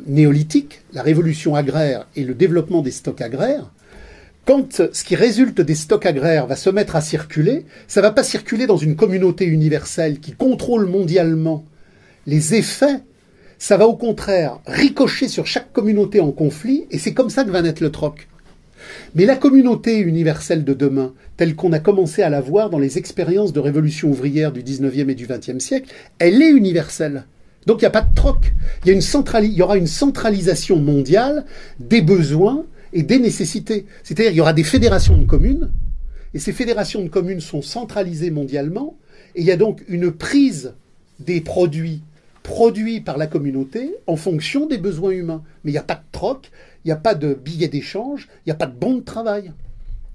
néolithique, 0.06 0.82
la 0.92 1.02
révolution 1.02 1.54
agraire 1.54 2.06
et 2.16 2.24
le 2.24 2.34
développement 2.34 2.82
des 2.82 2.90
stocks 2.90 3.22
agraires, 3.22 3.70
quand 4.44 4.82
ce 4.92 5.04
qui 5.04 5.16
résulte 5.16 5.62
des 5.62 5.74
stocks 5.74 6.04
agraires 6.04 6.46
va 6.46 6.56
se 6.56 6.68
mettre 6.68 6.96
à 6.96 7.00
circuler, 7.00 7.64
ça 7.86 8.00
ne 8.00 8.06
va 8.06 8.12
pas 8.12 8.22
circuler 8.22 8.66
dans 8.66 8.76
une 8.76 8.96
communauté 8.96 9.46
universelle 9.46 10.20
qui 10.20 10.32
contrôle 10.32 10.84
mondialement 10.84 11.64
les 12.28 12.54
effets, 12.54 13.00
ça 13.58 13.78
va 13.78 13.88
au 13.88 13.96
contraire 13.96 14.58
ricocher 14.66 15.28
sur 15.28 15.46
chaque 15.46 15.72
communauté 15.72 16.20
en 16.20 16.30
conflit, 16.30 16.84
et 16.90 16.98
c'est 16.98 17.14
comme 17.14 17.30
ça 17.30 17.42
que 17.42 17.50
va 17.50 17.62
naître 17.62 17.82
le 17.82 17.90
troc. 17.90 18.28
Mais 19.14 19.24
la 19.24 19.34
communauté 19.34 19.98
universelle 19.98 20.62
de 20.62 20.74
demain, 20.74 21.14
telle 21.38 21.56
qu'on 21.56 21.72
a 21.72 21.78
commencé 21.78 22.20
à 22.20 22.28
la 22.28 22.42
voir 22.42 22.68
dans 22.68 22.78
les 22.78 22.98
expériences 22.98 23.54
de 23.54 23.60
révolution 23.60 24.10
ouvrière 24.10 24.52
du 24.52 24.62
19e 24.62 25.08
et 25.08 25.14
du 25.14 25.26
20e 25.26 25.58
siècle, 25.58 25.90
elle 26.18 26.42
est 26.42 26.50
universelle. 26.50 27.24
Donc 27.64 27.80
il 27.80 27.84
n'y 27.84 27.88
a 27.88 27.90
pas 27.90 28.02
de 28.02 28.14
troc. 28.14 28.52
Il 28.84 28.92
y, 28.92 29.46
il 29.46 29.62
aura 29.62 29.78
une 29.78 29.86
centralisation 29.86 30.76
mondiale 30.76 31.46
des 31.80 32.02
besoins 32.02 32.66
et 32.92 33.02
des 33.02 33.18
nécessités. 33.18 33.86
C'est-à-dire 34.02 34.32
qu'il 34.32 34.38
y 34.38 34.42
aura 34.42 34.52
des 34.52 34.64
fédérations 34.64 35.16
de 35.16 35.24
communes, 35.24 35.70
et 36.34 36.38
ces 36.38 36.52
fédérations 36.52 37.02
de 37.02 37.08
communes 37.08 37.40
sont 37.40 37.62
centralisées 37.62 38.30
mondialement, 38.30 38.98
et 39.34 39.40
il 39.40 39.46
y 39.46 39.50
a 39.50 39.56
donc 39.56 39.82
une 39.88 40.12
prise 40.12 40.74
des 41.20 41.40
produits 41.40 42.02
produit 42.42 43.00
par 43.00 43.18
la 43.18 43.26
communauté 43.26 43.94
en 44.06 44.16
fonction 44.16 44.66
des 44.66 44.78
besoins 44.78 45.10
humains. 45.10 45.42
Mais 45.64 45.70
il 45.70 45.74
n'y 45.74 45.78
a 45.78 45.82
pas 45.82 45.94
de 45.94 46.12
troc, 46.12 46.50
il 46.84 46.88
n'y 46.88 46.92
a 46.92 46.96
pas 46.96 47.14
de 47.14 47.34
billets 47.34 47.68
d'échange, 47.68 48.28
il 48.44 48.48
n'y 48.48 48.52
a 48.52 48.56
pas 48.56 48.66
de 48.66 48.76
bon 48.76 48.94
de 48.94 49.00
travail. 49.02 49.52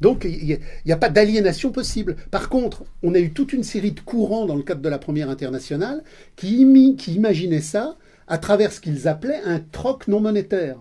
Donc 0.01 0.25
il 0.25 0.59
n'y 0.85 0.91
a, 0.91 0.97
pas 0.97 1.09
d'aliénation 1.09 1.71
possible. 1.71 2.17
Par 2.29 2.49
contre, 2.49 2.83
on 3.03 3.15
a 3.15 3.19
eu 3.19 3.31
toute 3.31 3.53
une 3.53 3.63
série 3.63 3.91
de 3.91 4.01
courants 4.01 4.45
dans 4.45 4.55
le 4.55 4.63
cadre 4.63 4.81
de 4.81 4.89
la 4.89 4.99
première 4.99 5.29
internationale 5.29 6.03
qui 6.35 6.59
imaginaient 6.59 7.61
ça 7.61 7.95
à 8.27 8.37
travers 8.37 8.73
ce 8.73 8.81
qu'ils 8.81 9.07
appelaient 9.07 9.41
un 9.45 9.59
troc 9.59 10.07
non 10.09 10.19
monétaire. 10.19 10.77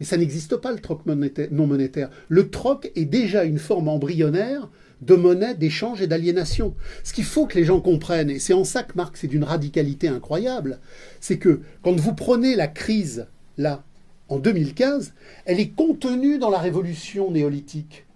Et 0.00 0.04
ça 0.04 0.16
n'existe 0.16 0.56
pas 0.56 0.72
le 0.72 0.78
troc 0.78 1.02
non 1.06 1.66
monétaire. 1.66 2.10
Le 2.28 2.50
troc 2.50 2.90
est 2.94 3.04
déjà 3.04 3.44
une 3.44 3.58
forme 3.58 3.88
embryonnaire 3.88 4.68
de 5.02 5.14
monnaie, 5.14 5.54
d'échange 5.54 6.02
et 6.02 6.06
d'aliénation. 6.06 6.74
Ce 7.04 7.12
qu'il 7.12 7.24
faut 7.24 7.46
que 7.46 7.56
les 7.56 7.64
gens 7.64 7.80
comprennent, 7.80 8.30
et 8.30 8.38
c'est 8.38 8.52
en 8.52 8.64
ça 8.64 8.82
que 8.82 8.94
Marx 8.96 9.24
est 9.24 9.28
d'une 9.28 9.44
radicalité 9.44 10.08
incroyable, 10.08 10.80
c'est 11.20 11.38
que 11.38 11.60
quand 11.82 11.98
vous 11.98 12.14
prenez 12.14 12.56
la 12.56 12.68
crise, 12.68 13.26
là, 13.56 13.84
en 14.28 14.38
2015, 14.38 15.14
elle 15.46 15.60
est 15.60 15.70
contenue 15.70 16.38
dans 16.38 16.50
la 16.50 16.58
révolution 16.58 17.30
néolithique. 17.30 18.06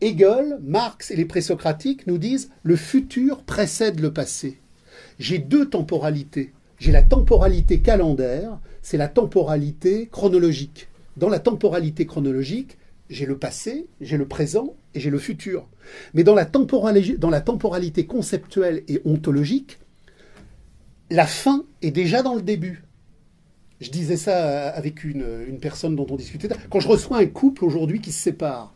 Hegel, 0.00 0.58
Marx 0.64 1.12
et 1.12 1.16
les 1.16 1.24
présocratiques 1.24 2.06
nous 2.08 2.18
disent 2.18 2.50
le 2.64 2.74
futur 2.74 3.42
précède 3.44 4.00
le 4.00 4.12
passé. 4.12 4.58
J'ai 5.20 5.38
deux 5.38 5.68
temporalités. 5.68 6.52
J'ai 6.82 6.90
la 6.90 7.04
temporalité 7.04 7.78
calendaire, 7.78 8.58
c'est 8.82 8.96
la 8.96 9.06
temporalité 9.06 10.08
chronologique. 10.10 10.88
Dans 11.16 11.28
la 11.28 11.38
temporalité 11.38 12.06
chronologique, 12.06 12.76
j'ai 13.08 13.24
le 13.24 13.38
passé, 13.38 13.86
j'ai 14.00 14.16
le 14.16 14.26
présent 14.26 14.74
et 14.92 14.98
j'ai 14.98 15.10
le 15.10 15.20
futur. 15.20 15.68
Mais 16.12 16.24
dans 16.24 16.34
la, 16.34 16.44
temporalité 16.44 18.04
conceptuelle 18.04 18.82
et 18.88 19.00
ontologique, 19.04 19.78
la 21.08 21.24
fin 21.24 21.64
est 21.82 21.92
déjà 21.92 22.24
dans 22.24 22.34
le 22.34 22.42
début. 22.42 22.82
Je 23.80 23.90
disais 23.90 24.16
ça 24.16 24.70
avec 24.70 25.04
une, 25.04 25.24
une, 25.46 25.60
personne 25.60 25.94
dont 25.94 26.08
on 26.10 26.16
discutait. 26.16 26.48
Quand 26.68 26.80
je 26.80 26.88
reçois 26.88 27.18
un 27.18 27.26
couple 27.26 27.64
aujourd'hui 27.64 28.00
qui 28.00 28.10
se 28.10 28.20
sépare, 28.20 28.74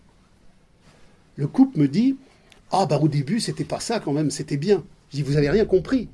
le 1.34 1.48
couple 1.48 1.80
me 1.80 1.88
dit 1.88 2.16
Ah, 2.70 2.86
bah 2.86 3.00
au 3.02 3.08
début, 3.08 3.40
c'était 3.40 3.64
pas 3.64 3.80
ça 3.80 3.98
quand 3.98 4.12
même, 4.12 4.30
c'était 4.30 4.58
bien. 4.58 4.84
Je 5.10 5.16
dis 5.16 5.22
Vous 5.24 5.36
avez 5.36 5.50
rien 5.50 5.64
compris. 5.64 6.08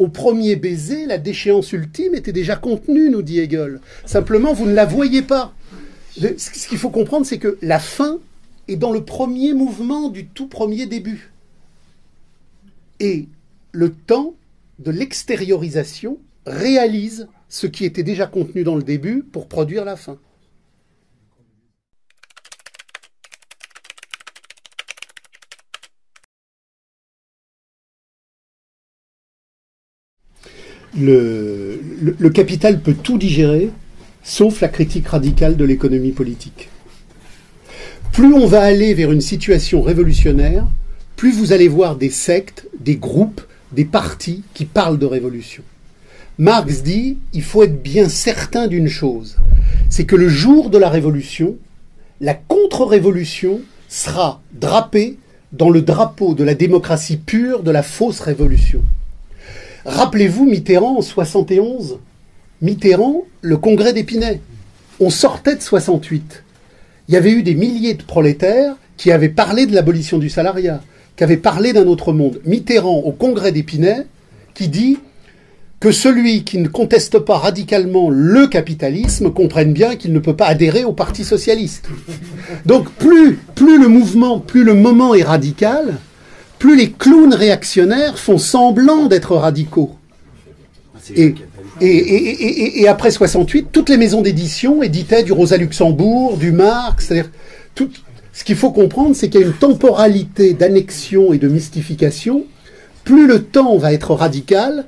Au 0.00 0.08
premier 0.08 0.56
baiser, 0.56 1.04
la 1.04 1.18
déchéance 1.18 1.74
ultime 1.74 2.14
était 2.14 2.32
déjà 2.32 2.56
contenue, 2.56 3.10
nous 3.10 3.20
dit 3.20 3.38
Hegel. 3.38 3.82
Simplement, 4.06 4.54
vous 4.54 4.64
ne 4.64 4.72
la 4.72 4.86
voyez 4.86 5.20
pas. 5.20 5.52
Ce 6.16 6.68
qu'il 6.68 6.78
faut 6.78 6.88
comprendre, 6.88 7.26
c'est 7.26 7.36
que 7.36 7.58
la 7.60 7.78
fin 7.78 8.18
est 8.66 8.76
dans 8.76 8.92
le 8.92 9.04
premier 9.04 9.52
mouvement 9.52 10.08
du 10.08 10.26
tout 10.26 10.46
premier 10.46 10.86
début. 10.86 11.30
Et 12.98 13.28
le 13.72 13.90
temps 13.90 14.36
de 14.78 14.90
l'extériorisation 14.90 16.16
réalise 16.46 17.28
ce 17.50 17.66
qui 17.66 17.84
était 17.84 18.02
déjà 18.02 18.26
contenu 18.26 18.64
dans 18.64 18.76
le 18.76 18.82
début 18.82 19.22
pour 19.22 19.48
produire 19.48 19.84
la 19.84 19.96
fin. 19.96 20.16
Le, 30.98 32.28
capital 32.32 32.80
peut 32.80 32.94
tout 32.94 33.18
digérer, 33.18 33.70
sauf 34.22 34.60
la 34.60 34.68
critique 34.68 35.08
radicale 35.08 35.56
de 35.56 35.64
l'économie 35.64 36.12
politique. 36.12 36.68
Plus 38.12 38.34
on 38.34 38.46
va 38.46 38.62
aller 38.62 38.94
vers 38.94 39.12
une 39.12 39.20
situation 39.20 39.82
révolutionnaire, 39.82 40.66
plus 41.16 41.32
vous 41.32 41.52
allez 41.52 41.68
voir 41.68 41.96
des 41.96 42.10
sectes, 42.10 42.66
des 42.78 42.96
groupes, 42.96 43.42
des 43.72 43.84
partis 43.84 44.42
qui 44.52 44.64
parlent 44.64 44.98
de 44.98 45.06
révolution. 45.06 45.62
Marx 46.38 46.82
dit 46.82 47.18
il 47.32 47.42
faut 47.42 47.62
être 47.62 47.82
bien 47.82 48.08
certain 48.08 48.66
d'une 48.66 48.88
chose, 48.88 49.36
c'est 49.88 50.06
que 50.06 50.16
le 50.16 50.28
jour 50.28 50.70
de 50.70 50.78
la 50.78 50.88
révolution, 50.88 51.56
la 52.20 52.34
contre-révolution 52.34 53.60
sera 53.88 54.42
drapée 54.52 55.18
dans 55.52 55.70
le 55.70 55.82
drapeau 55.82 56.34
de 56.34 56.44
la 56.44 56.54
démocratie 56.54 57.16
pure 57.16 57.62
de 57.62 57.70
la 57.70 57.82
fausse 57.82 58.20
révolution. 58.20 58.82
Rappelez-vous 59.90 60.44
Mitterrand 60.44 60.98
en 60.98 61.02
71. 61.02 61.98
Mitterrand, 62.62 63.24
le 63.40 63.56
congrès 63.56 63.92
d'Épinay. 63.92 64.40
On 65.00 65.10
sortait 65.10 65.56
de 65.56 65.60
68. 65.60 66.44
Il 67.08 67.14
y 67.14 67.16
avait 67.16 67.32
eu 67.32 67.42
des 67.42 67.56
milliers 67.56 67.94
de 67.94 68.04
prolétaires 68.04 68.76
qui 68.96 69.10
avaient 69.10 69.28
parlé 69.28 69.66
de 69.66 69.74
l'abolition 69.74 70.18
du 70.18 70.30
salariat, 70.30 70.80
qui 71.16 71.24
avaient 71.24 71.36
parlé 71.36 71.72
d'un 71.72 71.88
autre 71.88 72.12
monde. 72.12 72.40
Mitterrand 72.44 72.98
au 72.98 73.10
congrès 73.10 73.50
d'Épinay 73.50 74.06
qui 74.54 74.68
dit 74.68 74.98
que 75.80 75.90
celui 75.90 76.44
qui 76.44 76.58
ne 76.58 76.68
conteste 76.68 77.18
pas 77.18 77.38
radicalement 77.38 78.10
le 78.10 78.46
capitalisme 78.46 79.32
comprenne 79.32 79.72
bien 79.72 79.96
qu'il 79.96 80.12
ne 80.12 80.20
peut 80.20 80.36
pas 80.36 80.46
adhérer 80.46 80.84
au 80.84 80.92
Parti 80.92 81.24
socialiste. 81.24 81.88
Donc 82.64 82.90
plus, 82.92 83.40
plus 83.56 83.80
le 83.80 83.88
mouvement, 83.88 84.38
plus 84.38 84.62
le 84.62 84.74
moment 84.74 85.14
est 85.14 85.24
radical, 85.24 85.96
plus 86.60 86.76
les 86.76 86.92
clowns 86.92 87.34
réactionnaires 87.34 88.18
font 88.18 88.38
semblant 88.38 89.06
d'être 89.06 89.34
radicaux. 89.34 89.96
Et, 91.16 91.34
et, 91.80 92.82
et, 92.82 92.86
après 92.86 93.10
68, 93.10 93.68
toutes 93.72 93.88
les 93.88 93.96
maisons 93.96 94.20
d'édition 94.20 94.82
éditaient 94.82 95.22
du 95.22 95.32
Rosa 95.32 95.56
Luxembourg, 95.56 96.36
du 96.36 96.52
Marx, 96.52 97.06
c'est-à-dire 97.06 97.30
tout. 97.74 97.88
Ce 98.32 98.44
qu'il 98.44 98.56
faut 98.56 98.70
comprendre, 98.70 99.16
c'est 99.16 99.28
qu'il 99.28 99.40
y 99.40 99.44
a 99.44 99.46
une 99.46 99.54
temporalité 99.54 100.52
d'annexion 100.52 101.32
et 101.32 101.38
de 101.38 101.48
mystification. 101.48 102.44
Plus 103.04 103.26
le 103.26 103.42
temps 103.42 103.76
va 103.78 103.92
être 103.92 104.14
radical, 104.14 104.84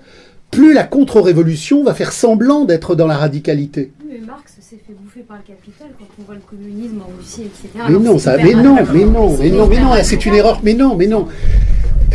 plus 0.50 0.74
la 0.74 0.84
contre-révolution 0.84 1.82
va 1.82 1.94
faire 1.94 2.12
semblant 2.12 2.66
d'être 2.66 2.94
dans 2.94 3.06
la 3.06 3.16
radicalité. 3.16 3.90
mais 4.06 4.18
Marx 4.18 4.51
s'est 4.72 4.80
fait 4.86 4.94
bouffer 4.94 5.20
par 5.20 5.36
le 5.36 5.42
capital 5.42 5.88
quand 5.98 6.06
on 6.18 6.22
voit 6.22 6.34
le 6.34 6.40
communisme 6.40 7.02
en 7.02 7.10
Russie, 7.18 7.42
etc. 7.42 7.68
Mais 7.90 7.98
non, 7.98 8.18
ça, 8.18 8.38
mais 8.38 8.54
non, 8.54 8.76
mais 8.90 9.04
non, 9.04 9.36
mais 9.38 9.50
non, 9.50 9.66
mais 9.66 9.80
non, 9.80 9.90
c'est 10.02 10.24
une 10.24 10.34
erreur. 10.34 10.60
Mais 10.62 10.72
non, 10.72 10.96
mais 10.96 11.06
non. 11.06 11.28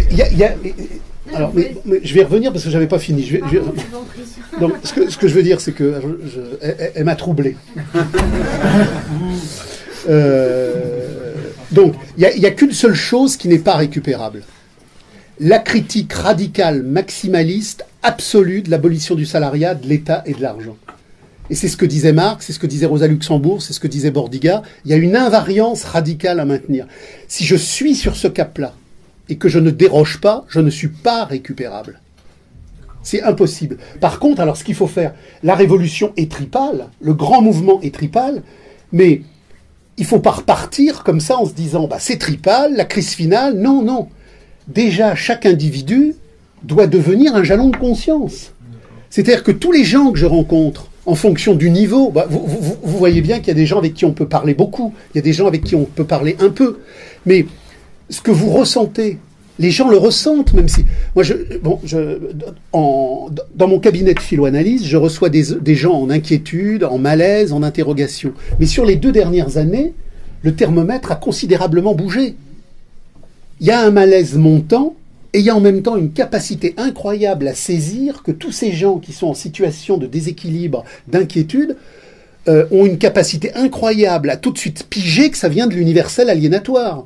Il 0.09 0.17
y 0.17 0.23
a, 0.23 0.31
il 0.31 0.39
y 0.39 0.43
a 0.43 0.55
alors, 1.35 1.53
mais, 1.53 1.75
je 2.03 2.13
vais 2.15 2.23
revenir 2.23 2.51
parce 2.51 2.63
que 2.63 2.71
j'avais 2.71 2.87
pas 2.87 2.97
fini. 2.97 3.23
Je 3.23 3.37
vais, 3.37 3.43
je 3.51 3.59
Donc, 4.59 4.73
ce 4.83 4.93
que, 4.93 5.07
ce 5.09 5.17
que, 5.17 5.27
je 5.27 5.35
veux 5.35 5.43
dire, 5.43 5.61
c'est 5.61 5.73
que 5.73 6.01
je, 6.25 6.39
elle, 6.95 7.03
m'a 7.03 7.15
troublé. 7.15 7.55
euh, 10.09 11.35
donc, 11.71 11.93
il 12.17 12.27
n'y 12.39 12.45
a, 12.45 12.49
a 12.49 12.51
qu'une 12.51 12.71
seule 12.71 12.95
chose 12.95 13.37
qui 13.37 13.49
n'est 13.49 13.59
pas 13.59 13.75
récupérable 13.75 14.41
la 15.39 15.59
critique 15.59 16.13
radicale, 16.13 16.81
maximaliste, 16.81 17.85
absolue 18.01 18.63
de 18.63 18.71
l'abolition 18.71 19.13
du 19.13 19.27
salariat, 19.27 19.75
de 19.75 19.87
l'État 19.87 20.23
et 20.25 20.33
de 20.33 20.41
l'argent. 20.41 20.75
Et 21.49 21.55
c'est 21.55 21.67
ce 21.67 21.77
que 21.77 21.85
disait 21.85 22.13
Marx, 22.13 22.45
c'est 22.45 22.53
ce 22.53 22.59
que 22.59 22.67
disait 22.67 22.85
Rosa 22.85 23.07
Luxembourg, 23.07 23.61
c'est 23.61 23.73
ce 23.73 23.79
que 23.79 23.87
disait 23.87 24.11
Bordiga. 24.11 24.63
Il 24.85 24.91
y 24.91 24.93
a 24.93 24.97
une 24.97 25.15
invariance 25.15 25.83
radicale 25.83 26.39
à 26.39 26.45
maintenir. 26.45 26.87
Si 27.27 27.45
je 27.45 27.55
suis 27.55 27.95
sur 27.95 28.15
ce 28.15 28.27
cap-là 28.27 28.73
et 29.29 29.37
que 29.37 29.49
je 29.49 29.59
ne 29.59 29.71
déroge 29.71 30.19
pas, 30.19 30.45
je 30.49 30.59
ne 30.59 30.69
suis 30.69 30.89
pas 30.89 31.25
récupérable. 31.25 32.01
C'est 33.03 33.23
impossible. 33.23 33.77
Par 34.01 34.19
contre, 34.19 34.41
alors 34.41 34.57
ce 34.57 34.65
qu'il 34.65 34.75
faut 34.75 34.87
faire, 34.87 35.13
la 35.41 35.55
révolution 35.55 36.11
est 36.17 36.29
tripale, 36.29 36.87
le 36.99 37.13
grand 37.13 37.41
mouvement 37.41 37.79
est 37.81 37.93
tripale, 37.93 38.43
mais 38.91 39.21
il 39.97 40.05
faut 40.05 40.19
pas 40.19 40.31
repartir 40.31 41.03
comme 41.03 41.21
ça 41.21 41.37
en 41.37 41.45
se 41.45 41.53
disant 41.53 41.87
bah, 41.87 41.97
c'est 41.99 42.17
tripale, 42.17 42.75
la 42.75 42.85
crise 42.85 43.11
finale. 43.11 43.57
Non, 43.57 43.81
non 43.81 44.09
déjà 44.67 45.15
chaque 45.15 45.45
individu 45.45 46.15
doit 46.63 46.87
devenir 46.87 47.35
un 47.35 47.43
jalon 47.43 47.69
de 47.69 47.77
conscience. 47.77 48.51
C'est-à-dire 49.09 49.43
que 49.43 49.51
tous 49.51 49.71
les 49.71 49.83
gens 49.83 50.11
que 50.11 50.19
je 50.19 50.25
rencontre, 50.25 50.89
en 51.07 51.15
fonction 51.15 51.55
du 51.55 51.69
niveau, 51.69 52.11
bah, 52.11 52.27
vous, 52.29 52.97
voyez 52.97 53.21
bien 53.21 53.39
qu'il 53.39 53.47
y 53.47 53.51
a 53.51 53.55
des 53.55 53.65
gens 53.65 53.79
avec 53.79 53.93
qui 53.93 54.05
on 54.05 54.11
peut 54.11 54.27
parler 54.27 54.53
beaucoup, 54.53 54.93
il 55.13 55.17
y 55.17 55.19
a 55.19 55.21
des 55.21 55.33
gens 55.33 55.47
avec 55.47 55.63
qui 55.63 55.73
on 55.73 55.85
peut 55.85 56.03
parler 56.03 56.35
un 56.39 56.49
peu, 56.49 56.79
mais 57.25 57.45
ce 58.09 58.21
que 58.21 58.29
vous 58.29 58.49
ressentez, 58.49 59.17
les 59.57 59.71
gens 59.71 59.89
le 59.89 59.97
ressentent, 59.97 60.53
même 60.53 60.67
si 60.67 60.85
moi, 61.15 61.23
je, 61.23 61.33
bon, 61.63 61.79
en, 62.73 63.29
dans 63.55 63.67
mon 63.67 63.79
cabinet 63.79 64.13
de 64.13 64.19
philo-analyse, 64.19 64.85
je 64.85 64.97
reçois 64.97 65.29
des, 65.29 65.53
des 65.59 65.75
gens 65.75 65.93
en 65.93 66.09
inquiétude, 66.09 66.83
en 66.83 66.97
malaise, 66.97 67.53
en 67.53 67.63
interrogation. 67.63 68.33
Mais 68.59 68.65
sur 68.65 68.85
les 68.85 68.97
deux 68.97 69.13
dernières 69.13 69.57
années, 69.57 69.93
le 70.43 70.53
thermomètre 70.53 71.11
a 71.11 71.15
considérablement 71.15 71.95
bougé 71.95 72.35
il 73.59 73.67
y 73.67 73.71
a 73.71 73.81
un 73.81 73.91
malaise 73.91 74.35
montant 74.35 74.95
et 75.37 75.39
il 75.39 75.45
y 75.45 75.51
a 75.51 75.55
en 75.55 75.59
même 75.59 75.83
temps 75.83 75.97
une 75.97 76.13
capacité 76.13 76.73
incroyable 76.77 77.47
à 77.47 77.53
saisir 77.53 78.23
que 78.23 78.31
tous 78.31 78.51
ces 78.51 78.71
gens 78.71 78.97
qui 78.97 79.13
sont 79.13 79.27
en 79.27 79.35
situation 79.35 79.99
de 79.99 80.07
déséquilibre, 80.07 80.83
d'inquiétude, 81.07 81.77
euh, 82.47 82.65
ont 82.71 82.87
une 82.87 82.97
capacité 82.97 83.53
incroyable 83.53 84.31
à 84.31 84.37
tout 84.37 84.49
de 84.49 84.57
suite 84.57 84.87
piger 84.89 85.29
que 85.29 85.37
ça 85.37 85.47
vient 85.47 85.67
de 85.67 85.75
l'universel 85.75 86.31
aliénatoire. 86.31 87.05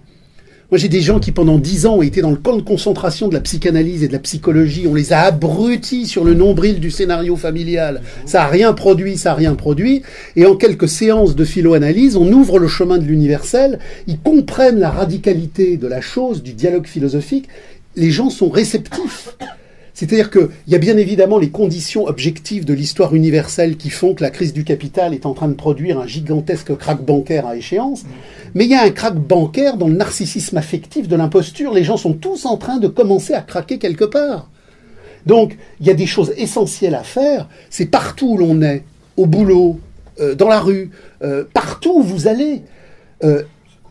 Moi, 0.71 0.77
j'ai 0.77 0.87
des 0.87 1.01
gens 1.01 1.19
qui, 1.19 1.33
pendant 1.33 1.57
dix 1.57 1.85
ans, 1.85 1.97
ont 1.97 2.01
été 2.01 2.21
dans 2.21 2.29
le 2.29 2.37
camp 2.37 2.55
de 2.55 2.61
concentration 2.61 3.27
de 3.27 3.33
la 3.33 3.41
psychanalyse 3.41 4.01
et 4.03 4.07
de 4.07 4.13
la 4.13 4.19
psychologie. 4.19 4.87
On 4.87 4.93
les 4.93 5.11
a 5.11 5.23
abrutis 5.23 6.07
sur 6.07 6.23
le 6.23 6.33
nombril 6.33 6.79
du 6.79 6.89
scénario 6.89 7.35
familial. 7.35 8.01
Ça 8.25 8.43
a 8.43 8.47
rien 8.47 8.71
produit, 8.71 9.17
ça 9.17 9.33
a 9.33 9.35
rien 9.35 9.55
produit. 9.55 10.03
Et 10.37 10.45
en 10.45 10.55
quelques 10.55 10.87
séances 10.87 11.35
de 11.35 11.43
philo-analyse, 11.43 12.15
on 12.15 12.31
ouvre 12.31 12.59
le 12.59 12.69
chemin 12.69 12.97
de 12.97 13.03
l'universel. 13.03 13.79
Ils 14.07 14.19
comprennent 14.19 14.79
la 14.79 14.91
radicalité 14.91 15.75
de 15.75 15.87
la 15.87 15.99
chose, 15.99 16.41
du 16.41 16.53
dialogue 16.53 16.87
philosophique. 16.87 17.49
Les 17.95 18.11
gens 18.11 18.29
sont 18.29 18.49
réceptifs. 18.49 19.35
C'est-à-dire 19.93 20.31
qu'il 20.31 20.49
y 20.67 20.75
a 20.75 20.79
bien 20.79 20.97
évidemment 20.97 21.37
les 21.37 21.49
conditions 21.49 22.05
objectives 22.05 22.65
de 22.65 22.73
l'histoire 22.73 23.13
universelle 23.13 23.77
qui 23.77 23.89
font 23.89 24.15
que 24.15 24.23
la 24.23 24.31
crise 24.31 24.53
du 24.53 24.63
capital 24.63 25.13
est 25.13 25.25
en 25.25 25.33
train 25.33 25.47
de 25.47 25.53
produire 25.53 25.99
un 25.99 26.07
gigantesque 26.07 26.75
crack 26.75 27.03
bancaire 27.03 27.45
à 27.45 27.55
échéance, 27.55 28.03
mais 28.55 28.65
il 28.65 28.71
y 28.71 28.75
a 28.75 28.83
un 28.83 28.89
crack 28.89 29.15
bancaire 29.15 29.77
dans 29.77 29.87
le 29.87 29.93
narcissisme 29.93 30.57
affectif 30.57 31.07
de 31.07 31.15
l'imposture. 31.15 31.73
Les 31.73 31.83
gens 31.83 31.97
sont 31.97 32.13
tous 32.13 32.45
en 32.45 32.57
train 32.57 32.77
de 32.77 32.87
commencer 32.87 33.33
à 33.33 33.41
craquer 33.41 33.77
quelque 33.77 34.05
part. 34.05 34.49
Donc, 35.25 35.57
il 35.79 35.87
y 35.87 35.89
a 35.89 35.93
des 35.93 36.07
choses 36.07 36.33
essentielles 36.37 36.95
à 36.95 37.03
faire. 37.03 37.47
C'est 37.69 37.85
partout 37.85 38.29
où 38.31 38.37
l'on 38.37 38.61
est, 38.61 38.83
au 39.17 39.25
boulot, 39.27 39.79
euh, 40.19 40.35
dans 40.35 40.47
la 40.47 40.59
rue, 40.59 40.89
euh, 41.21 41.43
partout 41.53 41.99
où 41.99 42.01
vous 42.01 42.27
allez, 42.27 42.63
euh, 43.23 43.43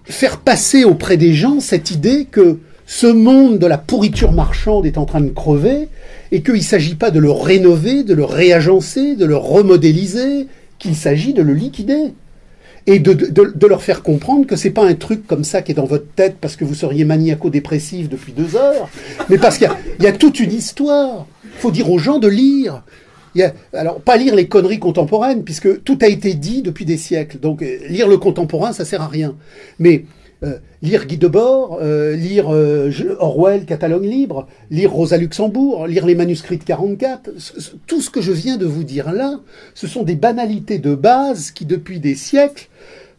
faire 0.04 0.38
passer 0.38 0.84
auprès 0.84 1.16
des 1.16 1.34
gens 1.34 1.60
cette 1.60 1.90
idée 1.90 2.24
que 2.24 2.58
ce 2.92 3.06
monde 3.06 3.60
de 3.60 3.68
la 3.68 3.78
pourriture 3.78 4.32
marchande 4.32 4.84
est 4.84 4.98
en 4.98 5.04
train 5.04 5.20
de 5.20 5.30
crever 5.30 5.86
et 6.32 6.42
qu'il 6.42 6.54
ne 6.54 6.60
s'agit 6.60 6.96
pas 6.96 7.12
de 7.12 7.20
le 7.20 7.30
rénover, 7.30 8.02
de 8.02 8.14
le 8.14 8.24
réagencer, 8.24 9.14
de 9.14 9.24
le 9.24 9.36
remodéliser, 9.36 10.48
qu'il 10.80 10.96
s'agit 10.96 11.32
de 11.32 11.40
le 11.40 11.54
liquider. 11.54 12.14
et 12.88 12.98
de, 12.98 13.66
leur 13.68 13.82
faire 13.82 14.02
comprendre 14.02 14.44
que 14.44 14.56
c'est 14.56 14.70
pas 14.70 14.84
un 14.84 14.94
truc 14.94 15.24
comme 15.28 15.44
ça 15.44 15.62
qui 15.62 15.70
est 15.70 15.76
dans 15.76 15.84
votre 15.84 16.08
tête 16.16 16.38
parce 16.40 16.56
que 16.56 16.64
vous 16.64 16.74
seriez 16.74 17.04
maniaco-dépressif 17.04 18.08
depuis 18.08 18.32
deux 18.32 18.56
heures, 18.56 18.88
mais 19.28 19.38
parce 19.38 19.58
qu'il 19.58 19.70
y, 20.00 20.06
a 20.08 20.12
toute 20.12 20.40
une 20.40 20.52
histoire. 20.52 21.26
Faut 21.58 21.70
dire 21.70 21.88
aux 21.92 21.98
gens 21.98 22.18
de 22.18 22.26
lire. 22.26 22.82
Alors, 23.72 24.00
pas 24.00 24.16
lire 24.16 24.34
les 24.34 24.48
conneries 24.48 24.80
contemporaines, 24.80 25.44
puisque 25.44 25.84
tout 25.84 25.98
a 26.02 26.08
été 26.08 26.34
dit 26.34 26.60
depuis 26.62 26.86
des 26.86 26.96
siècles. 26.96 27.38
Donc, 27.38 27.64
lire 27.88 28.08
le 28.08 28.18
contemporain, 28.18 28.72
ça 28.72 28.84
sert 28.84 29.00
à 29.00 29.06
rien. 29.06 29.36
Mais 29.78 30.06
euh, 30.42 30.58
lire 30.80 31.06
Guy 31.06 31.18
Debord, 31.18 31.78
euh, 31.82 32.16
lire 32.16 32.46
euh, 32.48 32.90
Orwell, 33.18 33.66
Catalogue 33.66 34.04
libre, 34.04 34.48
lire 34.70 34.90
Rosa 34.90 35.18
Luxembourg, 35.18 35.86
lire 35.86 36.06
les 36.06 36.14
manuscrits 36.14 36.56
de 36.56 36.64
44, 36.64 37.30
tout 37.86 38.00
ce 38.00 38.08
que 38.08 38.22
je 38.22 38.32
viens 38.32 38.56
de 38.56 38.64
vous 38.64 38.82
dire 38.82 39.12
là, 39.12 39.40
ce 39.74 39.86
sont 39.86 40.02
des 40.02 40.14
banalités 40.14 40.78
de 40.78 40.94
base 40.94 41.50
qui, 41.50 41.66
depuis 41.66 42.00
des 42.00 42.14
siècles, 42.14 42.68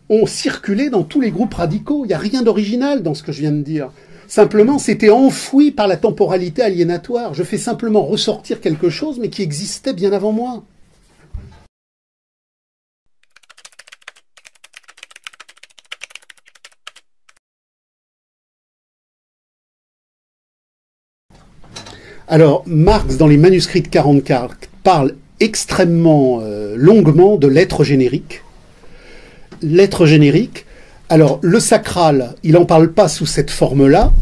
ont 0.09 0.25
circulé 0.25 0.89
dans 0.89 1.03
tous 1.03 1.21
les 1.21 1.29
groupes 1.29 1.53
radicaux. 1.53 2.05
Il 2.05 2.07
n'y 2.07 2.15
a 2.15 2.17
rien 2.17 2.41
d'original 2.41 3.03
dans 3.03 3.13
ce 3.13 3.21
que 3.21 3.31
je 3.31 3.41
viens 3.41 3.51
de 3.51 3.61
dire. 3.61 3.91
Simplement, 4.27 4.79
c'était 4.79 5.11
enfoui 5.11 5.71
par 5.71 5.87
la 5.87 5.97
temporalité 5.97 6.63
aliénatoire. 6.63 7.35
Je 7.35 7.43
fais 7.43 7.57
simplement 7.57 8.03
ressortir 8.03 8.61
quelque 8.61 8.89
chose, 8.89 9.19
mais 9.19 9.29
qui 9.29 9.43
existait 9.43 9.93
bien 9.93 10.11
avant 10.11 10.31
moi. 10.31 10.63
Alors, 22.33 22.63
Marx, 22.65 23.17
dans 23.17 23.27
les 23.27 23.35
manuscrits 23.35 23.81
de 23.81 23.89
44, 23.89 24.55
parle 24.83 25.15
extrêmement 25.41 26.39
euh, 26.41 26.75
longuement 26.77 27.35
de 27.35 27.47
l'être 27.47 27.83
générique. 27.83 28.41
L'être 29.61 30.05
générique. 30.05 30.65
Alors, 31.09 31.39
le 31.41 31.59
sacral, 31.59 32.35
il 32.43 32.53
n'en 32.53 32.63
parle 32.63 32.93
pas 32.93 33.09
sous 33.09 33.25
cette 33.25 33.51
forme-là. 33.51 34.13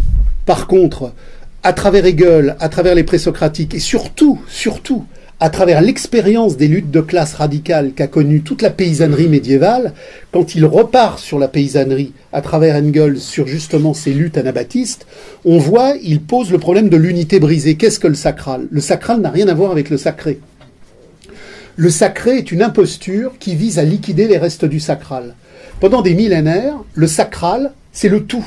Par 0.48 0.66
contre, 0.66 1.14
à 1.62 1.72
travers 1.72 2.04
Hegel, 2.04 2.56
à 2.60 2.68
travers 2.68 2.96
les 2.96 3.04
présocratiques, 3.04 3.76
et 3.76 3.80
surtout, 3.80 4.42
surtout, 4.48 5.06
à 5.42 5.50
travers 5.50 5.82
l'expérience 5.82 6.58
des 6.58 6.68
luttes 6.68 6.92
de 6.92 7.00
classe 7.00 7.36
radicales 7.36 7.94
qu'a 7.94 8.08
connue 8.08 8.42
toute 8.42 8.62
la 8.62 8.70
paysannerie 8.70 9.30
médiévale, 9.30 9.94
quand 10.32 10.54
il 10.56 10.66
repart 10.66 11.18
sur 11.18 11.40
la 11.40 11.48
paysannerie 11.48 12.12
à 12.34 12.42
travers 12.42 12.76
Engels 12.76 13.20
sur 13.20 13.48
justement 13.48 13.94
ces 13.94 14.12
luttes 14.12 14.38
anabaptistes, 14.38 15.08
on 15.46 15.58
voit, 15.58 15.94
il 16.04 16.22
pose 16.22 16.52
le 16.52 16.58
problème 16.58 16.90
de 16.90 16.98
l'unité 16.98 17.40
brisée. 17.40 17.76
Qu'est-ce 17.76 18.00
que 18.00 18.08
le 18.08 18.16
sacral? 18.16 18.68
Le 18.70 18.82
sacral 18.82 19.22
n'a 19.22 19.30
rien 19.30 19.48
à 19.48 19.54
voir 19.54 19.72
avec 19.72 19.90
le 19.90 19.98
sacré. 19.98 20.40
Le 21.78 21.90
sacré 21.90 22.38
est 22.38 22.52
une 22.52 22.62
imposture 22.62 23.32
qui 23.40 23.56
vise 23.56 23.80
à 23.80 23.84
liquider 23.84 24.28
les 24.28 24.38
restes 24.38 24.66
du 24.66 24.82
sacral. 24.82 25.36
Pendant 25.80 26.02
des 26.02 26.14
millénaires, 26.14 26.76
le 26.94 27.08
sacral, 27.08 27.72
c'est 27.94 28.10
le 28.10 28.26
tout. 28.26 28.46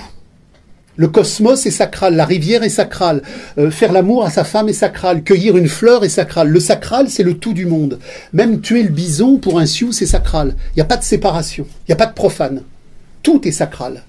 Le 0.96 1.08
cosmos 1.08 1.64
est 1.64 1.70
sacral, 1.70 2.16
la 2.16 2.26
rivière 2.26 2.62
est 2.62 2.68
sacrale, 2.68 3.22
euh, 3.56 3.70
faire 3.70 3.92
l'amour 3.92 4.26
à 4.26 4.30
sa 4.30 4.44
femme 4.44 4.68
est 4.68 4.74
sacral, 4.74 5.22
cueillir 5.22 5.56
une 5.56 5.68
fleur 5.68 6.04
est 6.04 6.10
sacral. 6.10 6.48
Le 6.48 6.60
sacral, 6.60 7.08
c'est 7.08 7.22
le 7.22 7.38
tout 7.38 7.54
du 7.54 7.64
monde. 7.64 7.98
Même 8.34 8.60
tuer 8.60 8.82
le 8.82 8.90
bison 8.90 9.38
pour 9.38 9.58
un 9.58 9.64
sioux, 9.64 9.92
c'est 9.92 10.06
sacral. 10.06 10.54
Il 10.70 10.76
n'y 10.76 10.82
a 10.82 10.86
pas 10.86 10.98
de 10.98 11.02
séparation, 11.02 11.66
il 11.66 11.90
n'y 11.90 11.94
a 11.94 11.96
pas 11.96 12.06
de 12.06 12.12
profane. 12.12 12.62
Tout 13.22 13.46
est 13.48 13.52
sacral. 13.52 14.02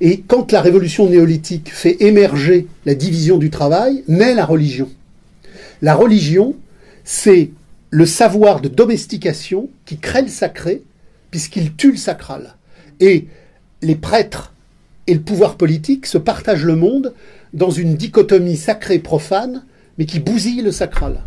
Et 0.00 0.20
quand 0.26 0.50
la 0.50 0.60
révolution 0.60 1.08
néolithique 1.08 1.72
fait 1.72 1.96
émerger 2.00 2.66
la 2.84 2.94
division 2.94 3.38
du 3.38 3.50
travail, 3.50 4.02
naît 4.08 4.34
la 4.34 4.44
religion. 4.44 4.88
La 5.82 5.94
religion, 5.94 6.56
c'est 7.04 7.50
le 7.90 8.06
savoir 8.06 8.60
de 8.60 8.68
domestication 8.68 9.68
qui 9.86 9.98
crée 9.98 10.22
le 10.22 10.28
sacré, 10.28 10.82
puisqu'il 11.30 11.74
tue 11.74 11.92
le 11.92 11.96
sacral. 11.96 12.56
Et 13.00 13.28
les 13.82 13.94
prêtres 13.94 14.52
et 15.08 15.14
le 15.14 15.20
pouvoir 15.20 15.56
politique 15.56 16.06
se 16.06 16.18
partagent 16.18 16.66
le 16.66 16.76
monde 16.76 17.14
dans 17.54 17.70
une 17.70 17.94
dichotomie 17.94 18.58
sacrée-profane, 18.58 19.64
mais 19.96 20.04
qui 20.04 20.20
bousille 20.20 20.60
le 20.60 20.70
sacral. 20.70 21.22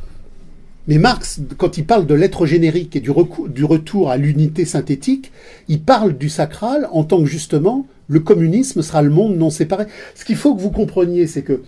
Mais 0.88 1.00
Marx, 1.00 1.42
quand 1.58 1.78
il 1.78 1.86
parle 1.86 2.06
de 2.06 2.14
l'être 2.14 2.46
générique 2.46 2.96
et 2.96 3.00
du, 3.00 3.12
retour 3.12 4.10
à 4.10 4.18
l'unité 4.18 4.66
synthétique, 4.66 5.32
il 5.68 5.82
parle 5.82 6.18
du 6.18 6.30
sacral 6.30 6.88
en 6.92 7.04
tant 7.04 7.20
que 7.20 7.30
justement 7.30 7.88
le 8.08 8.20
communisme 8.20 8.82
sera 8.82 9.02
le 9.02 9.10
monde 9.10 9.36
non 9.36 9.50
séparé. 9.50 9.86
Ce 10.16 10.26
qu'il 10.26 10.36
faut 10.36 10.56
que 10.56 10.62
vous 10.62 10.72
compreniez, 10.72 11.28
c'est 11.28 11.44
que 11.44 11.64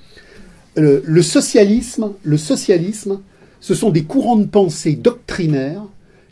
le, 0.76 1.04
le 1.06 1.22
socialisme, 1.22 2.12
le 2.24 2.38
socialisme, 2.38 3.22
ce 3.60 3.74
sont 3.74 3.90
des 3.90 4.04
courants 4.04 4.38
de 4.38 4.46
pensée 4.46 4.94
doctrinaires 4.94 5.86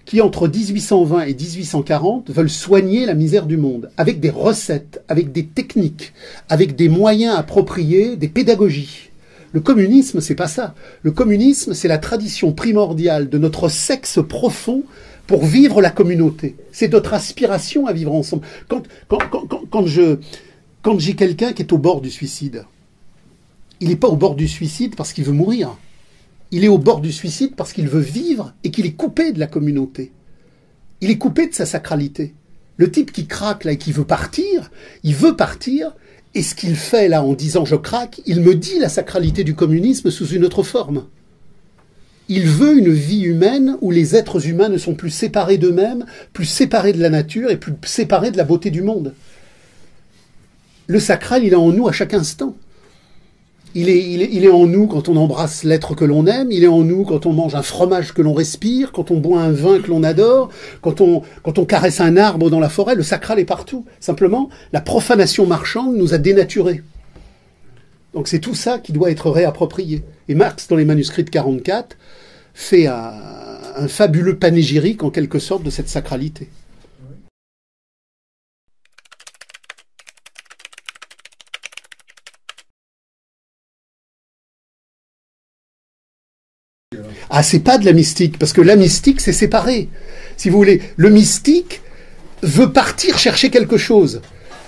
qui, 0.06 0.22
entre 0.22 0.48
1820 0.48 1.24
et 1.24 1.34
1840, 1.34 2.32
veulent 2.32 2.50
soigner 2.50 3.06
la 3.06 3.14
misère 3.14 3.46
du 3.46 3.58
monde, 3.58 3.92
avec 3.98 4.20
des 4.20 4.30
recettes, 4.30 5.04
avec 5.08 5.32
des 5.32 5.46
techniques, 5.46 6.14
avec 6.50 6.76
des 6.76 6.90
moyens 6.90 7.36
appropriés, 7.36 8.16
des 8.16 8.28
pédagogies. 8.28 9.10
Le 9.54 9.60
communisme, 9.60 10.22
c'est 10.22 10.36
pas 10.36 10.48
ça. 10.48 10.76
Le 11.04 11.12
communisme, 11.12 11.74
c'est 11.74 11.88
la 11.88 11.98
tradition 11.98 12.54
primordiale 12.54 13.30
de 13.30 13.38
notre 13.38 13.68
sexe 13.70 14.20
profond 14.28 14.84
pour 15.28 15.46
vivre 15.46 15.82
la 15.82 15.90
communauté. 15.90 16.56
C'est 16.72 16.92
notre 16.92 17.14
aspiration 17.14 17.86
à 17.86 17.94
vivre 17.94 18.14
ensemble. 18.14 18.46
Quand, 18.68 18.84
quand, 19.08 19.20
quand, 19.30 19.62
quand 19.70 19.86
je, 19.86 20.18
quand 20.82 21.00
j'ai 21.00 21.16
quelqu'un 21.16 21.54
qui 21.54 21.62
est 21.62 21.74
au 21.74 21.78
bord 21.78 22.02
du 22.02 22.10
suicide, 22.10 22.66
il 23.82 23.90
n'est 23.90 23.96
pas 23.96 24.08
au 24.08 24.16
bord 24.16 24.36
du 24.36 24.48
suicide 24.48 24.96
parce 24.96 25.12
qu'il 25.12 25.26
veut 25.26 25.34
mourir. 25.34 25.76
Il 26.52 26.66
est 26.66 26.70
au 26.70 26.78
bord 26.78 27.00
du 27.00 27.12
suicide 27.12 27.56
parce 27.56 27.72
qu'il 27.72 27.88
veut 27.88 28.02
vivre 28.02 28.54
et 28.64 28.72
qu'il 28.72 28.86
est 28.86 28.94
coupé 28.94 29.32
de 29.32 29.40
la 29.40 29.48
communauté. 29.48 30.12
Il 31.00 31.10
est 31.10 31.18
coupé 31.18 31.48
de 31.48 31.54
sa 31.54 31.66
sacralité. 31.66 32.34
Le 32.78 32.92
type 32.92 33.12
qui 33.12 33.26
craque 33.26 33.64
là 33.64 33.72
et 33.72 33.78
qui 33.78 33.92
veut 33.92 34.06
partir, 34.06 34.70
il 35.04 35.16
veut 35.16 35.36
partir, 35.36 35.96
et 36.34 36.44
ce 36.44 36.56
qu'il 36.56 36.76
fait 36.76 37.08
là 37.08 37.24
en 37.24 37.34
disant 37.34 37.66
je 37.66 37.76
craque, 37.76 38.22
il 38.26 38.42
me 38.42 38.56
dit 38.56 38.80
la 38.80 38.90
sacralité 38.90 39.44
du 39.44 39.56
communisme 39.56 40.12
sous 40.12 40.28
une 40.28 40.46
autre 40.46 40.64
forme. 40.64 41.06
Il 42.28 42.48
veut 42.48 42.78
une 42.78 42.92
vie 42.92 43.24
humaine 43.24 43.78
où 43.82 43.92
les 43.92 44.16
êtres 44.16 44.48
humains 44.48 44.70
ne 44.70 44.78
sont 44.78 44.96
plus 44.96 45.10
séparés 45.10 45.58
d'eux-mêmes, 45.58 46.06
plus 46.34 46.46
séparés 46.46 46.94
de 46.94 47.02
la 47.02 47.10
nature 47.10 47.50
et 47.50 47.58
plus 47.58 47.74
séparés 47.84 48.32
de 48.32 48.38
la 48.38 48.46
beauté 48.46 48.72
du 48.72 48.82
monde. 48.82 49.14
Le 50.88 51.00
sacral, 51.00 51.44
il 51.44 51.54
est 51.54 51.58
en 51.58 51.72
nous 51.72 51.88
à 51.88 51.92
chaque 51.92 52.14
instant. 52.14 52.56
Il 53.74 53.88
est, 53.88 54.04
il, 54.04 54.22
est, 54.22 54.30
il 54.34 54.44
est, 54.44 54.50
en 54.50 54.66
nous 54.66 54.88
quand 54.88 55.08
on 55.08 55.16
embrasse 55.16 55.64
l'être 55.64 55.96
que 55.96 56.04
l'on 56.04 56.26
aime, 56.26 56.52
il 56.52 56.64
est 56.64 56.68
en 56.68 56.84
nous 56.84 57.06
quand 57.06 57.26
on 57.26 57.32
mange 57.32 57.56
un 57.56 57.62
fromage 57.62 58.14
que 58.14 58.22
l'on 58.22 58.34
respire, 58.34 58.92
quand 58.92 59.12
on 59.12 59.18
boit 59.18 59.42
un 59.42 59.52
vin 59.52 59.80
que 59.80 59.88
l'on 59.88 60.04
adore, 60.04 60.50
quand 60.82 61.00
on, 61.00 61.22
quand 61.44 61.58
on 61.58 61.66
caresse 61.66 62.02
un 62.02 62.18
arbre 62.18 62.50
dans 62.50 62.60
la 62.60 62.68
forêt, 62.68 62.96
le 62.96 63.04
sacral 63.04 63.40
est 63.40 63.46
partout. 63.46 63.86
Simplement, 64.02 64.50
la 64.74 64.82
profanation 64.82 65.46
marchande 65.46 65.96
nous 65.96 66.14
a 66.14 66.18
dénaturés. 66.18 66.84
Donc 68.14 68.28
c'est 68.28 68.40
tout 68.40 68.56
ça 68.56 68.78
qui 68.78 68.92
doit 68.92 69.10
être 69.10 69.30
réapproprié. 69.30 70.04
Et 70.28 70.36
Marx, 70.36 70.68
dans 70.68 70.76
les 70.76 70.86
manuscrits 70.86 71.24
de 71.24 71.30
44, 71.30 71.98
fait 72.54 72.88
un, 72.88 73.14
un 73.76 73.88
fabuleux 73.88 74.38
panégyrique 74.38 75.04
en 75.04 75.10
quelque 75.10 75.40
sorte 75.40 75.64
de 75.64 75.70
cette 75.70 75.90
sacralité. 75.90 76.50
Ah, 87.34 87.44
c'est 87.44 87.60
pas 87.60 87.78
de 87.78 87.86
la 87.86 87.94
mystique, 87.94 88.38
parce 88.38 88.52
que 88.52 88.60
la 88.60 88.76
mystique, 88.76 89.22
c'est 89.22 89.32
séparé. 89.32 89.88
Si 90.36 90.50
vous 90.50 90.58
voulez, 90.58 90.82
le 90.98 91.10
mystique 91.10 91.82
veut 92.44 92.74
partir 92.74 93.18
chercher 93.18 93.50
quelque 93.50 93.78
chose. 93.78 94.22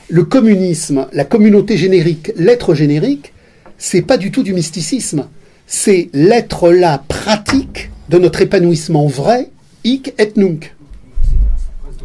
Le 0.07 0.23
communisme, 0.23 1.07
la 1.11 1.25
communauté 1.25 1.75
générique, 1.75 2.31
l'être 2.37 2.73
générique, 2.73 3.33
c'est 3.77 4.01
pas 4.01 4.15
du 4.15 4.31
tout 4.31 4.43
du 4.43 4.53
mysticisme. 4.53 5.27
C'est 5.67 6.09
l'être 6.13 6.71
là 6.71 7.03
pratique 7.05 7.89
de 8.07 8.17
notre 8.17 8.41
épanouissement 8.41 9.07
vrai, 9.07 9.49
hic 9.83 10.13
et 10.17 10.31
nunc. 10.37 10.73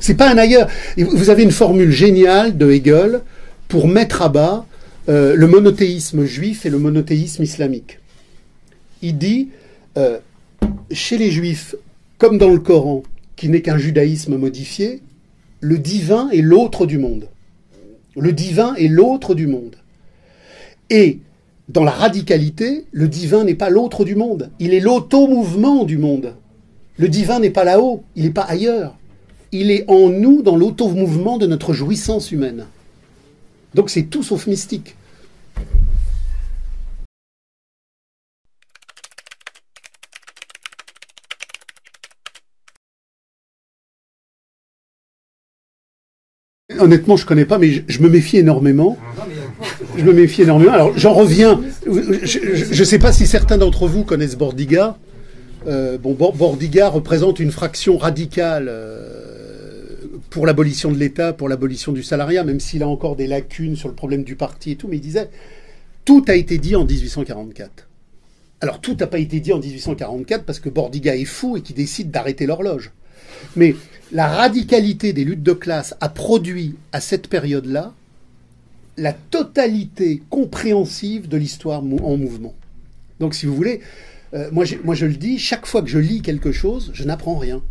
C'est 0.00 0.14
pas 0.14 0.28
un 0.28 0.38
ailleurs. 0.38 0.68
Vous 0.96 1.30
avez 1.30 1.44
une 1.44 1.52
formule 1.52 1.92
géniale 1.92 2.56
de 2.56 2.68
Hegel 2.68 3.20
pour 3.68 3.86
mettre 3.86 4.22
à 4.22 4.28
bas 4.28 4.66
euh, 5.08 5.36
le 5.36 5.46
monothéisme 5.46 6.24
juif 6.24 6.66
et 6.66 6.70
le 6.70 6.78
monothéisme 6.78 7.44
islamique. 7.44 8.00
Il 9.02 9.18
dit 9.18 9.50
euh, 9.96 10.18
chez 10.90 11.18
les 11.18 11.30
juifs, 11.30 11.74
comme 12.18 12.38
dans 12.38 12.50
le 12.50 12.58
Coran, 12.58 13.02
qui 13.36 13.48
n'est 13.48 13.62
qu'un 13.62 13.78
judaïsme 13.78 14.36
modifié, 14.36 15.02
le 15.60 15.78
divin 15.78 16.28
est 16.30 16.40
l'autre 16.40 16.86
du 16.86 16.98
monde. 16.98 17.28
Le 18.16 18.32
divin 18.32 18.74
est 18.74 18.88
l'autre 18.88 19.34
du 19.34 19.46
monde. 19.46 19.76
Et 20.90 21.18
dans 21.68 21.84
la 21.84 21.90
radicalité, 21.90 22.86
le 22.92 23.08
divin 23.08 23.44
n'est 23.44 23.54
pas 23.54 23.70
l'autre 23.70 24.04
du 24.04 24.14
monde, 24.14 24.50
il 24.58 24.72
est 24.72 24.80
l'auto-mouvement 24.80 25.84
du 25.84 25.98
monde. 25.98 26.34
Le 26.96 27.08
divin 27.08 27.38
n'est 27.38 27.50
pas 27.50 27.64
là-haut, 27.64 28.02
il 28.16 28.24
n'est 28.24 28.30
pas 28.30 28.42
ailleurs. 28.42 28.96
Il 29.52 29.70
est 29.70 29.84
en 29.88 30.08
nous 30.08 30.42
dans 30.42 30.56
l'auto-mouvement 30.56 31.38
de 31.38 31.46
notre 31.46 31.72
jouissance 31.72 32.32
humaine. 32.32 32.66
Donc 33.74 33.90
c'est 33.90 34.04
tout 34.04 34.22
sauf 34.22 34.46
mystique. 34.46 34.96
Honnêtement, 46.78 47.16
je 47.16 47.26
connais 47.26 47.44
pas, 47.44 47.58
mais 47.58 47.84
je, 47.86 48.02
me 48.02 48.08
méfie 48.08 48.38
énormément. 48.38 48.96
Je 49.96 50.04
me 50.04 50.12
méfie 50.12 50.42
énormément. 50.42 50.72
Alors, 50.72 50.96
j'en 50.96 51.12
reviens. 51.12 51.60
Je 51.86 52.78
ne 52.78 52.84
sais 52.84 52.98
pas 52.98 53.12
si 53.12 53.26
certains 53.26 53.58
d'entre 53.58 53.86
vous 53.86 54.04
connaissent 54.04 54.36
Bordiga. 54.36 54.96
Euh, 55.66 55.98
bon, 55.98 56.14
Bordiga 56.14 56.88
représente 56.88 57.40
une 57.40 57.50
fraction 57.50 57.98
radicale 57.98 58.68
euh, 58.70 59.96
pour 60.30 60.46
l'abolition 60.46 60.92
de 60.92 60.98
l'État, 60.98 61.32
pour 61.32 61.48
l'abolition 61.48 61.92
du 61.92 62.02
salariat, 62.02 62.44
même 62.44 62.60
s'il 62.60 62.82
a 62.82 62.88
encore 62.88 63.16
des 63.16 63.26
lacunes 63.26 63.76
sur 63.76 63.88
le 63.88 63.94
problème 63.94 64.22
du 64.22 64.36
parti 64.36 64.72
et 64.72 64.76
tout. 64.76 64.88
Mais 64.88 64.96
il 64.96 65.02
disait 65.02 65.28
tout 66.04 66.24
a 66.28 66.34
été 66.34 66.58
dit 66.58 66.74
en 66.74 66.84
1844. 66.84 67.88
Alors, 68.60 68.80
tout 68.80 68.96
n'a 68.98 69.06
pas 69.06 69.18
été 69.18 69.40
dit 69.40 69.52
en 69.52 69.58
1844 69.58 70.44
parce 70.44 70.58
que 70.58 70.68
Bordiga 70.68 71.14
est 71.14 71.24
fou 71.24 71.56
et 71.56 71.60
qu'il 71.60 71.76
décide 71.76 72.10
d'arrêter 72.10 72.46
l'horloge. 72.46 72.92
Mais 73.56 73.76
la 74.12 74.26
radicalité 74.28 75.12
des 75.12 75.24
luttes 75.24 75.42
de 75.42 75.52
classe 75.52 75.94
a 76.00 76.08
produit 76.08 76.76
à 76.92 77.00
cette 77.00 77.28
période-là 77.28 77.92
la 78.96 79.12
totalité 79.12 80.22
compréhensive 80.30 81.28
de 81.28 81.36
l'histoire 81.36 81.80
en 81.80 82.16
mouvement. 82.16 82.54
Donc 83.20 83.34
si 83.34 83.46
vous 83.46 83.54
voulez, 83.54 83.80
euh, 84.34 84.48
moi, 84.52 84.64
moi 84.84 84.94
je 84.94 85.06
le 85.06 85.14
dis, 85.14 85.38
chaque 85.38 85.66
fois 85.66 85.82
que 85.82 85.88
je 85.88 85.98
lis 85.98 86.22
quelque 86.22 86.52
chose, 86.52 86.90
je 86.94 87.04
n'apprends 87.04 87.36
rien. 87.36 87.62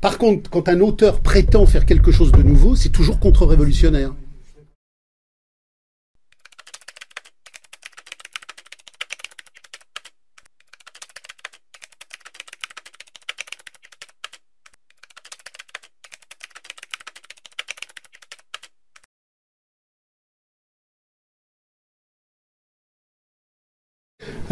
Par 0.00 0.18
contre, 0.18 0.50
quand 0.50 0.68
un 0.68 0.80
auteur 0.80 1.20
prétend 1.20 1.64
faire 1.64 1.86
quelque 1.86 2.12
chose 2.12 2.30
de 2.30 2.42
nouveau, 2.42 2.74
c'est 2.74 2.90
toujours 2.90 3.18
contre-révolutionnaire. 3.18 4.14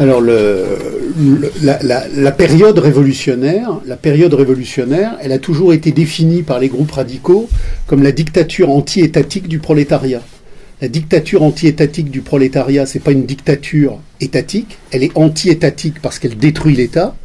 Alors 0.03 0.19
la, 1.61 2.31
période 2.33 2.77
révolutionnaire, 2.77 3.79
la 3.85 3.95
période 3.95 4.33
révolutionnaire, 4.33 5.15
elle 5.21 5.31
a 5.31 5.39
toujours 5.39 5.71
été 5.71 5.93
définie 5.93 6.43
par 6.43 6.59
les 6.59 6.67
groupes 6.67 6.91
radicaux 6.91 7.47
comme 7.87 8.03
la 8.03 8.11
dictature 8.11 8.69
anti-étatique 8.69 9.47
du 9.47 9.59
prolétariat. 9.59 10.21
La 10.81 10.89
dictature 10.89 11.41
anti-étatique 11.41 12.11
du 12.11 12.19
prolétariat, 12.19 12.85
c'est 12.85 12.99
pas 12.99 13.13
une 13.13 13.25
dictature 13.25 13.97
étatique, 14.19 14.77
elle 14.91 15.03
est 15.03 15.17
anti-étatique 15.17 16.01
parce 16.01 16.19
qu'elle 16.19 16.35
détruit 16.35 16.75
l'État 16.75 17.15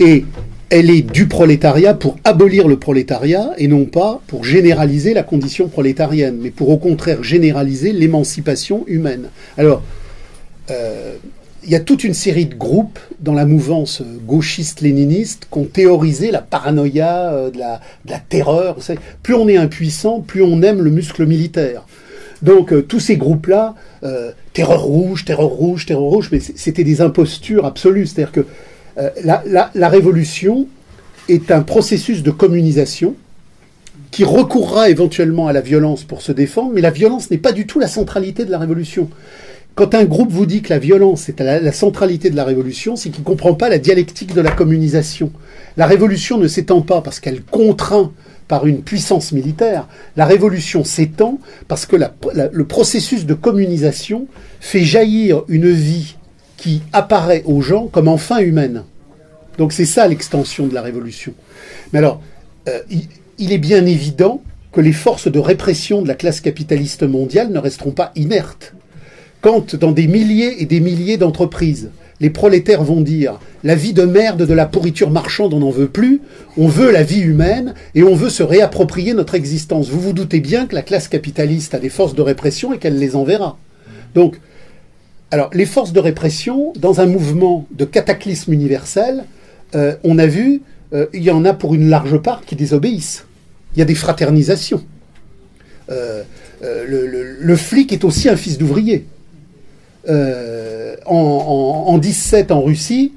et 0.00 0.24
elle 0.70 0.90
est 0.90 1.02
du 1.02 1.28
prolétariat 1.28 1.94
pour 1.94 2.16
abolir 2.24 2.66
le 2.66 2.80
prolétariat 2.80 3.52
et 3.58 3.68
non 3.68 3.84
pas 3.84 4.20
pour 4.26 4.42
généraliser 4.42 5.14
la 5.14 5.22
condition 5.22 5.68
prolétarienne, 5.68 6.36
mais 6.42 6.50
pour 6.50 6.70
au 6.70 6.78
contraire 6.78 7.22
généraliser 7.22 7.92
l'émancipation 7.92 8.82
humaine. 8.88 9.28
Alors, 9.56 9.84
euh, 10.72 11.14
il 11.68 11.72
y 11.72 11.76
a 11.76 11.80
toute 11.80 12.02
une 12.02 12.14
série 12.14 12.46
de 12.46 12.54
groupes 12.54 12.98
dans 13.20 13.34
la 13.34 13.44
mouvance 13.44 14.02
gauchiste-léniniste 14.26 15.48
qui 15.52 15.58
ont 15.58 15.66
théorisé 15.66 16.30
la 16.30 16.40
paranoïa, 16.40 17.30
euh, 17.30 17.50
de, 17.50 17.58
la, 17.58 17.80
terreur. 18.30 18.78
Plus 19.22 19.34
on 19.34 19.48
est 19.48 19.58
impuissant, 19.58 20.20
plus 20.20 20.42
on 20.42 20.62
aime 20.62 20.80
le 20.80 20.90
muscle 20.90 21.26
militaire. 21.26 21.84
Donc 22.40 22.72
euh, 22.72 22.80
tous 22.80 23.00
ces 23.00 23.18
groupes-là, 23.18 23.74
euh, 24.02 24.32
terreur 24.54 24.82
rouge, 24.82 25.26
terreur 25.26 25.48
rouge, 25.48 25.84
terreur 25.84 26.04
rouge, 26.04 26.30
mais 26.32 26.40
c'était 26.40 26.84
des 26.84 27.02
impostures 27.02 27.66
absolues. 27.66 28.06
C'est-à-dire 28.06 28.32
que 28.32 28.46
la, 29.22 29.70
la, 29.74 29.88
révolution 29.88 30.66
est 31.28 31.52
un 31.52 31.60
processus 31.60 32.24
de 32.24 32.32
communisation 32.32 33.14
qui 34.10 34.24
recourra 34.24 34.90
éventuellement 34.90 35.46
à 35.46 35.52
la 35.52 35.60
violence 35.60 36.02
pour 36.02 36.20
se 36.20 36.32
défendre, 36.32 36.72
mais 36.74 36.80
la 36.80 36.90
violence 36.90 37.30
n'est 37.30 37.38
pas 37.38 37.52
du 37.52 37.66
tout 37.66 37.78
la 37.78 37.86
centralité 37.86 38.44
de 38.44 38.50
la 38.50 38.58
révolution. 38.58 39.08
Quand 39.78 39.94
un 39.94 40.06
groupe 40.06 40.32
vous 40.32 40.44
dit 40.44 40.60
que 40.60 40.70
la 40.70 40.80
violence 40.80 41.28
est 41.28 41.38
la, 41.38 41.60
la 41.60 41.70
centralité 41.70 42.30
de 42.30 42.34
la 42.34 42.42
révolution, 42.42 42.96
c'est 42.96 43.10
qu'il 43.10 43.20
ne 43.20 43.24
comprend 43.24 43.54
pas 43.54 43.68
la 43.68 43.78
dialectique 43.78 44.34
de 44.34 44.40
la 44.40 44.50
communisation. 44.50 45.30
La 45.76 45.86
révolution 45.86 46.36
ne 46.36 46.48
s'étend 46.48 46.80
pas 46.80 47.00
parce 47.00 47.20
qu'elle 47.20 47.44
contraint 47.44 48.10
par 48.48 48.66
une 48.66 48.82
puissance 48.82 49.30
militaire. 49.30 49.86
La 50.16 50.26
révolution 50.26 50.82
s'étend 50.82 51.38
parce 51.68 51.86
que 51.86 51.94
le 51.94 52.64
processus 52.64 53.24
de 53.24 53.34
communisation 53.34 54.26
fait 54.58 54.82
jaillir 54.82 55.44
une 55.46 55.70
vie 55.70 56.16
qui 56.56 56.82
apparaît 56.92 57.44
aux 57.46 57.60
gens 57.60 57.86
comme 57.86 58.08
enfin 58.08 58.40
humaine. 58.40 58.82
Donc 59.58 59.72
c'est 59.72 59.84
ça 59.84 60.08
l'extension 60.08 60.66
de 60.66 60.74
la 60.74 60.82
révolution. 60.82 61.34
Mais 61.92 62.00
alors, 62.00 62.20
euh, 62.68 62.80
il 63.38 63.52
est 63.52 63.58
bien 63.58 63.86
évident 63.86 64.42
que 64.72 64.80
les 64.80 64.92
forces 64.92 65.30
de 65.30 65.38
répression 65.38 66.02
de 66.02 66.08
la 66.08 66.16
classe 66.16 66.40
capitaliste 66.40 67.04
mondiale 67.04 67.52
ne 67.52 67.60
resteront 67.60 67.92
pas 67.92 68.10
inertes 68.16 68.74
quand 69.40 69.76
dans 69.76 69.92
des 69.92 70.06
milliers 70.06 70.62
et 70.62 70.66
des 70.66 70.80
milliers 70.80 71.16
d'entreprises, 71.16 71.90
les 72.20 72.30
prolétaires 72.30 72.82
vont 72.82 73.00
dire 73.00 73.38
la 73.62 73.76
vie 73.76 73.92
de 73.92 74.02
merde 74.02 74.44
de 74.44 74.54
la 74.54 74.66
pourriture 74.66 75.10
marchande, 75.10 75.54
on 75.54 75.60
n'en 75.60 75.70
veut 75.70 75.88
plus, 75.88 76.20
on 76.56 76.66
veut 76.66 76.90
la 76.90 77.04
vie 77.04 77.20
humaine 77.20 77.74
et 77.94 78.02
on 78.02 78.14
veut 78.14 78.30
se 78.30 78.42
réapproprier 78.42 79.14
notre 79.14 79.34
existence. 79.34 79.88
Vous 79.88 80.00
vous 80.00 80.12
doutez 80.12 80.40
bien 80.40 80.66
que 80.66 80.74
la 80.74 80.82
classe 80.82 81.08
capitaliste 81.08 81.74
a 81.74 81.78
des 81.78 81.88
forces 81.88 82.14
de 82.14 82.22
répression 82.22 82.72
et 82.72 82.78
qu'elle 82.78 82.98
les 82.98 83.14
enverra. 83.14 83.56
Donc, 84.14 84.40
alors, 85.30 85.50
les 85.52 85.66
forces 85.66 85.92
de 85.92 86.00
répression, 86.00 86.72
dans 86.78 87.00
un 87.00 87.06
mouvement 87.06 87.66
de 87.70 87.84
cataclysme 87.84 88.52
universel, 88.52 89.24
euh, 89.74 89.94
on 90.02 90.18
a 90.18 90.26
vu, 90.26 90.62
euh, 90.94 91.06
il 91.12 91.22
y 91.22 91.30
en 91.30 91.44
a 91.44 91.52
pour 91.52 91.74
une 91.74 91.90
large 91.90 92.16
part 92.18 92.44
qui 92.46 92.56
désobéissent. 92.56 93.26
Il 93.76 93.78
y 93.78 93.82
a 93.82 93.84
des 93.84 93.94
fraternisations. 93.94 94.82
Euh, 95.90 96.22
le, 96.60 97.56
flic 97.56 97.92
est 97.92 98.04
aussi 98.04 98.28
un 98.28 98.36
fils 98.36 98.58
d'ouvrier. 98.58 99.06
Euh, 100.08 100.96
en, 101.06 101.84
en, 101.88 101.98
17 101.98 102.50
en 102.50 102.62
Russie, 102.62 103.12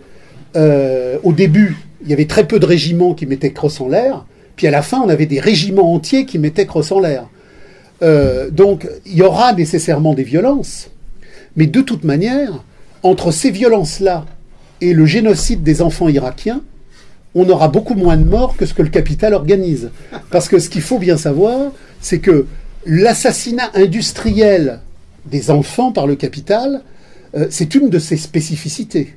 euh, 0.55 1.17
au 1.23 1.33
début, 1.33 1.77
il 2.03 2.09
y 2.09 2.13
avait 2.13 2.25
très 2.25 2.47
peu 2.47 2.59
de 2.59 2.65
régiments 2.65 3.13
qui 3.13 3.25
mettaient 3.25 3.51
crosse 3.51 3.79
en 3.79 3.87
l'air, 3.87 4.25
puis 4.55 4.67
à 4.67 4.71
la 4.71 4.81
fin, 4.81 5.01
on 5.01 5.09
avait 5.09 5.25
des 5.25 5.39
régiments 5.39 5.93
entiers 5.93 6.25
qui 6.25 6.39
mettaient 6.39 6.65
crosse 6.65 6.91
en 6.91 6.99
l'air. 6.99 7.27
Euh, 8.01 8.49
donc, 8.49 8.87
il 9.05 9.15
y 9.15 9.21
aura 9.21 9.53
nécessairement 9.53 10.13
des 10.13 10.23
violences, 10.23 10.89
mais 11.55 11.67
de 11.67 11.81
toute 11.81 12.03
manière, 12.03 12.63
entre 13.03 13.31
ces 13.31 13.51
violences-là 13.51 14.25
et 14.81 14.93
le 14.93 15.05
génocide 15.05 15.63
des 15.63 15.81
enfants 15.81 16.09
irakiens, 16.09 16.61
on 17.35 17.47
aura 17.49 17.67
beaucoup 17.67 17.93
moins 17.93 18.17
de 18.17 18.25
morts 18.25 18.57
que 18.57 18.65
ce 18.65 18.73
que 18.73 18.81
le 18.81 18.89
capital 18.89 19.33
organise. 19.33 19.91
Parce 20.31 20.49
que 20.49 20.59
ce 20.59 20.69
qu'il 20.69 20.81
faut 20.81 20.99
bien 20.99 21.17
savoir, 21.17 21.71
c'est 22.01 22.19
que 22.19 22.45
l'assassinat 22.85 23.69
industriel 23.73 24.79
des 25.25 25.51
enfants 25.51 25.91
par 25.91 26.07
le 26.07 26.15
capital, 26.15 26.83
euh, 27.35 27.47
c'est 27.49 27.75
une 27.75 27.89
de 27.89 27.99
ses 27.99 28.17
spécificités. 28.17 29.15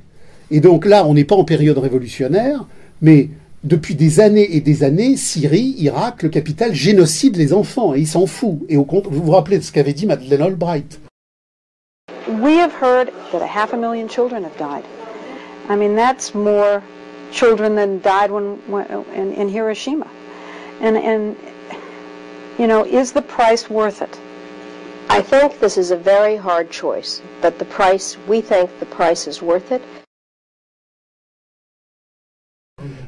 Et 0.51 0.59
donc 0.59 0.85
là, 0.85 1.05
on 1.05 1.13
n'est 1.13 1.23
pas 1.23 1.35
en 1.35 1.43
période 1.43 1.77
révolutionnaire, 1.77 2.65
mais 3.01 3.29
depuis 3.63 3.95
des 3.95 4.19
années 4.19 4.55
et 4.55 4.61
des 4.61 4.83
années, 4.83 5.17
Syrie, 5.17 5.75
Irak, 5.79 6.23
le 6.23 6.29
capital 6.29 6.73
génocide 6.73 7.35
les 7.35 7.51
enfants 7.51 7.95
et 7.95 8.01
il 8.01 8.07
s'en 8.07 8.27
fout. 8.27 8.59
Et 8.69 8.77
au 8.77 8.85
compte, 8.85 9.07
vous 9.09 9.23
vous 9.23 9.31
rappelez 9.31 9.57
de 9.57 9.63
ce 9.63 9.71
qu'avait 9.71 9.93
dit 9.93 10.05
Madeleine 10.05 10.41
Albright 10.41 10.99
We 12.27 12.57
have 12.57 12.73
heard 12.81 13.11
that 13.31 13.41
a 13.41 13.47
half 13.47 13.73
a 13.73 13.77
million 13.77 14.07
children 14.07 14.43
have 14.43 14.55
died. 14.57 14.83
I 15.69 15.75
mean, 15.75 15.95
that's 15.95 16.33
more 16.35 16.81
children 17.31 17.75
than 17.75 18.01
died 18.01 18.31
when, 18.31 18.57
in, 19.15 19.33
in 19.33 19.49
Hiroshima. 19.49 20.07
And, 20.81 20.97
and, 20.97 21.35
you 22.59 22.67
know, 22.67 22.83
is 22.85 23.13
the 23.13 23.21
price 23.21 23.69
worth 23.69 24.01
it? 24.01 24.19
I 25.09 25.21
think 25.21 25.59
this 25.59 25.77
is 25.77 25.91
a 25.91 25.95
very 25.95 26.35
hard 26.35 26.69
choice, 26.69 27.21
but 27.41 27.57
the 27.57 27.65
price, 27.65 28.17
we 28.27 28.41
think 28.41 28.69
the 28.79 28.85
price 28.85 29.27
is 29.27 29.41
worth 29.41 29.71
it. 29.71 29.81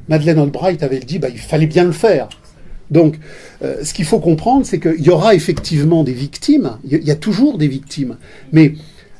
Madeleine 0.07 0.39
Albright 0.39 0.83
avait 0.83 0.99
dit 0.99 1.19
bah, 1.19 1.29
il 1.29 1.39
fallait 1.39 1.67
bien 1.67 1.83
le 1.83 1.91
faire. 1.91 2.29
Donc, 2.89 3.19
euh, 3.61 3.83
ce 3.83 3.93
qu'il 3.93 4.05
faut 4.05 4.19
comprendre, 4.19 4.65
c'est 4.65 4.79
qu'il 4.79 5.01
y 5.01 5.09
aura 5.09 5.35
effectivement 5.35 6.03
des 6.03 6.13
victimes, 6.13 6.77
il 6.85 7.03
y 7.03 7.11
a 7.11 7.15
toujours 7.15 7.57
des 7.57 7.67
victimes, 7.67 8.17
mais 8.53 8.75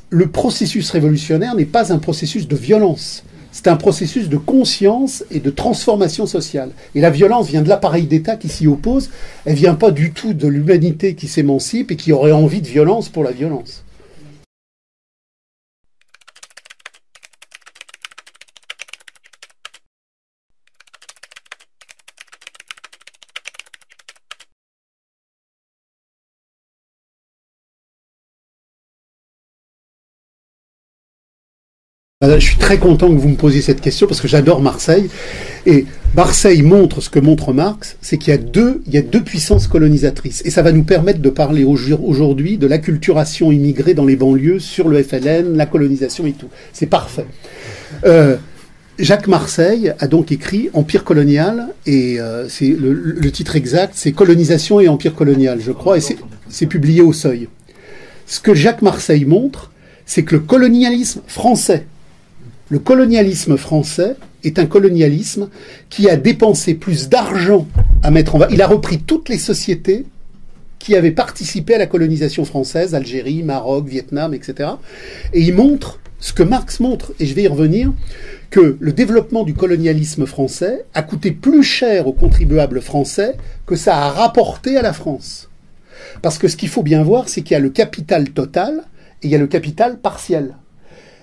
le 0.10 0.28
processus 0.28 0.90
révolutionnaire 0.92 1.56
n'est 1.56 1.66
pas 1.66 1.92
un 1.92 2.00
processus 2.00 2.48
de 2.48 2.56
violence. 2.56 3.24
C'est 3.58 3.70
un 3.70 3.76
processus 3.76 4.30
de 4.30 4.38
conscience 4.38 5.26
et 5.32 5.40
de 5.40 5.50
transformation 5.50 6.28
sociale. 6.28 6.70
Et 6.94 7.02
la 7.02 7.10
violence 7.10 7.48
vient 7.48 7.64
de 7.64 7.70
l'appareil 7.70 8.06
d'État 8.06 8.36
qui 8.36 8.50
s'y 8.50 8.68
oppose. 8.68 9.10
Elle 9.46 9.56
vient 9.56 9.74
pas 9.74 9.90
du 9.90 10.12
tout 10.12 10.36
de 10.36 10.48
l'humanité 10.48 11.16
qui 11.16 11.28
s'émancipe 11.28 11.90
et 11.90 11.96
qui 11.96 12.12
aurait 12.12 12.34
envie 12.34 12.62
de 12.62 12.68
violence 12.68 13.10
pour 13.10 13.24
la 13.24 13.32
violence. 13.32 13.84
Je 32.36 32.46
suis 32.46 32.58
très 32.58 32.78
content 32.78 33.10
que 33.10 33.20
vous 33.20 33.30
me 33.30 33.36
posiez 33.36 33.62
cette 33.62 33.82
question 33.82 34.08
parce 34.08 34.20
que 34.20 34.28
j'adore 34.28 34.62
Marseille. 34.62 35.10
Et 35.66 35.86
Marseille 36.16 36.62
montre 36.62 37.02
ce 37.02 37.10
que 37.10 37.20
montre 37.20 37.54
Marx, 37.54 37.98
c'est 38.02 38.18
qu'il 38.18 38.32
y 38.32 38.34
a 38.34 38.38
deux, 38.38 38.82
il 38.88 38.94
y 38.94 38.98
a 38.98 39.02
deux 39.02 39.24
puissances 39.24 39.68
colonisatrices, 39.68 40.42
et 40.46 40.50
ça 40.50 40.62
va 40.62 40.72
nous 40.72 40.84
permettre 40.84 41.20
de 41.20 41.30
parler 41.30 41.64
aujourd'hui 41.64 42.58
de 42.58 42.68
l'acculturation 42.68 43.52
immigrée 43.52 43.94
dans 43.94 44.06
les 44.06 44.16
banlieues 44.16 44.60
sur 44.60 44.88
le 44.88 45.02
FLN, 45.04 45.56
la 45.56 45.66
colonisation 45.66 46.26
et 46.26 46.32
tout. 46.32 46.48
C'est 46.74 46.88
parfait. 46.88 47.26
Euh, 48.06 48.38
Jacques 49.00 49.28
Marseille 49.28 49.94
a 50.00 50.08
donc 50.08 50.32
écrit 50.32 50.70
Empire 50.74 51.04
colonial, 51.04 51.68
et 51.86 52.20
euh, 52.20 52.50
c'est 52.50 52.70
le, 52.70 53.32
titre 53.32 53.56
exact, 53.56 53.94
c'est 53.96 54.12
Colonisation 54.12 54.80
et 54.80 54.88
Empire 54.88 55.14
colonial, 55.14 55.60
je 55.64 55.72
crois, 55.72 55.98
et 55.98 56.02
c'est 56.50 56.66
publié 56.66 57.02
au 57.02 57.14
Seuil. 57.14 57.48
Ce 58.26 58.40
que 58.40 58.56
Jacques 58.56 58.82
Marseille 58.82 59.26
montre, 59.26 59.72
c'est 60.06 60.24
que 60.24 60.36
le 60.36 60.42
colonialisme 60.42 61.22
français, 61.28 61.86
le 62.70 62.80
colonialisme 62.80 63.58
français 63.58 64.16
est 64.44 64.60
un 64.60 64.66
colonialisme 64.66 65.50
qui 65.90 66.10
a 66.10 66.18
dépensé 66.18 66.74
plus 66.74 67.10
d'argent 67.10 67.68
à 68.04 68.12
mettre 68.12 68.36
en 68.36 68.40
valeur. 68.40 68.54
Il 68.54 68.62
a 68.62 68.68
repris 68.68 69.00
toutes 69.00 69.30
les 69.30 69.38
sociétés 69.38 70.06
qui 70.80 70.96
avaient 70.96 71.12
participé 71.12 71.76
à 71.76 71.78
la 71.78 71.88
colonisation 71.88 72.46
française, 72.46 72.94
Algérie, 72.94 73.44
Maroc, 73.44 73.88
Vietnam, 73.88 74.34
etc. 74.34 74.70
Et 75.34 75.42
il 75.42 75.56
montre 75.56 76.00
ce 76.20 76.34
que 76.34 76.44
Marx 76.44 76.80
montre, 76.80 77.14
et 77.20 77.26
je 77.26 77.34
vais 77.34 77.44
y 77.44 77.48
revenir, 77.48 77.94
que 78.50 78.78
le 78.80 78.94
développement 78.94 79.44
du 79.44 79.54
colonialisme 79.54 80.26
français 80.26 80.86
a 80.94 81.04
coûté 81.04 81.32
plus 81.32 81.64
cher 81.64 82.08
aux 82.08 82.14
contribuables 82.14 82.82
français 82.82 83.36
que 83.66 83.76
ça 83.76 83.98
a 83.98 84.10
rapporté 84.10 84.78
à 84.78 84.82
la 84.82 84.94
France. 84.94 85.50
Parce 86.22 86.38
que 86.38 86.48
ce 86.48 86.56
qu'il 86.56 86.70
faut 86.70 86.84
bien 86.84 87.04
voir, 87.04 87.30
c'est 87.30 87.42
qu'il 87.42 87.54
y 87.54 87.56
a 87.56 87.60
le 87.60 87.70
capital 87.70 88.30
total 88.30 88.84
et 89.22 89.28
il 89.28 89.32
y 89.32 89.36
a 89.36 89.40
le 89.40 89.48
capital 89.48 90.00
partiel. 90.00 90.56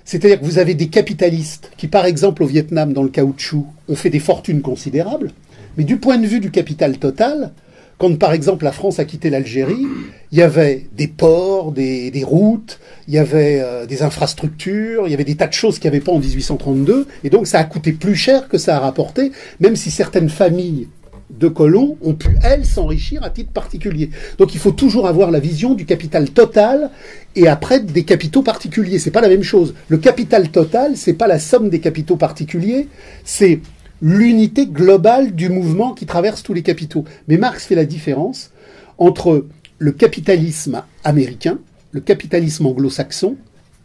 C'est-à-dire 0.04 0.40
que 0.40 0.44
vous 0.44 0.58
avez 0.58 0.74
des 0.74 0.88
capitalistes 0.88 1.70
qui, 1.76 1.88
par 1.88 2.04
exemple, 2.04 2.42
au 2.42 2.46
Vietnam, 2.46 2.92
dans 2.92 3.02
le 3.02 3.08
caoutchouc, 3.08 3.66
ont 3.88 3.96
fait 3.96 4.10
des 4.10 4.20
fortunes 4.20 4.60
considérables, 4.60 5.32
mais 5.76 5.84
du 5.84 5.96
point 5.96 6.18
de 6.18 6.26
vue 6.26 6.40
du 6.40 6.50
capital 6.50 6.98
total, 6.98 7.52
quand 7.98 8.18
par 8.18 8.32
exemple 8.32 8.64
la 8.64 8.72
France 8.72 8.98
a 8.98 9.04
quitté 9.04 9.30
l'Algérie, 9.30 9.86
il 10.32 10.38
y 10.38 10.42
avait 10.42 10.86
des 10.92 11.06
ports, 11.06 11.72
des, 11.72 12.22
routes, 12.24 12.80
il 13.06 13.14
y 13.14 13.18
avait 13.18 13.60
euh, 13.60 13.86
des 13.86 14.02
infrastructures, 14.02 15.06
il 15.06 15.10
y 15.10 15.14
avait 15.14 15.24
des 15.24 15.36
tas 15.36 15.46
de 15.46 15.52
choses 15.52 15.78
qu'il 15.78 15.90
n'y 15.90 15.96
avait 15.96 16.04
pas 16.04 16.12
en 16.12 16.18
1832, 16.18 17.06
et 17.22 17.30
donc 17.30 17.46
ça 17.46 17.60
a 17.60 17.64
coûté 17.64 17.92
plus 17.92 18.16
cher 18.16 18.48
que 18.48 18.58
ça 18.58 18.76
a 18.76 18.80
rapporté, 18.80 19.32
même 19.60 19.76
si 19.76 19.90
certaines 19.90 20.28
familles 20.28 20.88
de 21.30 21.48
colons 21.48 21.96
ont 22.02 22.14
pu, 22.14 22.36
elles, 22.42 22.64
s'enrichir 22.64 23.22
à 23.22 23.30
titre 23.30 23.50
particulier. 23.50 24.10
Donc 24.38 24.54
il 24.54 24.60
faut 24.60 24.72
toujours 24.72 25.06
avoir 25.06 25.30
la 25.30 25.40
vision 25.40 25.74
du 25.74 25.84
capital 25.86 26.30
total 26.30 26.90
et 27.34 27.48
après 27.48 27.80
des 27.80 28.04
capitaux 28.04 28.42
particuliers. 28.42 28.98
C'est 28.98 29.10
pas 29.10 29.20
la 29.20 29.28
même 29.28 29.42
chose. 29.42 29.74
Le 29.88 29.98
capital 29.98 30.50
total, 30.50 30.96
c'est 30.96 31.14
pas 31.14 31.26
la 31.26 31.38
somme 31.38 31.70
des 31.70 31.80
capitaux 31.80 32.16
particuliers, 32.16 32.88
c'est 33.24 33.60
l'unité 34.02 34.66
globale 34.66 35.34
du 35.34 35.48
mouvement 35.48 35.94
qui 35.94 36.06
traverse 36.06 36.42
tous 36.42 36.54
les 36.54 36.62
capitaux. 36.62 37.04
Mais 37.28 37.36
Marx 37.36 37.64
fait 37.64 37.74
la 37.74 37.86
différence 37.86 38.50
entre 38.98 39.46
le 39.78 39.92
capitalisme 39.92 40.82
américain, 41.04 41.58
le 41.92 42.00
capitalisme 42.00 42.66
anglo-saxon 42.66 43.36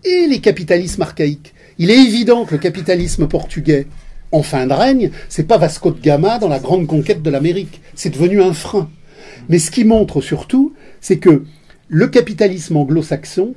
et 0.04 0.28
les 0.28 0.40
capitalismes 0.40 1.02
archaïques. 1.02 1.54
Il 1.78 1.90
est 1.92 2.04
évident 2.04 2.46
que 2.46 2.56
le 2.56 2.58
capitalisme 2.58 3.28
portugais 3.28 3.88
en 4.32 4.44
fin 4.44 4.68
de 4.68 4.74
règne, 4.74 5.12
c'est 5.28 5.48
pas 5.48 5.58
Vasco 5.58 5.92
de 5.92 6.00
Gama 6.00 6.40
dans 6.40 6.50
la 6.50 6.60
grande 6.60 6.88
conquête 6.88 7.22
de 7.22 7.30
l'Amérique. 7.30 7.82
C'est 7.96 8.12
devenu 8.12 8.42
un 8.42 8.54
frein. 8.54 8.90
Mais 9.48 9.60
ce 9.60 9.72
qui 9.72 9.84
montre 9.84 10.22
surtout, 10.22 10.74
c'est 11.02 11.18
que 11.18 11.44
le 11.88 12.08
capitalisme 12.08 12.78
anglo-saxon 12.78 13.56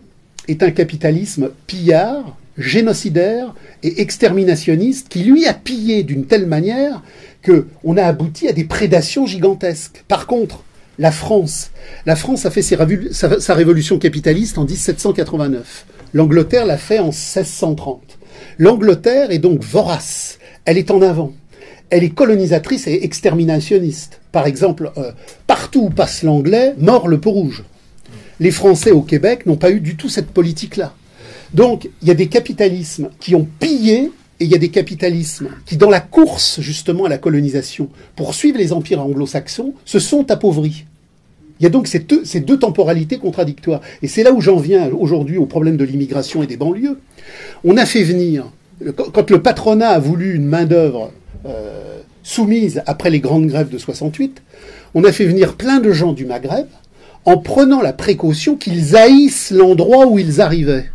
est 0.49 0.63
un 0.63 0.71
capitalisme 0.71 1.51
pillard, 1.67 2.37
génocidaire 2.57 3.55
et 3.83 4.01
exterminationniste 4.01 5.09
qui 5.09 5.25
lui 5.25 5.47
a 5.47 5.55
pillé 5.55 6.03
d'une 6.03 6.27
telle 6.27 6.47
manière 6.47 7.03
que 7.43 7.67
on 7.85 7.97
a 7.97 8.05
abouti 8.05 8.49
à 8.49 8.53
des 8.53 8.65
prédations 8.65 9.27
gigantesques. 9.27 10.05
Par 10.09 10.27
contre, 10.27 10.65
la 10.99 11.13
France, 11.13 11.71
la 12.07 12.17
France 12.17 12.47
a 12.47 12.51
fait 12.51 12.63
sa, 12.63 13.41
sa 13.41 13.55
révolution 13.55 13.99
capitaliste 13.99 14.59
en 14.59 14.65
1789. 14.65 15.87
L'Angleterre 16.15 16.67
l'a 16.67 16.79
fait 16.79 16.99
en 16.99 17.07
1630. 17.07 18.19
L'Angleterre 18.59 19.31
est 19.31 19.39
donc 19.39 19.63
vorace 19.63 20.39
elle 20.65 20.79
est 20.79 20.91
en 20.91 21.03
avant. 21.03 21.33
Elle 21.91 22.05
est 22.05 22.11
colonisatrice 22.11 22.87
et 22.87 23.05
exterminationniste. 23.05 24.21
Par 24.33 24.47
exemple, 24.47 24.93
euh, 24.97 25.13
partout 25.47 25.85
où 25.85 25.91
passe 25.91 26.23
l'anglais, 26.23 26.75
mort 26.79 27.09
le 27.09 27.21
peau 27.21 27.33
rouge. 27.33 27.65
Les 28.41 28.51
Français 28.51 28.93
au 28.93 29.03
Québec 29.03 29.47
n'ont 29.47 29.57
pas 29.57 29.71
eu 29.71 29.81
du 29.81 29.97
tout 29.97 30.09
cette 30.09 30.31
politique-là. 30.31 30.95
Donc, 31.53 31.89
il 32.01 32.09
y 32.09 32.11
a 32.11 32.15
des 32.15 32.29
capitalismes 32.29 33.11
qui 33.21 33.35
ont 33.35 33.47
pillé 33.61 34.11
et 34.41 34.45
il 34.45 34.51
y 34.51 34.55
a 34.55 34.59
des 34.59 34.71
capitalismes 34.71 35.51
qui, 35.67 35.77
dans 35.77 35.91
la 35.91 36.01
course 36.01 36.61
justement 36.61 37.05
à 37.05 37.09
la 37.09 37.19
colonisation, 37.19 37.91
pour 38.17 38.35
suivre 38.35 38.59
les 38.59 38.73
empires 38.73 39.03
anglo-saxons, 39.03 39.75
se 39.85 39.99
sont 39.99 40.31
appauvris. 40.31 40.87
Il 41.61 41.65
y 41.65 41.67
a 41.67 41.71
donc 41.71 41.87
ces 41.87 42.41
deux 42.41 42.59
temporalités 42.59 43.19
contradictoires. 43.19 43.83
Et 44.01 44.09
c'est 44.09 44.25
là 44.25 44.33
où 44.33 44.41
j'en 44.41 44.57
viens 44.57 44.91
aujourd'hui 44.91 45.37
au 45.37 45.47
problème 45.47 45.77
de 45.77 45.85
l'immigration 45.85 46.43
et 46.43 46.47
des 46.47 46.57
banlieues. 46.57 46.99
On 47.63 47.77
a 47.77 47.87
fait 47.87 48.03
venir 48.03 48.51
quand 49.13 49.31
le 49.31 49.43
patronat 49.43 49.91
a 49.91 49.99
voulu 49.99 50.35
une 50.35 50.47
main-d'œuvre 50.47 51.13
euh, 51.47 52.01
soumise 52.23 52.83
après 52.87 53.11
les 53.11 53.21
grandes 53.21 53.47
grèves 53.47 53.69
de 53.69 53.79
68, 53.79 54.43
on 54.95 55.05
a 55.05 55.13
fait 55.13 55.25
venir 55.25 55.55
plein 55.55 55.81
de 55.81 55.93
gens 55.93 56.13
du 56.13 56.25
Maghreb 56.25 56.67
en 57.25 57.39
prenant 57.39 57.81
la 57.81 57.93
précaution 57.93 58.57
qu'ils 58.57 58.97
haïssent 58.97 59.53
l'endroit 59.53 60.07
où 60.07 60.19
ils 60.19 60.41
arrivaient. 60.41 60.87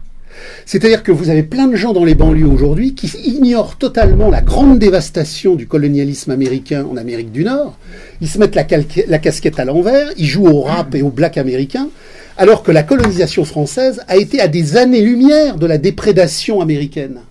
C'est-à-dire 0.65 1.01
que 1.01 1.11
vous 1.11 1.29
avez 1.29 1.43
plein 1.43 1.67
de 1.67 1.75
gens 1.75 1.93
dans 1.93 2.03
les 2.03 2.13
banlieues 2.13 2.47
aujourd'hui 2.47 2.93
qui 2.93 3.07
ignorent 3.25 3.77
totalement 3.77 4.29
la 4.29 4.41
grande 4.41 4.77
dévastation 4.77 5.55
du 5.55 5.67
colonialisme 5.67 6.31
américain 6.31 6.85
en 6.85 6.97
Amérique 6.97 7.31
du 7.31 7.43
Nord. 7.43 7.77
Ils 8.21 8.27
se 8.27 8.37
mettent 8.37 8.55
la, 8.55 8.65
la 9.07 9.19
casquette 9.19 9.59
à 9.59 9.65
l'envers, 9.65 10.11
ils 10.17 10.27
jouent 10.27 10.47
au 10.47 10.61
rap 10.61 10.93
et 10.93 11.01
au 11.01 11.09
black 11.09 11.37
américain, 11.37 11.89
alors 12.37 12.61
que 12.61 12.71
la 12.71 12.83
colonisation 12.83 13.45
française 13.45 14.01
a 14.07 14.17
été 14.17 14.39
à 14.39 14.47
des 14.47 14.77
années-lumière 14.77 15.57
de 15.57 15.65
la 15.65 15.77
déprédation 15.77 16.61
américaine. 16.61 17.21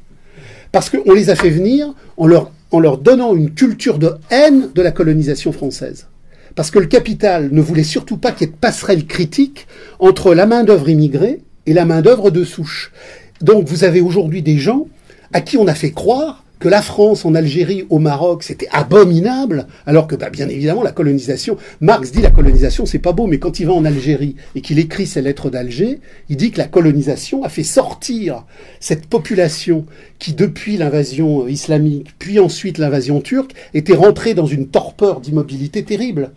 Parce 0.76 0.90
qu'on 0.90 1.14
les 1.14 1.30
a 1.30 1.36
fait 1.36 1.48
venir 1.48 1.94
en 2.18 2.26
leur, 2.26 2.98
donnant 2.98 3.34
une 3.34 3.54
culture 3.54 3.98
de 3.98 4.16
haine 4.30 4.68
de 4.74 4.82
la 4.82 4.90
colonisation 4.90 5.50
française. 5.50 6.06
Parce 6.54 6.70
que 6.70 6.78
le 6.78 6.84
capital 6.84 7.48
ne 7.50 7.62
voulait 7.62 7.82
surtout 7.82 8.18
pas 8.18 8.30
qu'il 8.30 8.46
y 8.46 8.50
ait 8.50 8.52
de 8.52 8.58
passerelle 8.58 9.06
critique 9.06 9.68
entre 10.00 10.34
la 10.34 10.44
main-d'œuvre 10.44 10.90
immigrée 10.90 11.40
et 11.64 11.72
la 11.72 11.86
main-d'œuvre 11.86 12.30
de 12.30 12.44
souche. 12.44 12.92
Donc 13.40 13.66
vous 13.66 13.84
avez 13.84 14.02
aujourd'hui 14.02 14.42
des 14.42 14.58
gens 14.58 14.86
à 15.32 15.40
qui 15.40 15.56
on 15.56 15.66
a 15.66 15.74
fait 15.74 15.92
croire 15.92 16.44
que 16.58 16.68
la 16.68 16.80
France 16.80 17.24
en 17.24 17.34
Algérie, 17.34 17.84
au 17.90 17.98
Maroc, 17.98 18.42
c'était 18.42 18.68
abominable, 18.72 19.66
alors 19.84 20.06
que 20.06 20.16
bah, 20.16 20.30
bien 20.30 20.48
évidemment 20.48 20.82
la 20.82 20.92
colonisation, 20.92 21.56
Marx 21.80 22.12
dit 22.12 22.22
la 22.22 22.30
colonisation 22.30 22.86
c'est 22.86 22.98
pas 22.98 23.12
beau, 23.12 23.26
mais 23.26 23.38
quand 23.38 23.60
il 23.60 23.66
va 23.66 23.72
en 23.72 23.84
Algérie 23.84 24.36
et 24.54 24.60
qu'il 24.60 24.78
écrit 24.78 25.06
ses 25.06 25.22
lettres 25.22 25.50
d'Alger, 25.50 26.00
il 26.28 26.36
dit 26.36 26.50
que 26.50 26.58
la 26.58 26.66
colonisation 26.66 27.44
a 27.44 27.48
fait 27.48 27.62
sortir 27.62 28.44
cette 28.80 29.06
population 29.06 29.84
qui 30.18 30.32
depuis 30.32 30.76
l'invasion 30.76 31.46
islamique, 31.46 32.14
puis 32.18 32.38
ensuite 32.38 32.78
l'invasion 32.78 33.20
turque, 33.20 33.52
était 33.74 33.94
rentrée 33.94 34.34
dans 34.34 34.46
une 34.46 34.68
torpeur 34.68 35.20
d'immobilité 35.20 35.84
terrible. 35.84 36.30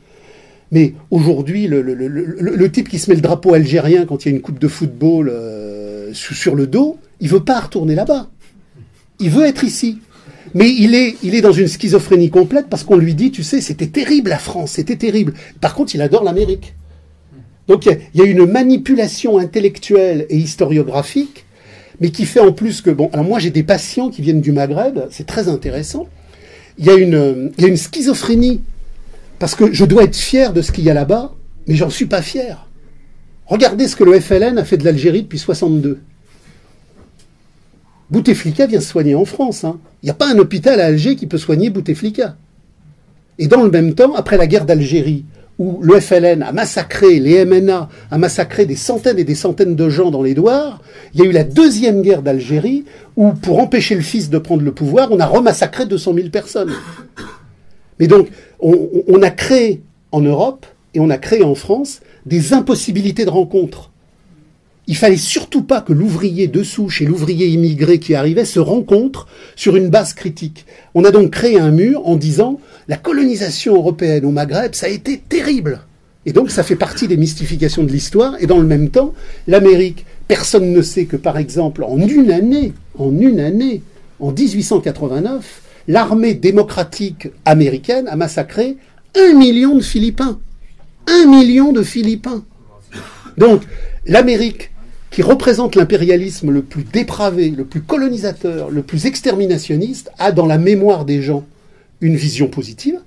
Mais 0.72 0.94
aujourd'hui, 1.10 1.68
le, 1.68 2.72
type 2.72 2.90
qui 2.90 3.00
se 3.00 3.10
met 3.10 3.16
le 3.16 3.22
drapeau 3.22 3.54
algérien 3.54 4.06
quand 4.06 4.26
il 4.26 4.30
y 4.30 4.32
a 4.32 4.36
une 4.36 4.41
coupe 4.41 4.60
de 4.60 4.68
football 4.68 5.30
euh, 5.30 6.14
sur 6.14 6.56
le 6.56 6.68
dos, 6.68 6.98
il 7.20 7.30
veut 7.30 7.44
pas 7.44 7.60
retourner 7.60 7.96
là-bas. 7.96 8.30
Il 9.20 9.32
veut 9.32 9.46
être 9.46 9.64
ici. 9.64 10.00
Mais 10.53 10.69
il 10.69 10.95
est, 10.95 11.15
il 11.23 11.35
est 11.35 11.41
dans 11.41 11.51
une 11.51 11.67
schizophrénie 11.67 12.30
complète 12.30 12.67
parce 12.69 12.84
qu'on 12.84 12.97
lui 12.97 13.15
dit, 13.15 13.31
tu 13.31 13.43
sais, 13.43 13.61
c'était 13.61 13.88
terrible 13.88 14.30
la 14.30 14.39
France, 14.39 14.71
c'était 14.71 14.95
terrible. 14.95 15.34
Par 15.61 15.76
contre, 15.76 15.95
il 15.95 16.01
adore 16.01 16.23
l'Amérique. 16.23 16.73
Donc 17.67 17.85
il 17.85 17.99
y, 18.15 18.21
a 18.23 18.26
une 18.26 18.47
manipulation 18.47 19.38
intellectuelle 19.38 20.26
et 20.30 20.38
historiographique, 20.38 21.45
mais 22.01 22.09
qui 22.09 22.26
fait 22.26 22.39
en 22.39 22.51
plus 22.51 22.81
que, 22.81 22.89
bon, 22.89 23.11
alors 23.13 23.26
moi 23.26 23.38
j'ai 23.38 23.51
des 23.51 23.61
patients 23.61 24.09
qui 24.09 24.23
viennent 24.23 24.41
du 24.41 24.51
Maghreb, 24.51 25.01
c'est 25.11 25.27
très 25.27 25.47
intéressant. 25.49 26.07
Il 26.80 26.85
y, 26.85 26.89
a 26.89 26.95
une, 26.95 27.51
il 27.57 27.63
y 27.63 27.65
a 27.65 27.69
une 27.69 27.77
schizophrénie, 27.77 28.61
parce 29.38 29.53
que 29.53 29.71
je 29.71 29.85
dois 29.85 30.05
être 30.05 30.15
fier 30.15 30.51
de 30.51 30.63
ce 30.63 30.71
qu'il 30.71 30.84
y 30.84 30.89
a 30.89 30.95
là-bas, 30.95 31.35
mais 31.67 31.76
j'en 31.76 31.91
suis 31.91 32.07
pas 32.07 32.23
fier. 32.23 32.65
Regardez 33.45 33.88
ce 33.88 33.95
que 33.95 34.03
le 34.03 34.19
FLN 34.19 34.57
a 34.57 34.63
fait 34.63 34.77
de 34.77 34.85
l'Algérie 34.85 35.21
depuis 35.21 35.38
62. 35.38 35.99
Bouteflika 38.11 38.65
vient 38.65 38.80
se 38.80 38.88
soigner 38.88 39.15
en 39.15 39.26
France. 39.26 39.64
Hein. 39.64 39.80
Il 40.02 40.07
n'y 40.07 40.11
a 40.11 40.15
pas 40.15 40.31
un 40.31 40.38
hôpital 40.38 40.80
à 40.80 40.86
Alger 40.86 41.15
qui 41.15 41.27
peut 41.27 41.38
soigner 41.38 41.69
Bouteflika. 41.69 42.36
Et 43.38 43.48
dans 43.48 43.64
le 43.64 43.72
même 43.72 43.94
temps, 43.94 44.15
après 44.15 44.38
la 44.38 44.48
guerre 44.48 44.65
d'Algérie, 44.65 45.26
où 45.60 45.80
le 45.81 45.99
FLN 45.99 46.41
a 46.41 46.52
massacré, 46.52 47.19
les 47.19 47.45
MNA 47.45 47.90
a 48.11 48.18
massacré 48.18 48.65
des 48.65 48.76
centaines 48.76 49.19
et 49.19 49.23
des 49.23 49.36
centaines 49.36 49.76
de 49.76 49.90
gens 49.90 50.10
dans 50.10 50.23
les 50.23 50.34
Douars, 50.34 50.81
il 51.14 51.19
y 51.19 51.23
a 51.23 51.26
eu 51.26 51.31
la 51.31 51.44
deuxième 51.44 52.02
guerre 52.02 52.22
d'Algérie, 52.22 52.86
où 53.15 53.34
pour 53.34 53.60
empêcher 53.60 53.95
le 53.95 54.02
fils 54.02 54.30
de 54.30 54.38
prendre 54.38 54.64
le 54.64 54.72
pouvoir, 54.72 55.10
on 55.11 55.19
a 55.19 55.26
remassacré 55.26 55.86
200 55.86 56.14
000 56.15 56.30
personnes. 56.30 56.73
Mais 57.99 58.07
donc, 58.07 58.30
on, 58.60 58.90
on 59.07 59.22
a 59.22 59.30
créé 59.30 59.81
en 60.11 60.22
Europe 60.22 60.65
et 60.94 60.99
on 60.99 61.10
a 61.10 61.18
créé 61.18 61.44
en 61.44 61.56
France 61.56 62.02
des 62.26 62.53
impossibilités 62.53 63.26
de 63.26 63.30
rencontre. 63.30 63.91
Il 64.90 64.98
fallait 64.98 65.18
surtout 65.18 65.61
pas 65.61 65.82
que 65.82 65.94
l'ouvrier 65.94 66.48
de 66.48 66.64
souche 66.64 67.03
et 67.03 67.06
l'ouvrier 67.06 67.45
immigré 67.48 67.99
qui 67.99 68.16
arrivait 68.16 68.44
se 68.44 68.60
rencontrent 68.60 69.28
sur 69.56 69.76
une 69.76 69.90
base 69.90 70.14
critique. 70.14 70.66
On 70.95 71.03
a 71.03 71.11
donc 71.11 71.30
créé 71.30 71.60
un 71.60 71.70
mur 71.70 72.07
en 72.07 72.16
disant 72.16 72.60
la 72.88 72.98
colonisation 72.98 73.76
européenne 73.76 74.26
au 74.26 74.32
Maghreb, 74.32 74.74
ça 74.74 74.88
a 74.88 74.90
été 74.90 75.20
terrible. 75.20 75.82
Et 76.26 76.34
donc 76.34 76.49
ça 76.49 76.64
fait 76.64 76.76
partie 76.76 77.07
des 77.07 77.18
mystifications 77.18 77.84
de 77.84 77.91
l'histoire. 77.91 78.34
Et 78.40 78.48
dans 78.48 78.57
le 78.57 78.66
même 78.66 78.90
temps, 78.90 79.14
l'Amérique, 79.45 80.07
personne 80.28 80.74
ne 80.74 80.82
sait 80.82 81.06
que 81.06 81.18
par 81.18 81.38
exemple 81.38 81.84
en 81.84 81.99
une 81.99 82.32
année, 82.32 82.74
en 82.98 83.16
une 83.16 83.40
année, 83.40 83.84
en 84.20 84.32
1889, 84.32 85.61
l'armée 85.88 86.34
démocratique 86.34 87.28
américaine 87.45 88.07
a 88.07 88.16
massacré 88.16 88.76
un 89.16 89.34
million 89.36 89.76
de 89.76 89.84
Philippins. 89.84 90.40
Un 91.06 91.28
million 91.28 91.74
de 91.74 91.84
Philippins. 91.84 92.44
Donc 93.38 93.61
l'Amérique 94.07 94.69
qui 95.11 95.22
représente 95.22 95.76
l'impérialisme 95.76 96.52
le 96.52 96.61
plus 96.61 96.84
dépravé, 96.84 97.49
le 97.49 97.65
plus 97.65 97.81
colonisateur, 97.81 98.69
le 98.69 98.84
plus 98.84 99.06
exterminationniste, 99.06 100.11
a 100.19 100.31
dans 100.31 100.45
la 100.45 100.57
mémoire 100.57 101.06
des 101.06 101.22
gens 101.22 101.45
une 102.02 102.15
vision 102.15 102.48
positive, 102.48 102.99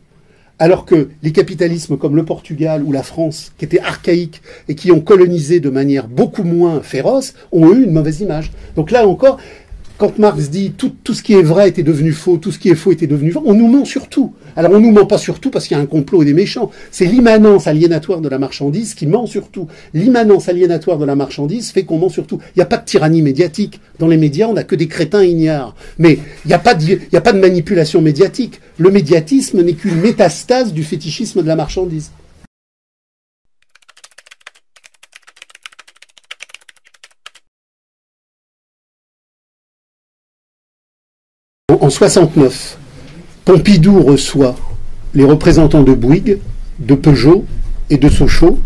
alors 0.58 0.84
que 0.84 1.08
les 1.22 1.32
capitalismes 1.32 1.96
comme 1.96 2.14
le 2.14 2.24
Portugal 2.24 2.82
ou 2.84 2.92
la 2.92 3.02
France, 3.02 3.52
qui 3.58 3.64
étaient 3.64 3.80
archaïques 3.80 4.42
et 4.68 4.74
qui 4.74 4.92
ont 4.92 5.00
colonisé 5.00 5.60
de 5.60 5.70
manière 5.70 6.08
beaucoup 6.08 6.44
moins 6.44 6.82
féroce, 6.82 7.34
ont 7.50 7.72
eu 7.72 7.84
une 7.84 7.92
mauvaise 7.92 8.20
image. 8.20 8.52
Donc 8.76 8.90
là 8.90 9.06
encore, 9.06 9.38
quand 10.02 10.18
Marx 10.18 10.50
dit 10.50 10.72
tout, 10.76 10.90
tout, 11.04 11.14
ce 11.14 11.22
qui 11.22 11.34
est 11.34 11.42
vrai 11.42 11.68
était 11.68 11.84
devenu 11.84 12.10
faux, 12.10 12.36
tout 12.36 12.50
ce 12.50 12.58
qui 12.58 12.68
est 12.70 12.74
faux 12.74 12.90
était 12.90 13.06
devenu 13.06 13.30
vrai, 13.30 13.42
on 13.46 13.54
nous 13.54 13.68
ment 13.68 13.84
surtout. 13.84 14.32
Alors 14.56 14.72
on 14.72 14.80
nous 14.80 14.90
ment 14.90 15.06
pas 15.06 15.16
surtout 15.16 15.48
parce 15.48 15.68
qu'il 15.68 15.76
y 15.76 15.80
a 15.80 15.82
un 15.82 15.86
complot 15.86 16.22
et 16.22 16.24
des 16.24 16.34
méchants. 16.34 16.72
C'est 16.90 17.04
l'immanence 17.04 17.68
aliénatoire 17.68 18.20
de 18.20 18.28
la 18.28 18.40
marchandise 18.40 18.94
qui 18.94 19.06
ment 19.06 19.26
surtout. 19.26 19.68
L'immanence 19.94 20.48
aliénatoire 20.48 20.98
de 20.98 21.04
la 21.04 21.14
marchandise 21.14 21.70
fait 21.70 21.84
qu'on 21.84 21.98
ment 21.98 22.08
surtout. 22.08 22.40
Il 22.56 22.58
n'y 22.58 22.64
a 22.64 22.66
pas 22.66 22.78
de 22.78 22.84
tyrannie 22.84 23.22
médiatique. 23.22 23.80
Dans 24.00 24.08
les 24.08 24.16
médias, 24.16 24.48
on 24.48 24.54
n'a 24.54 24.64
que 24.64 24.74
des 24.74 24.88
crétins 24.88 25.22
ignares. 25.22 25.76
Mais 26.00 26.18
il 26.44 26.48
n'y 26.48 26.52
a, 26.52 26.56
a 26.56 27.20
pas 27.20 27.32
de 27.32 27.38
manipulation 27.38 28.02
médiatique. 28.02 28.60
Le 28.78 28.90
médiatisme 28.90 29.62
n'est 29.62 29.74
qu'une 29.74 30.00
métastase 30.00 30.72
du 30.72 30.82
fétichisme 30.82 31.42
de 31.42 31.46
la 31.46 31.54
marchandise. 31.54 32.10
En 41.82 41.90
69, 41.90 42.78
Pompidou 43.44 44.02
reçoit 44.02 44.54
les 45.14 45.24
représentants 45.24 45.82
de 45.82 45.92
Bouygues, 45.92 46.38
de 46.78 46.94
Peugeot 46.94 47.44
et 47.90 47.96
de 47.96 48.08
Sochaux, 48.08 48.60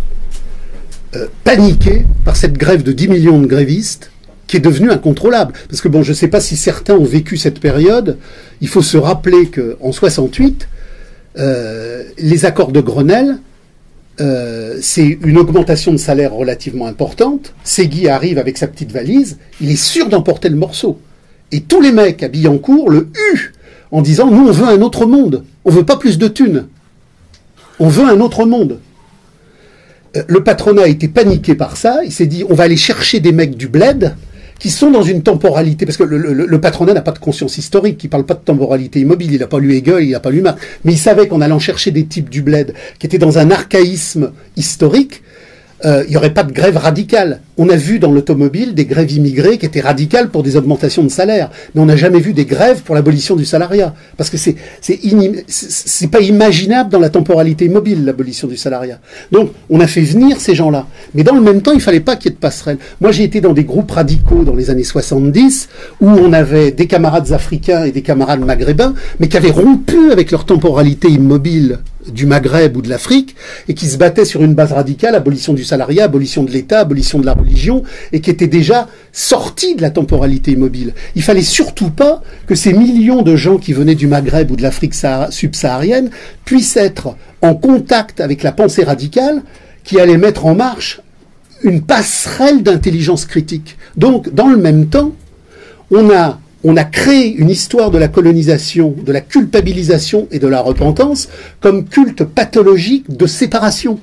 euh, 1.14 1.26
paniqués 1.42 2.04
par 2.26 2.36
cette 2.36 2.58
grève 2.58 2.82
de 2.82 2.92
10 2.92 3.08
millions 3.08 3.40
de 3.40 3.46
grévistes 3.46 4.10
qui 4.46 4.58
est 4.58 4.60
devenue 4.60 4.90
incontrôlable. 4.90 5.54
Parce 5.70 5.80
que 5.80 5.88
bon, 5.88 6.02
je 6.02 6.10
ne 6.10 6.14
sais 6.14 6.28
pas 6.28 6.42
si 6.42 6.58
certains 6.58 6.92
ont 6.92 7.06
vécu 7.06 7.38
cette 7.38 7.58
période. 7.58 8.18
Il 8.60 8.68
faut 8.68 8.82
se 8.82 8.98
rappeler 8.98 9.48
qu'en 9.48 9.92
68, 9.92 10.68
euh, 11.38 12.02
les 12.18 12.44
accords 12.44 12.70
de 12.70 12.82
Grenelle, 12.82 13.38
euh, 14.20 14.76
c'est 14.82 15.18
une 15.24 15.38
augmentation 15.38 15.92
de 15.92 15.96
salaire 15.96 16.34
relativement 16.34 16.86
importante. 16.86 17.54
Segui 17.64 18.10
arrive 18.10 18.36
avec 18.36 18.58
sa 18.58 18.66
petite 18.66 18.92
valise, 18.92 19.38
il 19.62 19.70
est 19.70 19.82
sûr 19.82 20.10
d'emporter 20.10 20.50
le 20.50 20.56
morceau. 20.56 20.98
Et 21.52 21.60
tous 21.60 21.80
les 21.80 21.92
mecs 21.92 22.22
à 22.22 22.28
Billancourt 22.28 22.90
le 22.90 23.08
huent 23.14 23.52
en 23.90 24.02
disant 24.02 24.30
Nous, 24.30 24.48
on 24.48 24.52
veut 24.52 24.66
un 24.66 24.82
autre 24.82 25.06
monde. 25.06 25.44
On 25.64 25.70
veut 25.70 25.84
pas 25.84 25.96
plus 25.96 26.18
de 26.18 26.28
thunes. 26.28 26.66
On 27.78 27.88
veut 27.88 28.04
un 28.04 28.20
autre 28.20 28.44
monde. 28.46 28.80
Euh, 30.16 30.22
le 30.26 30.42
patronat 30.42 30.82
a 30.82 30.88
été 30.88 31.08
paniqué 31.08 31.54
par 31.54 31.76
ça. 31.76 32.00
Il 32.04 32.12
s'est 32.12 32.26
dit 32.26 32.44
On 32.48 32.54
va 32.54 32.64
aller 32.64 32.76
chercher 32.76 33.20
des 33.20 33.32
mecs 33.32 33.56
du 33.56 33.68
bled 33.68 34.16
qui 34.58 34.70
sont 34.70 34.90
dans 34.90 35.02
une 35.02 35.22
temporalité, 35.22 35.84
parce 35.84 35.98
que 35.98 36.04
le, 36.04 36.60
patronat 36.60 36.94
n'a 36.94 37.02
pas 37.02 37.12
de 37.12 37.18
conscience 37.18 37.58
historique, 37.58 38.02
il 38.02 38.08
parle 38.08 38.24
pas 38.24 38.34
de 38.34 38.40
temporalité 38.40 39.00
immobile, 39.00 39.32
il 39.32 39.40
n'a 39.40 39.46
pas 39.46 39.58
lu 39.58 39.74
Hegel, 39.74 40.04
il 40.04 40.12
n'a 40.12 40.20
pas 40.20 40.30
lu 40.30 40.40
Marx, 40.40 40.60
mais 40.84 40.92
il 40.92 40.98
savait 40.98 41.28
qu'en 41.28 41.40
allant 41.40 41.58
chercher 41.58 41.90
des 41.90 42.06
types 42.06 42.30
du 42.30 42.42
bled 42.42 42.72
qui 42.98 43.06
étaient 43.06 43.18
dans 43.18 43.38
un 43.38 43.50
archaïsme 43.50 44.32
historique, 44.56 45.22
euh, 45.84 46.04
il 46.06 46.10
n'y 46.10 46.16
aurait 46.16 46.32
pas 46.32 46.42
de 46.42 46.52
grève 46.52 46.76
radicale. 46.76 47.40
On 47.58 47.68
a 47.68 47.76
vu 47.76 47.98
dans 47.98 48.10
l'automobile 48.10 48.74
des 48.74 48.86
grèves 48.86 49.12
immigrées 49.12 49.58
qui 49.58 49.66
étaient 49.66 49.80
radicales 49.80 50.28
pour 50.30 50.42
des 50.42 50.56
augmentations 50.56 51.02
de 51.02 51.08
salaire, 51.08 51.50
mais 51.74 51.80
on 51.80 51.86
n'a 51.86 51.96
jamais 51.96 52.20
vu 52.20 52.32
des 52.32 52.44
grèves 52.44 52.82
pour 52.82 52.94
l'abolition 52.94 53.36
du 53.36 53.44
salariat, 53.44 53.94
parce 54.16 54.30
que 54.30 54.36
c'est 54.36 54.56
c'est 54.80 56.10
pas 56.10 56.20
imaginable 56.20 56.90
dans 56.90 56.98
la 56.98 57.10
temporalité 57.10 57.66
immobile 57.66 58.04
l'abolition 58.04 58.48
du 58.48 58.56
salariat. 58.56 59.00
Donc 59.32 59.52
on 59.70 59.80
a 59.80 59.86
fait 59.86 60.02
venir 60.02 60.40
ces 60.40 60.54
gens-là, 60.54 60.86
mais 61.14 61.24
dans 61.24 61.34
le 61.34 61.42
même 61.42 61.62
temps 61.62 61.72
il 61.72 61.80
fallait 61.80 62.00
pas 62.00 62.16
qu'il 62.16 62.32
y 62.32 62.34
ait 62.34 62.38
de. 62.38 62.78
Moi 63.00 63.12
j'ai 63.12 63.24
été 63.24 63.40
dans 63.40 63.52
des 63.52 63.64
groupes 63.64 63.90
radicaux 63.90 64.44
dans 64.44 64.54
les 64.54 64.70
années 64.70 64.84
70 64.84 65.68
où 66.00 66.08
on 66.08 66.32
avait 66.32 66.70
des 66.70 66.86
camarades 66.86 67.32
africains 67.32 67.84
et 67.84 67.92
des 67.92 68.02
camarades 68.02 68.40
maghrébins, 68.40 68.94
mais 69.20 69.28
qui 69.28 69.36
avaient 69.36 69.50
rompu 69.50 70.10
avec 70.10 70.30
leur 70.30 70.44
temporalité 70.44 71.08
immobile 71.08 71.78
du 72.08 72.26
Maghreb 72.26 72.76
ou 72.76 72.82
de 72.82 72.88
l'Afrique 72.88 73.36
et 73.68 73.74
qui 73.74 73.86
se 73.86 73.96
battaient 73.96 74.24
sur 74.24 74.42
une 74.42 74.54
base 74.54 74.72
radicale, 74.72 75.14
abolition 75.14 75.52
du 75.52 75.64
salariat, 75.64 76.04
abolition 76.04 76.42
de 76.42 76.50
l'État, 76.50 76.80
abolition 76.80 77.18
de 77.18 77.26
la 77.26 77.34
religion, 77.34 77.82
et 78.12 78.20
qui 78.20 78.30
étaient 78.30 78.46
déjà 78.46 78.88
sortis 79.12 79.74
de 79.74 79.82
la 79.82 79.90
temporalité 79.90 80.52
immobile. 80.52 80.94
Il 81.14 81.22
fallait 81.22 81.42
surtout 81.42 81.90
pas 81.90 82.22
que 82.46 82.54
ces 82.54 82.72
millions 82.72 83.22
de 83.22 83.36
gens 83.36 83.58
qui 83.58 83.72
venaient 83.72 83.94
du 83.94 84.06
Maghreb 84.06 84.50
ou 84.50 84.56
de 84.56 84.62
l'Afrique 84.62 84.94
subsaharienne 85.30 86.10
puissent 86.44 86.76
être 86.76 87.16
en 87.42 87.54
contact 87.54 88.20
avec 88.20 88.42
la 88.42 88.52
pensée 88.52 88.84
radicale 88.84 89.42
qui 89.84 90.00
allait 90.00 90.16
mettre 90.16 90.46
en 90.46 90.54
marche 90.54 91.00
une 91.62 91.82
passerelle 91.82 92.62
d'intelligence 92.62 93.24
critique. 93.24 93.76
Donc, 93.96 94.32
dans 94.32 94.48
le 94.48 94.56
même 94.56 94.86
temps, 94.86 95.12
on 95.90 96.10
a 96.10 96.38
on 96.68 96.76
a 96.76 96.82
créé 96.82 97.32
une 97.32 97.48
histoire 97.48 97.92
de 97.92 97.98
la 97.98 98.08
colonisation, 98.08 98.92
de 99.00 99.12
la 99.12 99.20
culpabilisation 99.20 100.26
et 100.32 100.40
de 100.40 100.48
la 100.48 100.60
repentance 100.60 101.28
comme 101.60 101.84
culte 101.84 102.24
pathologique 102.24 103.16
de 103.16 103.26
séparation. 103.26 104.00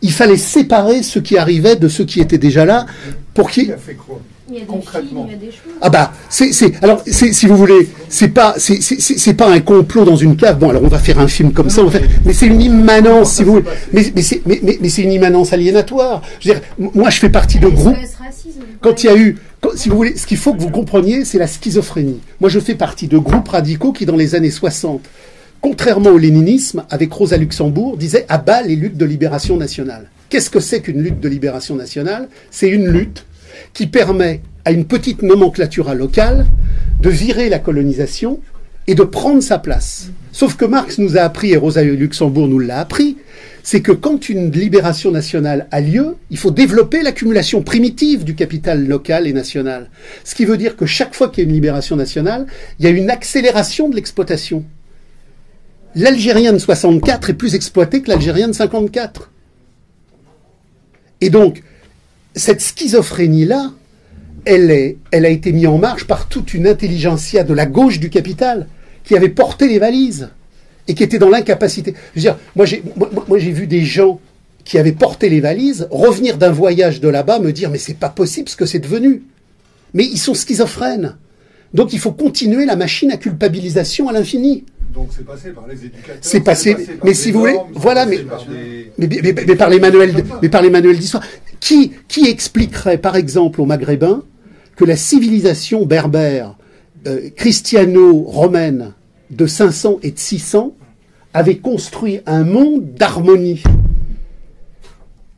Il 0.00 0.12
fallait 0.12 0.36
séparer 0.36 1.02
ce 1.02 1.18
qui 1.18 1.36
arrivait 1.36 1.74
de 1.74 1.88
ceux 1.88 2.04
qui 2.04 2.20
étaient 2.20 2.38
déjà 2.38 2.64
là 2.64 2.86
pour 3.34 3.50
qui. 3.50 3.62
Il 3.62 4.54
y 4.54 4.56
a 4.58 4.60
des 4.60 4.66
Concrètement. 4.66 5.26
il 5.28 5.32
y 5.32 5.34
a 5.34 5.38
des 5.38 5.46
choses. 5.46 5.74
Ah 5.82 5.90
bah, 5.90 6.12
c'est, 6.30 6.82
alors, 6.82 7.02
si 7.06 7.46
vous 7.46 7.56
voulez, 7.56 7.88
c'est 8.08 8.28
pas, 8.28 8.54
c'est, 8.56 9.34
pas 9.34 9.50
un 9.50 9.58
complot 9.58 10.04
dans 10.04 10.16
une 10.16 10.36
cave. 10.36 10.58
Bon, 10.58 10.70
alors 10.70 10.84
on 10.84 10.88
va 10.88 11.00
faire 11.00 11.18
un 11.18 11.26
film 11.26 11.52
comme 11.52 11.70
ça, 11.70 11.82
mais 12.24 12.32
c'est 12.32 12.46
une 12.46 12.62
immanence, 12.62 13.32
si 13.32 13.42
vous 13.42 13.54
voulez. 13.54 13.64
Mais, 13.92 14.04
mais, 14.14 14.22
c'est, 14.22 14.42
mais, 14.46 14.88
c'est 14.88 15.02
une 15.02 15.12
immanence 15.12 15.52
aliénatoire. 15.52 16.22
Je 16.38 16.48
veux 16.48 16.54
dire, 16.54 16.62
moi, 16.94 17.10
je 17.10 17.18
fais 17.18 17.28
partie 17.28 17.58
de 17.58 17.68
groupes. 17.68 17.96
Quand 18.80 19.02
il 19.02 19.06
y 19.06 19.10
a 19.10 19.16
eu, 19.16 19.36
si 19.74 19.88
vous 19.88 19.96
voulez, 19.96 20.16
ce 20.16 20.26
qu'il 20.26 20.36
faut 20.36 20.54
que 20.54 20.60
vous 20.60 20.70
compreniez, 20.70 21.24
c'est 21.24 21.38
la 21.38 21.46
schizophrénie. 21.46 22.20
Moi, 22.40 22.48
je 22.48 22.60
fais 22.60 22.74
partie 22.74 23.08
de 23.08 23.18
groupes 23.18 23.48
radicaux 23.48 23.92
qui, 23.92 24.06
dans 24.06 24.16
les 24.16 24.34
années 24.34 24.50
60, 24.50 25.02
contrairement 25.60 26.10
au 26.10 26.18
léninisme, 26.18 26.84
avec 26.90 27.12
Rosa 27.12 27.36
Luxembourg, 27.36 27.96
disaient 27.96 28.26
à 28.28 28.38
bas 28.38 28.62
les 28.62 28.76
luttes 28.76 28.96
de 28.96 29.04
libération 29.04 29.56
nationale. 29.56 30.10
Qu'est-ce 30.28 30.50
que 30.50 30.60
c'est 30.60 30.80
qu'une 30.80 31.02
lutte 31.02 31.20
de 31.20 31.28
libération 31.28 31.74
nationale? 31.74 32.28
C'est 32.50 32.68
une 32.68 32.88
lutte 32.88 33.24
qui 33.72 33.86
permet 33.86 34.42
à 34.64 34.72
une 34.72 34.84
petite 34.84 35.22
nomenclature 35.22 35.92
locale 35.94 36.46
de 37.00 37.08
virer 37.08 37.48
la 37.48 37.58
colonisation 37.58 38.40
et 38.86 38.94
de 38.94 39.02
prendre 39.02 39.42
sa 39.42 39.58
place. 39.58 40.10
Sauf 40.32 40.56
que 40.56 40.64
Marx 40.64 40.98
nous 40.98 41.16
a 41.16 41.20
appris, 41.20 41.52
et 41.52 41.56
Rosa 41.56 41.82
Luxembourg 41.82 42.48
nous 42.48 42.58
l'a 42.58 42.80
appris, 42.80 43.16
c'est 43.70 43.82
que 43.82 43.92
quand 43.92 44.30
une 44.30 44.50
libération 44.50 45.10
nationale 45.10 45.68
a 45.70 45.82
lieu, 45.82 46.16
il 46.30 46.38
faut 46.38 46.50
développer 46.50 47.02
l'accumulation 47.02 47.62
primitive 47.62 48.24
du 48.24 48.34
capital 48.34 48.88
local 48.88 49.26
et 49.26 49.34
national. 49.34 49.90
Ce 50.24 50.34
qui 50.34 50.46
veut 50.46 50.56
dire 50.56 50.74
que 50.74 50.86
chaque 50.86 51.14
fois 51.14 51.28
qu'il 51.28 51.44
y 51.44 51.46
a 51.46 51.50
une 51.50 51.54
libération 51.54 51.94
nationale, 51.94 52.46
il 52.78 52.86
y 52.86 52.88
a 52.88 52.90
une 52.92 53.10
accélération 53.10 53.90
de 53.90 53.96
l'exploitation. 53.96 54.64
L'Algérien 55.94 56.54
de 56.54 56.58
64 56.58 57.28
est 57.28 57.34
plus 57.34 57.54
exploité 57.54 58.00
que 58.00 58.08
l'Algérien 58.08 58.48
de 58.48 58.54
54. 58.54 59.30
Et 61.20 61.28
donc, 61.28 61.62
cette 62.34 62.62
schizophrénie-là, 62.62 63.72
elle, 64.46 64.96
elle 65.10 65.26
a 65.26 65.28
été 65.28 65.52
mise 65.52 65.66
en 65.66 65.76
marche 65.76 66.06
par 66.06 66.30
toute 66.30 66.54
une 66.54 66.66
intelligentsia 66.66 67.44
de 67.44 67.52
la 67.52 67.66
gauche 67.66 68.00
du 68.00 68.08
capital 68.08 68.66
qui 69.04 69.14
avait 69.14 69.28
porté 69.28 69.68
les 69.68 69.78
valises 69.78 70.30
et 70.88 70.94
qui 70.94 71.02
était 71.02 71.18
dans 71.18 71.28
l'incapacité. 71.28 71.94
Je 72.14 72.20
veux 72.20 72.22
dire, 72.22 72.38
moi 72.56 72.66
j'ai, 72.66 72.82
moi, 73.28 73.38
j'ai 73.38 73.52
vu 73.52 73.66
des 73.66 73.84
gens 73.84 74.20
qui 74.64 74.78
avaient 74.78 74.92
porté 74.92 75.28
les 75.28 75.40
valises 75.40 75.86
revenir 75.90 76.38
d'un 76.38 76.50
voyage 76.50 77.00
de 77.00 77.08
là-bas 77.08 77.38
me 77.38 77.52
dire 77.52 77.70
mais 77.70 77.78
c'est 77.78 77.98
pas 77.98 78.08
possible 78.08 78.48
ce 78.48 78.56
que 78.56 78.66
c'est 78.66 78.80
devenu. 78.80 79.22
Mais 79.94 80.04
ils 80.04 80.18
sont 80.18 80.34
schizophrènes. 80.34 81.16
Donc 81.74 81.92
il 81.92 81.98
faut 81.98 82.12
continuer 82.12 82.64
la 82.64 82.76
machine 82.76 83.10
à 83.10 83.16
culpabilisation 83.16 84.08
à 84.08 84.12
l'infini. 84.12 84.64
Donc 84.94 85.08
c'est 85.14 85.24
passé 85.24 85.50
par 85.50 85.66
les 85.66 85.84
éducateurs. 85.84 86.16
C'est 86.20 86.40
passé, 86.40 86.76
mais 87.04 87.14
si 87.14 87.30
vous 87.30 87.40
voulez, 87.40 87.58
voilà, 87.74 88.06
mais, 88.06 88.24
mais, 88.96 89.56
par 89.56 89.68
les 89.68 89.78
manuels, 89.78 90.24
mais 90.42 90.48
par 90.48 90.62
les 90.62 90.70
manuels 90.70 90.98
d'histoire. 90.98 91.22
Qui, 91.60 91.92
qui 92.08 92.28
expliquerait, 92.28 92.98
par 92.98 93.16
exemple, 93.16 93.60
aux 93.60 93.66
Maghrébins 93.66 94.22
que 94.76 94.84
la 94.84 94.96
civilisation 94.96 95.84
berbère, 95.84 96.56
euh, 97.06 97.30
christiano-romaine 97.36 98.94
de 99.30 99.46
500 99.46 99.98
et 100.02 100.10
de 100.12 100.18
600 100.18 100.74
avait 101.34 101.56
construit 101.56 102.20
un 102.26 102.44
monde 102.44 102.94
d'harmonie. 102.94 103.62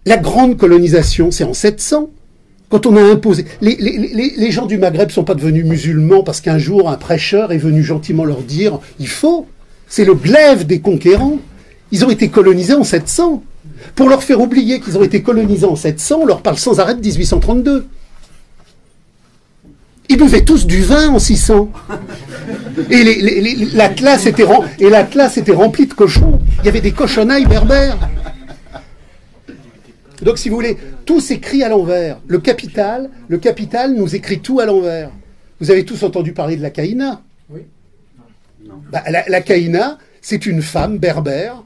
La 0.07 0.17
grande 0.17 0.57
colonisation, 0.57 1.31
c'est 1.31 1.45
en 1.45 1.55
700. 1.55 2.11
Quand 2.71 2.87
on 2.87 2.97
a 2.97 3.03
imposé. 3.03 3.45
Les, 3.61 3.77
les, 3.77 4.51
gens 4.53 4.67
du 4.67 4.79
Maghreb 4.79 5.09
ne 5.09 5.13
sont 5.13 5.25
pas 5.25 5.35
devenus 5.35 5.65
musulmans 5.65 6.23
parce 6.23 6.41
qu'un 6.41 6.59
jour 6.59 6.89
un 6.89 6.97
prêcheur 6.97 7.53
est 7.53 7.59
venu 7.59 7.83
gentiment 7.83 8.25
leur 8.25 8.43
dire 8.43 8.79
il 9.01 9.09
faut. 9.09 9.47
C'est 9.89 10.05
le 10.05 10.15
glaive 10.15 10.67
des 10.67 10.81
conquérants. 10.81 11.39
Ils 11.91 12.05
ont 12.05 12.11
été 12.11 12.29
colonisés 12.29 12.75
en 12.75 12.85
700. 12.85 13.43
Pour 13.97 14.09
leur 14.09 14.23
faire 14.23 14.41
oublier 14.41 14.81
qu'ils 14.81 14.97
ont 14.97 15.03
été 15.03 15.21
colonisés 15.21 15.67
en 15.67 15.75
700, 15.75 16.21
on 16.23 16.27
leur 16.27 16.43
parle 16.43 16.59
sans 16.59 16.79
arrêt 16.79 16.95
de 16.95 17.01
1832. 17.01 17.87
Ils 20.11 20.17
buvaient 20.17 20.45
tous 20.45 20.67
du 20.67 20.83
vin 20.83 21.09
en 21.11 21.21
600. 21.21 21.71
Et 22.91 23.05
les- 23.05 23.23
les- 23.23 23.41
les- 23.41 23.65
la, 23.75 23.89
classe 23.89 24.27
était 24.27 24.43
rem- 24.43 24.67
et 24.81 24.91
la 24.91 25.05
classe 25.05 25.39
était 25.39 25.53
remplie 25.53 25.87
de 25.87 25.95
cochons. 25.95 26.41
Il 26.59 26.67
y 26.67 26.69
avait 26.69 26.81
des 26.81 26.91
cochonnailles 26.91 27.47
berbères. 27.47 27.97
Donc, 30.21 30.37
si 30.37 30.49
vous 30.49 30.57
voulez, 30.57 30.77
tout 31.07 31.21
s'écrit 31.21 31.63
à 31.63 31.69
l'envers. 31.69 32.19
Le 32.27 32.39
capital, 32.41 33.09
le 33.29 33.39
capital 33.39 33.95
nous 33.95 34.15
écrit 34.17 34.41
tout 34.41 34.59
à 34.59 34.67
l'envers. 34.67 35.11
Vous 35.61 35.71
avez 35.71 35.85
tous 35.85 36.03
entendu 36.03 36.33
parler 36.33 36.57
de 36.57 36.63
la 36.63 36.71
Caïna? 36.71 37.23
Bah, 38.93 39.05
la, 39.09 39.25
la 39.29 39.41
Caïna, 39.41 39.97
c'est 40.21 40.45
une 40.45 40.61
femme 40.61 40.99
berbère, 40.99 41.63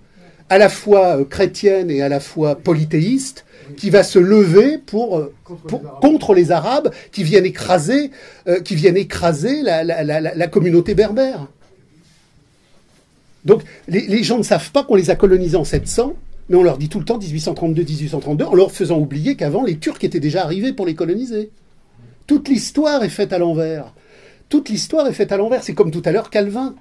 à 0.50 0.58
la 0.58 0.68
fois 0.68 1.16
euh, 1.20 1.24
chrétienne 1.24 1.90
et 1.90 2.02
à 2.02 2.08
la 2.10 2.20
fois 2.20 2.56
polythéiste, 2.56 3.46
qui 3.76 3.90
va 3.90 4.02
se 4.02 4.18
lever 4.18 4.78
pour, 4.78 5.18
euh, 5.18 5.32
pour- 5.68 5.82
contre 6.00 6.34
les 6.34 6.50
Arabes 6.52 6.92
qui 7.12 7.22
viennent 7.24 7.46
écraser, 7.46 8.10
euh, 8.48 8.60
qui 8.60 8.74
viennent 8.74 8.96
écraser 8.96 9.62
la, 9.62 9.84
la- 9.84 10.02
la- 10.04 10.20
la- 10.20 10.34
la 10.34 10.46
communauté 10.48 10.94
berbère. 10.94 11.46
Donc 13.44 13.62
les, 13.88 14.06
les 14.06 14.22
gens 14.22 14.38
ne 14.38 14.42
savent 14.42 14.70
pas 14.70 14.84
qu'on 14.84 14.94
les 14.94 15.10
a 15.10 15.16
colonisés 15.16 15.56
en 15.56 15.64
700, 15.64 16.14
mais 16.48 16.56
on 16.56 16.62
leur 16.62 16.78
dit 16.78 16.88
tout 16.88 16.98
le 16.98 17.04
temps 17.04 17.18
1832-1832, 17.18 18.44
en 18.44 18.54
leur 18.54 18.72
faisant 18.72 18.98
oublier 18.98 19.36
qu'avant 19.36 19.64
les 19.64 19.76
Turcs 19.78 19.98
étaient 20.02 20.20
déjà 20.20 20.42
arrivés 20.44 20.72
pour 20.72 20.86
les 20.86 20.94
coloniser. 20.94 21.50
Toute 22.26 22.48
l'histoire 22.48 23.02
est 23.04 23.08
faite 23.10 23.32
à 23.34 23.38
l'envers. 23.38 23.92
Toute 24.48 24.68
l'histoire 24.70 25.06
est 25.06 25.12
faite 25.12 25.32
à 25.32 25.36
l'envers. 25.36 25.62
C'est 25.62 25.74
comme 25.74 25.90
tout 25.90 26.02
à 26.06 26.12
l'heure 26.12 26.30
Calvin. 26.30 26.74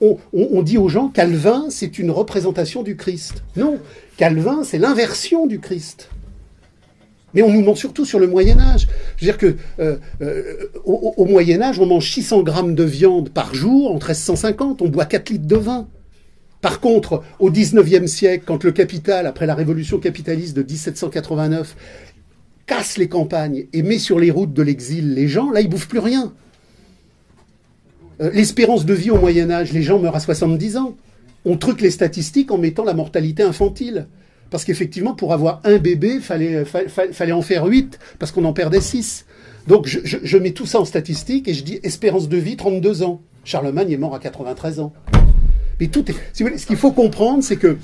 On, 0.00 0.62
dit 0.62 0.76
aux 0.76 0.90
gens 0.90 1.08
Calvin, 1.08 1.66
c'est 1.70 1.98
une 1.98 2.10
représentation 2.10 2.82
du 2.82 2.96
Christ. 2.96 3.42
Non, 3.56 3.78
Calvin, 4.18 4.62
c'est 4.62 4.78
l'inversion 4.78 5.46
du 5.46 5.58
Christ. 5.58 6.10
Mais 7.32 7.42
on 7.42 7.50
nous 7.50 7.62
ment 7.62 7.74
surtout 7.74 8.04
sur 8.04 8.18
le 8.18 8.26
Moyen 8.26 8.58
Âge. 8.60 8.88
Je 9.16 9.24
veux 9.24 9.32
dire 9.32 9.38
que 9.38 9.56
euh, 9.78 9.96
euh, 10.20 10.70
au, 10.84 11.14
au 11.16 11.24
Moyen 11.24 11.62
Âge, 11.62 11.78
on 11.80 11.86
mange 11.86 12.10
600 12.10 12.42
grammes 12.42 12.74
de 12.74 12.84
viande 12.84 13.30
par 13.30 13.54
jour 13.54 13.90
en 13.90 13.94
1350. 13.94 14.82
On 14.82 14.88
boit 14.88 15.06
4 15.06 15.30
litres 15.30 15.46
de 15.46 15.56
vin. 15.56 15.88
Par 16.60 16.80
contre, 16.80 17.22
au 17.38 17.50
19e 17.50 18.06
siècle, 18.06 18.44
quand 18.46 18.64
le 18.64 18.72
capital, 18.72 19.26
après 19.26 19.46
la 19.46 19.54
révolution 19.54 19.98
capitaliste 19.98 20.56
de 20.56 20.62
1789, 20.62 21.76
casse 22.66 22.98
les 22.98 23.08
campagnes 23.08 23.66
et 23.72 23.82
met 23.82 23.98
sur 23.98 24.18
les 24.18 24.30
routes 24.30 24.52
de 24.52 24.62
l'exil 24.62 25.14
les 25.14 25.28
gens, 25.28 25.50
là, 25.50 25.60
ils 25.60 25.68
bouffent 25.68 25.88
plus 25.88 26.00
rien. 26.00 26.32
Euh, 28.20 28.30
L'espérance 28.32 28.84
de 28.86 28.94
vie 28.94 29.10
au 29.10 29.18
Moyen 29.18 29.50
Âge, 29.50 29.72
les 29.72 29.82
gens 29.82 29.98
meurent 29.98 30.16
à 30.16 30.20
70 30.20 30.76
ans. 30.76 30.94
On 31.44 31.56
truque 31.56 31.80
les 31.80 31.90
statistiques 31.90 32.50
en 32.50 32.58
mettant 32.58 32.84
la 32.84 32.94
mortalité 32.94 33.42
infantile. 33.42 34.06
Parce 34.50 34.64
qu'effectivement, 34.64 35.14
pour 35.14 35.32
avoir 35.32 35.60
un 35.64 35.78
bébé, 35.78 36.20
fallait, 36.20 36.64
fa- 36.64 36.88
fa- 36.88 37.12
fallait 37.12 37.32
en 37.32 37.42
faire 37.42 37.64
8, 37.66 37.98
parce 38.18 38.30
qu'on 38.32 38.44
en 38.44 38.52
perdait 38.52 38.80
6. 38.80 39.26
Donc 39.66 39.86
je, 39.88 40.38
mets 40.38 40.52
tout 40.52 40.66
ça 40.66 40.78
en 40.80 40.84
statistique 40.84 41.48
et 41.48 41.54
je 41.54 41.64
dis 41.64 41.80
espérance 41.82 42.28
de 42.28 42.36
vie 42.36 42.56
32 42.56 43.02
ans. 43.02 43.20
Charlemagne 43.44 43.90
est 43.90 43.96
mort 43.96 44.14
à 44.14 44.20
93 44.20 44.78
ans. 44.78 44.92
Mais 45.80 45.88
tout 45.88 46.04
est. 46.10 46.14
ce 46.32 46.66
qu'il 46.66 46.76
faut 46.76 46.92
comprendre, 46.92 47.42
c'est 47.42 47.56
que 47.56 47.76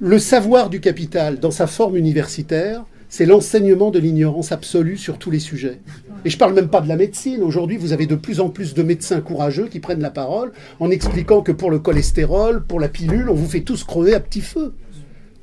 le 0.00 0.18
savoir 0.18 0.70
du 0.70 0.80
capital, 0.80 1.38
dans 1.38 1.50
sa 1.50 1.66
forme 1.66 1.96
universitaire, 1.96 2.84
c'est 3.10 3.26
l'enseignement 3.26 3.90
de 3.90 3.98
l'ignorance 3.98 4.50
absolue 4.52 4.96
sur 4.96 5.18
tous 5.18 5.30
les 5.30 5.38
sujets. 5.38 5.78
Et 6.24 6.30
je 6.30 6.38
parle 6.38 6.54
même 6.54 6.68
pas 6.68 6.80
de 6.80 6.88
la 6.88 6.96
médecine. 6.96 7.42
Aujourd'hui, 7.42 7.76
vous 7.76 7.92
avez 7.92 8.06
de 8.06 8.16
plus 8.16 8.40
en 8.40 8.48
plus 8.48 8.74
de 8.74 8.82
médecins 8.82 9.20
courageux 9.20 9.68
qui 9.68 9.80
prennent 9.80 10.00
la 10.00 10.10
parole 10.10 10.52
en 10.80 10.90
expliquant 10.90 11.42
que 11.42 11.52
pour 11.52 11.70
le 11.70 11.78
cholestérol, 11.78 12.64
pour 12.64 12.80
la 12.80 12.88
pilule, 12.88 13.30
on 13.30 13.34
vous 13.34 13.46
fait 13.46 13.60
tous 13.60 13.84
crever 13.84 14.14
à 14.14 14.20
petit 14.20 14.40
feu. 14.40 14.74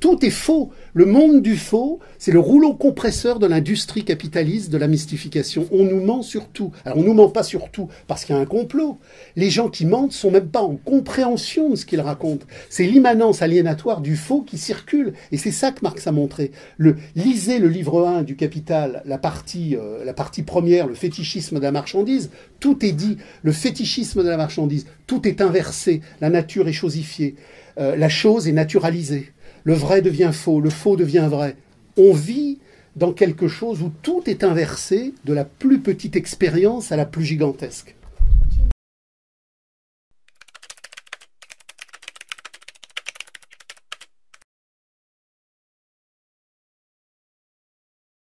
Tout 0.04 0.22
est 0.22 0.28
faux. 0.28 0.70
Le 0.92 1.06
monde 1.06 1.40
du 1.40 1.56
faux, 1.56 1.98
c'est 2.18 2.30
le 2.30 2.38
rouleau 2.38 2.74
compresseur 2.74 3.38
de 3.38 3.46
l'industrie 3.46 4.04
capitaliste 4.04 4.70
de 4.70 4.76
la 4.76 4.86
mystification. 4.86 5.66
On 5.72 5.82
nous 5.82 6.04
ment 6.04 6.20
sur 6.20 6.48
tout. 6.48 6.72
Alors 6.84 6.98
on 6.98 7.02
nous 7.02 7.14
ment 7.14 7.30
pas 7.30 7.42
sur 7.42 7.70
tout 7.70 7.88
parce 8.06 8.26
qu'il 8.26 8.34
y 8.34 8.38
a 8.38 8.42
un 8.42 8.44
complot. 8.44 8.98
Les 9.34 9.48
gens 9.48 9.70
qui 9.70 9.86
mentent 9.86 10.12
sont 10.12 10.30
même 10.30 10.48
pas 10.48 10.60
en 10.60 10.76
compréhension 10.76 11.70
de 11.70 11.76
ce 11.76 11.86
qu'ils 11.86 12.02
racontent. 12.02 12.44
C'est 12.68 12.84
l'immanence 12.84 13.40
aliénatoire 13.40 14.02
du 14.02 14.14
faux 14.14 14.42
qui 14.42 14.58
circule. 14.58 15.14
Et 15.32 15.38
c'est 15.38 15.50
ça 15.50 15.72
que 15.72 15.80
Marx 15.80 16.06
a 16.06 16.12
montré. 16.12 16.50
Lisez 17.16 17.58
le 17.58 17.68
livre 17.68 18.06
1 18.06 18.24
du 18.24 18.36
Capital, 18.36 19.00
la 19.06 19.16
partie, 19.16 19.74
euh, 19.74 20.04
la 20.04 20.12
partie 20.12 20.42
première, 20.42 20.86
le 20.86 20.94
fétichisme 20.94 21.56
de 21.56 21.62
la 21.62 21.72
marchandise. 21.72 22.28
Tout 22.60 22.84
est 22.84 22.92
dit. 22.92 23.16
Le 23.42 23.52
fétichisme 23.52 24.22
de 24.22 24.28
la 24.28 24.36
marchandise. 24.36 24.84
Tout 25.06 25.26
est 25.26 25.40
inversé. 25.40 26.02
La 26.20 26.28
nature 26.28 26.68
est 26.68 26.74
chosifiée. 26.74 27.36
Euh, 27.78 27.96
la 27.96 28.10
chose 28.10 28.46
est 28.46 28.52
naturalisée. 28.52 29.32
Le 29.64 29.74
vrai 29.74 30.02
devient 30.02 30.30
faux, 30.32 30.60
le 30.60 30.70
faux 30.70 30.96
devient 30.96 31.26
vrai. 31.30 31.56
On 31.96 32.12
vit 32.12 32.58
dans 32.96 33.12
quelque 33.12 33.48
chose 33.48 33.82
où 33.82 33.92
tout 34.02 34.22
est 34.26 34.44
inversé, 34.44 35.14
de 35.24 35.32
la 35.32 35.44
plus 35.44 35.80
petite 35.80 36.16
expérience 36.16 36.92
à 36.92 36.96
la 36.96 37.06
plus 37.06 37.24
gigantesque. 37.24 37.94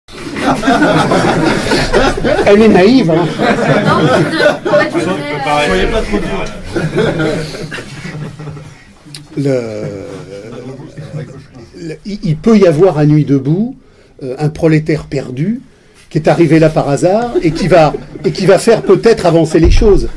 Elle 2.45 2.61
est 2.61 2.67
naïve, 2.69 3.11
hein. 3.11 3.25
Non, 3.85 3.97
voudrais, 4.63 4.87
euh, 4.87 5.65
Soyez 5.67 5.87
pas 5.87 6.01
trop 6.01 6.19
dur. 6.19 6.45
Le- 9.35 9.43
le- 9.43 10.07
il 12.05 12.37
peut 12.37 12.57
y 12.57 12.67
avoir 12.67 12.97
à 12.97 13.05
Nuit 13.05 13.25
debout 13.25 13.75
euh, 14.23 14.35
un 14.39 14.49
prolétaire 14.49 15.05
perdu 15.05 15.61
qui 16.09 16.17
est 16.17 16.27
arrivé 16.27 16.59
là 16.59 16.69
par 16.69 16.89
hasard 16.89 17.35
et 17.41 17.51
qui 17.51 17.67
va, 17.67 17.93
et 18.23 18.31
qui 18.31 18.45
va 18.45 18.57
faire 18.57 18.81
peut-être 18.81 19.25
avancer 19.25 19.59
les 19.59 19.71
choses. 19.71 20.09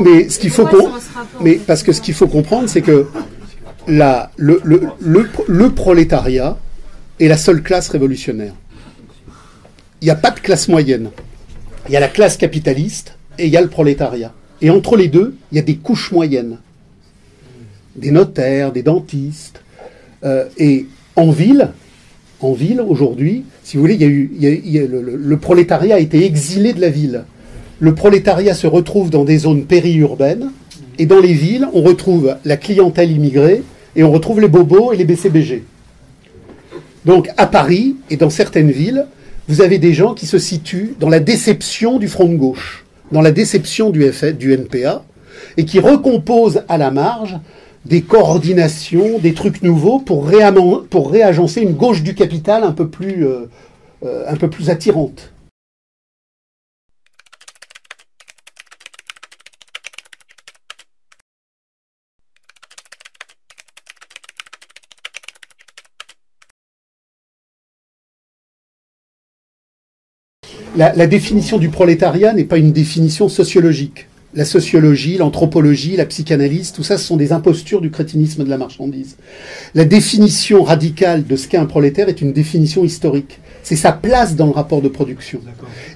Mais 0.00 0.28
ce 0.28 0.38
qu'il 0.38 0.50
faut 0.50 0.66
parce 1.66 1.82
que 1.82 1.92
ce 1.92 2.00
qu'il 2.00 2.14
faut 2.14 2.26
comprendre, 2.26 2.68
c'est 2.68 2.82
que 2.82 3.06
le, 3.86 4.60
le 4.66 5.70
prolétariat 5.70 6.58
est 7.20 7.28
la 7.28 7.36
seule 7.36 7.62
classe 7.62 7.88
révolutionnaire. 7.88 8.54
Il 10.00 10.06
n'y 10.06 10.10
a 10.10 10.16
pas 10.16 10.30
de 10.30 10.40
classe 10.40 10.68
moyenne. 10.68 11.10
Il 11.88 11.92
y 11.92 11.96
a 11.96 12.00
la 12.00 12.08
classe 12.08 12.36
capitaliste 12.36 13.16
et 13.38 13.46
il 13.46 13.52
y 13.52 13.56
a 13.56 13.62
le 13.62 13.68
prolétariat. 13.68 14.32
Et 14.60 14.70
entre 14.70 14.96
les 14.96 15.08
deux, 15.08 15.36
il 15.52 15.56
y 15.56 15.58
a 15.58 15.62
des 15.62 15.76
couches 15.76 16.12
moyennes. 16.12 16.58
Des 17.96 18.10
notaires, 18.10 18.72
des 18.72 18.82
dentistes. 18.82 19.60
Euh, 20.24 20.44
et 20.56 20.86
en 21.16 21.30
ville, 21.30 21.70
en 22.40 22.52
ville 22.52 22.80
aujourd'hui, 22.80 23.44
si 23.62 23.76
vous 23.76 23.82
voulez, 23.82 23.96
le, 23.98 25.36
prolétariat 25.36 25.96
a 25.96 25.98
été 25.98 26.24
exilé 26.24 26.72
de 26.72 26.80
la 26.80 26.90
ville. 26.90 27.24
Le 27.78 27.94
prolétariat 27.94 28.54
se 28.54 28.66
retrouve 28.66 29.10
dans 29.10 29.24
des 29.24 29.38
zones 29.38 29.64
périurbaines 29.64 30.50
et 30.98 31.06
dans 31.06 31.20
les 31.20 31.32
villes, 31.32 31.66
on 31.72 31.82
retrouve 31.82 32.36
la 32.44 32.56
clientèle 32.56 33.10
immigrée 33.10 33.62
et 33.96 34.04
on 34.04 34.12
retrouve 34.12 34.40
les 34.40 34.48
bobos 34.48 34.92
et 34.92 34.96
les 34.96 35.04
BCBG. 35.04 35.64
Donc 37.04 37.30
à 37.36 37.46
Paris 37.46 37.96
et 38.10 38.16
dans 38.16 38.30
certaines 38.30 38.70
villes, 38.70 39.06
vous 39.48 39.60
avez 39.60 39.78
des 39.78 39.92
gens 39.92 40.14
qui 40.14 40.26
se 40.26 40.38
situent 40.38 40.94
dans 40.98 41.10
la 41.10 41.20
déception 41.20 41.98
du 41.98 42.08
front 42.08 42.28
de 42.28 42.36
gauche, 42.36 42.84
dans 43.12 43.20
la 43.20 43.32
déception 43.32 43.90
du, 43.90 44.10
du 44.38 44.52
NPA, 44.54 45.04
et 45.56 45.64
qui 45.64 45.80
recomposent 45.80 46.62
à 46.68 46.78
la 46.78 46.90
marge 46.90 47.36
des 47.84 48.02
coordinations, 48.02 49.18
des 49.18 49.34
trucs 49.34 49.62
nouveaux 49.62 49.98
pour, 49.98 50.28
réagencer 50.28 51.60
une 51.60 51.74
gauche 51.74 52.02
du 52.02 52.14
capital 52.14 52.64
un 52.64 52.72
peu 52.72 52.88
plus, 52.88 53.26
euh, 53.26 53.46
euh, 54.04 54.34
attirante. 54.68 55.30
La 70.76 71.06
définition 71.06 71.58
du 71.58 71.68
prolétariat 71.68 72.32
n'est 72.32 72.44
pas 72.44 72.58
une 72.58 72.72
définition 72.72 73.28
sociologique. 73.28 74.08
La 74.34 74.44
sociologie, 74.44 75.16
l'anthropologie, 75.16 75.96
la 75.96 76.06
psychanalyse, 76.06 76.72
tout 76.72 76.82
ça, 76.82 76.98
ce 76.98 77.04
sont 77.04 77.16
des 77.16 77.32
impostures 77.32 77.80
du 77.80 77.90
crétinisme 77.90 78.42
de 78.42 78.50
la 78.50 78.58
marchandise. 78.58 79.16
La 79.76 79.84
définition 79.84 80.64
radicale 80.64 81.24
de 81.24 81.36
ce 81.36 81.46
qu'est 81.46 81.56
un 81.56 81.66
prolétaire 81.66 82.08
est 82.08 82.20
une 82.20 82.32
définition 82.32 82.84
historique. 82.84 83.38
C'est 83.62 83.76
sa 83.76 83.92
place 83.92 84.34
dans 84.34 84.46
le 84.46 84.52
rapport 84.52 84.82
de 84.82 84.88
production. 84.88 85.40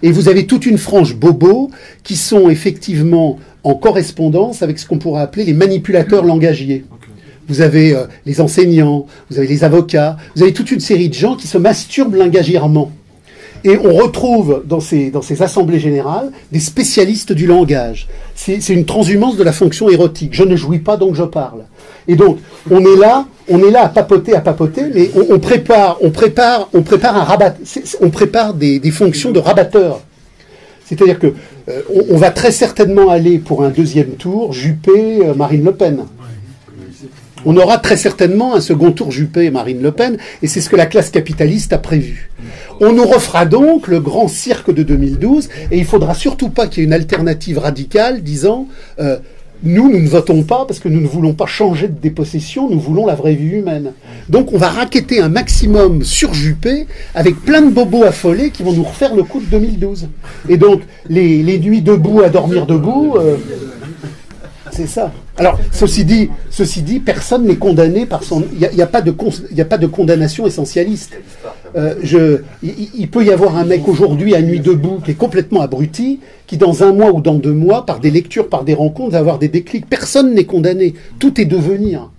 Et 0.02 0.12
vous 0.12 0.28
avez 0.28 0.47
toute 0.47 0.66
une 0.66 0.78
frange 0.78 1.16
bobo 1.16 1.70
qui 2.05 2.15
sont 2.15 2.48
effectivement 2.48 3.40
en 3.65 3.74
correspondance 3.74 4.62
avec 4.62 4.78
ce 4.78 4.86
qu'on 4.86 4.98
pourrait 4.98 5.23
appeler 5.23 5.44
les 5.44 5.52
manipulateurs 5.52 6.24
langagiers. 6.24 6.85
Vous 7.48 7.60
avez 7.60 7.94
euh, 7.94 8.05
les 8.24 8.40
enseignants, 8.40 9.06
vous 9.31 9.39
avez 9.39 9.48
les 9.48 9.65
avocats, 9.65 10.16
vous 10.36 10.43
avez 10.43 10.52
toute 10.52 10.70
une 10.70 10.81
série 10.81 11.09
de 11.09 11.15
gens 11.15 11.35
qui 11.35 11.48
se 11.48 11.59
masturbent 11.59 12.15
langagièrement. 12.15 12.93
Et 13.65 13.79
on 13.79 13.95
retrouve 13.95 14.63
dans 14.65 14.81
ces, 14.81 15.11
dans 15.11 15.23
ces 15.23 15.43
assemblées 15.43 15.81
générales 15.81 16.31
des 16.53 16.61
spécialistes 16.61 17.33
du 17.33 17.47
langage. 17.47 18.09
C'est 18.35 18.69
une 18.69 18.85
transhumance 18.85 19.37
de 19.37 19.43
la 19.43 19.53
fonction 19.53 19.89
érotique. 19.89 20.31
Je 20.33 20.45
ne 20.45 20.57
jouis 20.57 20.79
pas, 20.79 20.97
donc 20.97 21.15
je 21.15 21.25
parle. 21.25 21.65
Et 22.07 22.17
donc, 22.17 22.39
on 22.71 22.81
est 22.81 22.97
là, 22.97 23.27
on 23.49 23.59
est 23.63 23.71
là 23.71 23.85
à 23.85 23.89
papoter, 23.89 24.35
à 24.35 24.41
papoter, 24.41 24.85
mais 24.95 25.11
on, 25.31 25.39
prépare, 25.39 25.99
on 26.01 26.11
prépare, 26.11 26.69
on 26.73 26.83
prépare 26.83 27.17
un 27.17 27.25
rabat, 27.25 27.55
on 28.01 28.11
prépare 28.11 28.55
des, 28.55 28.79
des 28.79 28.91
fonctions 28.91 29.33
de 29.33 29.39
rabatteur. 29.39 30.01
C'est-à-dire 30.87 31.19
que 31.19 31.27
euh, 31.69 31.83
on 32.11 32.17
va 32.17 32.31
très 32.31 32.51
certainement 32.51 33.11
aller 33.11 33.39
pour 33.39 33.63
un 33.63 33.69
deuxième 33.69 34.13
tour 34.13 34.55
Juppé, 34.55 35.27
euh, 35.27 35.35
Marine 35.35 35.65
Le 35.65 35.73
Pen. 35.73 36.05
On 37.44 37.56
aura 37.56 37.78
très 37.78 37.97
certainement 37.97 38.55
un 38.55 38.60
second 38.60 38.93
tour 38.93 39.10
Juppé 39.10 39.44
et 39.44 39.51
Marine 39.51 39.82
Le 39.82 39.93
Pen, 39.93 40.19
et 40.43 40.47
c'est 40.47 40.60
ce 40.60 40.69
que 40.69 40.77
la 40.77 40.86
classe 40.86 41.10
capitaliste 41.10 41.73
a 41.73 41.78
prévu. 41.78 42.31
On 42.81 42.93
nous 42.93 43.06
refera 43.06 43.47
donc 43.47 43.89
le 43.89 44.01
grand 44.01 44.28
cirque 44.28 44.73
de 44.73 44.82
2012, 44.82 45.48
et 45.70 45.78
il 45.78 45.85
faudra 45.85 46.15
surtout 46.15 46.51
pas 46.51 46.66
qu'il 46.66 46.82
y 46.82 46.85
ait 46.85 46.86
une 46.86 46.93
alternative 46.93 47.59
radicale 47.59 48.23
disant 48.23 48.69
euh, 49.01 49.19
nous, 49.65 49.90
nous 49.90 50.01
ne 50.01 50.09
votons 50.09 50.44
pas 50.44 50.65
parce 50.66 50.78
que 50.78 50.89
nous 50.89 51.01
ne 51.01 51.09
voulons 51.09 51.32
pas 51.35 51.47
changer 51.47 51.89
de 51.89 51.98
dépossession, 52.01 52.70
nous 52.70 52.78
voulons 52.78 53.06
la 53.06 53.16
vraie 53.16 53.35
vie 53.35 53.56
humaine. 53.56 53.93
Donc 54.28 54.52
on 54.52 54.59
va 54.59 54.69
raqueter 54.69 55.20
un 55.20 55.28
maximum 55.28 56.05
sur 56.05 56.32
Juppé 56.32 56.86
avec 57.15 57.36
plein 57.36 57.62
de 57.62 57.70
bobos 57.70 58.05
affolés 58.05 58.51
qui 58.51 58.62
vont 58.62 58.73
nous 58.73 58.85
refaire 58.85 59.16
le 59.16 59.24
coup 59.24 59.40
de 59.40 59.47
2012. 59.47 60.09
Et 60.48 60.56
donc 60.59 60.82
les, 61.09 61.43
les 61.43 61.59
nuits 61.59 61.82
debout 61.82 62.23
à 62.23 62.28
dormir 62.28 62.66
debout, 62.66 63.16
euh, 63.16 63.36
c'est 64.79 64.87
ça. 64.87 65.11
Alors, 65.37 65.59
ceci 65.73 66.05
dit, 66.05 67.01
personne 67.01 67.47
n'est 67.47 67.57
condamné 67.57 68.07
par 68.07 68.23
son. 68.23 68.45
Il 68.53 68.69
n'y 68.73 68.83
a, 68.83 68.87
pas 68.87 69.01
de 69.03 69.87
condamnation 69.87 70.47
essentialiste. 70.47 71.15
Euh, 71.77 72.39
il, 72.63 73.09
peut 73.11 73.25
y 73.25 73.33
avoir 73.33 73.57
un 73.57 73.65
mec 73.65 73.89
aujourd'hui 73.89 74.37
à 74.37 74.41
nuit 74.41 74.61
debout 74.61 75.01
qui 75.05 75.11
est 75.11 75.15
complètement 75.15 75.63
abruti, 75.63 76.21
qui 76.47 76.57
dans 76.59 76.85
un 76.85 76.93
mois 76.93 77.11
ou 77.11 77.21
dans 77.21 77.35
deux 77.35 77.53
mois, 77.53 77.87
par 77.87 77.99
des 77.99 78.13
lectures, 78.13 78.49
par 78.49 78.63
des 78.63 78.75
rencontres, 78.75 79.11
va 79.11 79.19
avoir 79.19 79.41
des 79.41 79.49
déclics. 79.49 79.87
Personne 79.87 80.33
n'est 80.33 80.45
condamné. 80.45 80.95
Tout 81.19 81.41
est 81.41 81.45
devenir. 81.45 82.11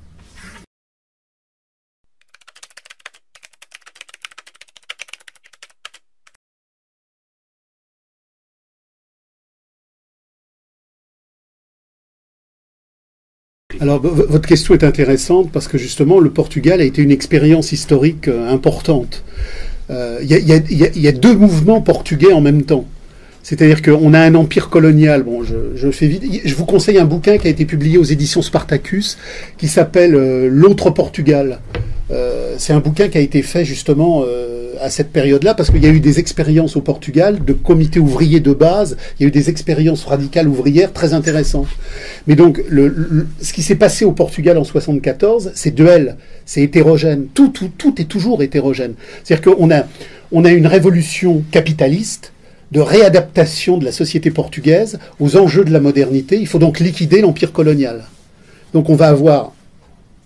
Alors, 13.82 14.00
votre 14.02 14.48
question 14.48 14.74
est 14.74 14.84
intéressante 14.84 15.52
parce 15.52 15.68
que 15.68 15.78
justement, 15.78 16.20
le 16.20 16.30
Portugal 16.30 16.82
a 16.82 16.84
été 16.84 17.02
une 17.02 17.12
expérience 17.12 17.72
historique 17.72 18.28
importante. 18.28 19.24
Il 19.90 20.26
y, 20.28 21.08
a- 21.08 21.12
deux 21.12 21.36
mouvements 21.36 21.82
portugais 21.82 22.32
en 22.34 22.42
même 22.42 22.64
temps. 22.64 22.86
C'est-à-dire 23.42 23.82
qu'on 23.82 24.14
a 24.14 24.20
un 24.20 24.36
empire 24.36 24.70
colonial. 24.70 25.24
Bon. 25.24 25.44
Je 25.44 26.56
vous 26.56 26.66
conseille 26.66 26.98
un 27.00 27.06
bouquin 27.06 27.38
qui 27.38 27.48
a 27.48 27.50
été 27.50 27.66
publié 27.66 27.98
aux 27.98 28.04
éditions 28.04 28.42
Spartacus 28.42 29.18
qui 29.58 29.68
s'appelle 29.68 30.14
euh, 30.14 30.50
L'autre 30.52 30.90
Portugal. 30.92 31.60
Euh, 32.12 32.56
c'est 32.58 32.74
un 32.74 32.80
bouquin 32.82 33.08
qui 33.08 33.18
a 33.18 33.22
été 33.22 33.42
fait 33.42 33.64
justement 33.64 34.24
euh, 34.28 34.59
à 34.82 34.90
cette 34.90 35.12
période-là 35.12 35.54
parce 35.54 35.70
qu'il 35.70 35.84
y 35.84 35.88
a 35.88 35.90
eu 35.90 36.00
des 36.00 36.20
expériences 36.20 36.76
au 36.76 36.82
Portugal 36.82 37.44
de 37.44 37.54
comités 37.54 38.00
ouvriers 38.00 38.40
de 38.40 38.54
base. 38.54 38.98
Il 39.20 39.24
y 39.24 39.26
a 39.26 39.28
eu 39.28 39.32
des 39.32 39.50
expériences 39.50 40.06
radicales 40.06 40.48
ouvrières 40.48 40.94
très 40.94 41.14
intéressantes. 41.14 41.68
Mais 42.28 42.36
donc, 42.36 42.62
ce 43.42 43.54
qui 43.54 43.64
s'est 43.64 43.76
passé 43.76 44.06
au 44.06 44.12
Portugal 44.12 44.58
en 44.58 44.64
74, 44.64 45.52
c'est 45.56 45.74
duel, 45.74 46.18
c'est 46.46 46.62
hétérogène. 46.62 47.28
Tout, 47.34 47.50
tout, 47.50 47.70
tout 47.78 48.02
est 48.02 48.06
toujours 48.06 48.42
hétérogène. 48.44 48.94
C'est-à-dire 49.24 49.56
qu'on 49.56 49.72
a, 49.72 49.84
on 50.32 50.46
a 50.46 50.52
une 50.52 50.68
révolution 50.68 51.44
capitaliste 51.52 52.34
de 52.72 52.80
réadaptation 52.80 53.78
de 53.78 53.86
la 53.86 53.92
société 53.92 54.30
portugaise 54.30 55.00
aux 55.20 55.38
enjeux 55.38 55.66
de 55.66 55.72
la 55.72 55.80
modernité. 55.80 56.38
Il 56.40 56.48
faut 56.48 56.60
donc 56.60 56.80
liquider 56.80 57.22
l'empire 57.22 57.52
colonial. 57.52 58.04
Donc, 58.74 58.90
on 58.90 58.96
va 58.96 59.08
avoir 59.08 59.54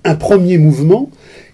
un 0.04 0.16
premier 0.16 0.58
mouvement 0.58 1.10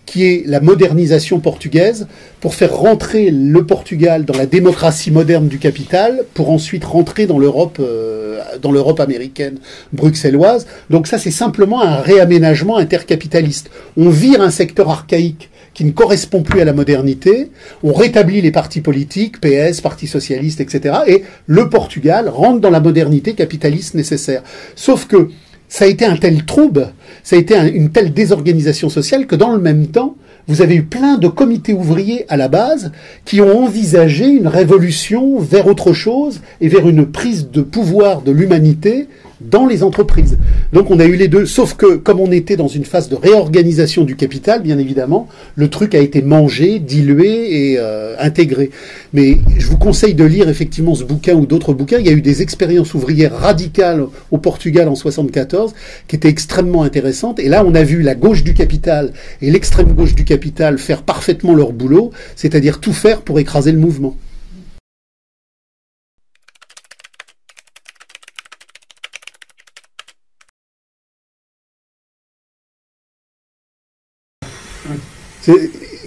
qui 0.10 0.26
est 0.26 0.44
la 0.48 0.60
modernisation 0.60 1.40
portugaise 1.40 2.08
pour 2.40 2.56
faire 2.56 2.76
rentrer 2.76 3.30
le 3.30 3.64
Portugal 3.64 4.26
dans 4.26 4.36
la 4.36 4.48
démocratie 4.48 5.12
moderne 5.12 5.48
du 5.48 5.60
capital 5.60 6.24
pour 6.34 6.50
ensuite 6.50 6.84
rentrer 6.84 7.28
dans 7.28 7.38
l'Europe 7.38 7.78
euh, 7.80 8.40
dans 8.60 8.72
l'Europe 8.72 9.00
américaine 9.02 9.60
bruxelloise. 9.94 10.66
Donc 10.90 11.06
ça 11.06 11.20
c'est 11.20 11.30
simplement 11.30 11.84
un 11.84 11.98
réaménagement 11.98 12.78
intercapitaliste. 12.78 13.70
On 13.98 14.10
vire 14.10 14.42
un 14.42 14.50
secteur 14.50 14.90
archaïque 14.90 15.52
qui 15.76 15.86
ne 15.86 15.92
correspond 15.92 16.42
plus 16.42 16.60
à 16.60 16.66
la 16.66 16.74
modernité, 16.74 17.52
on 17.84 17.94
rétablit 17.94 18.42
les 18.42 18.52
partis 18.52 18.82
politiques, 18.82 19.40
PS, 19.40 19.80
Parti 19.82 20.08
socialiste, 20.08 20.60
etc. 20.60 21.02
Et 21.06 21.24
le 21.46 21.70
Portugal 21.70 22.30
rentre 22.30 22.60
dans 22.60 22.72
la 22.72 22.80
modernité 22.80 23.36
capitaliste 23.36 23.94
nécessaire. 23.94 24.42
Sauf 24.76 25.06
que 25.06 25.30
ça 25.68 25.86
a 25.86 25.88
été 25.88 26.04
un 26.04 26.18
tel 26.18 26.46
trouble, 26.46 26.94
ça 27.24 27.36
a 27.36 27.40
été 27.40 27.56
un- 27.56 27.68
une 27.68 27.90
telle 27.90 28.14
désorganisation 28.14 28.90
sociale 28.90 29.28
que 29.28 29.36
dans 29.36 29.52
le 29.52 29.60
même 29.60 29.88
temps, 29.88 30.16
vous 30.48 30.62
avez 30.62 30.76
eu 30.76 30.84
plein 30.84 31.18
de 31.18 31.28
comités 31.28 31.74
ouvriers 31.74 32.26
à 32.28 32.36
la 32.38 32.48
base 32.48 32.92
qui 33.26 33.40
ont 33.42 33.64
envisagé 33.66 34.26
une 34.26 34.48
révolution 34.48 35.38
vers 35.40 35.68
autre 35.68 35.94
chose 35.94 36.42
et 36.60 36.68
vers 36.70 36.88
une 36.90 37.06
prise 37.06 37.50
de 37.52 37.62
pouvoir 37.62 38.22
de 38.24 38.32
l'humanité 38.32 39.08
dans 39.42 39.66
les 39.66 39.84
entreprises. 39.84 40.38
Donc 40.74 40.92
on 40.92 41.00
a 41.00 41.06
eu 41.06 41.16
les 41.16 41.28
deux, 41.28 41.46
sauf 41.46 41.76
que 41.76 41.96
comme 41.96 42.20
on 42.20 42.32
était 42.32 42.58
dans 42.58 42.68
une 42.68 42.86
phase 42.86 43.10
de 43.10 43.16
réorganisation 43.16 44.04
du 44.04 44.16
capital, 44.16 44.62
bien 44.62 44.78
évidemment, 44.78 45.28
le 45.56 45.70
truc 45.70 45.96
a 45.96 46.00
été 46.00 46.22
mangé, 46.22 46.80
dilué 46.80 47.72
et 47.72 47.76
euh, 47.80 48.16
intégré. 48.20 48.72
Mais 49.14 49.38
je 49.58 49.68
vous 49.68 49.78
conseille 49.78 50.14
de 50.14 50.26
lire 50.26 50.50
effectivement 50.50 50.96
ce 50.96 51.04
bouquin 51.04 51.36
ou 51.36 51.46
d'autres 51.46 51.74
bouquins. 51.74 52.00
Il 52.00 52.06
y 52.06 52.10
a 52.10 52.14
eu 52.14 52.22
des 52.22 52.42
expériences 52.42 52.94
ouvrières 52.94 53.34
radicales 53.34 54.06
au 54.32 54.38
Portugal 54.38 54.88
en 54.90 54.96
74 54.96 55.74
qui 56.08 56.16
étaient 56.16 56.30
extrêmement 56.30 56.84
intéressantes. 56.84 57.40
Et 57.40 57.50
là, 57.50 57.64
on 57.66 57.76
a 57.76 57.84
vu 57.84 58.02
la 58.02 58.16
gauche 58.16 58.44
du 58.44 58.54
capital 58.54 59.14
et 59.42 59.52
l'extrême 59.52 59.94
gauche 59.94 60.16
du 60.16 60.26
capital 60.26 60.78
faire 60.78 61.04
parfaitement 61.04 61.56
leur 61.56 61.72
boulot, 61.72 62.12
c'est-à-dire 62.36 62.80
tout 62.80 62.94
faire 62.94 63.22
pour 63.22 63.40
écraser 63.40 63.72
le 63.72 63.80
mouvement. 63.80 64.16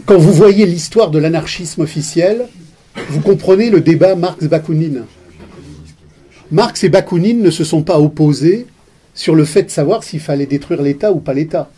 Quand 0.04 0.18
vous 0.18 0.32
voyez 0.32 0.66
l'histoire 0.66 1.10
de 1.10 1.18
l'anarchisme 1.18 1.82
officiel, 1.82 2.48
vous 3.08 3.20
comprenez 3.20 3.70
le 3.70 3.80
débat 3.80 4.14
Marx-Bakounine. 4.14 5.04
Marx 6.50 6.84
et 6.84 6.90
Bakounine 6.90 7.42
ne 7.42 7.50
se 7.50 7.64
sont 7.64 7.82
pas 7.82 7.98
opposés 7.98 8.66
sur 9.14 9.34
le 9.34 9.44
fait 9.44 9.62
de 9.62 9.70
savoir 9.70 10.04
s'il 10.04 10.20
fallait 10.20 10.46
détruire 10.46 10.82
l'État 10.82 11.12
ou 11.12 11.18
pas 11.18 11.32
l'État. 11.32 11.70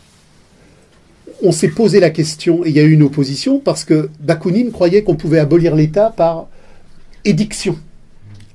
On 1.43 1.51
s'est 1.51 1.69
posé 1.69 1.99
la 1.99 2.09
question 2.09 2.65
et 2.65 2.69
il 2.69 2.75
y 2.75 2.79
a 2.79 2.83
eu 2.83 2.91
une 2.91 3.03
opposition 3.03 3.59
parce 3.59 3.85
que 3.85 4.09
Bakounine 4.19 4.71
croyait 4.71 5.03
qu'on 5.03 5.15
pouvait 5.15 5.39
abolir 5.39 5.75
l'État 5.75 6.13
par 6.15 6.47
édiction. 7.23 7.77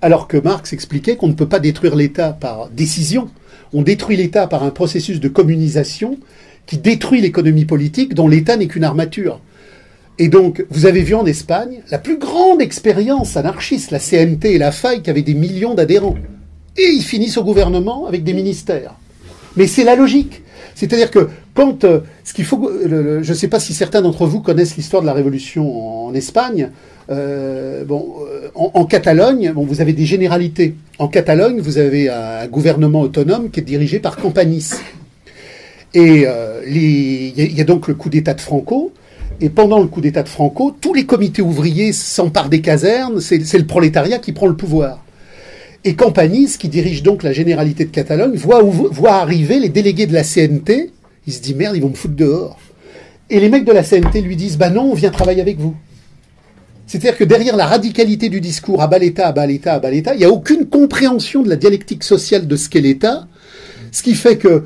Alors 0.03 0.29
que 0.29 0.37
Marx 0.37 0.73
expliquait 0.73 1.17
qu'on 1.17 1.29
ne 1.29 1.35
peut 1.35 1.49
pas 1.49 1.59
détruire 1.59 1.97
l'État 1.97 2.33
par 2.33 2.69
décision. 2.69 3.31
On 3.73 3.83
détruit 3.83 4.17
l'État 4.17 4.47
par 4.47 4.63
un 4.63 4.71
processus 4.71 5.21
de 5.21 5.29
communisation 5.29 6.19
qui 6.71 6.79
détruit 6.79 7.21
l'économie 7.21 7.65
politique 7.65 8.15
dont 8.15 8.29
l'État 8.29 8.57
n'est 8.57 8.69
qu'une 8.69 8.85
armature. 8.85 9.41
Et 10.21 10.29
donc, 10.29 10.65
vous 10.71 10.87
avez 10.87 11.03
vu 11.03 11.17
en 11.17 11.27
Espagne 11.27 11.81
la 11.91 11.99
plus 11.99 12.17
grande 12.17 12.63
expérience 12.63 13.37
anarchiste, 13.37 13.91
la 13.91 13.99
CNT 13.99 14.55
et 14.55 14.59
la 14.59 14.71
FAI, 14.71 15.03
qui 15.03 15.11
avaient 15.11 15.23
des 15.23 15.35
millions 15.35 15.75
d'adhérents. 15.75 16.15
Et 16.77 16.87
ils 16.95 17.03
finissent 17.03 17.39
au 17.39 17.43
gouvernement 17.43 18.07
avec 18.07 18.23
des 18.23 18.35
ministères. 18.35 18.95
Mais 19.57 19.67
c'est 19.67 19.83
la 19.83 19.97
logique. 19.97 20.43
C'est-à-dire 20.77 21.11
que 21.11 21.29
quand 21.55 21.83
euh, 21.83 22.03
ce 22.23 22.35
qu'il 22.35 22.45
faut, 22.45 22.71
je 22.87 23.29
ne 23.29 23.35
sais 23.35 23.49
pas 23.49 23.59
si 23.59 23.75
certains 23.75 24.01
d'entre 24.01 24.27
vous 24.27 24.41
connaissent 24.41 24.77
l'histoire 24.77 25.03
de 25.03 25.09
la 25.09 25.13
révolution 25.13 26.07
en 26.07 26.15
Espagne. 26.15 26.71
Euh, 27.11 27.85
bon, 27.85 28.15
euh, 28.31 28.49
en, 28.55 28.71
en 28.75 28.85
Catalogne, 28.85 29.51
bon, 29.53 29.65
vous 29.65 29.81
avez 29.81 29.93
des 29.93 30.07
généralités. 30.07 30.77
En 31.01 31.09
Catalogne, 31.09 31.61
vous 31.61 31.79
avez 31.79 32.09
un, 32.09 32.47
gouvernement 32.47 33.01
autonome 33.01 33.51
qui 33.51 33.59
est 33.59 33.65
dirigé 33.65 33.99
par 33.99 34.17
Campanís. 34.17 34.77
Et 35.95 36.25
euh, 36.27 36.61
il 36.69 37.57
y, 37.57 37.61
a- 37.61 37.65
donc 37.65 37.89
le 37.89 37.95
coup 37.95 38.09
d'État 38.09 38.35
de 38.35 38.41
Franco. 38.41 38.93
Et 39.41 39.49
pendant 39.49 39.81
le 39.81 39.87
coup 39.87 40.01
d'État 40.01 40.23
de 40.23 40.29
Franco, 40.29 40.77
tous 40.81 40.93
les 40.95 41.07
comités 41.07 41.43
ouvriers 41.43 41.93
s'emparent 41.93 42.51
des 42.51 42.61
casernes. 42.61 43.21
C'est 43.21 43.59
le 43.59 43.67
prolétariat 43.67 44.19
qui 44.19 44.33
prend 44.33 44.47
le 44.47 44.57
pouvoir. 44.57 45.05
Et 45.85 45.95
Campanís, 45.95 46.59
qui 46.59 46.69
dirige 46.69 47.03
donc 47.03 47.23
la 47.23 47.33
généralité 47.33 47.87
de 47.87 47.91
Catalogne, 47.91 48.35
voit, 48.37 48.63
voit 48.63 49.15
arriver 49.15 49.59
les 49.59 49.71
délégués 49.71 50.07
de 50.07 50.13
la 50.13 50.23
CNT. 50.25 50.91
Il 51.27 51.33
se 51.33 51.41
dit 51.41 51.55
merde, 51.55 51.75
ils 51.77 51.81
vont 51.83 51.89
me 51.89 51.95
foutre 51.95 52.15
dehors. 52.15 52.59
Et 53.31 53.41
les 53.41 53.49
mecs 53.49 53.65
de 53.65 53.73
la 53.73 53.83
CNT 53.83 54.21
lui 54.21 54.37
disent 54.37 54.59
bah 54.59 54.69
non, 54.71 54.91
on 54.91 54.95
vient 54.95 55.11
travailler 55.11 55.41
avec 55.41 55.59
vous. 55.59 55.75
C'est-à-dire 56.87 57.17
que 57.17 57.25
derrière 57.25 57.57
la 57.57 57.67
radicalité 57.67 58.29
du 58.29 58.41
discours 58.41 58.83
à 58.83 58.89
bas 58.89 58.99
l'État, 58.99 59.29
à 59.29 59.33
bas 59.33 59.47
l'État, 59.47 59.75
à 59.75 59.79
bas 59.79 59.91
l'État, 59.91 60.13
il 60.15 60.19
n'y 60.19 60.25
a 60.25 60.31
aucune 60.31 60.67
compréhension 60.67 61.43
de 61.43 61.49
la 61.49 61.57
dialectique 61.57 62.03
sociale 62.03 62.47
de 62.49 62.57
ce 62.57 62.69
qu'est 62.69 62.81
l'État, 62.81 63.29
ce 63.93 64.03
qui 64.03 64.15
fait 64.15 64.37
que 64.37 64.65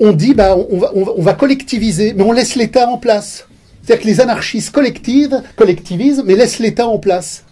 on 0.00 0.12
dit 0.12 0.34
bah 0.34 0.56
on 0.56 1.22
va, 1.22 1.34
collectiviser, 1.34 2.14
mais 2.14 2.22
on 2.22 2.32
laisse 2.32 2.56
l'État 2.56 2.88
en 2.88 2.98
place. 2.98 3.46
C'est-à-dire 3.82 4.02
que 4.02 4.08
les 4.08 4.20
anarchistes 4.20 4.72
collectives, 4.72 5.42
collectivisent, 5.56 6.22
mais 6.26 6.34
laissent 6.34 6.58
l'État 6.58 6.86
en 6.86 6.98
place. 6.98 7.44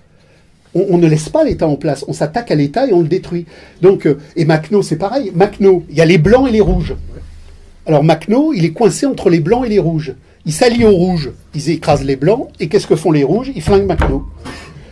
On, 0.74 0.98
ne 0.98 1.06
laisse 1.06 1.28
pas 1.28 1.44
l'État 1.44 1.66
en 1.66 1.76
place. 1.76 2.04
On 2.08 2.12
s'attaque 2.12 2.50
à 2.50 2.54
l'État 2.54 2.86
et 2.86 2.92
on 2.92 3.00
le 3.00 3.08
détruit. 3.08 3.46
Donc, 3.80 4.06
euh, 4.06 4.18
et 4.36 4.44
Macno, 4.44 4.82
c'est 4.82 4.96
pareil. 4.96 5.32
Macno, 5.34 5.84
il 5.88 5.96
y 5.96 6.00
a 6.00 6.04
les 6.04 6.18
blancs 6.18 6.46
et 6.46 6.52
les 6.52 6.60
rouges. 6.60 6.94
Alors 7.86 8.04
Macno, 8.04 8.52
il 8.52 8.64
est 8.64 8.72
coincé 8.72 9.06
entre 9.06 9.30
les 9.30 9.40
blancs 9.40 9.64
et 9.64 9.70
les 9.70 9.78
rouges. 9.78 10.14
Il 10.44 10.52
s'allie 10.52 10.84
aux 10.84 10.94
rouges, 10.94 11.30
ils 11.54 11.70
écrasent 11.70 12.04
les 12.04 12.16
blancs, 12.16 12.48
et 12.60 12.68
qu'est-ce 12.68 12.86
que 12.86 12.96
font 12.96 13.12
les 13.12 13.24
rouges? 13.24 13.50
Ils 13.54 13.62
flinguent 13.62 13.86
Macno. 13.86 14.24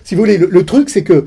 Si 0.03 0.15
vous 0.15 0.23
voulez, 0.23 0.39
le, 0.39 0.65
truc, 0.65 0.89
c'est 0.89 1.05
que 1.05 1.27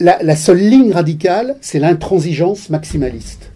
la, 0.00 0.36
seule 0.36 0.58
ligne 0.58 0.92
radicale, 0.92 1.56
c'est 1.60 1.78
l'intransigeance 1.78 2.68
maximaliste. 2.70 3.50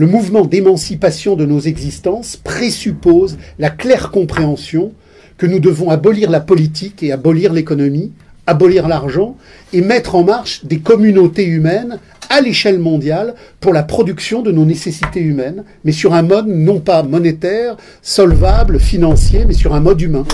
Le 0.00 0.06
mouvement 0.06 0.46
d'émancipation 0.46 1.36
de 1.36 1.44
nos 1.44 1.60
existences 1.60 2.38
présuppose 2.38 3.36
la 3.58 3.68
claire 3.68 4.10
compréhension 4.10 4.92
que 5.36 5.44
nous 5.44 5.58
devons 5.58 5.90
abolir 5.90 6.30
la 6.30 6.40
politique 6.40 7.02
et 7.02 7.12
abolir 7.12 7.52
l'économie, 7.52 8.10
abolir 8.46 8.88
l'argent 8.88 9.36
et 9.74 9.82
mettre 9.82 10.14
en 10.14 10.24
marche 10.24 10.64
des 10.64 10.78
communautés 10.78 11.44
humaines 11.44 11.98
à 12.30 12.40
l'échelle 12.40 12.78
mondiale 12.78 13.34
pour 13.60 13.74
la 13.74 13.82
production 13.82 14.40
de 14.40 14.50
nos 14.50 14.64
nécessités 14.64 15.20
humaines, 15.20 15.64
mais 15.84 15.92
sur 15.92 16.14
un 16.14 16.22
mode 16.22 16.46
non 16.46 16.80
pas 16.80 17.02
monétaire, 17.02 17.76
solvable, 18.00 18.80
financier, 18.80 19.44
mais 19.46 19.52
sur 19.52 19.74
un 19.74 19.80
mode 19.80 20.00
humain. 20.00 20.24